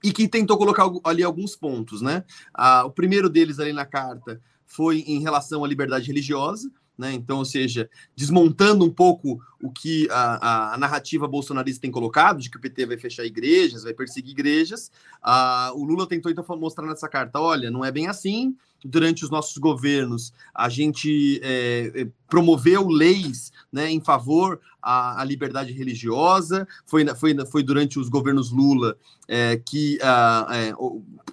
e 0.04 0.12
que 0.12 0.28
tentou 0.28 0.58
colocar 0.58 0.90
ali 1.06 1.24
alguns 1.24 1.56
pontos, 1.56 2.02
né? 2.02 2.24
Ah, 2.54 2.84
o 2.86 2.92
primeiro 2.92 3.30
deles 3.30 3.60
ali 3.60 3.72
na 3.72 3.86
carta 3.86 4.42
foi 4.66 5.00
em 5.08 5.22
relação 5.22 5.64
à 5.64 5.68
liberdade 5.68 6.08
religiosa, 6.08 6.70
né? 6.98 7.14
Então, 7.14 7.38
ou 7.40 7.46
seja, 7.46 7.90
desmontando 8.16 8.84
um 8.84 8.90
pouco 8.90 9.40
o 9.62 9.72
que 9.72 10.08
a, 10.12 10.74
a, 10.74 10.78
narrativa 10.78 11.28
bolsonarista 11.28 11.82
tem 11.82 11.92
colocado, 11.92 12.40
de 12.40 12.50
que 12.50 12.58
o 12.58 12.62
PT 12.62 12.86
vai 12.86 12.98
fechar 12.98 13.26
igrejas, 13.26 13.84
vai 13.84 13.94
perseguir 13.94 14.32
igrejas, 14.32 14.92
a, 15.22 15.72
o 15.76 15.84
Lula 15.84 16.08
tentou 16.08 16.32
então 16.32 16.44
mostrar 16.58 16.86
nessa 16.86 17.08
carta: 17.08 17.40
olha, 17.40 17.70
não 17.70 17.84
é 17.84 17.92
bem 17.92 18.08
assim. 18.08 18.56
Durante 18.86 19.24
os 19.24 19.32
nossos 19.32 19.58
governos, 19.58 20.32
a 20.54 20.70
gente 20.70 21.42
é, 21.44 21.92
é 21.96 22.08
promoveu 22.30 22.88
leis 22.88 23.52
né, 23.72 23.90
em 23.90 24.00
favor 24.00 24.60
à, 24.80 25.20
à, 25.20 25.24
liberdade 25.24 25.74
religiosa. 25.74 26.68
Foi, 26.86 27.04
foi, 27.16 27.36
foi 27.48 27.64
durante 27.64 27.98
os 27.98 28.08
governos 28.08 28.52
Lula 28.52 28.96
é, 29.28 29.58
que 29.58 29.98
é, 30.00 30.74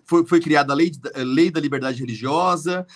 foi, 0.07 0.27
foi, 0.27 0.41
criada 0.41 0.73
a 0.73 0.77
lei, 0.77 0.91
lei 1.17 1.51
da 1.51 1.61
liberdade 1.61 2.01
religiosa, 2.01 2.87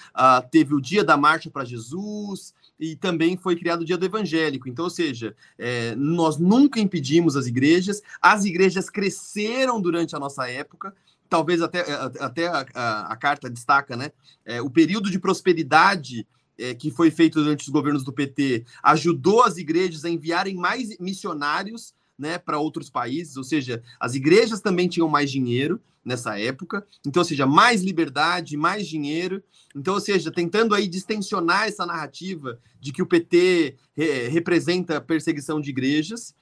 teve 0.51 0.75
o 0.75 0.81
Dia 0.81 1.05
da 1.05 1.17
Marcha 1.17 1.51
para 1.51 1.65
Jesus, 1.65 2.55
e 2.79 2.95
também 2.97 3.37
foi 3.37 3.57
criado 3.57 3.83
o 3.83 3.85
Dia 3.85 3.99
do 3.99 4.07
Evangélico. 4.07 4.69
Então, 4.69 4.85
ou 4.85 4.91
seja, 4.91 5.35
é, 5.59 5.95
nós 5.97 6.37
nunca 6.37 6.81
impedimos 6.81 7.37
as 7.37 7.47
igrejas, 7.47 8.03
as 8.21 8.45
igrejas 8.45 8.89
cresceram 8.89 9.81
durante 9.81 10.15
a 10.15 10.19
nossa 10.19 10.49
época, 10.49 10.95
talvez 11.29 11.61
até, 11.61 11.81
é, 11.81 11.95
até 12.21 12.47
a, 12.47 12.67
a, 12.75 13.13
a 13.13 13.17
carta 13.17 13.51
destaca, 13.51 13.97
né? 13.97 14.13
É, 14.45 14.63
o 14.63 14.71
período 14.71 15.11
de 15.11 15.19
prosperidade 15.19 16.27
é, 16.59 16.75
que 16.75 16.91
foi 16.91 17.11
feito 17.11 17.41
durante 17.43 17.63
os 17.63 17.69
governos 17.69 18.05
do 18.05 18.13
PT 18.13 18.65
ajudou 18.83 19.43
as 19.43 19.57
igrejas 19.57 20.05
a 20.05 20.11
enviarem 20.11 20.57
mais 20.57 20.99
missionários 20.99 21.95
né, 22.19 22.37
para 22.37 22.59
outros 22.59 22.91
países, 22.91 23.37
ou 23.37 23.45
seja, 23.45 23.81
as 24.01 24.17
igrejas 24.17 24.61
também 24.61 24.89
tinham 24.89 25.09
mais 25.09 25.31
dinheiro 25.31 25.81
nessa 26.09 26.39
época, 26.39 26.85
então, 27.07 27.21
ou 27.21 27.25
seja, 27.25 27.47
mais 27.47 27.83
liberdade, 27.83 28.57
mais 28.57 28.89
dinheiro, 28.89 29.43
então, 29.77 29.95
ou 29.95 30.01
seja, 30.01 30.33
tentando 30.33 30.75
aí 30.75 30.89
distensionar 30.89 31.69
essa 31.69 31.87
narrativa 31.87 32.59
de 32.81 32.93
que 32.93 33.03
o 33.03 33.07
PT 33.07 33.77
re 33.97 34.29
representa 34.29 35.01
perseguição 35.01 35.61
de 35.61 35.71
igrejas. 35.71 36.35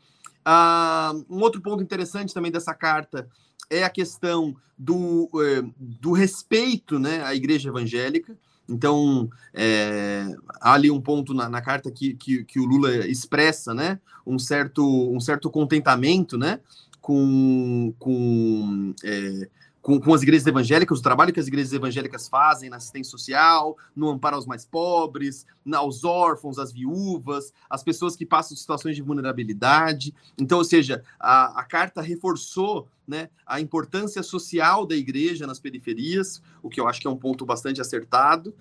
Ah, 0.44 1.12
um 1.28 1.40
outro 1.40 1.60
ponto 1.60 1.82
interessante 1.82 2.32
também 2.32 2.52
dessa 2.52 2.72
carta 2.72 3.28
é 3.68 3.82
a 3.82 3.90
questão 3.90 4.56
do, 4.78 5.28
eh, 5.34 5.64
do 5.78 6.12
respeito 6.12 6.98
né, 6.98 7.24
à 7.24 7.34
igreja 7.34 7.68
evangélica. 7.68 8.38
Então, 8.68 9.30
é, 9.54 10.26
há 10.60 10.74
ali 10.74 10.90
um 10.90 11.00
ponto 11.00 11.32
na, 11.32 11.48
na 11.48 11.60
carta 11.60 11.90
que, 11.90 12.14
que, 12.14 12.44
que, 12.44 12.58
o 12.58 12.64
Lula 12.64 13.06
expressa, 13.06 13.72
né? 13.72 14.00
Um 14.26 14.38
certo, 14.38 14.82
um 15.12 15.20
certo 15.20 15.48
contentamento, 15.50 16.36
né? 16.36 16.58
Com, 17.06 17.94
com 18.00 18.94
é, 19.04 19.48
com, 19.86 20.00
com 20.00 20.12
as 20.12 20.20
igrejas 20.20 20.44
evangélicas, 20.44 20.98
o 20.98 21.02
trabalho 21.02 21.32
que 21.32 21.38
as 21.38 21.46
igrejas 21.46 21.72
evangélicas 21.72 22.26
fazem 22.26 22.68
na 22.68 22.78
assistência 22.78 23.08
social, 23.08 23.78
no 23.94 24.08
amparo 24.08 24.34
aos 24.34 24.44
mais 24.44 24.64
pobres, 24.64 25.46
aos 25.72 26.02
órfãos, 26.02 26.58
às 26.58 26.72
viúvas, 26.72 27.52
as 27.70 27.84
pessoas 27.84 28.16
que 28.16 28.26
passam 28.26 28.56
situações 28.56 28.96
de 28.96 29.02
vulnerabilidade. 29.02 30.12
Então, 30.36 30.58
ou 30.58 30.64
seja, 30.64 31.04
a, 31.20 31.60
a 31.60 31.62
carta 31.62 32.02
reforçou 32.02 32.88
né, 33.06 33.28
a 33.46 33.60
importância 33.60 34.24
social 34.24 34.84
da 34.84 34.96
igreja 34.96 35.46
nas 35.46 35.60
periferias, 35.60 36.42
o 36.64 36.68
que 36.68 36.80
eu 36.80 36.88
acho 36.88 37.00
que 37.00 37.06
é 37.06 37.10
um 37.10 37.16
ponto 37.16 37.46
bastante 37.46 37.80
acertado. 37.80 38.52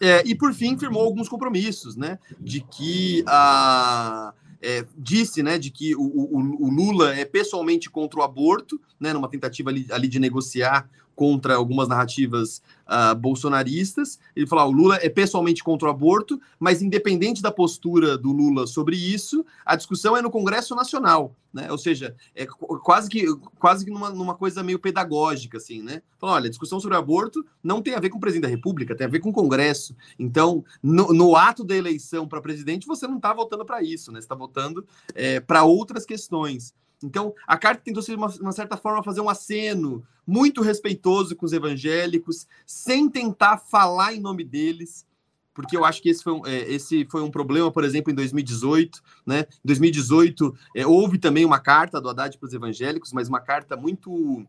É, 0.00 0.22
e, 0.26 0.34
por 0.34 0.54
fim, 0.54 0.78
firmou 0.78 1.02
alguns 1.02 1.28
compromissos, 1.28 1.94
né, 1.94 2.18
de 2.40 2.62
que 2.62 3.22
a 3.26 4.32
é, 4.62 4.84
disse 4.96 5.42
né, 5.42 5.58
de 5.58 5.70
que 5.70 5.94
o, 5.94 6.02
o, 6.02 6.66
o, 6.66 6.70
Lula 6.70 7.14
é 7.14 7.24
pessoalmente 7.24 7.88
contra 7.88 8.20
o 8.20 8.22
aborto, 8.22 8.80
né, 8.98 9.12
numa 9.12 9.28
tentativa 9.28 9.70
ali, 9.70 9.86
ali 9.90 10.08
de 10.08 10.18
negociar 10.18 10.88
contra 11.20 11.54
algumas 11.54 11.86
narrativas 11.86 12.62
uh, 12.86 13.14
bolsonaristas. 13.14 14.18
Ele 14.34 14.46
falou: 14.46 14.64
ah, 14.64 14.68
o 14.68 14.72
Lula 14.72 14.98
é 15.02 15.10
pessoalmente 15.10 15.62
contra 15.62 15.86
o 15.86 15.90
aborto, 15.90 16.40
mas 16.58 16.80
independente 16.80 17.42
da 17.42 17.52
postura 17.52 18.16
do 18.16 18.32
Lula 18.32 18.66
sobre 18.66 18.96
isso, 18.96 19.44
a 19.66 19.76
discussão 19.76 20.16
é 20.16 20.22
no 20.22 20.30
Congresso 20.30 20.74
Nacional, 20.74 21.36
né? 21.52 21.70
Ou 21.70 21.76
seja, 21.76 22.16
é 22.34 22.46
quase 22.46 23.10
que 23.10 23.26
quase 23.58 23.84
que 23.84 23.90
numa, 23.90 24.08
numa 24.08 24.34
coisa 24.34 24.62
meio 24.62 24.78
pedagógica, 24.78 25.58
assim, 25.58 25.82
né? 25.82 26.00
Falou: 26.18 26.36
olha, 26.36 26.46
a 26.46 26.50
discussão 26.50 26.80
sobre 26.80 26.96
aborto 26.96 27.44
não 27.62 27.82
tem 27.82 27.94
a 27.94 28.00
ver 28.00 28.08
com 28.08 28.16
o 28.16 28.20
presidente 28.20 28.44
da 28.44 28.56
República, 28.56 28.96
tem 28.96 29.06
a 29.06 29.10
ver 29.10 29.20
com 29.20 29.28
o 29.28 29.34
Congresso. 29.34 29.94
Então, 30.18 30.64
no, 30.82 31.12
no 31.12 31.36
ato 31.36 31.62
da 31.62 31.76
eleição 31.76 32.26
para 32.26 32.40
presidente, 32.40 32.86
você 32.86 33.06
não 33.06 33.18
está 33.18 33.34
votando 33.34 33.66
para 33.66 33.82
isso, 33.82 34.10
né? 34.10 34.22
Você 34.22 34.24
está 34.24 34.34
votando 34.34 34.86
é, 35.14 35.38
para 35.38 35.64
outras 35.64 36.06
questões. 36.06 36.72
Então, 37.02 37.34
a 37.46 37.56
carta 37.56 37.82
tentou, 37.82 38.02
de 38.02 38.14
uma, 38.14 38.28
uma, 38.40 38.52
certa 38.52 38.76
forma, 38.76 39.02
fazer 39.02 39.20
um 39.20 39.28
aceno 39.28 40.04
muito 40.26 40.60
respeitoso 40.62 41.34
com 41.34 41.46
os 41.46 41.52
evangélicos, 41.52 42.46
sem 42.66 43.08
tentar 43.08 43.58
falar 43.58 44.14
em 44.14 44.20
nome 44.20 44.44
deles, 44.44 45.06
porque 45.52 45.76
eu 45.76 45.84
acho 45.84 46.00
que 46.00 46.08
esse 46.08 46.22
foi 46.22 46.32
um, 46.32 46.46
é, 46.46 46.70
esse 46.70 47.06
foi 47.10 47.22
um 47.22 47.30
problema, 47.30 47.70
por 47.70 47.84
exemplo, 47.84 48.12
em 48.12 48.14
2018. 48.14 49.02
Né? 49.26 49.40
Em 49.40 49.66
2018, 49.66 50.54
é, 50.76 50.86
houve 50.86 51.18
também 51.18 51.44
uma 51.44 51.58
carta 51.58 52.00
do 52.00 52.08
Haddad 52.08 52.38
para 52.38 52.46
os 52.46 52.54
evangélicos, 52.54 53.12
mas 53.12 53.28
uma 53.28 53.40
carta 53.40 53.76
muito. 53.76 54.46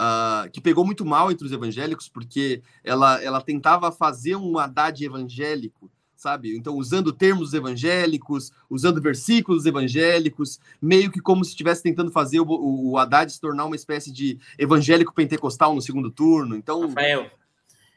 Uh, 0.00 0.48
que 0.52 0.60
pegou 0.60 0.84
muito 0.84 1.04
mal 1.04 1.28
entre 1.28 1.44
os 1.44 1.50
evangélicos, 1.50 2.08
porque 2.08 2.62
ela, 2.84 3.20
ela 3.20 3.40
tentava 3.40 3.90
fazer 3.90 4.36
um 4.36 4.56
Haddad 4.56 5.04
evangélico 5.04 5.90
sabe? 6.18 6.56
Então, 6.56 6.74
usando 6.76 7.12
termos 7.12 7.54
evangélicos, 7.54 8.52
usando 8.68 9.00
versículos 9.00 9.64
evangélicos, 9.64 10.58
meio 10.82 11.12
que 11.12 11.20
como 11.20 11.44
se 11.44 11.52
estivesse 11.52 11.82
tentando 11.82 12.10
fazer 12.10 12.40
o, 12.40 12.46
o 12.48 12.98
Haddad 12.98 13.32
se 13.32 13.40
tornar 13.40 13.64
uma 13.64 13.76
espécie 13.76 14.12
de 14.12 14.36
evangélico 14.58 15.14
pentecostal 15.14 15.74
no 15.74 15.80
segundo 15.80 16.10
turno. 16.10 16.56
Então. 16.56 16.88
Rafael, 16.88 17.30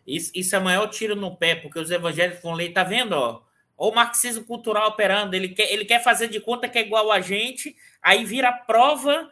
isso, 0.05 0.31
isso 0.35 0.55
é 0.55 0.59
o 0.59 0.63
maior 0.63 0.87
tiro 0.87 1.15
no 1.15 1.35
pé, 1.35 1.55
porque 1.55 1.79
os 1.79 1.89
evangélicos 1.89 2.43
vão 2.43 2.53
ler, 2.53 2.71
tá 2.71 2.83
vendo, 2.83 3.13
ó? 3.13 3.41
o 3.75 3.91
marxismo 3.91 4.43
cultural 4.43 4.89
operando, 4.89 5.35
ele 5.35 5.49
quer, 5.49 5.71
ele 5.73 5.83
quer 5.83 6.03
fazer 6.03 6.27
de 6.27 6.39
conta 6.39 6.69
que 6.69 6.77
é 6.77 6.81
igual 6.81 7.11
a 7.11 7.19
gente, 7.19 7.75
aí 7.99 8.23
vira 8.23 8.51
prova 8.51 9.31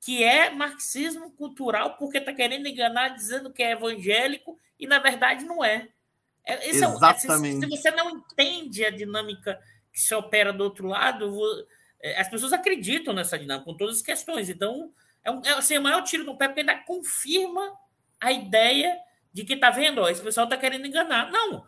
que 0.00 0.22
é 0.22 0.50
marxismo 0.50 1.32
cultural, 1.32 1.96
porque 1.96 2.20
tá 2.20 2.32
querendo 2.32 2.68
enganar 2.68 3.08
dizendo 3.08 3.52
que 3.52 3.64
é 3.64 3.72
evangélico, 3.72 4.56
e 4.78 4.86
na 4.86 5.00
verdade 5.00 5.44
não 5.44 5.64
é. 5.64 5.88
É, 6.44 6.68
Exatamente. 6.68 7.64
É, 7.64 7.68
se, 7.68 7.76
se, 7.76 7.82
você 7.82 7.90
não 7.90 8.10
entende 8.10 8.84
a 8.84 8.90
dinâmica 8.90 9.60
que 9.92 10.00
se 10.00 10.14
opera 10.14 10.52
do 10.52 10.64
outro 10.64 10.86
lado, 10.86 11.38
é, 12.02 12.20
as 12.20 12.28
pessoas 12.28 12.52
acreditam 12.52 13.12
nessa 13.12 13.38
dinâmica, 13.38 13.64
com 13.64 13.76
todas 13.76 13.96
as 13.96 14.02
questões. 14.02 14.48
Então, 14.48 14.92
é, 15.24 15.30
um, 15.30 15.44
é 15.44 15.52
assim, 15.52 15.76
o 15.76 15.82
maior 15.82 16.02
tiro 16.02 16.24
no 16.24 16.36
pé, 16.36 16.48
porque 16.48 16.60
ainda 16.60 16.76
confirma 16.78 17.72
a 18.20 18.32
ideia 18.32 18.96
de 19.32 19.44
que, 19.44 19.56
tá 19.56 19.70
vendo, 19.70 20.00
ó, 20.00 20.08
esse 20.08 20.22
pessoal 20.22 20.48
tá 20.48 20.56
querendo 20.56 20.86
enganar. 20.86 21.30
Não, 21.30 21.64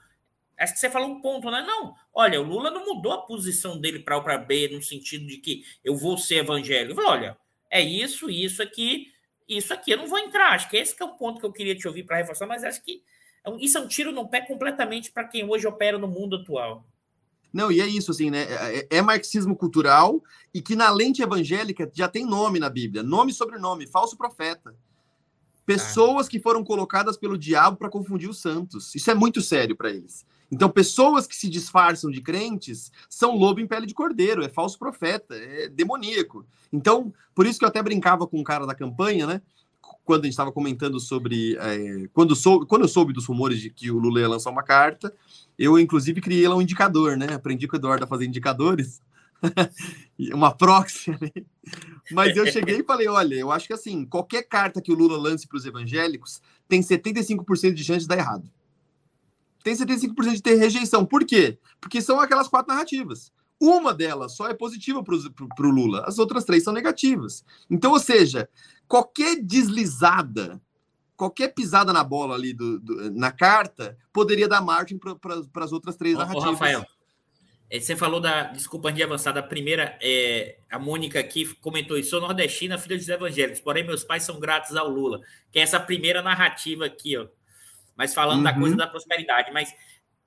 acho 0.59 0.73
que 0.73 0.81
você 0.81 0.91
falou 0.91 1.09
um 1.09 1.21
ponto, 1.21 1.51
né? 1.51 1.63
Não, 1.63 1.95
olha, 2.13 2.41
o 2.41 2.45
Lula 2.45 2.71
não 2.71 2.85
mudou 2.85 3.13
a 3.13 3.23
posição 3.23 3.79
dele 3.79 4.01
para 4.01 4.15
A 4.15 4.19
ou 4.19 4.25
para 4.25 4.39
B, 4.39 4.69
no 4.69 4.83
sentido 4.83 5.27
de 5.27 5.39
que 5.39 5.65
eu 5.85 5.97
vou 5.97 6.19
ser 6.19 6.37
evangélico. 6.37 6.95
Falei, 6.95 7.11
olha, 7.11 7.37
é 7.71 7.81
isso, 7.81 8.31
isso 8.31 8.63
aqui, 8.63 9.13
isso 9.49 9.73
aqui 9.73 9.93
eu 9.93 9.99
não 9.99 10.07
vou 10.07 10.19
entrar. 10.19 10.53
Acho 10.53 10.69
que 10.69 10.77
esse 10.77 10.95
que 10.95 11.03
é 11.03 11.07
o 11.07 11.17
ponto 11.17 11.41
que 11.41 11.47
eu 11.47 11.53
queria 11.53 11.77
te 11.77 11.87
ouvir 11.87 12.05
para 12.05 12.17
reforçar, 12.17 12.47
mas 12.47 12.65
acho 12.65 12.83
que 12.83 13.03
isso 13.59 13.79
é 13.79 13.81
um 13.81 13.89
tiro 13.89 14.13
no 14.13 14.29
pé 14.29 14.41
completamente 14.41 15.11
para 15.11 15.25
quem 15.25 15.49
hoje 15.49 15.67
opera 15.67 15.99
no 15.99 16.09
mundo 16.09 16.37
atual. 16.37 16.85
Não, 17.53 17.71
e 17.71 17.81
é 17.81 17.87
isso, 17.87 18.11
assim, 18.11 18.31
né? 18.31 18.45
É, 18.45 18.79
é, 18.79 18.87
é, 18.99 19.03
marxismo 19.03 19.55
cultural 19.55 20.23
e 20.55 20.63
que 20.63 20.75
na 20.75 20.91
lente 20.91 21.23
evangélica 21.23 21.91
já 21.93 22.09
tem 22.09 22.25
nome 22.25 22.59
na 22.59 22.71
Bíblia, 22.71 23.03
nome 23.03 23.31
e 23.31 23.35
sobrenome, 23.35 23.87
falso 23.87 24.17
profeta. 24.17 24.75
Pessoas 25.67 26.27
ah. 26.27 26.31
que 26.31 26.41
foram 26.41 26.65
colocadas 26.65 27.17
pelo 27.17 27.37
diabo 27.37 27.77
para 27.77 27.91
confundir 27.91 28.29
os 28.29 28.41
santos. 28.41 28.95
Isso 28.95 29.11
é 29.11 29.15
muito 29.15 29.43
sério 29.43 29.77
para 29.77 29.91
eles. 29.91 30.25
Então, 30.51 30.69
pessoas 30.69 31.27
que 31.27 31.35
se 31.35 31.49
disfarçam 31.49 32.11
de 32.11 32.21
crentes 32.21 32.93
são 33.09 33.37
lobo 33.37 33.61
em 33.61 33.67
pele 33.67 33.87
de 33.87 33.95
cordeiro, 33.95 34.45
é 34.45 34.51
falso 34.51 34.79
profeta, 34.79 35.35
é 35.35 35.67
demoníaco. 35.69 36.45
Então, 36.71 37.13
por 37.35 37.47
isso 37.47 37.59
que 37.59 37.65
eu 37.65 37.69
até 37.69 37.83
brincava 37.83 38.27
com 38.27 38.39
o 38.39 38.45
cara 38.45 38.67
da 38.67 38.75
campanha, 38.75 39.27
né? 39.27 39.41
Quando 40.05 40.23
a 40.23 40.25
gente 40.25 40.33
estava 40.33 40.53
comentando 40.53 40.99
sobre. 40.99 41.57
É, 41.57 42.09
quando, 42.13 42.35
sou, 42.35 42.67
quando 42.67 42.83
eu 42.83 42.89
soube 42.89 43.13
dos 43.13 43.27
rumores 43.27 43.61
de 43.61 43.71
que 43.71 43.91
o 43.91 43.99
Lula 43.99 44.21
ia 44.21 44.29
lançar 44.29 44.51
uma 44.51 44.63
carta, 44.63 45.15
eu, 45.59 45.79
inclusive, 45.79 46.21
criei 46.21 46.47
lá 46.47 46.57
um 46.57 46.63
indicador, 46.63 47.17
né? 47.17 47.33
Aprendi 47.33 47.69
com 47.69 47.77
o 47.77 47.79
Eduardo 47.79 48.05
a 48.05 48.09
fazer 48.09 48.27
indicadores. 48.27 49.01
uma 50.33 50.55
proxy. 50.55 51.11
Mas 52.11 52.37
eu 52.37 52.47
cheguei 52.47 52.81
e 52.81 52.85
falei: 52.85 53.09
olha, 53.09 53.35
eu 53.35 53.51
acho 53.51 53.67
que 53.67 53.73
assim, 53.73 54.05
qualquer 54.05 54.43
carta 54.43 54.81
que 54.81 54.93
o 54.93 54.95
Lula 54.95 55.17
lance 55.17 55.47
para 55.47 55.57
os 55.57 55.67
evangélicos 55.67 56.41
tem 56.69 56.81
75% 56.81 57.73
de 57.73 57.85
chance 57.85 58.01
de 58.01 58.09
dar 58.09 58.19
errado. 58.19 58.49
Tem 59.63 59.75
75% 59.75 60.35
de 60.35 60.43
ter 60.43 60.55
rejeição. 60.57 61.05
Por 61.05 61.25
quê? 61.25 61.59
Porque 61.81 62.01
são 62.01 62.21
aquelas 62.21 62.49
quatro 62.49 62.73
narrativas. 62.73 63.33
Uma 63.63 63.95
delas 63.95 64.33
só 64.35 64.49
é 64.49 64.55
positiva 64.55 65.05
para 65.05 65.67
o 65.67 65.71
Lula, 65.71 66.03
as 66.05 66.19
outras 66.19 66.45
três 66.45 66.65
são 66.65 66.73
negativas. 66.73 67.45
Então, 67.71 67.93
ou 67.93 68.01
seja, 68.01 68.49
qualquer 68.89 69.37
deslizada, 69.41 70.61
qualquer 71.17 71.55
pisada 71.55 71.93
na 71.93 72.03
bola 72.03 72.35
ali 72.35 72.53
do, 72.53 72.81
do 72.81 73.13
na 73.13 73.31
carta, 73.31 73.97
poderia 74.13 74.49
dar 74.49 74.61
margem 74.61 74.99
para 74.99 75.65
as 75.65 75.71
outras 75.71 75.95
três 75.95 76.19
narrativas. 76.19 76.49
Ô, 76.49 76.51
Rafael, 76.51 76.85
é, 77.71 77.79
você 77.79 77.95
falou 77.95 78.21
da. 78.21 78.47
Desculpa 78.49 78.89
antes 78.89 78.97
de 78.97 79.05
avançar, 79.05 79.31
da 79.31 79.45
primeira. 79.45 79.97
É, 80.03 80.57
a 80.69 80.77
Mônica 80.77 81.21
aqui 81.21 81.47
comentou 81.61 81.97
isso. 81.97 82.11
Sou 82.11 82.21
nordestina, 82.21 82.77
filha 82.79 82.97
dos 82.97 83.09
evangélicos, 83.09 83.61
porém 83.61 83.85
meus 83.85 84.03
pais 84.03 84.25
são 84.25 84.41
gratos 84.41 84.75
ao 84.75 84.89
Lula. 84.89 85.21
Que 85.53 85.61
é 85.61 85.63
essa 85.63 85.79
primeira 85.79 86.21
narrativa 86.21 86.85
aqui, 86.85 87.17
ó. 87.17 87.29
Mas 87.97 88.13
falando 88.13 88.39
uhum. 88.39 88.43
da 88.43 88.55
coisa 88.55 88.75
da 88.75 88.89
prosperidade. 88.89 89.53
Mas 89.53 89.73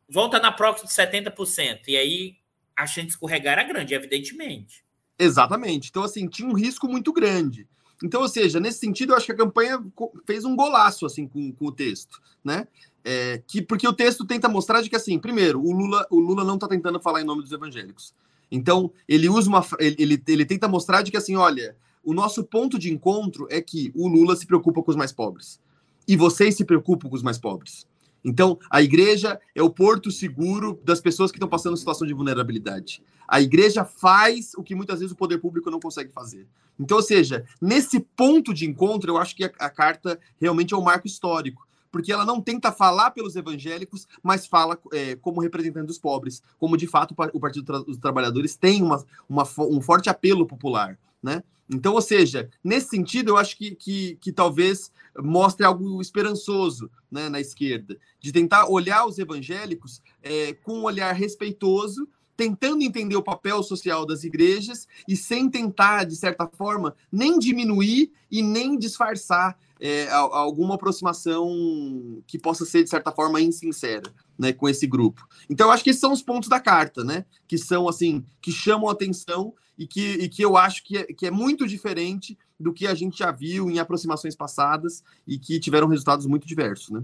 volta 0.08 0.40
na 0.40 0.54
próxima 0.54 0.88
de 0.88 0.94
70%. 0.96 1.82
E 1.90 1.98
aí 1.98 2.45
a 2.78 2.86
chance 2.86 3.08
de 3.08 3.14
escorregar 3.14 3.54
era 3.54 3.64
grande, 3.64 3.94
evidentemente. 3.94 4.84
Exatamente. 5.18 5.90
Então, 5.90 6.04
assim, 6.04 6.28
tinha 6.28 6.48
um 6.48 6.54
risco 6.54 6.88
muito 6.88 7.14
grande. 7.14 7.68
Então, 8.04 8.22
ou 8.22 8.28
seja, 8.28 8.60
nesse 8.60 8.80
sentido, 8.80 9.14
eu 9.14 9.18
acho 9.18 9.26
que 9.26 9.32
a 9.32 9.38
campanha 9.38 9.84
fez 10.26 10.44
um 10.44 10.56
golaço 10.56 11.06
assim 11.06 11.28
com, 11.28 11.52
com 11.54 11.68
o 11.68 11.72
texto, 11.72 12.22
né? 12.44 12.68
É, 13.04 13.42
que, 13.48 13.62
porque 13.62 13.88
o 13.88 13.94
texto 13.94 14.26
tenta 14.26 14.50
mostrar 14.50 14.82
de 14.82 14.90
que, 14.90 14.96
assim, 14.96 15.18
primeiro, 15.20 15.62
o 15.62 15.72
Lula, 15.72 16.06
o 16.10 16.20
Lula 16.20 16.44
não 16.44 16.56
está 16.56 16.68
tentando 16.68 17.00
falar 17.00 17.22
em 17.22 17.26
nome 17.26 17.44
dos 17.44 17.52
evangélicos. 17.52 18.14
Então, 18.52 18.92
ele 19.08 19.30
usa 19.30 19.48
uma. 19.48 19.66
Ele, 19.80 20.22
ele, 20.28 20.46
tenta 20.46 20.68
mostrar 20.68 21.02
de 21.02 21.12
que, 21.12 21.18
assim, 21.18 21.36
olha, 21.36 21.76
o 22.04 22.14
nosso 22.14 22.44
ponto 22.44 22.78
de 22.78 22.92
encontro 22.92 23.48
é 23.50 23.62
que 23.62 23.92
o 23.96 24.08
Lula 24.08 24.36
se 24.36 24.46
preocupa 24.46 24.82
com 24.84 24.92
os 24.92 24.98
mais 24.98 25.12
pobres. 25.12 25.60
E 26.08 26.16
vocês 26.16 26.56
se 26.56 26.66
preocupam 26.66 27.10
com 27.10 27.16
os 27.16 27.24
mais 27.24 27.38
pobres. 27.38 27.88
Então, 28.26 28.58
a 28.72 28.82
igreja 28.82 29.40
é 29.54 29.62
o 29.62 29.70
porto 29.70 30.12
seguro 30.12 30.82
das 30.84 31.00
pessoas 31.00 31.32
que 31.32 31.38
estão 31.38 31.48
passando 31.48 31.78
situação 31.78 32.08
de 32.08 32.14
vulnerabilidade. 32.14 33.04
A 33.28 33.40
igreja 33.40 33.86
faz 33.86 34.54
o 34.58 34.64
que 34.64 34.74
muitas 34.74 35.00
vezes 35.00 35.14
o 35.14 35.18
poder 35.18 35.38
público 35.38 35.70
não 35.70 35.80
consegue 35.80 36.12
fazer. 36.12 36.48
Então, 36.80 36.98
ou 36.98 37.04
seja, 37.04 37.46
nesse 37.62 38.00
ponto 38.00 38.52
de 38.52 38.66
encontro, 38.66 39.12
eu 39.12 39.18
acho 39.18 39.36
que 39.36 39.46
a, 39.46 39.52
a 39.60 39.70
carta 39.70 40.20
realmente 40.42 40.74
é 40.74 40.78
um 40.78 40.82
marco 40.82 41.06
histórico 41.06 41.66
porque 41.92 42.12
ela 42.12 42.26
não 42.26 42.42
tenta 42.42 42.74
falar 42.74 43.12
pelos 43.12 43.38
evangélicos, 43.38 44.06
mas 44.22 44.46
fala 44.46 44.78
é, 44.92 45.16
como 45.16 45.40
representante 45.40 45.88
dos 45.88 45.98
pobres, 45.98 46.44
como 46.60 46.76
de 46.76 46.86
fato 46.88 47.16
o 47.32 47.40
Partido 47.40 47.86
dos 47.86 47.96
Trabalhadores 47.96 48.58
tem 48.58 48.84
uma, 48.84 49.02
uma, 49.30 49.48
um 49.60 49.80
forte 49.80 50.10
apelo 50.10 50.46
popular, 50.46 51.00
né? 51.24 51.42
Então, 51.70 51.94
ou 51.94 52.02
seja, 52.02 52.50
nesse 52.62 52.90
sentido, 52.90 53.30
eu 53.30 53.38
acho 53.38 53.58
que, 53.58 53.74
que, 53.74 54.18
que 54.20 54.34
talvez 54.34 54.92
mostre 55.22 55.66
algo 55.66 56.02
esperançoso 56.02 56.90
né, 57.12 57.30
na 57.30 57.40
esquerda, 57.40 57.98
de 58.20 58.32
tentar 58.32 58.70
olhar 58.70 59.06
os 59.06 59.18
evangélicos 59.18 60.02
é, 60.22 60.54
com 60.54 60.80
um 60.80 60.84
olhar 60.84 61.14
respeitoso, 61.14 62.08
tentando 62.36 62.84
entender 62.84 63.16
o 63.16 63.24
papel 63.24 63.64
social 63.64 64.06
das 64.06 64.24
igrejas 64.24 64.88
e 65.08 65.16
sem 65.16 65.50
tentar, 65.50 66.04
de 66.04 66.16
certa 66.16 66.48
forma, 66.48 66.96
nem 67.12 67.40
diminuir 67.40 68.12
e 68.30 68.42
nem 68.42 68.78
disfarçar 68.78 69.58
é, 69.80 70.10
alguma 70.10 70.76
aproximação 70.76 72.22
que 72.28 72.38
possa 72.38 72.66
ser, 72.66 72.84
de 72.84 72.90
certa 72.90 73.12
forma, 73.12 73.42
insincera 73.42 74.12
né, 74.38 74.52
com 74.52 74.68
esse 74.68 74.86
grupo. 74.86 75.26
Então, 75.50 75.68
eu 75.68 75.72
acho 75.72 75.84
que 75.84 75.90
esses 75.90 76.00
são 76.00 76.12
os 76.12 76.22
pontos 76.22 76.50
da 76.50 76.60
carta, 76.60 77.04
né? 77.04 77.26
Que 77.48 77.58
são, 77.58 77.88
assim, 77.88 78.24
que 78.42 78.52
chamam 78.52 78.90
a 78.90 78.92
atenção 78.92 79.54
e 79.78 79.86
que, 79.86 80.14
e 80.14 80.30
que 80.30 80.42
eu 80.42 80.58
acho 80.58 80.84
que 80.84 80.98
é, 80.98 81.04
que 81.04 81.26
é 81.26 81.32
muito 81.32 81.68
diferente 81.68 82.38
do 82.60 82.74
que 82.74 82.88
a 82.88 82.96
gente 82.96 83.18
já 83.20 83.32
viu 83.32 83.70
em 83.70 83.80
aproximações 83.80 84.36
passadas 84.36 85.04
e 85.28 85.38
que 85.38 85.60
tiveram 85.60 85.88
resultados 85.88 86.26
muito 86.26 86.48
diversos, 86.48 86.90
né? 86.90 87.04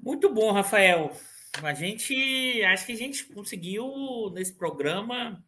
Muito 0.00 0.32
bom, 0.32 0.50
Rafael. 0.52 1.16
A 1.62 1.74
gente 1.74 2.62
acho 2.64 2.86
que 2.86 2.92
a 2.92 2.96
gente 2.96 3.24
conseguiu 3.26 4.30
nesse 4.34 4.54
programa 4.54 5.44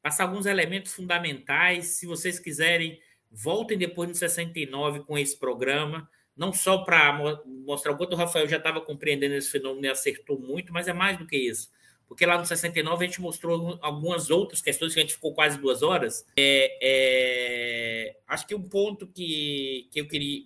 passar 0.00 0.24
alguns 0.24 0.46
elementos 0.46 0.92
fundamentais. 0.92 1.86
Se 1.98 2.06
vocês 2.06 2.38
quiserem, 2.38 2.98
voltem 3.30 3.76
depois 3.76 4.08
no 4.08 4.14
69 4.14 5.00
com 5.00 5.18
esse 5.18 5.38
programa, 5.38 6.08
não 6.34 6.52
só 6.52 6.78
para 6.78 7.12
mostrar 7.46 7.92
o 7.92 7.96
quanto 7.96 8.14
o 8.14 8.16
Rafael 8.16 8.48
já 8.48 8.56
estava 8.56 8.80
compreendendo 8.80 9.34
esse 9.34 9.50
fenômeno 9.50 9.84
e 9.84 9.90
acertou 9.90 10.40
muito, 10.40 10.72
mas 10.72 10.88
é 10.88 10.92
mais 10.94 11.18
do 11.18 11.26
que 11.26 11.36
isso 11.36 11.68
porque 12.10 12.26
lá 12.26 12.36
no 12.36 12.44
69 12.44 13.04
a 13.04 13.06
gente 13.06 13.20
mostrou 13.20 13.78
algumas 13.80 14.30
outras 14.30 14.60
questões 14.60 14.92
que 14.92 14.98
a 14.98 15.02
gente 15.02 15.14
ficou 15.14 15.32
quase 15.32 15.56
duas 15.58 15.80
horas. 15.80 16.26
É, 16.36 16.78
é, 16.82 18.16
acho 18.26 18.48
que 18.48 18.52
um 18.52 18.68
ponto 18.68 19.06
que, 19.06 19.88
que 19.92 20.00
eu 20.00 20.08
queria. 20.08 20.44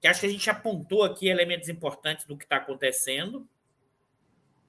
que 0.00 0.08
acho 0.08 0.18
que 0.18 0.26
a 0.26 0.30
gente 0.30 0.50
apontou 0.50 1.04
aqui 1.04 1.28
elementos 1.28 1.68
importantes 1.68 2.26
do 2.26 2.36
que 2.36 2.42
está 2.42 2.56
acontecendo, 2.56 3.48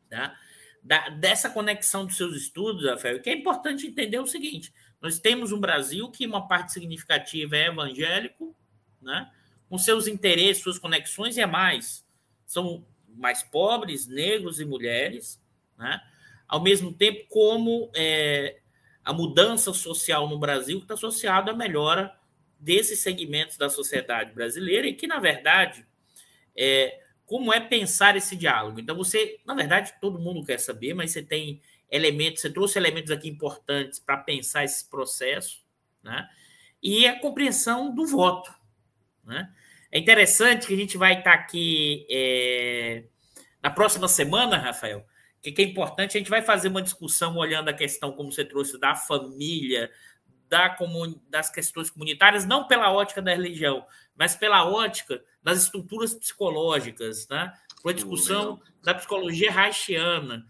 tá? 0.07 0.39
Da, 0.84 1.09
dessa 1.09 1.49
conexão 1.49 2.05
dos 2.05 2.15
seus 2.15 2.35
estudos, 2.38 2.88
Rafael, 2.88 3.19
que 3.19 3.31
é 3.31 3.34
importante 3.34 3.88
entender 3.88 4.19
o 4.19 4.27
seguinte: 4.27 4.72
nós 5.01 5.18
temos 5.18 5.51
um 5.51 5.59
Brasil 5.59 6.11
que 6.11 6.27
uma 6.27 6.47
parte 6.47 6.72
significativa 6.72 7.57
é 7.57 7.65
evangélico, 7.65 8.55
né? 9.01 9.27
com 9.68 9.80
seus 9.80 10.05
interesses, 10.05 10.61
suas 10.61 10.77
conexões 10.77 11.35
e 11.35 11.41
é 11.41 11.47
mais. 11.47 12.05
São 12.45 12.85
mais 13.07 13.41
pobres, 13.41 14.05
negros 14.05 14.59
e 14.59 14.65
mulheres, 14.65 15.41
né? 15.76 15.99
Ao 16.47 16.61
mesmo 16.61 16.93
tempo 16.93 17.25
como 17.29 17.91
é, 17.95 18.57
a 19.03 19.13
mudança 19.13 19.73
social 19.73 20.27
no 20.29 20.39
Brasil 20.39 20.79
está 20.79 20.93
associada 20.93 21.51
à 21.51 21.55
melhora 21.55 22.15
desses 22.59 22.99
segmentos 22.99 23.57
da 23.57 23.69
sociedade 23.69 24.31
brasileira 24.33 24.87
e 24.87 24.93
que, 24.93 25.07
na 25.07 25.19
verdade, 25.19 25.85
é, 26.55 26.99
como 27.25 27.53
é 27.53 27.59
pensar 27.59 28.15
esse 28.15 28.35
diálogo. 28.35 28.79
Então, 28.79 28.95
você, 28.95 29.39
na 29.45 29.53
verdade, 29.53 29.93
todo 29.99 30.19
mundo 30.19 30.45
quer 30.45 30.59
saber, 30.59 30.93
mas 30.93 31.11
você 31.11 31.21
tem 31.21 31.61
elementos, 31.89 32.41
você 32.41 32.49
trouxe 32.49 32.79
elementos 32.79 33.11
aqui 33.11 33.29
importantes 33.29 33.99
para 33.99 34.17
pensar 34.17 34.63
esse 34.63 34.89
processo, 34.89 35.61
né? 36.03 36.27
E 36.81 37.07
a 37.07 37.19
compreensão 37.19 37.93
do 37.93 38.05
voto, 38.05 38.53
né? 39.23 39.51
É 39.91 39.99
interessante 39.99 40.67
que 40.67 40.73
a 40.73 40.77
gente 40.77 40.97
vai 40.97 41.19
estar 41.19 41.33
aqui 41.33 42.05
é, 42.09 43.03
na 43.63 43.69
próxima 43.69 44.07
semana, 44.07 44.57
Rafael, 44.57 45.05
que, 45.41 45.51
que 45.51 45.61
é 45.61 45.65
importante, 45.65 46.18
a 46.18 46.19
gente 46.19 46.30
vai 46.30 46.41
fazer 46.41 46.68
uma 46.68 46.81
discussão 46.81 47.35
olhando 47.38 47.69
a 47.69 47.73
questão, 47.73 48.11
como 48.11 48.31
você 48.31 48.43
trouxe, 48.43 48.80
da 48.80 48.95
família, 48.95 49.91
da 50.49 50.69
comun... 50.69 51.15
das 51.30 51.49
questões 51.49 51.89
comunitárias, 51.89 52.45
não 52.45 52.68
pela 52.68 52.91
ótica 52.91 53.22
da 53.22 53.31
religião, 53.31 53.85
mas 54.15 54.35
pela 54.35 54.65
ótica 54.65 55.23
das 55.41 55.64
estruturas 55.64 56.14
psicológicas, 56.14 57.27
né? 57.27 57.53
Foi 57.81 57.93
discussão 57.93 58.59
da 58.84 58.93
psicologia 58.93 59.53
haitiana, 59.53 60.45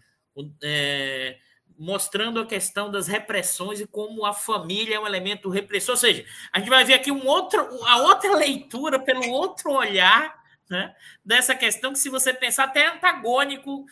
é, 0.62 1.38
mostrando 1.78 2.40
a 2.40 2.46
questão 2.46 2.90
das 2.90 3.06
repressões 3.06 3.80
e 3.80 3.86
como 3.86 4.24
a 4.24 4.32
família 4.32 4.96
é 4.96 5.00
um 5.00 5.06
elemento 5.06 5.48
repressor. 5.48 5.92
Ou 5.92 5.98
seja, 5.98 6.24
a 6.52 6.58
gente 6.58 6.70
vai 6.70 6.84
ver 6.84 6.94
aqui 6.94 7.12
um 7.12 7.26
outro, 7.26 7.60
a 7.84 7.98
outra 7.98 8.34
leitura 8.34 8.98
pelo 8.98 9.28
outro 9.30 9.72
olhar 9.72 10.37
né, 10.68 10.94
dessa 11.24 11.54
questão 11.54 11.92
que, 11.92 11.98
se 11.98 12.10
você 12.10 12.32
pensar, 12.32 12.64
até 12.64 12.80
é 12.80 12.88
antagônico, 12.88 13.86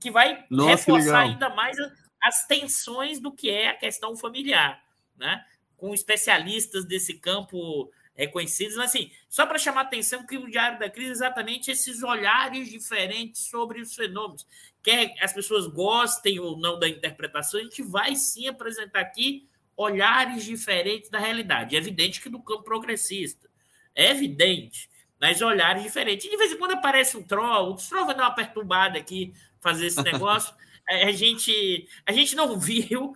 que 0.00 0.10
vai 0.10 0.44
Nossa, 0.50 0.70
reforçar 0.70 1.20
ainda 1.20 1.50
mais 1.50 1.76
as 2.22 2.46
tensões 2.46 3.18
do 3.18 3.32
que 3.32 3.50
é 3.50 3.68
a 3.68 3.76
questão 3.76 4.16
familiar, 4.16 4.82
né? 5.16 5.44
com 5.76 5.92
especialistas 5.92 6.84
desse 6.84 7.14
campo 7.14 7.90
reconhecidos, 8.14 8.76
mas 8.76 8.90
assim, 8.90 9.10
só 9.28 9.44
para 9.44 9.58
chamar 9.58 9.80
a 9.80 9.84
atenção 9.84 10.24
que 10.24 10.38
o 10.38 10.48
Diário 10.48 10.78
da 10.78 10.88
Crise 10.88 11.08
é 11.08 11.12
exatamente 11.12 11.72
esses 11.72 12.04
olhares 12.04 12.70
diferentes 12.70 13.46
sobre 13.46 13.80
os 13.80 13.92
fenômenos. 13.94 14.46
Quer 14.80 15.12
as 15.20 15.32
pessoas 15.32 15.66
gostem 15.66 16.38
ou 16.38 16.56
não 16.56 16.78
da 16.78 16.88
interpretação, 16.88 17.58
a 17.58 17.62
gente 17.64 17.82
vai 17.82 18.14
sim 18.14 18.46
apresentar 18.46 19.00
aqui 19.00 19.48
olhares 19.76 20.44
diferentes 20.44 21.10
da 21.10 21.18
realidade. 21.18 21.74
É 21.74 21.78
evidente 21.78 22.20
que 22.20 22.28
no 22.28 22.42
campo 22.42 22.62
progressista. 22.62 23.50
É 23.94 24.10
evidente 24.10 24.88
mas 25.22 25.40
olhares 25.40 25.84
diferentes. 25.84 26.28
de 26.28 26.36
vez 26.36 26.50
em 26.50 26.56
quando 26.56 26.72
aparece 26.72 27.16
um 27.16 27.22
troll, 27.22 27.70
o 27.70 27.76
troll 27.76 28.06
vai 28.06 28.16
dar 28.16 28.24
uma 28.24 28.34
perturbada 28.34 28.98
aqui, 28.98 29.32
fazer 29.60 29.86
esse 29.86 30.02
negócio. 30.02 30.52
É, 30.88 31.04
a, 31.04 31.12
gente, 31.12 31.88
a 32.04 32.10
gente 32.10 32.34
não 32.34 32.58
viu, 32.58 33.14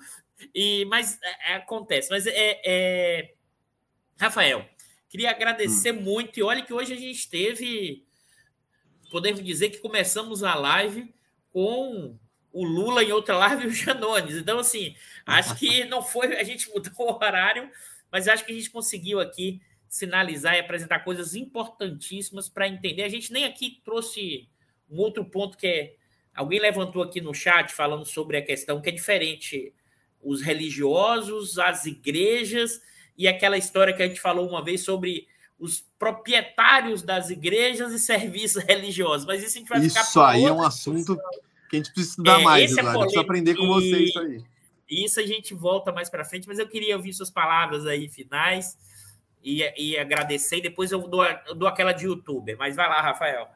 e, 0.54 0.84
mas 0.84 1.18
é, 1.20 1.50
é, 1.50 1.56
acontece. 1.56 2.08
Mas 2.08 2.24
é, 2.24 2.60
é, 2.64 3.34
Rafael, 4.16 4.64
queria 5.08 5.30
agradecer 5.30 5.90
hum. 5.90 6.00
muito. 6.00 6.38
E 6.38 6.44
olha 6.44 6.62
que 6.62 6.72
hoje 6.72 6.92
a 6.92 6.96
gente 6.96 7.28
teve, 7.28 8.06
podemos 9.10 9.42
dizer 9.42 9.70
que 9.70 9.78
começamos 9.78 10.44
a 10.44 10.54
live 10.54 11.12
com 11.52 12.16
o 12.52 12.64
Lula 12.64 13.02
em 13.02 13.10
outra 13.10 13.36
live 13.36 13.64
e 13.64 13.66
o 13.66 13.74
Janones. 13.74 14.36
Então, 14.36 14.60
assim, 14.60 14.94
acho 15.26 15.56
que 15.56 15.82
não 15.90 16.00
foi, 16.04 16.36
a 16.36 16.44
gente 16.44 16.68
mudou 16.68 16.92
o 16.96 17.14
horário, 17.16 17.68
mas 18.12 18.28
acho 18.28 18.44
que 18.44 18.52
a 18.52 18.54
gente 18.54 18.70
conseguiu 18.70 19.18
aqui 19.18 19.60
sinalizar 19.88 20.54
e 20.54 20.60
apresentar 20.60 21.00
coisas 21.00 21.34
importantíssimas 21.34 22.48
para 22.48 22.68
entender. 22.68 23.02
A 23.02 23.08
gente 23.08 23.32
nem 23.32 23.44
aqui 23.44 23.80
trouxe 23.84 24.48
um 24.90 24.98
outro 24.98 25.24
ponto 25.24 25.56
que 25.56 25.66
é. 25.66 25.94
Alguém 26.34 26.60
levantou 26.60 27.02
aqui 27.02 27.20
no 27.20 27.32
chat 27.32 27.72
falando 27.72 28.04
sobre 28.04 28.36
a 28.36 28.42
questão 28.42 28.80
que 28.80 28.90
é 28.90 28.92
diferente 28.92 29.72
os 30.22 30.42
religiosos, 30.42 31.58
as 31.58 31.86
igrejas 31.86 32.80
e 33.16 33.26
aquela 33.26 33.56
história 33.56 33.94
que 33.94 34.02
a 34.02 34.08
gente 34.08 34.20
falou 34.20 34.46
uma 34.48 34.62
vez 34.62 34.82
sobre 34.82 35.26
os 35.58 35.86
proprietários 35.98 37.00
das 37.00 37.30
igrejas 37.30 37.92
e 37.92 37.98
serviços 37.98 38.62
religiosos. 38.68 39.26
Mas 39.26 39.42
isso 39.42 39.56
a 39.56 39.60
gente 39.60 39.68
vai 39.68 39.78
isso 39.78 39.88
ficar 39.90 40.02
Isso 40.02 40.20
aí 40.20 40.44
é 40.44 40.52
um 40.52 40.62
assunto 40.62 41.16
que 41.70 41.76
a 41.76 41.78
gente 41.78 41.92
precisa 41.92 42.10
estudar 42.10 42.40
é, 42.40 42.44
mais, 42.44 42.76
é 42.76 42.82
gente 42.82 42.98
precisa 42.98 43.20
aprender 43.20 43.54
com 43.54 43.66
você 43.68 43.98
isso 44.04 44.18
aí. 44.18 44.44
Isso 44.88 45.18
a 45.18 45.26
gente 45.26 45.54
volta 45.54 45.90
mais 45.90 46.08
para 46.08 46.24
frente, 46.24 46.46
mas 46.46 46.58
eu 46.58 46.68
queria 46.68 46.96
ouvir 46.96 47.12
suas 47.12 47.30
palavras 47.30 47.86
aí 47.86 48.08
finais 48.08 48.76
e, 49.46 49.62
e 49.78 49.96
agradecer, 49.96 50.56
e 50.56 50.62
depois 50.62 50.90
eu 50.90 50.98
dou, 51.06 51.24
eu 51.24 51.54
dou 51.54 51.68
aquela 51.68 51.92
de 51.92 52.06
youtuber. 52.06 52.56
Mas 52.58 52.74
vai 52.74 52.88
lá, 52.88 53.00
Rafael. 53.00 53.46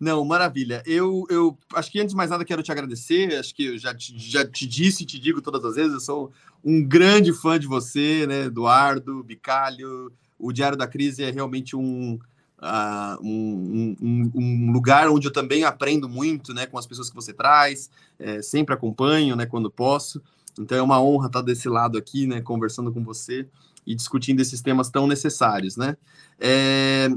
Não, 0.00 0.24
maravilha. 0.24 0.82
Eu, 0.84 1.24
eu 1.30 1.56
acho 1.74 1.92
que 1.92 2.00
antes 2.00 2.10
de 2.10 2.16
mais 2.16 2.30
nada 2.30 2.44
quero 2.44 2.62
te 2.62 2.72
agradecer. 2.72 3.36
Acho 3.36 3.54
que 3.54 3.66
eu 3.66 3.78
já 3.78 3.94
te, 3.94 4.18
já 4.18 4.44
te 4.44 4.66
disse 4.66 5.04
e 5.04 5.06
te 5.06 5.16
digo 5.16 5.40
todas 5.40 5.64
as 5.64 5.76
vezes. 5.76 5.92
Eu 5.92 6.00
sou 6.00 6.32
um 6.64 6.82
grande 6.82 7.32
fã 7.32 7.56
de 7.56 7.68
você, 7.68 8.26
né, 8.26 8.46
Eduardo, 8.46 9.22
Bicalho. 9.22 10.12
O 10.36 10.52
Diário 10.52 10.76
da 10.76 10.88
Crise 10.88 11.22
é 11.22 11.30
realmente 11.30 11.76
um, 11.76 12.14
uh, 12.58 13.22
um, 13.22 13.96
um, 14.00 14.30
um, 14.34 14.72
lugar 14.72 15.08
onde 15.08 15.28
eu 15.28 15.32
também 15.32 15.62
aprendo 15.62 16.08
muito, 16.08 16.52
né, 16.52 16.66
com 16.66 16.78
as 16.78 16.86
pessoas 16.86 17.08
que 17.08 17.16
você 17.16 17.32
traz, 17.32 17.90
é, 18.18 18.42
sempre 18.42 18.74
acompanho, 18.74 19.36
né, 19.36 19.46
quando 19.46 19.70
posso. 19.70 20.20
Então 20.58 20.76
é 20.76 20.82
uma 20.82 21.00
honra 21.00 21.28
estar 21.28 21.42
desse 21.42 21.68
lado 21.68 21.96
aqui, 21.96 22.26
né, 22.26 22.40
conversando 22.40 22.92
com 22.92 23.04
você 23.04 23.48
e 23.88 23.94
discutindo 23.94 24.40
esses 24.40 24.60
temas 24.60 24.90
tão 24.90 25.06
necessários, 25.06 25.78
né. 25.78 25.96
É, 26.38 27.08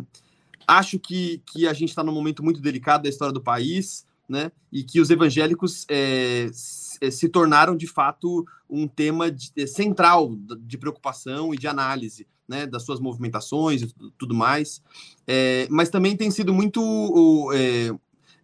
acho 0.66 0.98
que, 0.98 1.44
que 1.46 1.68
a 1.68 1.74
gente 1.74 1.90
está 1.90 2.02
num 2.02 2.14
momento 2.14 2.42
muito 2.42 2.62
delicado 2.62 3.04
da 3.04 3.10
história 3.10 3.34
do 3.34 3.42
país, 3.42 4.06
né, 4.28 4.50
e 4.72 4.82
que 4.82 5.02
os 5.02 5.10
evangélicos 5.10 5.86
é, 5.90 6.50
se 6.54 7.28
tornaram 7.28 7.76
de 7.76 7.86
fato 7.86 8.46
um 8.70 8.88
tema 8.88 9.30
de, 9.30 9.68
central 9.68 10.34
de 10.62 10.78
preocupação 10.78 11.54
e 11.54 11.58
de 11.58 11.68
análise 11.68 12.26
né, 12.48 12.66
das 12.66 12.84
suas 12.84 13.02
movimentações 13.02 13.82
e 13.82 13.94
tudo 14.18 14.34
mais. 14.34 14.82
É, 15.28 15.68
mas 15.70 15.90
também 15.90 16.16
tem 16.16 16.32
sido 16.32 16.54
muito. 16.54 17.52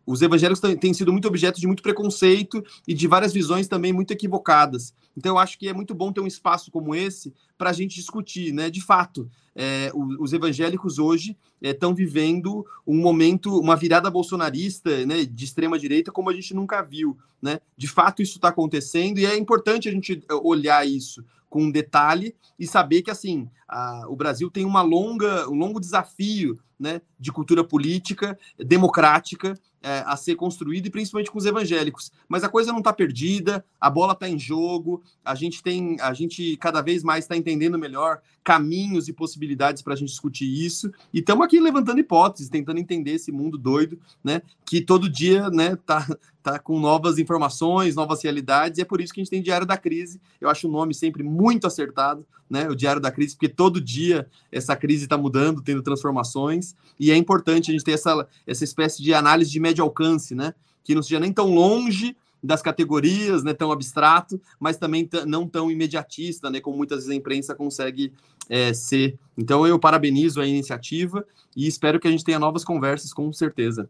É, 0.08 0.12
os 0.12 0.22
evangélicos 0.22 0.62
têm 0.80 0.94
sido 0.94 1.12
muito 1.12 1.28
objeto 1.28 1.60
de 1.60 1.68
muito 1.68 1.84
preconceito 1.84 2.64
e 2.88 2.94
de 2.94 3.08
várias 3.08 3.34
visões 3.34 3.68
também 3.68 3.92
muito 3.92 4.12
equivocadas. 4.12 4.94
Então, 5.16 5.36
eu 5.36 5.40
acho 5.40 5.58
que 5.58 5.68
é 5.68 5.74
muito 5.74 5.94
bom 5.94 6.14
ter 6.14 6.22
um 6.22 6.28
espaço 6.28 6.72
como 6.72 6.96
esse 6.96 7.34
para 7.58 7.72
a 7.72 7.74
gente 7.74 7.96
discutir, 7.96 8.54
né? 8.54 8.70
De 8.70 8.82
fato, 8.82 9.30
é, 9.56 9.92
os 9.94 10.32
evangélicos 10.32 11.00
hoje 11.00 11.36
estão 11.62 11.92
é, 11.92 11.94
vivendo 11.94 12.66
um 12.86 12.98
momento, 12.98 13.60
uma 13.60 13.76
virada 13.76 14.10
bolsonarista, 14.10 15.06
né, 15.06 15.26
de 15.26 15.44
extrema 15.44 15.80
direita, 15.80 16.12
como 16.12 16.30
a 16.30 16.34
gente 16.34 16.54
nunca 16.54 16.82
viu, 16.84 17.18
né? 17.42 17.60
De 17.76 17.88
fato, 17.88 18.22
isso 18.22 18.38
está 18.38 18.50
acontecendo 18.50 19.18
e 19.18 19.26
é 19.26 19.36
importante 19.36 19.90
a 19.90 19.92
gente 19.92 20.24
olhar 20.30 20.88
isso 20.88 21.24
com 21.50 21.72
detalhe 21.72 22.36
e 22.60 22.68
saber 22.68 23.02
que 23.02 23.12
assim 23.12 23.50
a, 23.68 24.06
o 24.08 24.16
Brasil 24.16 24.50
tem 24.50 24.66
uma 24.66 24.82
longa, 24.82 25.50
um 25.50 25.56
longo 25.56 25.80
desafio 25.80 26.60
né, 26.80 27.02
de 27.20 27.32
cultura 27.32 27.64
política 27.64 28.38
democrática 28.58 29.60
é, 29.82 30.04
a 30.06 30.16
ser 30.16 30.36
construído, 30.36 30.88
e 30.88 30.90
principalmente 30.90 31.32
com 31.32 31.38
os 31.38 31.46
evangélicos. 31.46 32.12
Mas 32.28 32.44
a 32.44 32.50
coisa 32.50 32.72
não 32.72 32.80
está 32.80 32.92
perdida, 32.92 33.64
a 33.80 33.90
bola 33.90 34.14
está 34.14 34.28
em 34.28 34.38
jogo, 34.38 35.02
a 35.24 35.34
gente 35.34 35.64
tem, 35.64 35.98
a 36.02 36.14
gente 36.14 36.58
cada 36.58 36.82
vez 36.82 37.04
mais 37.04 37.24
está 37.24 37.38
entendendo 37.38 37.78
melhor 37.78 38.22
caminhos 38.44 39.08
e 39.08 39.14
possibilidades 39.14 39.82
para 39.82 39.94
a 39.94 39.96
gente 39.96 40.10
discutir 40.10 40.46
isso. 40.46 40.92
E 41.14 41.20
estamos 41.20 41.46
aqui 41.46 41.60
levantando 41.60 42.00
hipóteses, 42.00 42.50
tentando 42.50 42.80
entender 42.80 43.12
esse 43.12 43.32
mundo 43.32 43.58
doido, 43.58 44.00
né? 44.24 44.42
Que 44.66 44.82
todo 44.82 45.10
dia 45.10 45.50
né, 45.50 45.76
tá, 45.78 46.06
tá 46.52 46.60
com 46.60 46.80
novas 46.80 47.20
informações, 47.20 47.96
novas 47.96 48.24
realidades, 48.24 48.78
e 48.78 48.82
é 48.82 48.86
por 48.86 49.02
isso 49.02 49.14
que 49.14 49.20
a 49.20 49.24
gente 49.24 49.32
tem 49.32 49.42
Diário 49.42 49.68
da 49.68 49.76
Crise. 49.76 50.22
Eu 50.40 50.50
acho 50.50 50.68
o 50.68 50.72
nome 50.72 50.94
sempre 50.94 51.22
muito 51.22 51.68
acertado, 51.68 52.26
né? 52.50 52.70
O 52.70 52.76
Diário 52.76 53.02
da 53.02 53.12
Crise, 53.12 53.36
porque 53.36 53.50
todo 53.50 53.82
dia 53.82 54.28
essa 54.50 54.76
crise 54.76 55.04
está 55.04 55.18
mudando, 55.18 55.62
tendo 55.62 55.82
transformações, 55.82 56.74
e 56.98 57.12
é 57.12 57.18
importante 57.18 57.70
a 57.70 57.74
gente 57.74 57.84
ter 57.84 57.92
essa, 57.92 58.26
essa 58.46 58.64
espécie 58.64 59.04
de 59.04 59.14
análise 59.14 59.52
de 59.52 59.60
médio 59.60 59.84
alcance, 59.84 60.34
né? 60.34 60.54
Que 60.84 60.96
não 60.96 61.04
seja 61.04 61.20
nem 61.20 61.34
tão 61.34 61.54
longe 61.54 62.16
das 62.42 62.62
categorias, 62.62 63.44
né, 63.44 63.52
tão 63.54 63.72
abstrato, 63.72 64.40
mas 64.60 64.78
também 64.78 65.10
não 65.26 65.48
tão 65.48 65.72
imediatista, 65.72 66.50
né, 66.50 66.62
como 66.62 66.78
muitas 66.78 67.00
vezes 67.00 67.10
a 67.10 67.16
imprensa 67.16 67.56
consegue 67.56 68.14
é, 68.48 68.74
ser. 68.74 69.18
Então 69.38 69.66
eu 69.68 69.78
parabenizo 69.80 70.40
a 70.40 70.46
iniciativa 70.46 71.26
e 71.56 71.68
espero 71.68 72.00
que 72.00 72.08
a 72.08 72.12
gente 72.12 72.24
tenha 72.24 72.40
novas 72.40 72.64
conversas, 72.64 73.12
com 73.12 73.34
certeza. 73.34 73.90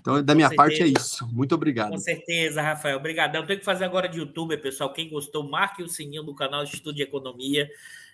Então, 0.00 0.22
da 0.22 0.34
minha 0.34 0.54
parte 0.54 0.82
é 0.82 0.86
isso. 0.86 1.26
Muito 1.32 1.54
obrigado. 1.54 1.90
Com 1.90 1.98
certeza, 1.98 2.62
Rafael. 2.62 2.96
Obrigadão. 2.96 3.44
Tem 3.44 3.58
que 3.58 3.64
fazer 3.64 3.84
agora 3.84 4.08
de 4.08 4.18
youtuber, 4.18 4.60
pessoal. 4.60 4.92
Quem 4.92 5.08
gostou, 5.08 5.48
marque 5.48 5.82
o 5.82 5.88
sininho 5.88 6.22
do 6.22 6.34
canal 6.34 6.62
Estudo 6.62 6.94
de 6.94 7.02
Economia. 7.02 7.68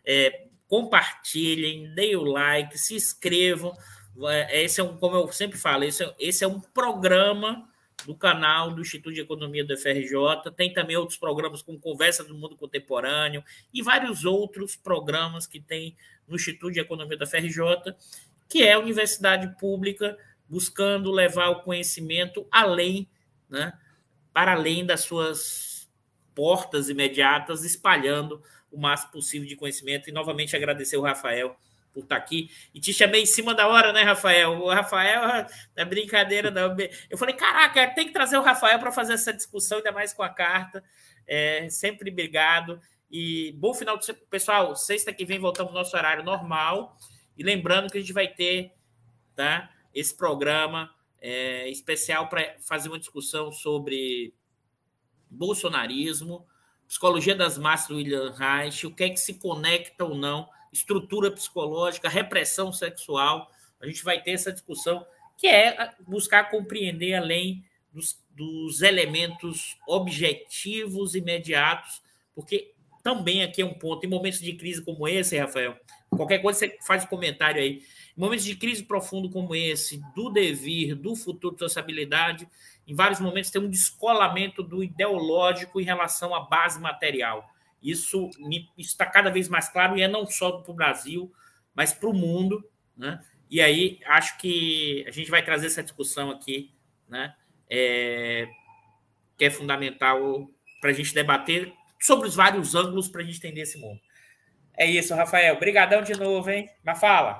É, 0.04 0.46
compartilhem, 0.66 1.94
deem 1.94 2.16
o 2.16 2.24
like, 2.24 2.78
se 2.78 2.94
inscrevam. 2.94 3.72
É, 4.28 4.62
esse 4.62 4.80
é 4.80 4.84
um, 4.84 4.96
como 4.96 5.16
eu 5.16 5.30
sempre 5.32 5.58
falo, 5.58 5.84
esse 5.84 6.02
é, 6.02 6.14
esse 6.18 6.44
é 6.44 6.48
um 6.48 6.60
programa 6.60 7.68
do 8.06 8.14
canal 8.14 8.70
do 8.70 8.80
Instituto 8.80 9.14
de 9.14 9.20
Economia 9.20 9.64
do 9.64 9.76
FRJ. 9.76 10.50
Tem 10.56 10.72
também 10.72 10.96
outros 10.96 11.18
programas 11.18 11.62
como 11.62 11.78
Conversa 11.78 12.24
do 12.24 12.34
Mundo 12.34 12.56
Contemporâneo 12.56 13.42
e 13.72 13.82
vários 13.82 14.24
outros 14.24 14.76
programas 14.76 15.46
que 15.46 15.60
tem 15.60 15.96
no 16.26 16.36
Instituto 16.36 16.72
de 16.72 16.80
Economia 16.80 17.16
da 17.16 17.26
FRJ, 17.26 17.94
que 18.48 18.62
é 18.62 18.72
a 18.72 18.78
universidade 18.78 19.58
pública 19.58 20.16
buscando 20.54 21.10
levar 21.10 21.48
o 21.48 21.62
conhecimento 21.62 22.46
além, 22.48 23.08
né, 23.50 23.72
para 24.32 24.52
além 24.52 24.86
das 24.86 25.00
suas 25.00 25.90
portas 26.32 26.88
imediatas, 26.88 27.64
espalhando 27.64 28.40
o 28.70 28.78
máximo 28.78 29.10
possível 29.10 29.48
de 29.48 29.56
conhecimento. 29.56 30.08
E 30.08 30.12
novamente 30.12 30.54
agradecer 30.54 30.96
o 30.96 31.02
Rafael 31.02 31.56
por 31.92 32.04
estar 32.04 32.14
aqui. 32.14 32.52
E 32.72 32.78
te 32.78 32.92
chamei 32.92 33.22
em 33.22 33.26
cima 33.26 33.52
da 33.52 33.66
hora, 33.66 33.92
né, 33.92 34.02
Rafael? 34.02 34.52
O 34.62 34.72
Rafael, 34.72 35.22
não 35.22 35.46
é 35.74 35.84
brincadeira, 35.84 36.52
não. 36.52 36.76
Eu 37.10 37.18
falei, 37.18 37.34
caraca, 37.34 37.92
tem 37.92 38.06
que 38.06 38.12
trazer 38.12 38.36
o 38.36 38.42
Rafael 38.42 38.78
para 38.78 38.92
fazer 38.92 39.14
essa 39.14 39.32
discussão, 39.32 39.78
ainda 39.78 39.90
mais 39.90 40.12
com 40.12 40.22
a 40.22 40.28
carta. 40.28 40.84
É, 41.26 41.68
sempre 41.68 42.12
obrigado. 42.12 42.80
E 43.10 43.50
bom 43.58 43.74
final 43.74 43.98
de 43.98 44.04
semana. 44.04 44.24
Pessoal, 44.30 44.76
sexta 44.76 45.12
que 45.12 45.24
vem 45.24 45.40
voltamos 45.40 45.72
ao 45.72 45.78
nosso 45.78 45.96
horário 45.96 46.22
normal. 46.22 46.96
E 47.36 47.42
lembrando 47.42 47.90
que 47.90 47.98
a 47.98 48.00
gente 48.00 48.12
vai 48.12 48.28
ter 48.28 48.72
tá, 49.34 49.68
esse 49.94 50.14
programa 50.14 50.90
é, 51.20 51.68
especial 51.70 52.28
para 52.28 52.56
fazer 52.60 52.88
uma 52.88 52.98
discussão 52.98 53.50
sobre 53.52 54.34
bolsonarismo, 55.30 56.46
psicologia 56.86 57.34
das 57.34 57.56
massas 57.56 57.88
do 57.88 57.96
William 57.96 58.32
Reich, 58.32 58.86
o 58.86 58.94
que 58.94 59.04
é 59.04 59.10
que 59.10 59.16
se 59.16 59.34
conecta 59.34 60.04
ou 60.04 60.14
não, 60.14 60.48
estrutura 60.72 61.30
psicológica, 61.30 62.08
repressão 62.08 62.72
sexual. 62.72 63.50
A 63.80 63.86
gente 63.86 64.04
vai 64.04 64.20
ter 64.20 64.32
essa 64.32 64.52
discussão 64.52 65.06
que 65.38 65.46
é 65.46 65.94
buscar 66.00 66.50
compreender 66.50 67.14
além 67.14 67.64
dos, 67.92 68.22
dos 68.30 68.82
elementos 68.82 69.76
objetivos 69.86 71.14
imediatos, 71.14 72.02
porque 72.34 72.74
também 73.02 73.42
aqui 73.42 73.62
é 73.62 73.64
um 73.64 73.74
ponto, 73.74 74.04
em 74.04 74.08
momentos 74.08 74.40
de 74.40 74.52
crise 74.54 74.82
como 74.82 75.06
esse, 75.06 75.38
Rafael, 75.38 75.76
qualquer 76.10 76.38
coisa 76.38 76.60
você 76.60 76.78
faz 76.86 77.04
um 77.04 77.08
comentário 77.08 77.60
aí. 77.60 77.82
Momentos 78.16 78.44
de 78.44 78.54
crise 78.54 78.84
profundo 78.84 79.28
como 79.28 79.54
esse, 79.54 80.00
do 80.14 80.30
devir, 80.30 80.94
do 80.94 81.16
futuro 81.16 81.54
de 81.54 81.60
sociabilidade, 81.60 82.48
em 82.86 82.94
vários 82.94 83.18
momentos 83.18 83.50
tem 83.50 83.60
um 83.60 83.68
descolamento 83.68 84.62
do 84.62 84.84
ideológico 84.84 85.80
em 85.80 85.84
relação 85.84 86.34
à 86.34 86.40
base 86.40 86.80
material. 86.80 87.48
Isso 87.82 88.30
está 88.78 89.04
cada 89.04 89.30
vez 89.30 89.48
mais 89.48 89.68
claro 89.68 89.96
e 89.96 90.02
é 90.02 90.08
não 90.08 90.26
só 90.26 90.52
para 90.52 90.70
o 90.70 90.74
Brasil, 90.74 91.32
mas 91.74 91.92
para 91.92 92.08
o 92.08 92.14
mundo. 92.14 92.64
Né? 92.96 93.20
E 93.50 93.60
aí 93.60 94.00
acho 94.06 94.38
que 94.38 95.04
a 95.06 95.10
gente 95.10 95.30
vai 95.30 95.44
trazer 95.44 95.66
essa 95.66 95.82
discussão 95.82 96.30
aqui, 96.30 96.72
né? 97.08 97.34
É, 97.68 98.46
que 99.36 99.44
é 99.44 99.50
fundamental 99.50 100.48
para 100.80 100.90
a 100.90 100.92
gente 100.92 101.14
debater 101.14 101.72
sobre 102.00 102.28
os 102.28 102.36
vários 102.36 102.74
ângulos 102.74 103.08
para 103.08 103.22
a 103.22 103.24
gente 103.24 103.38
entender 103.38 103.62
esse 103.62 103.78
mundo. 103.78 104.00
É 104.76 104.86
isso, 104.86 105.14
Rafael. 105.14 105.54
Obrigadão 105.54 106.02
de 106.02 106.14
novo, 106.14 106.50
hein? 106.50 106.68
Mas 106.84 107.00
fala. 107.00 107.38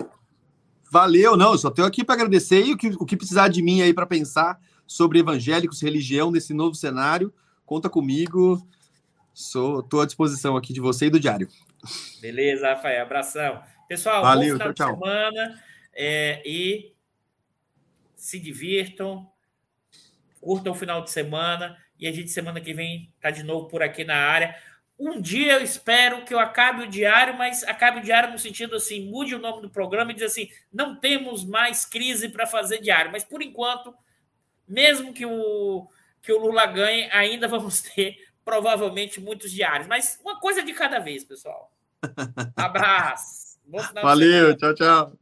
Valeu, 0.94 1.36
não, 1.36 1.58
só 1.58 1.72
tenho 1.72 1.88
aqui 1.88 2.04
para 2.04 2.14
agradecer 2.14 2.64
e 2.64 2.72
o 2.72 2.76
que, 2.76 2.86
o 3.00 3.04
que 3.04 3.16
precisar 3.16 3.48
de 3.48 3.60
mim 3.60 3.82
aí 3.82 3.92
para 3.92 4.06
pensar 4.06 4.60
sobre 4.86 5.18
evangélicos, 5.18 5.82
religião 5.82 6.30
nesse 6.30 6.54
novo 6.54 6.76
cenário, 6.76 7.34
conta 7.66 7.90
comigo. 7.90 8.64
Sou, 9.32 9.82
tô 9.82 10.00
à 10.00 10.06
disposição 10.06 10.56
aqui 10.56 10.72
de 10.72 10.78
você 10.78 11.06
e 11.06 11.10
do 11.10 11.18
diário. 11.18 11.48
Beleza, 12.20 12.68
Rafael. 12.68 13.02
Abração. 13.02 13.60
Pessoal, 13.88 14.22
Valeu, 14.22 14.56
bom 14.56 14.72
final 14.72 14.72
tchau, 14.72 14.92
de 14.92 15.00
semana 15.00 15.62
é, 15.96 16.40
e 16.46 16.92
se 18.14 18.38
divirtam, 18.38 19.28
curtam 20.40 20.74
o 20.74 20.76
final 20.76 21.02
de 21.02 21.10
semana 21.10 21.76
e 21.98 22.06
a 22.06 22.12
gente 22.12 22.30
semana 22.30 22.60
que 22.60 22.72
vem 22.72 23.12
tá 23.20 23.32
de 23.32 23.42
novo 23.42 23.66
por 23.66 23.82
aqui 23.82 24.04
na 24.04 24.14
área. 24.14 24.54
Um 24.98 25.20
dia 25.20 25.54
eu 25.54 25.62
espero 25.62 26.24
que 26.24 26.32
eu 26.32 26.38
acabe 26.38 26.84
o 26.84 26.88
diário, 26.88 27.36
mas 27.36 27.64
acabe 27.64 27.98
o 27.98 28.02
diário 28.02 28.30
no 28.30 28.38
sentido 28.38 28.76
assim, 28.76 29.10
mude 29.10 29.34
o 29.34 29.40
nome 29.40 29.62
do 29.62 29.70
programa 29.70 30.12
e 30.12 30.14
diz 30.14 30.24
assim, 30.24 30.48
não 30.72 30.94
temos 30.96 31.44
mais 31.44 31.84
crise 31.84 32.28
para 32.28 32.46
fazer 32.46 32.80
diário. 32.80 33.10
Mas 33.10 33.24
por 33.24 33.42
enquanto, 33.42 33.94
mesmo 34.68 35.12
que 35.12 35.26
o, 35.26 35.88
que 36.22 36.32
o 36.32 36.38
Lula 36.38 36.66
ganhe, 36.66 37.08
ainda 37.12 37.46
vamos 37.48 37.82
ter 37.82 38.16
provavelmente 38.44 39.20
muitos 39.20 39.50
diários. 39.50 39.88
Mas 39.88 40.18
uma 40.22 40.38
coisa 40.38 40.62
de 40.62 40.72
cada 40.72 40.98
vez, 40.98 41.24
pessoal. 41.24 41.72
Abraço. 42.56 43.58
Valeu, 43.94 44.56
tchau, 44.56 44.74
tchau. 44.74 45.18